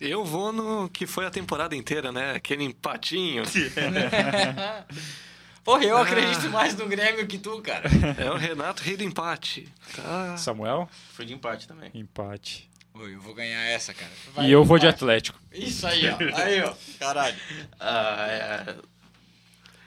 [0.00, 2.32] Eu vou no que foi a temporada inteira, né?
[2.32, 3.44] Aquele empatinho.
[5.64, 6.02] Porra, eu Ah.
[6.02, 7.88] acredito mais no Grêmio que tu, cara.
[8.18, 9.66] é o Renato rei do empate.
[9.96, 10.36] Tá.
[10.36, 10.88] Samuel?
[11.14, 11.90] Foi de empate também.
[11.94, 12.68] Empate.
[12.98, 14.10] Oi, eu vou ganhar essa, cara.
[14.46, 14.86] e eu vou de.
[14.86, 15.38] Atlético.
[15.52, 16.16] Isso aí, ó.
[16.36, 16.74] Aí, ó.
[16.98, 17.36] Caralho.
[17.78, 18.76] Ah, é.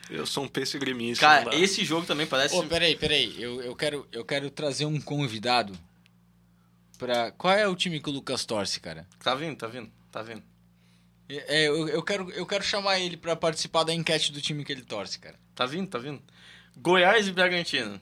[0.09, 1.25] Eu sou um peixe gremista.
[1.25, 2.55] Cara, esse jogo também parece.
[2.55, 3.41] Ô, peraí, peraí.
[3.41, 5.77] Eu, eu, quero, eu quero trazer um convidado
[6.97, 7.31] pra...
[7.31, 9.07] Qual é o time que o Lucas torce, cara?
[9.23, 10.41] Tá vindo, tá vindo, tá vindo.
[11.29, 14.71] É, eu, eu, quero, eu quero chamar ele pra participar da enquete do time que
[14.71, 15.39] ele torce, cara.
[15.53, 16.21] Tá vindo, tá vindo.
[16.75, 18.01] Goiás e Bragantino.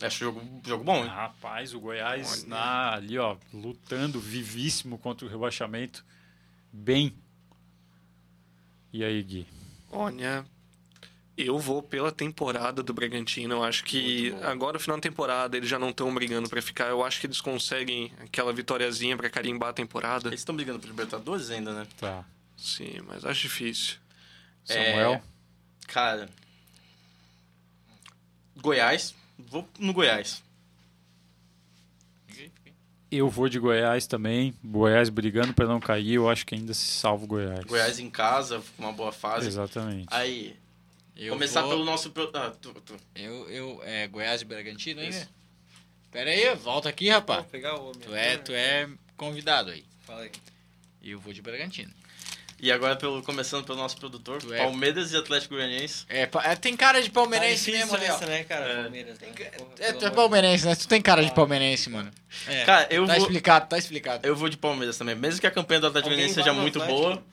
[0.00, 1.08] Acho jogo, jogo bom, hein?
[1.08, 6.04] Rapaz, o Goiás na, ali, ó, lutando vivíssimo contra o rebaixamento.
[6.72, 7.14] Bem.
[8.92, 9.46] E aí, Gui?
[9.90, 10.44] Olha,
[11.36, 13.54] eu vou pela temporada do Bragantino.
[13.54, 16.86] Eu acho que agora, final da temporada, eles já não estão brigando pra ficar.
[16.88, 20.28] Eu acho que eles conseguem aquela vitóriazinha pra carimbar a temporada.
[20.28, 21.86] Eles estão brigando por Libertadores ainda, né?
[21.98, 22.24] Tá.
[22.56, 23.96] Sim, mas acho difícil.
[24.64, 25.14] Samuel?
[25.14, 25.22] É,
[25.86, 26.28] Cara.
[28.56, 29.14] Goiás.
[29.38, 30.42] Vou no Goiás.
[33.10, 34.54] Eu vou de Goiás também.
[34.62, 36.14] Goiás brigando pra não cair.
[36.14, 37.64] Eu acho que ainda se salva o Goiás.
[37.64, 39.46] Goiás em casa, com uma boa fase.
[39.46, 40.08] Exatamente.
[40.10, 40.54] Aí.
[41.16, 42.12] Eu Começar vou- pelo nosso.
[42.34, 42.94] Ah, tu, tu.
[43.14, 45.16] Eu, eu, é Goiás e Bragantino ainda?
[45.16, 45.28] Isso.
[46.12, 47.40] Pera aí, volta aqui, rapaz.
[47.42, 49.84] Vou pegar o Tu é, tu é convidado aí.
[50.06, 50.30] Fala aí.
[51.02, 51.92] E eu vou de Bragantino.
[52.60, 56.04] E agora, pelo, começando pelo nosso produtor, é- Palmeiras e Atlético Goianiense.
[56.08, 58.64] É, é, tem cara de palmeirense Tá mesmo essa, né, cara?
[58.66, 58.82] É.
[58.82, 59.28] Palmeiras, né?
[59.28, 60.74] Porra, É, tu é palmeirense, né?
[60.74, 62.10] Tu tem cara de palmeirense, mano.
[62.48, 62.64] É.
[62.64, 63.22] Cara, eu tá vou.
[63.22, 64.26] explicado, tá explicado.
[64.26, 65.14] Eu vou de Palmeiras também.
[65.14, 67.00] Mesmo que a campanha do Atlético Goianiense seja muito Atlético?
[67.00, 67.24] boa.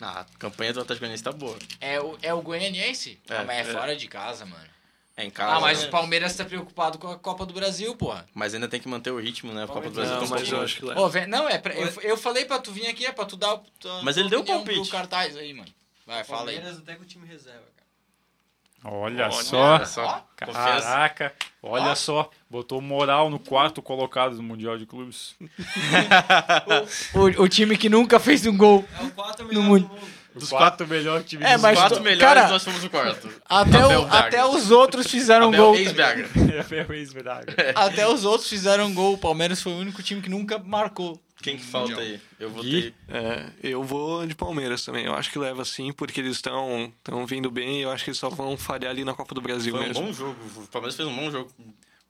[0.00, 1.58] Ah, a campanha do Atlético Goianiense tá boa.
[1.80, 3.18] É o, é o goianiense?
[3.28, 3.72] É, ah, mas é, é.
[3.72, 4.73] fora de casa, mano.
[5.16, 5.54] É em casa.
[5.56, 5.86] ah, mas né?
[5.88, 8.26] o Palmeiras tá preocupado com a Copa do Brasil, porra.
[8.34, 9.62] Mas ainda tem que manter o ritmo, né?
[9.62, 10.86] A Copa do Brasil Não, mas eu acho que.
[10.86, 13.36] Ô, vem- não, é pra- eu, eu falei pra tu vir aqui, é pra tu
[13.36, 13.58] dar.
[13.78, 14.80] tua- Mas ele deu opinião palpite.
[14.88, 15.68] pro cartaz aí, mano.
[16.04, 16.56] Vai, fala aí.
[16.56, 18.96] Palmeiras até com o time reserva, cara.
[18.96, 19.56] Olha, Olha só.
[19.76, 20.26] Olha só.
[20.36, 22.28] Caraca, olha só.
[22.50, 25.36] Botou moral no quarto colocado do Mundial de Clubes.
[27.14, 28.84] O, o time que nunca fez um gol.
[29.00, 29.88] É o 4 No melhor mundo.
[29.88, 30.23] do mundo.
[30.34, 33.28] Os quatro melhores times É, do mas quatro tu- melhores, cara, nós fomos o quarto.
[33.48, 35.76] Até, o- até os outros fizeram Abel gol.
[35.76, 36.28] ex-Braga.
[37.56, 37.72] É.
[37.74, 39.14] Até os outros fizeram gol.
[39.14, 41.20] O Palmeiras foi o único time que nunca marcou.
[41.42, 42.18] Quem que falta aí?
[42.40, 42.94] Eu vou ter.
[43.08, 45.04] É, eu vou de Palmeiras também.
[45.04, 47.82] Eu acho que leva sim, porque eles estão estão vindo bem.
[47.82, 50.06] Eu acho que eles só vão falhar ali na Copa do Brasil Foi um mesmo.
[50.06, 50.36] bom jogo.
[50.56, 51.50] O Palmeiras fez um bom jogo.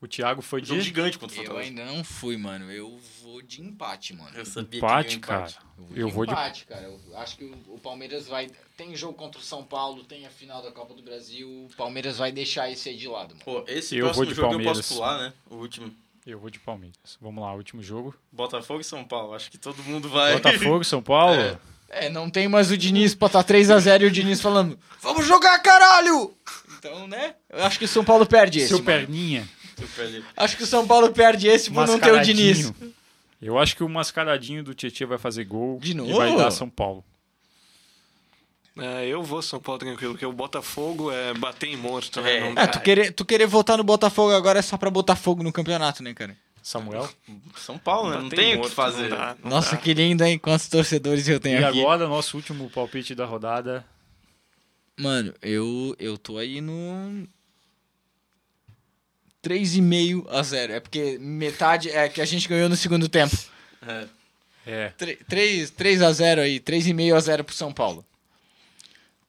[0.04, 1.70] O Thiago foi Um jogo de gigante contra o Eu Fortaleza.
[1.70, 2.70] ainda não fui, mano.
[2.70, 4.36] Eu vou de empate, mano.
[4.36, 5.40] Eu sabia empate, que ia cara.
[5.48, 5.58] empate.
[5.94, 6.82] Eu vou de empate, cara.
[6.82, 8.50] Eu acho que o, Palmeiras vai.
[8.76, 11.48] Tem jogo contra o São Paulo, tem a final da Copa do Brasil.
[11.48, 13.44] O Palmeiras vai deixar esse aí de lado, mano.
[13.46, 14.76] Pô, esse Eu vou próximo de jogo eu Palmeiras.
[14.76, 15.32] posso pular, né?
[15.48, 15.94] O último.
[16.26, 17.16] Eu vou de Palmeiras.
[17.18, 18.14] Vamos lá, último jogo.
[18.30, 19.32] Botafogo e São Paulo.
[19.32, 20.34] Acho que todo mundo vai.
[20.34, 21.40] Botafogo, São Paulo.
[21.40, 21.58] É.
[21.88, 25.58] É, não tem mais o Diniz pra tá 3x0 e o Diniz falando: Vamos jogar,
[25.60, 26.34] caralho!
[26.76, 27.36] Então, né?
[27.48, 28.68] Eu acho que o São Paulo perde esse.
[28.68, 28.86] Seu mano.
[28.86, 29.48] perninha.
[30.36, 32.72] Acho que o São Paulo perde esse por não ter o Diniz.
[33.42, 36.16] Eu acho que o mascaradinho do Tietchan vai fazer gol De e novo?
[36.16, 37.04] vai dar São Paulo.
[38.76, 42.36] É, eu vou São Paulo tranquilo, porque o Botafogo é bater em morto, né?
[42.38, 42.40] É.
[42.52, 45.42] Não É, tu querer, tu querer votar no Botafogo agora é só pra botar fogo
[45.44, 46.36] no campeonato, né, cara?
[46.62, 47.08] Samuel.
[47.56, 48.16] São Paulo, né?
[48.16, 49.10] Não Bater tem em o que fazer.
[49.10, 49.76] Não dá, não Nossa, dá.
[49.76, 50.38] que lindo, hein?
[50.38, 51.78] Quantos torcedores eu tenho E aqui.
[51.80, 53.84] agora, nosso último palpite da rodada.
[54.96, 57.28] Mano, eu, eu tô aí no.
[59.44, 60.72] 3,5 a 0.
[60.72, 63.36] É porque metade é que a gente ganhou no segundo tempo.
[63.86, 64.08] É.
[64.66, 64.88] É,
[65.28, 68.04] 3, 3 a 0 aí, 3,5 a 0 pro São Paulo.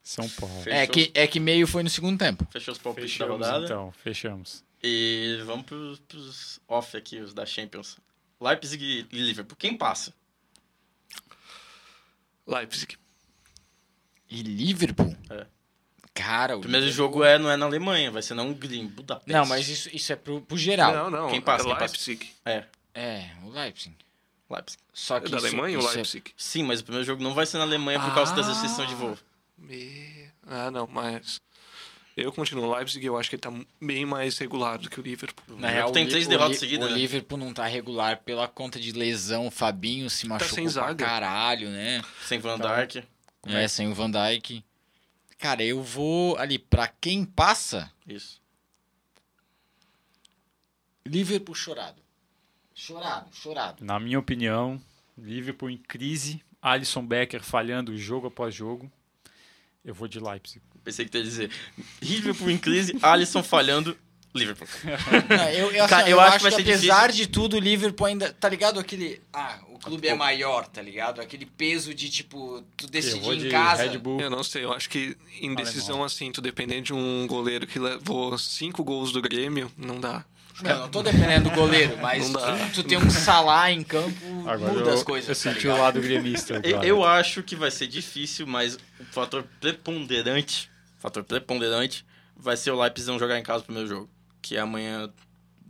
[0.02, 0.62] São Paulo.
[0.64, 0.74] Fechou.
[0.74, 2.48] É que, é que meio foi no segundo tempo.
[2.52, 3.66] Fechou os palpites da Fechamos rodada.
[3.66, 4.64] então, fechamos.
[4.82, 7.98] E vamos pros, pros off aqui, os da Champions.
[8.40, 9.58] Leipzig e Liverpool.
[9.58, 10.14] Quem passa?
[12.48, 12.98] Leipzig.
[14.30, 15.16] E Liverpool?
[15.30, 15.48] É.
[16.16, 18.80] Cara, o O primeiro Liverpool- jogo é, não é na Alemanha, vai ser na Hungria,
[18.82, 19.32] em Budapeste.
[19.32, 20.94] Não, mas isso, isso é pro, pro geral.
[20.94, 21.30] Não, não.
[21.30, 21.94] Quem passa, é quem passa?
[21.94, 22.32] Leipzig.
[22.46, 22.64] É,
[22.94, 23.94] É, o Leipzig.
[24.50, 24.80] Leipzig.
[24.94, 26.32] Só É que da isso- Alemanha isso ou é- Leipzig?
[26.38, 28.52] Sim, mas o primeiro jogo não vai ser na Alemanha por causa das Ah.
[28.54, 29.18] restrições de voo.
[29.58, 31.42] Me- Ah, não, mas.
[32.16, 32.64] Eu continuo.
[32.66, 35.58] O Leipzig, eu acho que ele tá bem mais regular do que o Liverpool.
[35.58, 36.98] Na real, tem três derrotas seguidas, O né?
[36.98, 39.48] Liverpool não tá regular pela conta de lesão.
[39.48, 41.06] O Fabinho se machucou sem pra zaga.
[41.06, 42.02] caralho, né?
[42.26, 43.04] Sem Van Então, Dijk.
[43.48, 44.64] É, sem o Van Dijk.
[45.38, 48.42] Cara, eu vou ali pra quem passa, Isso.
[51.06, 52.02] Liverpool chorado.
[52.74, 53.86] Chorado, chorado.
[53.86, 54.82] Na minha opinião,
[55.18, 58.92] Liverpool em crise, Alisson Becker falhando jogo após jogo.
[59.84, 60.62] Eu vou de Leipzig.
[60.84, 61.52] Pensei que tu ia dizer.
[62.02, 63.98] Liverpool em crise, Alisson falhando,
[64.40, 64.68] Liverpool.
[65.30, 67.60] Não, eu, eu, assim, Cara, eu eu acho que vai que, apesar de tudo, o
[67.60, 68.34] Liverpool ainda.
[68.34, 68.80] Tá ligado?
[68.80, 69.22] Aquele.
[69.34, 71.22] Ah, o clube é maior, tá ligado?
[71.22, 73.84] Aquele peso de, tipo, tu Eu decidir vou de em casa.
[73.84, 74.20] Red Bull.
[74.20, 75.56] Eu não sei, eu acho que em Alemão.
[75.64, 80.24] decisão assim, tu dependendo de um goleiro que levou cinco gols do Grêmio, não dá.
[80.64, 82.40] Não, não tô dependendo do goleiro, mas tu,
[82.76, 84.16] tu tem um Salah em campo,
[84.48, 85.28] Agora muda eu, as coisas.
[85.28, 85.82] eu tá senti o ligado?
[85.84, 86.54] lado gremista.
[86.64, 86.88] Eu, agora.
[86.88, 92.06] eu acho que vai ser difícil, mas o fator preponderante, fator preponderante,
[92.38, 94.10] vai ser o Leipzig não jogar em casa no primeiro jogo.
[94.46, 95.12] Que é amanhã,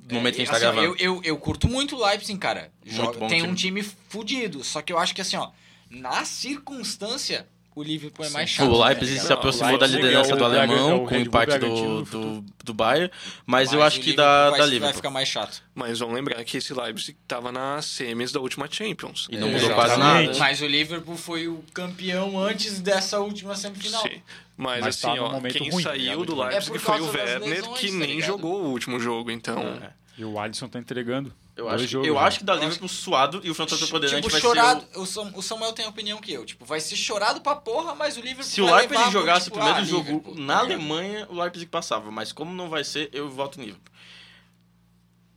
[0.09, 0.85] no momento que a gente tá Assim, gravando.
[0.85, 2.73] Eu, eu, eu curto muito o Leipzig, cara.
[2.85, 3.47] Joga- tem time.
[3.47, 4.65] um time fudido.
[4.65, 5.49] Só que eu acho que assim, ó,
[5.89, 8.71] na circunstância, o Liverpool é mais chato.
[8.71, 9.27] o tá Leipzig ligado?
[9.27, 12.45] se aproximou da liderança é o do alemão é o com o empate do, do
[12.63, 13.11] do, Bayern,
[13.45, 14.95] mas, eu acho que da, vai, da vai Liverpool.
[14.95, 15.61] ficar mais chato.
[15.75, 19.27] Mas vamos lembrar que esse Leipzig tava na semis da última Champions.
[19.29, 20.33] E não É, mudou quase nada.
[20.39, 24.01] Mas o Liverpool foi o campeão antes dessa última semifinal.
[24.01, 24.21] Sim.
[24.57, 27.05] Mas, Mas tá assim, num ó, quem ruim, tá saiu do É Leipzig foi o
[27.05, 28.27] Werner, lesões, que tá nem ligado?
[28.27, 29.59] jogou o último jogo, então...
[29.59, 29.91] É.
[30.17, 31.33] E o Alisson tá entregando.
[31.55, 32.19] Eu, dois acho, jogos, eu né?
[32.19, 34.81] acho que acho Liverpool suado e o fator preponderante Tipo, vai chorado.
[34.91, 36.45] ser O, Sam- o Samuel tem a opinião que eu.
[36.45, 38.43] Tipo, vai ser chorado pra porra, mas o Liverpool.
[38.43, 40.79] Se o Leipzig levar jogasse tipo, o primeiro ah, jogo Liverpool, na tá ligado?
[40.81, 42.11] Alemanha, o Leipzig passava.
[42.11, 43.93] Mas como não vai ser, eu voto em Liverpool.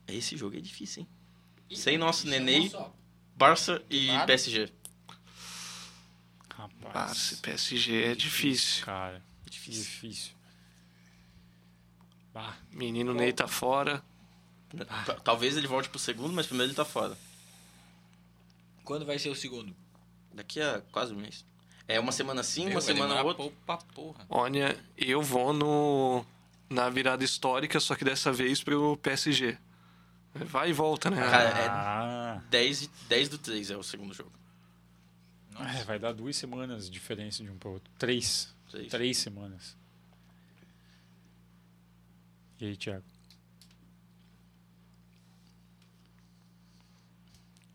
[0.09, 1.77] Esse jogo é difícil, hein?
[1.77, 2.71] Sem nosso Isso é Nenê.
[3.37, 4.09] Barça e.
[4.27, 4.73] PSG.
[6.53, 7.13] Rapaz.
[7.17, 8.85] esse PSG é difícil.
[8.85, 10.33] Cara, difícil.
[12.35, 14.03] Bah, Menino Ney tá fora.
[15.05, 17.17] Ta- Talvez ele volte pro segundo, mas primeiro ele tá fora.
[18.85, 19.75] Quando vai ser o segundo?
[20.33, 21.45] Daqui a quase um mês.
[21.87, 23.51] É uma semana sim, Meu, uma semana outra.
[23.67, 24.27] pra porra.
[24.29, 26.25] Olha, eu vou no
[26.69, 29.57] na virada histórica, só que dessa vez pro PSG.
[30.35, 31.17] Vai e volta, né?
[31.17, 34.33] Cara, é ah, 10, e- 10 do 3 é o segundo jogo.
[35.59, 37.91] é, vai dar duas semanas de diferença de um para outro.
[37.99, 38.55] Três.
[38.71, 38.89] Três.
[38.91, 39.75] Três semanas.
[42.61, 43.05] E aí, Thiago?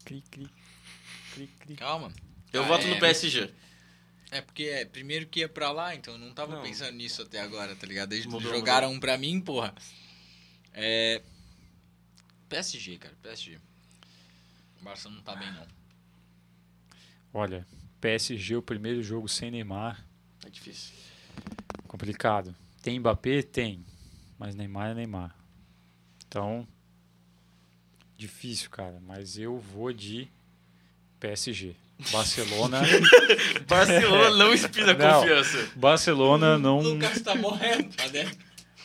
[0.06, 0.50] Cri, cri.
[1.34, 1.76] Cri, cri.
[1.76, 2.12] Calma.
[2.52, 3.52] Eu Ah, voto é, no PSG.
[4.32, 6.62] É porque é, primeiro que ia pra lá, então eu não tava Não.
[6.64, 8.14] pensando nisso até agora, tá ligado?
[8.14, 9.74] Eles Mudou, jogaram um pra mim, porra.
[10.74, 11.22] É.
[12.50, 13.60] PSG, cara, PSG.
[14.80, 15.68] O Barça não tá bem, não.
[17.34, 17.66] Olha,
[18.02, 20.06] PSG, o primeiro jogo sem Neymar,
[20.46, 20.94] É difícil.
[21.88, 22.56] complicado.
[22.82, 23.42] Tem Mbappé?
[23.42, 23.84] Tem.
[24.38, 25.36] Mas Neymar é Neymar.
[26.28, 26.68] Então,
[28.24, 29.00] difícil, cara.
[29.06, 30.28] Mas eu vou de
[31.20, 31.76] PSG.
[32.12, 32.82] Barcelona.
[33.68, 35.20] Barcelona não inspira Não.
[35.20, 35.70] confiança.
[35.76, 36.80] Barcelona O não.
[36.80, 38.04] Lucas tá morrendo, tá.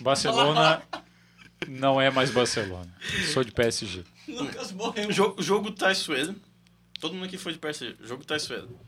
[0.01, 0.83] Barcelona
[1.69, 2.93] não é mais Barcelona.
[3.33, 4.05] Sou de PSG.
[4.29, 5.09] O Lucas morreu.
[5.09, 6.35] O jogo, o jogo traiçoeiro.
[7.01, 7.97] Todo mundo aqui foi de PSG.
[8.03, 8.79] Jogo traiçoeiro.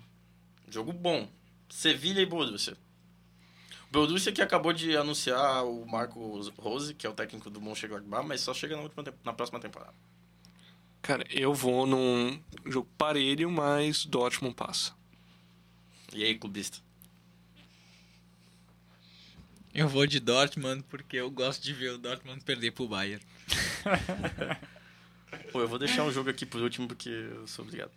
[0.68, 1.28] Jogo bom.
[1.68, 2.76] Sevilha e Borussia.
[3.88, 6.20] O Borussia que acabou de anunciar o Marco
[6.58, 9.94] Rose, que é o técnico do Mönchengladbach, mas só chega na, última, na próxima temporada.
[11.02, 14.92] Cara, eu vou num jogo parelho, mas Dortmund passa.
[16.12, 16.78] E aí, clubista?
[19.72, 23.24] Eu vou de Dortmund porque eu gosto de ver o Dortmund perder pro Bayern.
[25.52, 27.92] Pô, eu vou deixar um jogo aqui por último porque eu sou obrigado.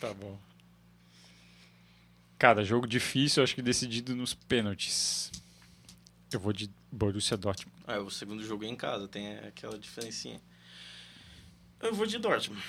[0.00, 0.38] Tá bom.
[2.38, 5.30] Cara, jogo difícil, acho que decidido nos pênaltis.
[6.32, 7.76] Eu vou de Borussia Dortmund.
[7.86, 10.40] Ah, o segundo jogo é em casa, tem aquela diferencinha.
[11.80, 12.62] Eu vou de Dortmund.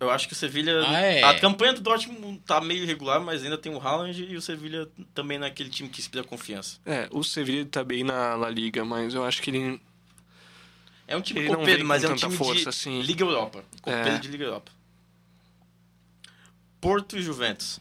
[0.00, 0.82] Eu acho que o Sevilha.
[0.86, 1.22] Ah, é?
[1.22, 4.88] A campanha do Dortmund tá meio irregular, mas ainda tem o Haaland e o Sevilha
[5.14, 6.78] também não é time que inspira confiança.
[6.84, 9.80] É, o Sevilla tá bem na La Liga, mas eu acho que ele.
[11.06, 13.02] É um time Ele copeiro, mas com é um tanta time força de assim.
[13.02, 13.64] Liga Europa.
[13.82, 14.18] Copeiro É.
[14.18, 14.72] de Liga Europa.
[16.80, 17.78] Porto e Juventus.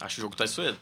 [0.00, 0.76] Acho o jogo traiçoeiro.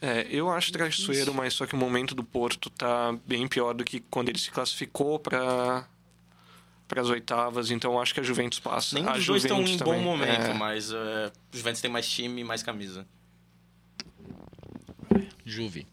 [0.00, 3.84] É, eu acho traiçoeiro, mas só que o momento do Porto tá bem pior do
[3.84, 5.86] que quando ele se classificou para
[6.86, 8.94] para as oitavas, então eu acho que a Juventus passa.
[8.94, 10.54] Nenhum a dos dois estão em Juventus bom também, momento, é.
[10.54, 13.06] mas é, o Juventus tem mais time e mais camisa.
[15.44, 15.86] Juve.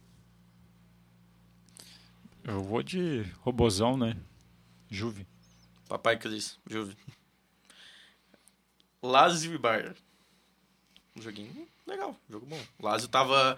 [2.44, 4.18] Eu vou de Robozão, né?
[4.90, 5.26] Juve.
[5.88, 6.96] Papai Cris, Juve.
[9.02, 9.96] Lazio e Bayern.
[11.16, 12.60] Um joguinho legal, jogo bom.
[12.80, 13.58] Lazio tava.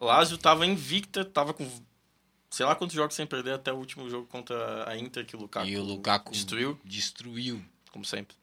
[0.00, 1.68] Lazio tava invicta, tava com
[2.50, 5.38] sei lá quantos jogos sem perder até o último jogo contra a Inter que o
[5.38, 7.64] Lukaku, E o Lukaku destruiu, destruiu.
[7.90, 8.36] como sempre.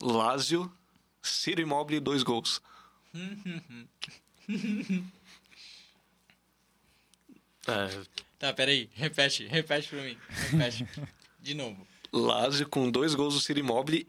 [0.00, 0.72] Lazio,
[1.22, 2.60] Ciro Immobile, dois gols.
[7.66, 8.90] É, Tá, peraí.
[8.94, 10.18] Repete, repete pra mim.
[10.50, 10.84] Repete.
[11.40, 11.86] De novo.
[12.12, 14.08] Lazio com dois gols do Ciro Immobile.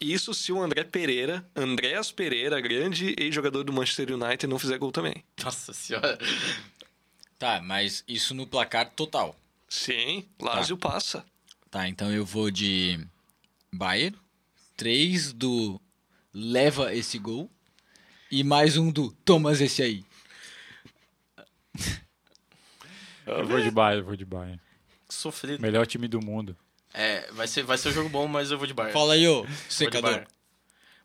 [0.00, 4.90] Isso se o André Pereira, Andréas Pereira, grande ex-jogador do Manchester United, não fizer gol
[4.92, 5.24] também.
[5.42, 6.18] nossa senhora.
[7.38, 9.36] Tá, mas isso no placar total.
[9.68, 11.24] Sim, Lazio passa.
[11.70, 12.98] Tá, então eu vou de
[13.72, 14.18] Bayern.
[14.76, 15.80] Três do
[16.34, 17.50] leva esse gol.
[18.30, 20.04] E mais um do Thomas esse aí.
[23.24, 24.60] Eu vou de Bayern, eu vou de Bayern.
[25.08, 25.60] Sofrido.
[25.60, 26.56] Melhor time do mundo.
[26.92, 28.92] É, vai ser, vai ser um jogo bom, mas eu vou de Bayern.
[28.92, 30.26] Fala aí, ô, secador.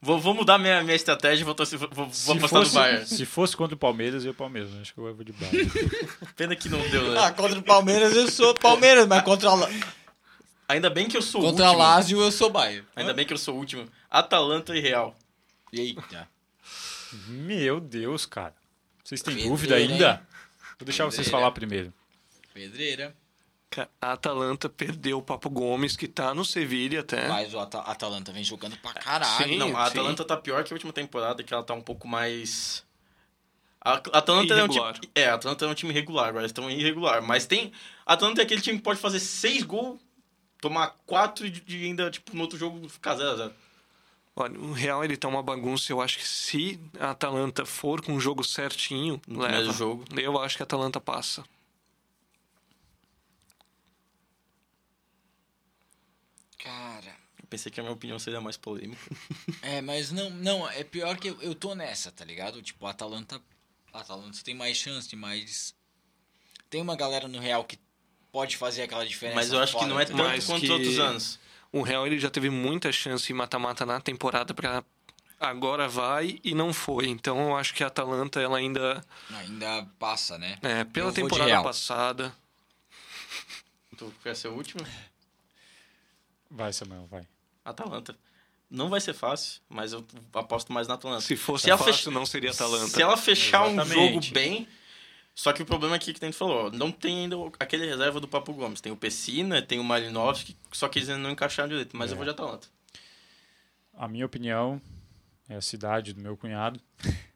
[0.05, 3.05] Vou, vou mudar minha, minha estratégia e vou, torcer- vou, vou apostar no fosse, Bayern.
[3.07, 4.69] se fosse contra o Palmeiras, eu ia Palmeiras.
[4.81, 5.71] Acho que eu vou de Bayern.
[6.35, 7.19] Pena que não deu, né?
[7.23, 9.69] Ah, contra o Palmeiras eu sou Palmeiras, mas contra a,
[10.67, 11.81] Ainda bem que eu sou o contra último.
[11.81, 12.85] Lazio eu sou Bayern.
[12.97, 13.87] Ainda bem que eu sou o último.
[14.11, 15.15] Atalanta e Real.
[15.71, 16.27] Eita.
[17.27, 18.53] Meu Deus, cara.
[19.03, 19.91] Vocês têm Pedreira, dúvida hein?
[19.91, 20.27] ainda?
[20.77, 21.31] Vou deixar vocês Pedreira.
[21.39, 21.93] falar primeiro.
[22.53, 23.15] Pedreira.
[24.01, 27.27] A Atalanta perdeu o Papo Gomes, que tá no Sevilha até.
[27.27, 29.47] Mas o Ata- Atalanta vem jogando pra caralho.
[29.49, 29.57] Sim.
[29.57, 29.91] Não, a sim.
[29.91, 32.83] Atalanta tá pior que a última temporada, que ela tá um pouco mais.
[33.81, 34.79] A Atalanta é um time.
[34.85, 34.99] Irregular.
[35.15, 37.21] É, a Atalanta é um time regular, agora eles estão irregular.
[37.21, 37.71] Mas tem.
[38.05, 39.99] A Atalanta é aquele time que pode fazer seis gols,
[40.61, 43.51] tomar quatro e de- ainda, tipo, no outro jogo ficar 0x0.
[44.35, 45.91] Olha, o Real ele tá uma bagunça.
[45.91, 49.71] Eu acho que se a Atalanta for com o jogo certinho, No leva.
[49.73, 50.05] jogo.
[50.17, 51.43] Eu acho que a Atalanta passa.
[56.63, 57.13] Cara.
[57.41, 59.01] Eu pensei que a minha opinião seria mais polêmica.
[59.61, 62.61] É, mas não, não, é pior que eu, eu tô nessa, tá ligado?
[62.61, 63.41] Tipo, a Atalanta.
[63.91, 65.75] A Atalanta tem mais chance, tem mais.
[66.69, 67.77] tem uma galera no Real que
[68.31, 69.35] pode fazer aquela diferença.
[69.35, 71.39] Mas eu acho que não é tanto Mais quanto que- os outros anos.
[71.71, 74.83] O Real ele já teve muita chance em mata-mata na temporada pra
[75.39, 77.07] agora vai e não foi.
[77.07, 80.57] Então eu acho que a Atalanta ela ainda Ainda passa, né?
[80.61, 82.33] é, pela de temporada passada.
[83.97, 84.85] Tu quer ser o último?
[86.55, 87.27] Vai, Samuel, vai.
[87.65, 88.15] Atalanta.
[88.69, 91.21] Não vai ser fácil, mas eu aposto mais na Atalanta.
[91.21, 92.87] Se fosse Se ela fácil, fecha- não seria Atalanta.
[92.87, 94.25] Se ela fechar um Exatamente.
[94.27, 94.67] jogo bem.
[95.35, 98.27] Só que o problema aqui que a gente falou, não tem ainda aquele reserva do
[98.27, 98.81] Papo Gomes.
[98.81, 101.97] Tem o Pessina, tem o Malinovski, só que eles ainda não encaixaram direito.
[101.97, 102.67] Mas eu vou de Atalanta.
[103.95, 104.79] A minha opinião
[105.49, 106.79] é a cidade do meu cunhado.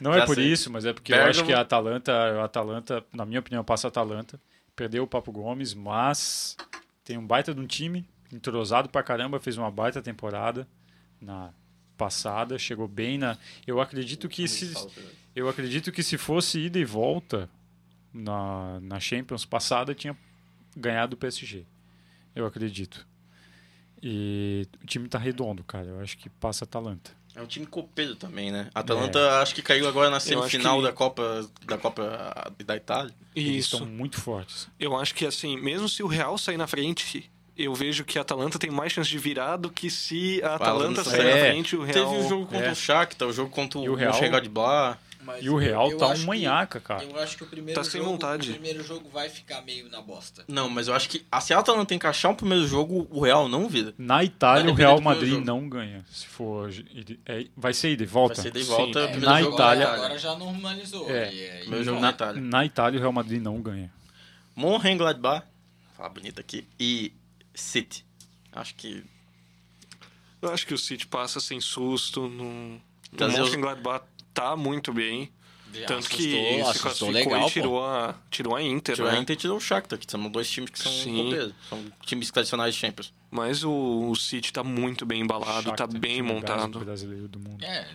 [0.00, 0.44] Não Já é por sei.
[0.46, 1.30] isso, mas é porque eu Bergamo.
[1.30, 4.40] acho que a Atalanta, a Atalanta, na minha opinião, passa a Atalanta.
[4.76, 6.56] Perdeu o Papo Gomes, mas
[7.04, 10.66] tem um baita de um time, entrosado pra caramba, fez uma baita temporada
[11.20, 11.52] na
[11.96, 13.36] passada, chegou bem na.
[13.66, 14.72] Eu acredito que se
[15.34, 17.48] eu acredito que se fosse ida e volta
[18.12, 20.16] na, na Champions passada tinha
[20.76, 21.64] ganhado o PSG.
[22.34, 23.06] Eu acredito.
[24.02, 25.86] E o time tá redondo, cara.
[25.86, 27.10] Eu acho que passa a Atalanta.
[27.34, 28.70] É um time copeiro também, né?
[28.74, 33.14] A Atalanta acho que caiu agora na semifinal que- da Copa da Copa da Itália.
[33.34, 33.76] Eles Isso.
[33.76, 34.68] estão muito fortes.
[34.78, 38.22] Eu acho que assim, mesmo se o Real sair na frente, eu vejo que a
[38.22, 41.50] Atalanta tem mais chance de virar do que se a Atalanta sair na é.
[41.50, 42.08] frente, o Real.
[42.10, 42.72] Teve o jogo contra é.
[42.72, 44.98] o Shakhtar, o jogo contra E o o Real- Mönchengladbach.
[45.20, 47.04] Mas E o Real tá um que- manhaca, cara.
[47.04, 48.48] Eu acho que o primeiro Tá sem jogo, vontade.
[48.48, 50.42] o primeiro jogo vai ficar meio na bosta.
[50.48, 53.68] Não, mas eu acho que se a Atalanta encaixar um primeiro jogo, o Real não
[53.68, 53.92] vira.
[53.98, 56.02] Na Itália, Vai o depender Real Madrid não ganha.
[56.10, 56.70] Se for.
[57.26, 58.36] é- vai ser ida e volta?
[58.36, 58.70] Vai ser de Sim.
[58.70, 61.10] volta, É, primeiro na jogo Itália- na Agora já normalizou.
[61.10, 61.34] É.
[61.34, 62.40] E aí- Primeiro jogo na, na Itália.
[62.42, 63.90] na Itália, o Real Madrid não ganha.
[64.56, 65.44] Mönchengladbach,
[65.96, 67.12] fala bonito aqui, e
[67.60, 68.04] City.
[68.52, 69.04] Acho que
[70.40, 72.28] Eu acho que o City passa sem susto.
[72.28, 72.80] No...
[73.12, 74.04] O os- Mönchengladbach
[74.34, 75.32] tá muito bem.
[75.72, 79.10] Já Tanto que assustou- se assustou classificou legal, e tirou a, tirou a Inter, tirou
[79.10, 79.18] né?
[79.18, 80.92] a Inter e tirou o Shakhtar, que são dois times que são.
[81.68, 83.12] São times tradicionais de Champions.
[83.30, 83.70] Mas o,
[84.10, 86.78] o City tá muito bem embalado, tá Shakhtar, bem time mais montado.
[86.80, 87.62] brasileiro do mundo.
[87.62, 87.86] É, é,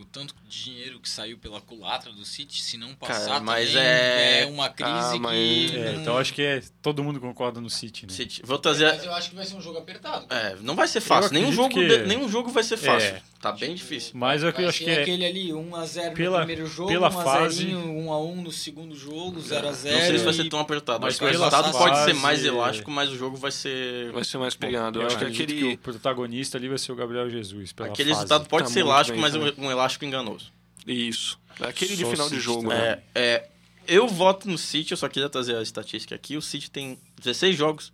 [0.00, 3.68] o tanto de dinheiro que saiu pela culatra do City, se não passar Cara, mas
[3.68, 5.76] também, é- é uma crise Ah, mas- que...
[5.78, 8.12] É, então acho que é, todo mundo concorda no City, né?
[8.12, 8.42] City.
[8.44, 9.04] Vou Mas trazer.
[9.06, 10.26] eu acho que vai ser um jogo apertado.
[10.34, 11.32] É, não vai ser fácil.
[11.32, 13.10] Nenhum jogo, que- de- nenhum jogo vai ser fácil.
[13.10, 13.22] É.
[13.40, 14.10] Tá bem difícil.
[14.14, 15.00] Mas eu acho que é.
[15.00, 19.92] aquele ali, 1x0 pela- no primeiro jogo, pela 1x0, fase- 1x1 no segundo jogo, 0x0.
[19.94, 21.00] Não sei se vai ser tão apertado.
[21.00, 24.12] mas Acho que o resultado fase- pode ser mais elástico, mas o jogo vai ser.
[24.12, 24.79] Vai ser mais pegado.
[24.88, 25.54] Eu Eu acho que aquele.
[25.54, 27.72] que o protagonista ali vai ser o Gabriel Jesus.
[27.72, 28.20] Pela Aquele fase.
[28.22, 29.54] resultado pode Tá ser elástico, bem mas também.
[29.58, 30.52] um, um elástico enganoso.
[30.86, 31.38] Isso.
[31.60, 33.02] Aquele de Só final de jogo, né?
[33.14, 33.48] É, é,
[33.86, 36.36] eu voto no City, eu só queria trazer a estatística aqui.
[36.36, 37.92] O City tem 16 jogos,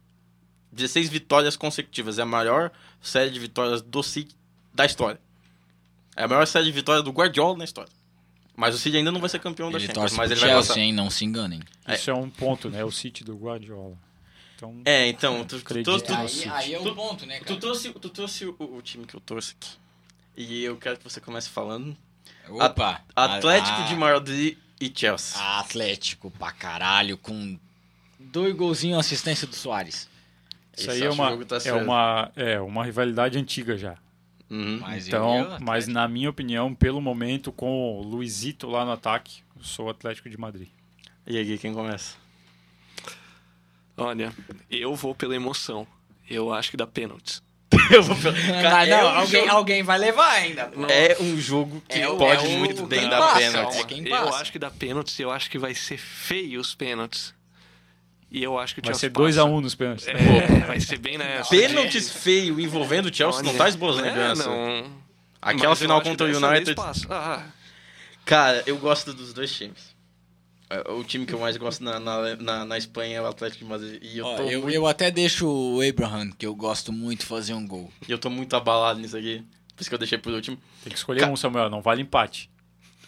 [0.73, 2.18] 16 vitórias consecutivas.
[2.18, 2.70] É a maior
[3.02, 4.34] série de vitórias do City
[4.74, 5.18] da história.
[6.15, 7.90] É a maior série de vitórias do Guardiola na história.
[8.55, 10.40] Mas o City ainda não vai ser campeão da Ele Champions, torce mas pro ele
[10.40, 10.81] vai Chelsea, passar.
[10.81, 10.92] hein?
[10.92, 11.60] Não se enganem.
[11.89, 12.82] Isso é um ponto, né?
[12.84, 13.98] O City do Guardiola.
[14.56, 17.44] Então, É, então, tu, tu, tu, tu, Aí, aí é o Tu- ponto, né, tu
[17.44, 17.60] cara?
[17.60, 19.70] trouxe, tu trouxe o, o time que eu trouxe aqui.
[20.36, 21.96] E eu quero que você comece falando.
[22.48, 23.02] Opa!
[23.14, 25.40] Atlético ah, de Madrid e Chelsea.
[25.58, 27.58] Atlético pra caralho, com
[28.18, 30.08] dois golzinhos assistência do Soares.
[30.76, 31.84] isso Esse aí é uma, jogo tá é, certo.
[31.84, 33.96] uma, é uma rivalidade antiga já.
[34.48, 34.78] Uhum.
[34.80, 39.64] Mas Então, mas na minha opinião, pelo momento, com o Luizito lá no ataque, eu
[39.64, 40.68] sou o Atlético de Madrid.
[41.26, 42.14] E aí, quem começa?
[43.97, 44.33] Olha,
[44.70, 45.86] eu vou pela emoção.
[46.28, 47.42] Eu acho que dá pênaltis.
[47.91, 48.34] eu vou pelo...
[48.36, 50.70] Mas não, é um alguém, jogo- alguém vai levar ainda.
[50.89, 53.76] É um jogo que É pode é muito bem dar pênalti.
[54.08, 57.34] é eu acho que dá pênaltis e eu acho que vai ser feio os pênaltis.
[58.31, 59.44] E eu acho que o Vai Chelsea ser 2x1 passa.
[59.44, 60.08] um nos pênaltis.
[60.08, 60.15] É,
[60.66, 61.49] vai ser bem nessa.
[61.49, 64.44] Pênaltis feio envolvendo o Chelsea não Olha, traz boas é, lembranças.
[64.47, 65.07] não.
[65.41, 66.75] Aquela Mas eu final acho que contra o United.
[67.08, 67.42] Ah,
[68.25, 69.94] Cara, eu gosto dos dois times.
[70.68, 73.64] É, O time que eu mais gosto na, na, na, na Espanha é o Atlético
[73.64, 73.98] de Madrid.
[74.02, 77.24] E eu, Ó, tô eu, muito, eu até deixo o Abraham, que eu gosto muito,
[77.26, 77.90] fazer um gol.
[78.08, 79.44] e eu tô muito abalado nisso aqui.
[79.74, 80.56] Por isso que eu deixei por último.
[80.82, 82.50] Tem que escolher Ca- um, Samuel, não vale empate.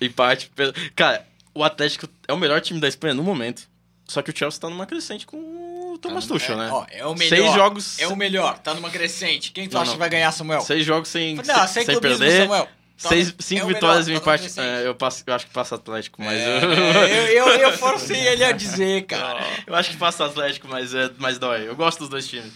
[0.00, 0.50] Empate.
[0.54, 3.66] pelo- Cara, o Atlético é o melhor time da Espanha no momento.
[4.06, 6.70] Só que o Chelsea tá numa crescente com o Thomas Tá Tuchel, é, né?
[6.72, 7.36] Ó, é o melhor.
[7.38, 7.98] Seis jogos.
[7.98, 9.50] É o melhor, tá numa crescente.
[9.52, 9.96] Quem tu Não, acha não.
[9.96, 10.60] que vai ganhar, Samuel?
[10.62, 12.42] Seis jogos sem, Não, sem, sem, sem clubismo, perder.
[12.42, 12.68] Samuel.
[12.98, 14.60] Seis, cinco é vitórias melhor, e um tá empate.
[14.60, 16.72] É, eu, passo, eu acho que passa Atlético, mas É, eu...
[16.72, 19.40] é, eu, eu, eu forcei ele a dizer, cara.
[19.64, 21.68] eu acho que passa Atlético, mas, é, mas dói.
[21.68, 22.52] Eu gosto dos dois times.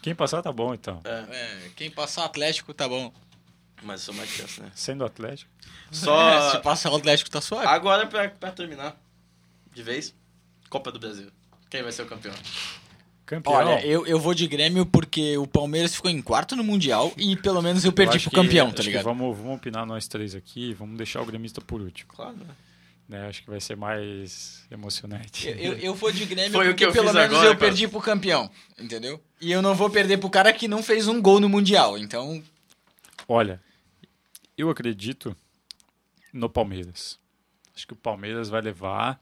[0.00, 1.00] Quem passar tá bom, então.
[1.04, 3.12] É, quem passar Atlético tá bom.
[3.82, 4.70] Mas eu sou mais Chelsea, né?
[4.74, 5.50] Sendo Atlético.
[5.90, 6.50] É, Só.
[6.52, 7.66] se passar o Atlético tá suave.
[7.66, 8.96] Agora, pra, pra terminar,
[9.74, 10.14] de vez,
[10.70, 11.30] Copa do Brasil.
[11.68, 12.34] Quem vai ser o campeão?
[13.26, 13.54] Campeão.
[13.54, 17.34] Olha, eu, eu vou de Grêmio porque o Palmeiras ficou em quarto no Mundial e
[17.36, 19.04] pelo menos eu perdi acho pro campeão, que- tá ligado?
[19.04, 22.12] Vamos, vamos opinar nós três aqui, vamos deixar o gremista por último.
[22.14, 22.54] Claro, né?
[23.08, 23.26] Né?
[23.28, 25.46] Acho que vai ser mais emocionante.
[25.48, 27.56] Eu, eu, eu vou de Grêmio Foi o porque que eu pelo menos agora, eu
[27.56, 27.66] cara.
[27.66, 29.20] perdi pro campeão, entendeu?
[29.40, 32.42] E eu não vou perder pro cara que não fez um gol no Mundial, então...
[33.28, 33.60] Olha,
[34.56, 35.34] eu acredito
[36.32, 37.18] no Palmeiras.
[37.76, 39.20] Acho que o Palmeiras vai levar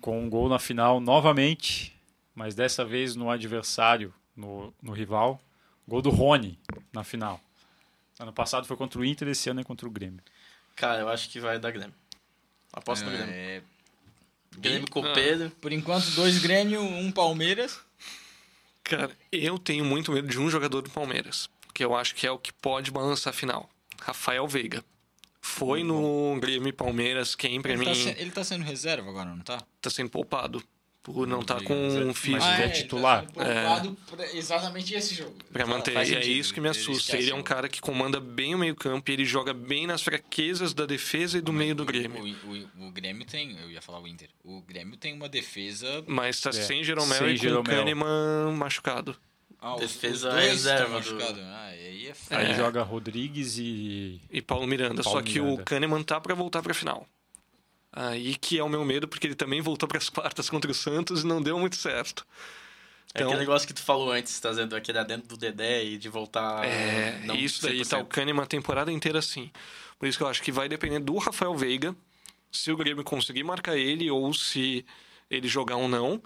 [0.00, 1.93] com um gol na final novamente,
[2.34, 5.40] mas dessa vez no adversário, no, no rival.
[5.86, 6.58] Gol do Rony
[6.92, 7.38] na final.
[8.18, 10.20] Ano passado foi contra o Inter, esse ano é contra o Grêmio.
[10.74, 11.94] Cara, eu acho que vai dar Grêmio.
[12.72, 13.28] Aposto no Grêmio.
[13.34, 13.62] É,
[14.56, 15.50] Grêmio Copeiro.
[15.60, 17.78] por enquanto, dois Grêmio, um Palmeiras.
[18.82, 22.30] Cara, eu tenho muito medo de um jogador do Palmeiras, que eu acho que é
[22.30, 23.68] o que pode balançar a final.
[24.00, 24.84] Rafael Veiga.
[25.40, 29.10] Foi no Grêmio e Palmeiras, quem pra Ele mim tá, se- ele tá sendo reserva
[29.10, 29.62] agora, não tá?
[29.82, 30.62] tá sendo poupado
[31.04, 33.26] por não estar Mas com é- um físico mas é titular.
[33.26, 35.34] Tá sendo poupado pra exatamente esse jogo.
[35.52, 35.92] pra manter.
[35.92, 37.16] Faz E é sentido, isso que me assusta.
[37.16, 40.02] Ele é um o- cara que comanda bem o meio-campo e ele joga bem nas
[40.02, 42.20] fraquezas da defesa e do meio do Grêmio.
[42.24, 44.30] O, o- o Grêmio tem, eu ia falar o Inter.
[44.42, 46.02] O Grêmio tem uma defesa.
[46.06, 47.62] Mas tá É, sem Jeromel sem e com o.
[47.62, 49.14] Kahneman machucado.
[49.60, 51.40] Ah, Defesa os dois reserva estão do-.
[51.40, 54.20] Ah, aí é Aí joga Rodrigues e.
[54.30, 55.02] E Paulo Miranda.
[55.02, 55.62] Paulo Só que Miranda.
[55.62, 57.06] o Kahneman tá pra voltar pra final.
[57.96, 61.22] Aí que é o meu medo, porque ele também voltou pras quartas contra o Santos
[61.22, 62.26] e não deu muito certo.
[63.14, 66.08] É Então- aquele negócio que tu falou antes, trazendo aquele dentro do Dedé e de
[66.08, 66.64] voltar.
[66.64, 68.08] É, não isso daí tá o 100%.
[68.08, 69.50] Kahneman a temporada inteira assim.
[69.98, 71.94] Por isso que eu acho que vai depender do Rafael Veiga,
[72.50, 74.84] se o Grêmio conseguir marcar ele ou se
[75.30, 76.20] ele jogar ou não.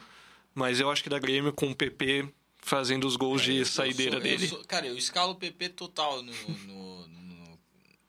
[0.55, 2.27] Mas eu acho que da Grêmio com o PP
[2.59, 4.49] fazendo os gols de É, Eu saideira sou- eu dele.
[4.49, 6.33] sou- cara, eu escalo o PP total no.
[6.33, 7.28] no- no-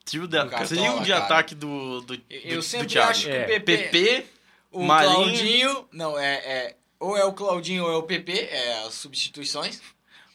[0.09, 1.23] Trio de, Cartola, trio de cara.
[1.23, 3.09] ataque do, do, Eu do, sempre do Thiago.
[3.11, 3.43] acho que É.
[3.43, 3.77] o PP.
[3.77, 4.25] PP,
[4.71, 5.87] O Marinho- Claudinho.
[5.91, 6.75] Não, é, é.
[6.99, 9.81] Ou é o Claudinho ou é o PP, é as substituições.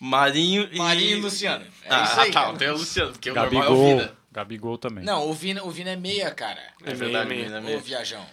[0.00, 0.78] Marinho e.
[0.78, 1.64] Marinho e Luciano.
[1.84, 2.30] É ah, isso aí.
[2.32, 3.86] tá, tem o Luciano, porque o normal é o Gabigol.
[3.98, 4.16] Vina.
[4.32, 5.04] Gabigol também.
[5.04, 6.60] Não, o Vina, o Vina é meia, cara.
[6.84, 7.80] É verdade, meia, Vina é Ô, meio.
[7.80, 8.26] viajão.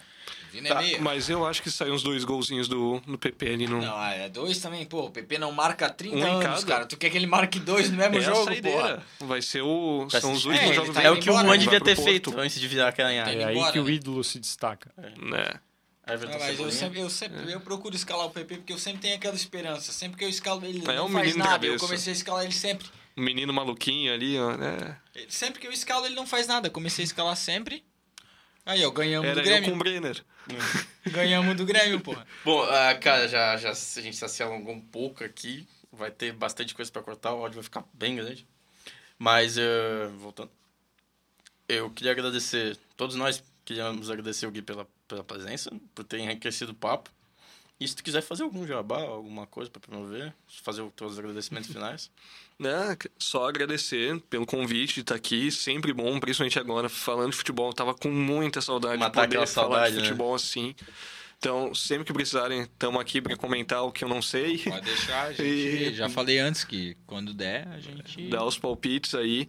[0.54, 1.00] O Tá, é meia.
[1.00, 3.80] mas eu acho que saem uns dois golzinhos do, do PP ali no.
[3.80, 5.06] Não, é dois também, pô.
[5.06, 6.66] O PP não marca há 30 Um em anos, cada.
[6.66, 6.86] cara.
[6.86, 8.50] Tu quer que ele marque dois no mesmo é jogo,
[9.18, 9.26] pô?
[9.26, 10.06] Vai ser o.
[10.10, 11.58] Vai São os É, últimos ele jogos tá É o que o embora, Juan né?
[11.58, 13.90] devia ter feito antes de virar aquela Tá É aí embora, que o né?
[13.92, 14.90] ídolo se destaca.
[14.96, 15.46] Né?
[16.06, 19.00] Everton Ah, mas eu sempre, eu sempre eu procuro escalar o PP porque eu sempre
[19.00, 19.92] tenho aquela esperança.
[19.92, 21.66] Sempre que eu escalo ele É não um faz menino de nada.
[21.66, 22.88] Eu comecei a escalar ele sempre.
[23.16, 24.96] Um menino maluquinho ali, ó, né?
[25.28, 26.68] Sempre que eu escalo ele não faz nada.
[26.70, 27.84] Comecei a escalar sempre.
[28.64, 30.00] Aí, ó, ganhamos Era do eu com o Grêmio.
[30.00, 30.24] Brenner.
[31.10, 32.26] Ganhamos do Grêmio, porra.
[32.44, 35.66] Bom, ah, cara, já, já, a gente já se alongou um pouco aqui.
[35.92, 38.46] Vai ter bastante coisa pra cortar, o áudio vai ficar bem grande.
[39.18, 40.50] Mas, eh, voltando.
[41.68, 46.72] Eu queria agradecer, todos nós queríamos agradecer o Gui pela, pela presença, por ter enriquecido
[46.72, 47.10] o papo.
[47.82, 51.68] E se tu quiser fazer algum jabá, alguma coisa pra promover, fazer os teus agradecimentos
[51.72, 52.10] finais.
[52.58, 52.96] Né?
[53.18, 57.68] Só agradecer pelo convite de estar aqui, sempre bom, principalmente agora, falando de futebol.
[57.70, 60.06] Eu tava com muita saudade Matar de poder aquela falar saudade, de né?
[60.08, 60.74] futebol assim.
[61.38, 65.24] Então, sempre que precisarem, estamos aqui para comentar o que eu não sei, Pode deixar,
[65.26, 65.42] a gente.
[65.42, 68.28] E- Já falei antes que quando der, a gente.
[68.28, 69.48] dar os palpites aí.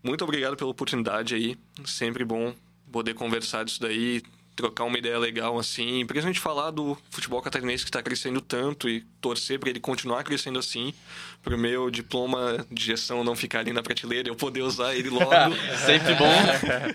[0.00, 1.56] Muito obrigado pela oportunidade aí.
[1.84, 2.54] Sempre bom
[2.92, 4.22] poder conversar disso daí,
[4.54, 9.00] trocar uma ideia legal assim, principalmente falar do futebol catarinense que está crescendo tanto e
[9.20, 10.94] torcer para ele continuar crescendo assim,
[11.42, 14.94] para o meu diploma de gestão não ficar ali na prateleira e eu poder usar
[14.94, 15.30] ele logo.
[15.84, 16.94] Sempre bom.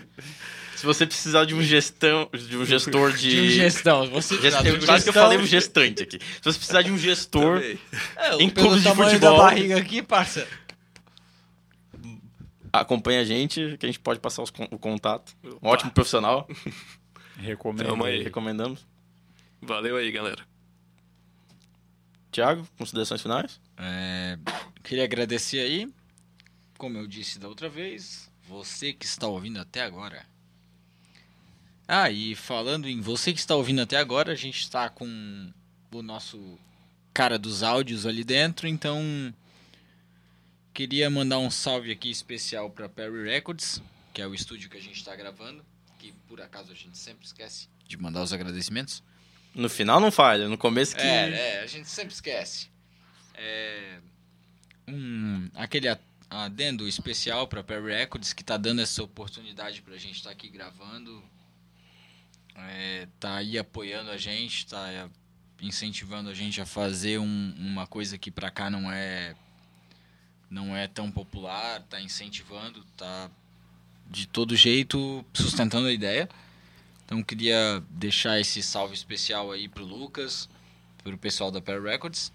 [0.74, 3.30] se você precisar de um gestão, de um gestor de...
[3.30, 4.08] De gestão.
[4.10, 6.18] Você Gestão, de quase que eu falei um gestante aqui.
[6.18, 7.78] Se você precisar de um gestor, Também.
[8.16, 9.36] É, em clubes de futebol.
[9.36, 10.48] da barriga aqui, parça.
[12.72, 15.34] acompanha a gente, que a gente pode passar os o contato.
[15.62, 16.48] Um ótimo profissional,
[17.40, 18.04] Recomendo.
[18.04, 18.22] Aí.
[18.22, 18.86] recomendamos.
[19.62, 20.44] Valeu aí, galera.
[22.30, 23.60] Tiago, considerações finais?
[23.76, 24.38] É,
[24.82, 25.92] queria agradecer aí,
[26.78, 30.24] como eu disse da outra vez, você que está ouvindo até agora.
[31.88, 35.50] Ah, e falando em você que está ouvindo até agora, a gente está com
[35.92, 36.58] o nosso
[37.12, 39.34] cara dos áudios ali dentro, então
[40.72, 43.82] queria mandar um salve aqui especial para Perry Records,
[44.14, 45.64] que é o estúdio que a gente está gravando,
[46.00, 49.02] que por acaso a gente sempre esquece de mandar os agradecimentos.
[49.54, 51.02] No final não falha, no começo que...
[51.02, 52.68] É, é, a gente sempre esquece.
[53.34, 53.98] É,
[54.88, 55.98] um, aquele a-
[56.30, 61.22] adendo especial para Perry Records que tá dando essa oportunidade pra gente estar aqui gravando.
[62.54, 65.08] É, tá aí apoiando a gente, tá é,
[65.60, 69.34] incentivando a gente a fazer um- uma coisa que pra cá não é
[70.48, 73.30] não é tão popular, tá incentivando, tá
[74.10, 76.28] de todo jeito sustentando a ideia.
[77.04, 80.48] Então queria deixar esse salve especial aí pro Lucas,
[81.02, 82.32] pro pessoal da Pair Records.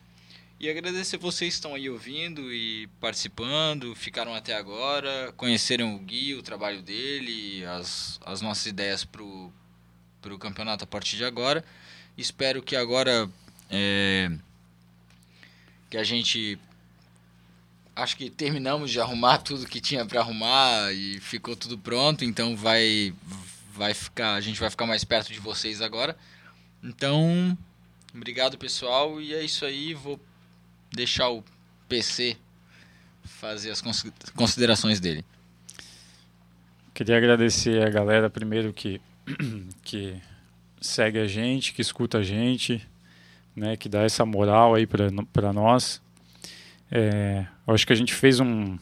[0.58, 6.34] E agradecer vocês que estão aí ouvindo e participando, ficaram até agora, conheceram o Gui,
[6.34, 9.52] o trabalho dele, as, as nossas ideias pro,
[10.22, 11.64] pro campeonato a partir de agora.
[12.18, 13.30] Espero que agora
[13.70, 14.32] é,
[15.90, 16.58] que a gente
[17.96, 22.56] acho que terminamos de arrumar tudo que tinha para arrumar e ficou tudo pronto, então
[22.56, 23.14] vai
[23.74, 26.16] vai ficar, a gente vai ficar mais perto de vocês agora.
[26.84, 27.58] Então,
[28.14, 30.20] obrigado pessoal e é isso aí, vou
[30.94, 31.44] deixar o
[31.90, 32.38] PC
[33.24, 33.84] fazer as
[34.34, 35.26] considerações dele.
[36.94, 39.02] Queria agradecer a galera primeiro que
[39.84, 40.16] que
[40.80, 42.88] segue a gente, que escuta a gente,
[43.56, 46.02] né, que dá essa moral aí para nós.
[46.92, 48.78] É, acho que a gente fez um,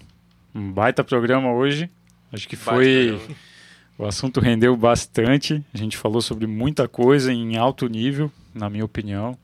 [0.53, 1.89] um baita programa hoje.
[2.31, 3.19] Acho que foi.
[3.95, 5.63] O assunto rendeu bastante.
[5.71, 9.37] A gente falou sobre muita coisa em alto nível, na minha opinião.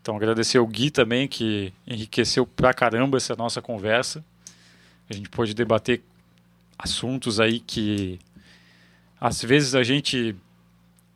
[0.00, 4.24] Então, agradecer ao Gui também, que enriqueceu pra caramba essa nossa conversa.
[5.10, 6.00] A gente pôde debater
[6.78, 8.18] assuntos aí que
[9.20, 10.34] às vezes a gente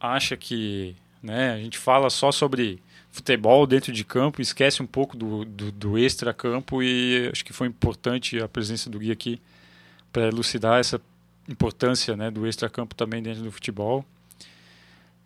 [0.00, 2.80] acha que né, a gente fala só sobre
[3.16, 7.66] futebol dentro de campo, esquece um pouco do, do, do extra-campo e acho que foi
[7.66, 9.40] importante a presença do Gui aqui
[10.12, 11.00] para elucidar essa
[11.48, 14.04] importância né, do extra-campo também dentro do futebol.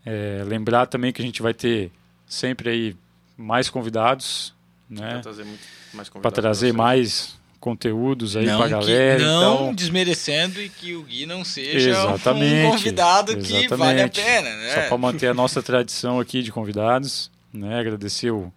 [0.06, 1.90] É, lembrar também que a gente vai ter
[2.26, 2.96] sempre aí
[3.36, 4.54] mais convidados,
[4.88, 5.14] né?
[5.14, 5.46] Para trazer,
[5.92, 9.18] mais, convidados trazer mais conteúdos aí para a galera.
[9.18, 9.74] Que, não então...
[9.74, 13.68] desmerecendo e que o Gui não seja exatamente, um convidado exatamente.
[13.68, 14.74] que vale a pena, né?
[14.74, 17.78] Só para manter a nossa tradição aqui de convidados, né?
[17.78, 18.52] Agradecer o,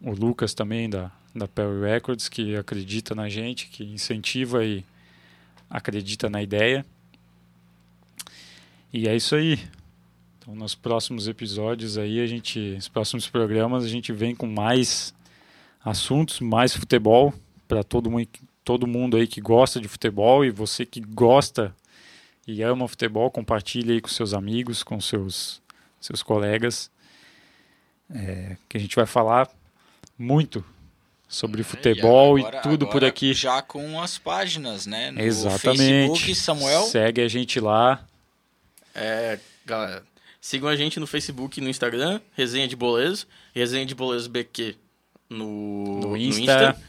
[0.00, 4.84] o Lucas também da, da Perry Records, que acredita na gente, que incentiva e
[5.68, 6.84] acredita na ideia.
[8.92, 9.58] E é isso aí.
[10.38, 15.14] Então, nos próximos episódios aí, a gente, nos próximos programas, a gente vem com mais
[15.84, 17.34] assuntos, mais futebol,
[17.66, 18.28] para todo mundo,
[18.64, 21.74] todo mundo aí que gosta de futebol e você que gosta
[22.46, 25.62] e ama futebol, compartilhe aí com seus amigos, com seus,
[26.00, 26.90] seus colegas,
[28.12, 29.48] é, que a gente vai falar
[30.18, 30.64] muito
[31.28, 33.34] sobre é, futebol e, agora, e tudo por aqui.
[33.34, 35.10] Já com as páginas, né?
[35.10, 35.78] No Exatamente.
[35.78, 36.82] Facebook, Samuel.
[36.84, 38.04] Segue a gente lá.
[38.94, 40.02] É, galera,
[40.40, 44.76] sigam a gente no Facebook e no Instagram, Resenha de Bolezo, Resenha de Bolezo BQ
[45.28, 46.40] no, no Insta.
[46.40, 46.82] No Insta.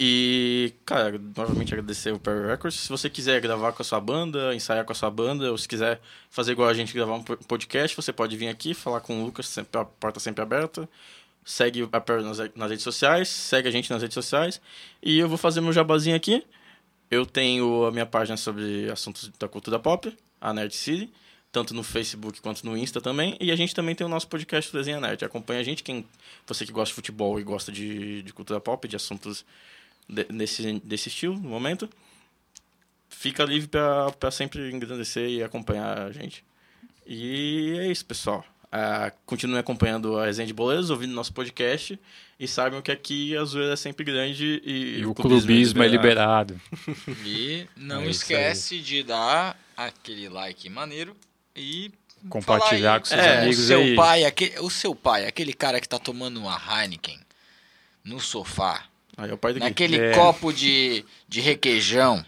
[0.00, 2.78] E, cara, novamente agradecer o Perry Records.
[2.78, 5.66] Se você quiser gravar com a sua banda, ensaiar com a sua banda, ou se
[5.66, 9.24] quiser fazer igual a gente gravar um podcast, você pode vir aqui falar com o
[9.24, 10.88] Lucas, sempre, a porta sempre aberta.
[11.44, 14.60] Segue a Perry nas, nas redes sociais, segue a gente nas redes sociais.
[15.02, 16.44] E eu vou fazer meu jabazinho aqui.
[17.10, 21.10] Eu tenho a minha página sobre assuntos da cultura pop, a Nerd City,
[21.50, 23.36] tanto no Facebook quanto no Insta também.
[23.40, 25.24] E a gente também tem o nosso podcast Desenha Nerd.
[25.24, 26.06] Acompanha a gente, quem
[26.46, 29.44] você que gosta de futebol e gosta de, de cultura pop, de assuntos
[30.08, 31.88] desse, desse estilo no momento,
[33.08, 33.68] fica livre
[34.18, 36.44] para sempre engrandecer e acompanhar a gente.
[37.06, 38.44] E é isso, pessoal.
[38.66, 41.98] Uh, continue acompanhando a Resenha de Boleiros, ouvindo nosso podcast
[42.38, 45.88] e saibam que aqui a zoeira é sempre grande e, e o, clubismo, clubismo é
[45.88, 46.54] liberado.
[46.54, 47.18] É liberado.
[47.26, 51.16] E não é esquece de dar aquele like maneiro
[51.56, 51.90] e
[52.28, 53.96] compartilhar com seus é, amigos o seu aí.
[53.96, 57.18] pai, aquele, o seu pai, aquele cara que tá tomando uma Heineken
[58.04, 58.84] no sofá
[59.18, 60.14] Aí é o pai do Naquele é.
[60.14, 62.24] copo de, de requeijão.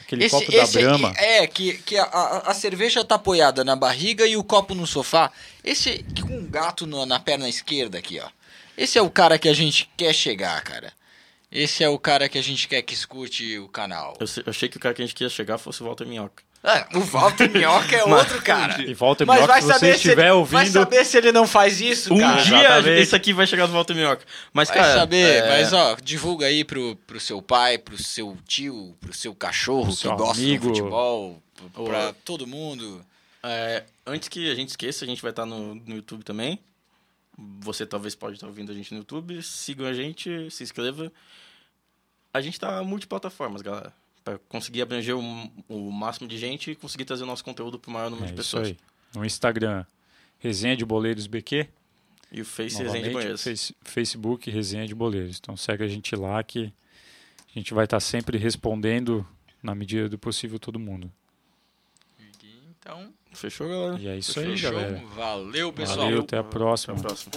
[0.00, 1.12] Aquele esse, copo da esse, Brahma.
[1.18, 4.86] É, que, que a, a, a, cerveja tá apoiada na barriga e o copo no
[4.86, 5.30] sofá.
[5.62, 8.28] Esse com um gato no, na perna esquerda aqui, ó.
[8.74, 10.90] Esse é o cara que a gente quer chegar, cara.
[11.52, 14.16] Esse é o cara que a gente quer que escute o canal.
[14.18, 16.42] Eu, eu achei que o cara que a gente queria chegar fosse o Walter Minhoca.
[16.62, 18.82] É, o Walter Minhoca é outro cara.
[18.82, 20.52] E Walter Mas Minhoca, se você estiver ele, ouvindo...
[20.52, 22.40] Vai saber se ele não faz isso, um cara.
[22.40, 23.02] Um dia Exatamente.
[23.02, 24.26] isso aqui vai chegar no Walter Minhoca.
[24.52, 24.94] Mas, vai cara...
[24.94, 25.48] saber, é...
[25.48, 29.94] mas ó, divulga aí pro, pro seu pai, pro seu tio, pro seu cachorro pro
[29.94, 30.70] que seu gosta amigo.
[30.70, 31.42] de futebol,
[31.82, 33.02] pra todo mundo.
[33.42, 36.58] É, antes que a gente esqueça, a gente vai estar no, no YouTube também.
[37.60, 39.42] Você talvez pode estar ouvindo a gente no YouTube.
[39.42, 41.10] Sigam a gente, se inscreva.
[42.34, 43.94] A gente tá multiplataformas, galera
[44.30, 47.90] para conseguir abranger o, o, máximo de gente e conseguir trazer o nosso conteúdo para
[47.90, 48.68] o maior número é de pessoas.
[48.68, 49.18] Isso aí.
[49.18, 49.84] No Instagram,
[50.38, 51.66] Resenha de Boleiros BQ.
[52.30, 53.42] E o Face Resenha de Boleiros.
[53.42, 55.38] Face, Facebook Resenha de Boleiros.
[55.40, 56.72] Então segue a gente lá que
[57.54, 59.26] a gente vai estar sempre respondendo
[59.62, 61.10] na medida do possível todo mundo.
[62.78, 63.98] Então, fechou, galera.
[64.00, 64.52] E é isso fechou.
[64.52, 65.02] aí, galera.
[65.14, 66.06] Valeu, pessoal.
[66.06, 66.94] Valeu, até a próxima.
[66.94, 67.32] Até a próxima.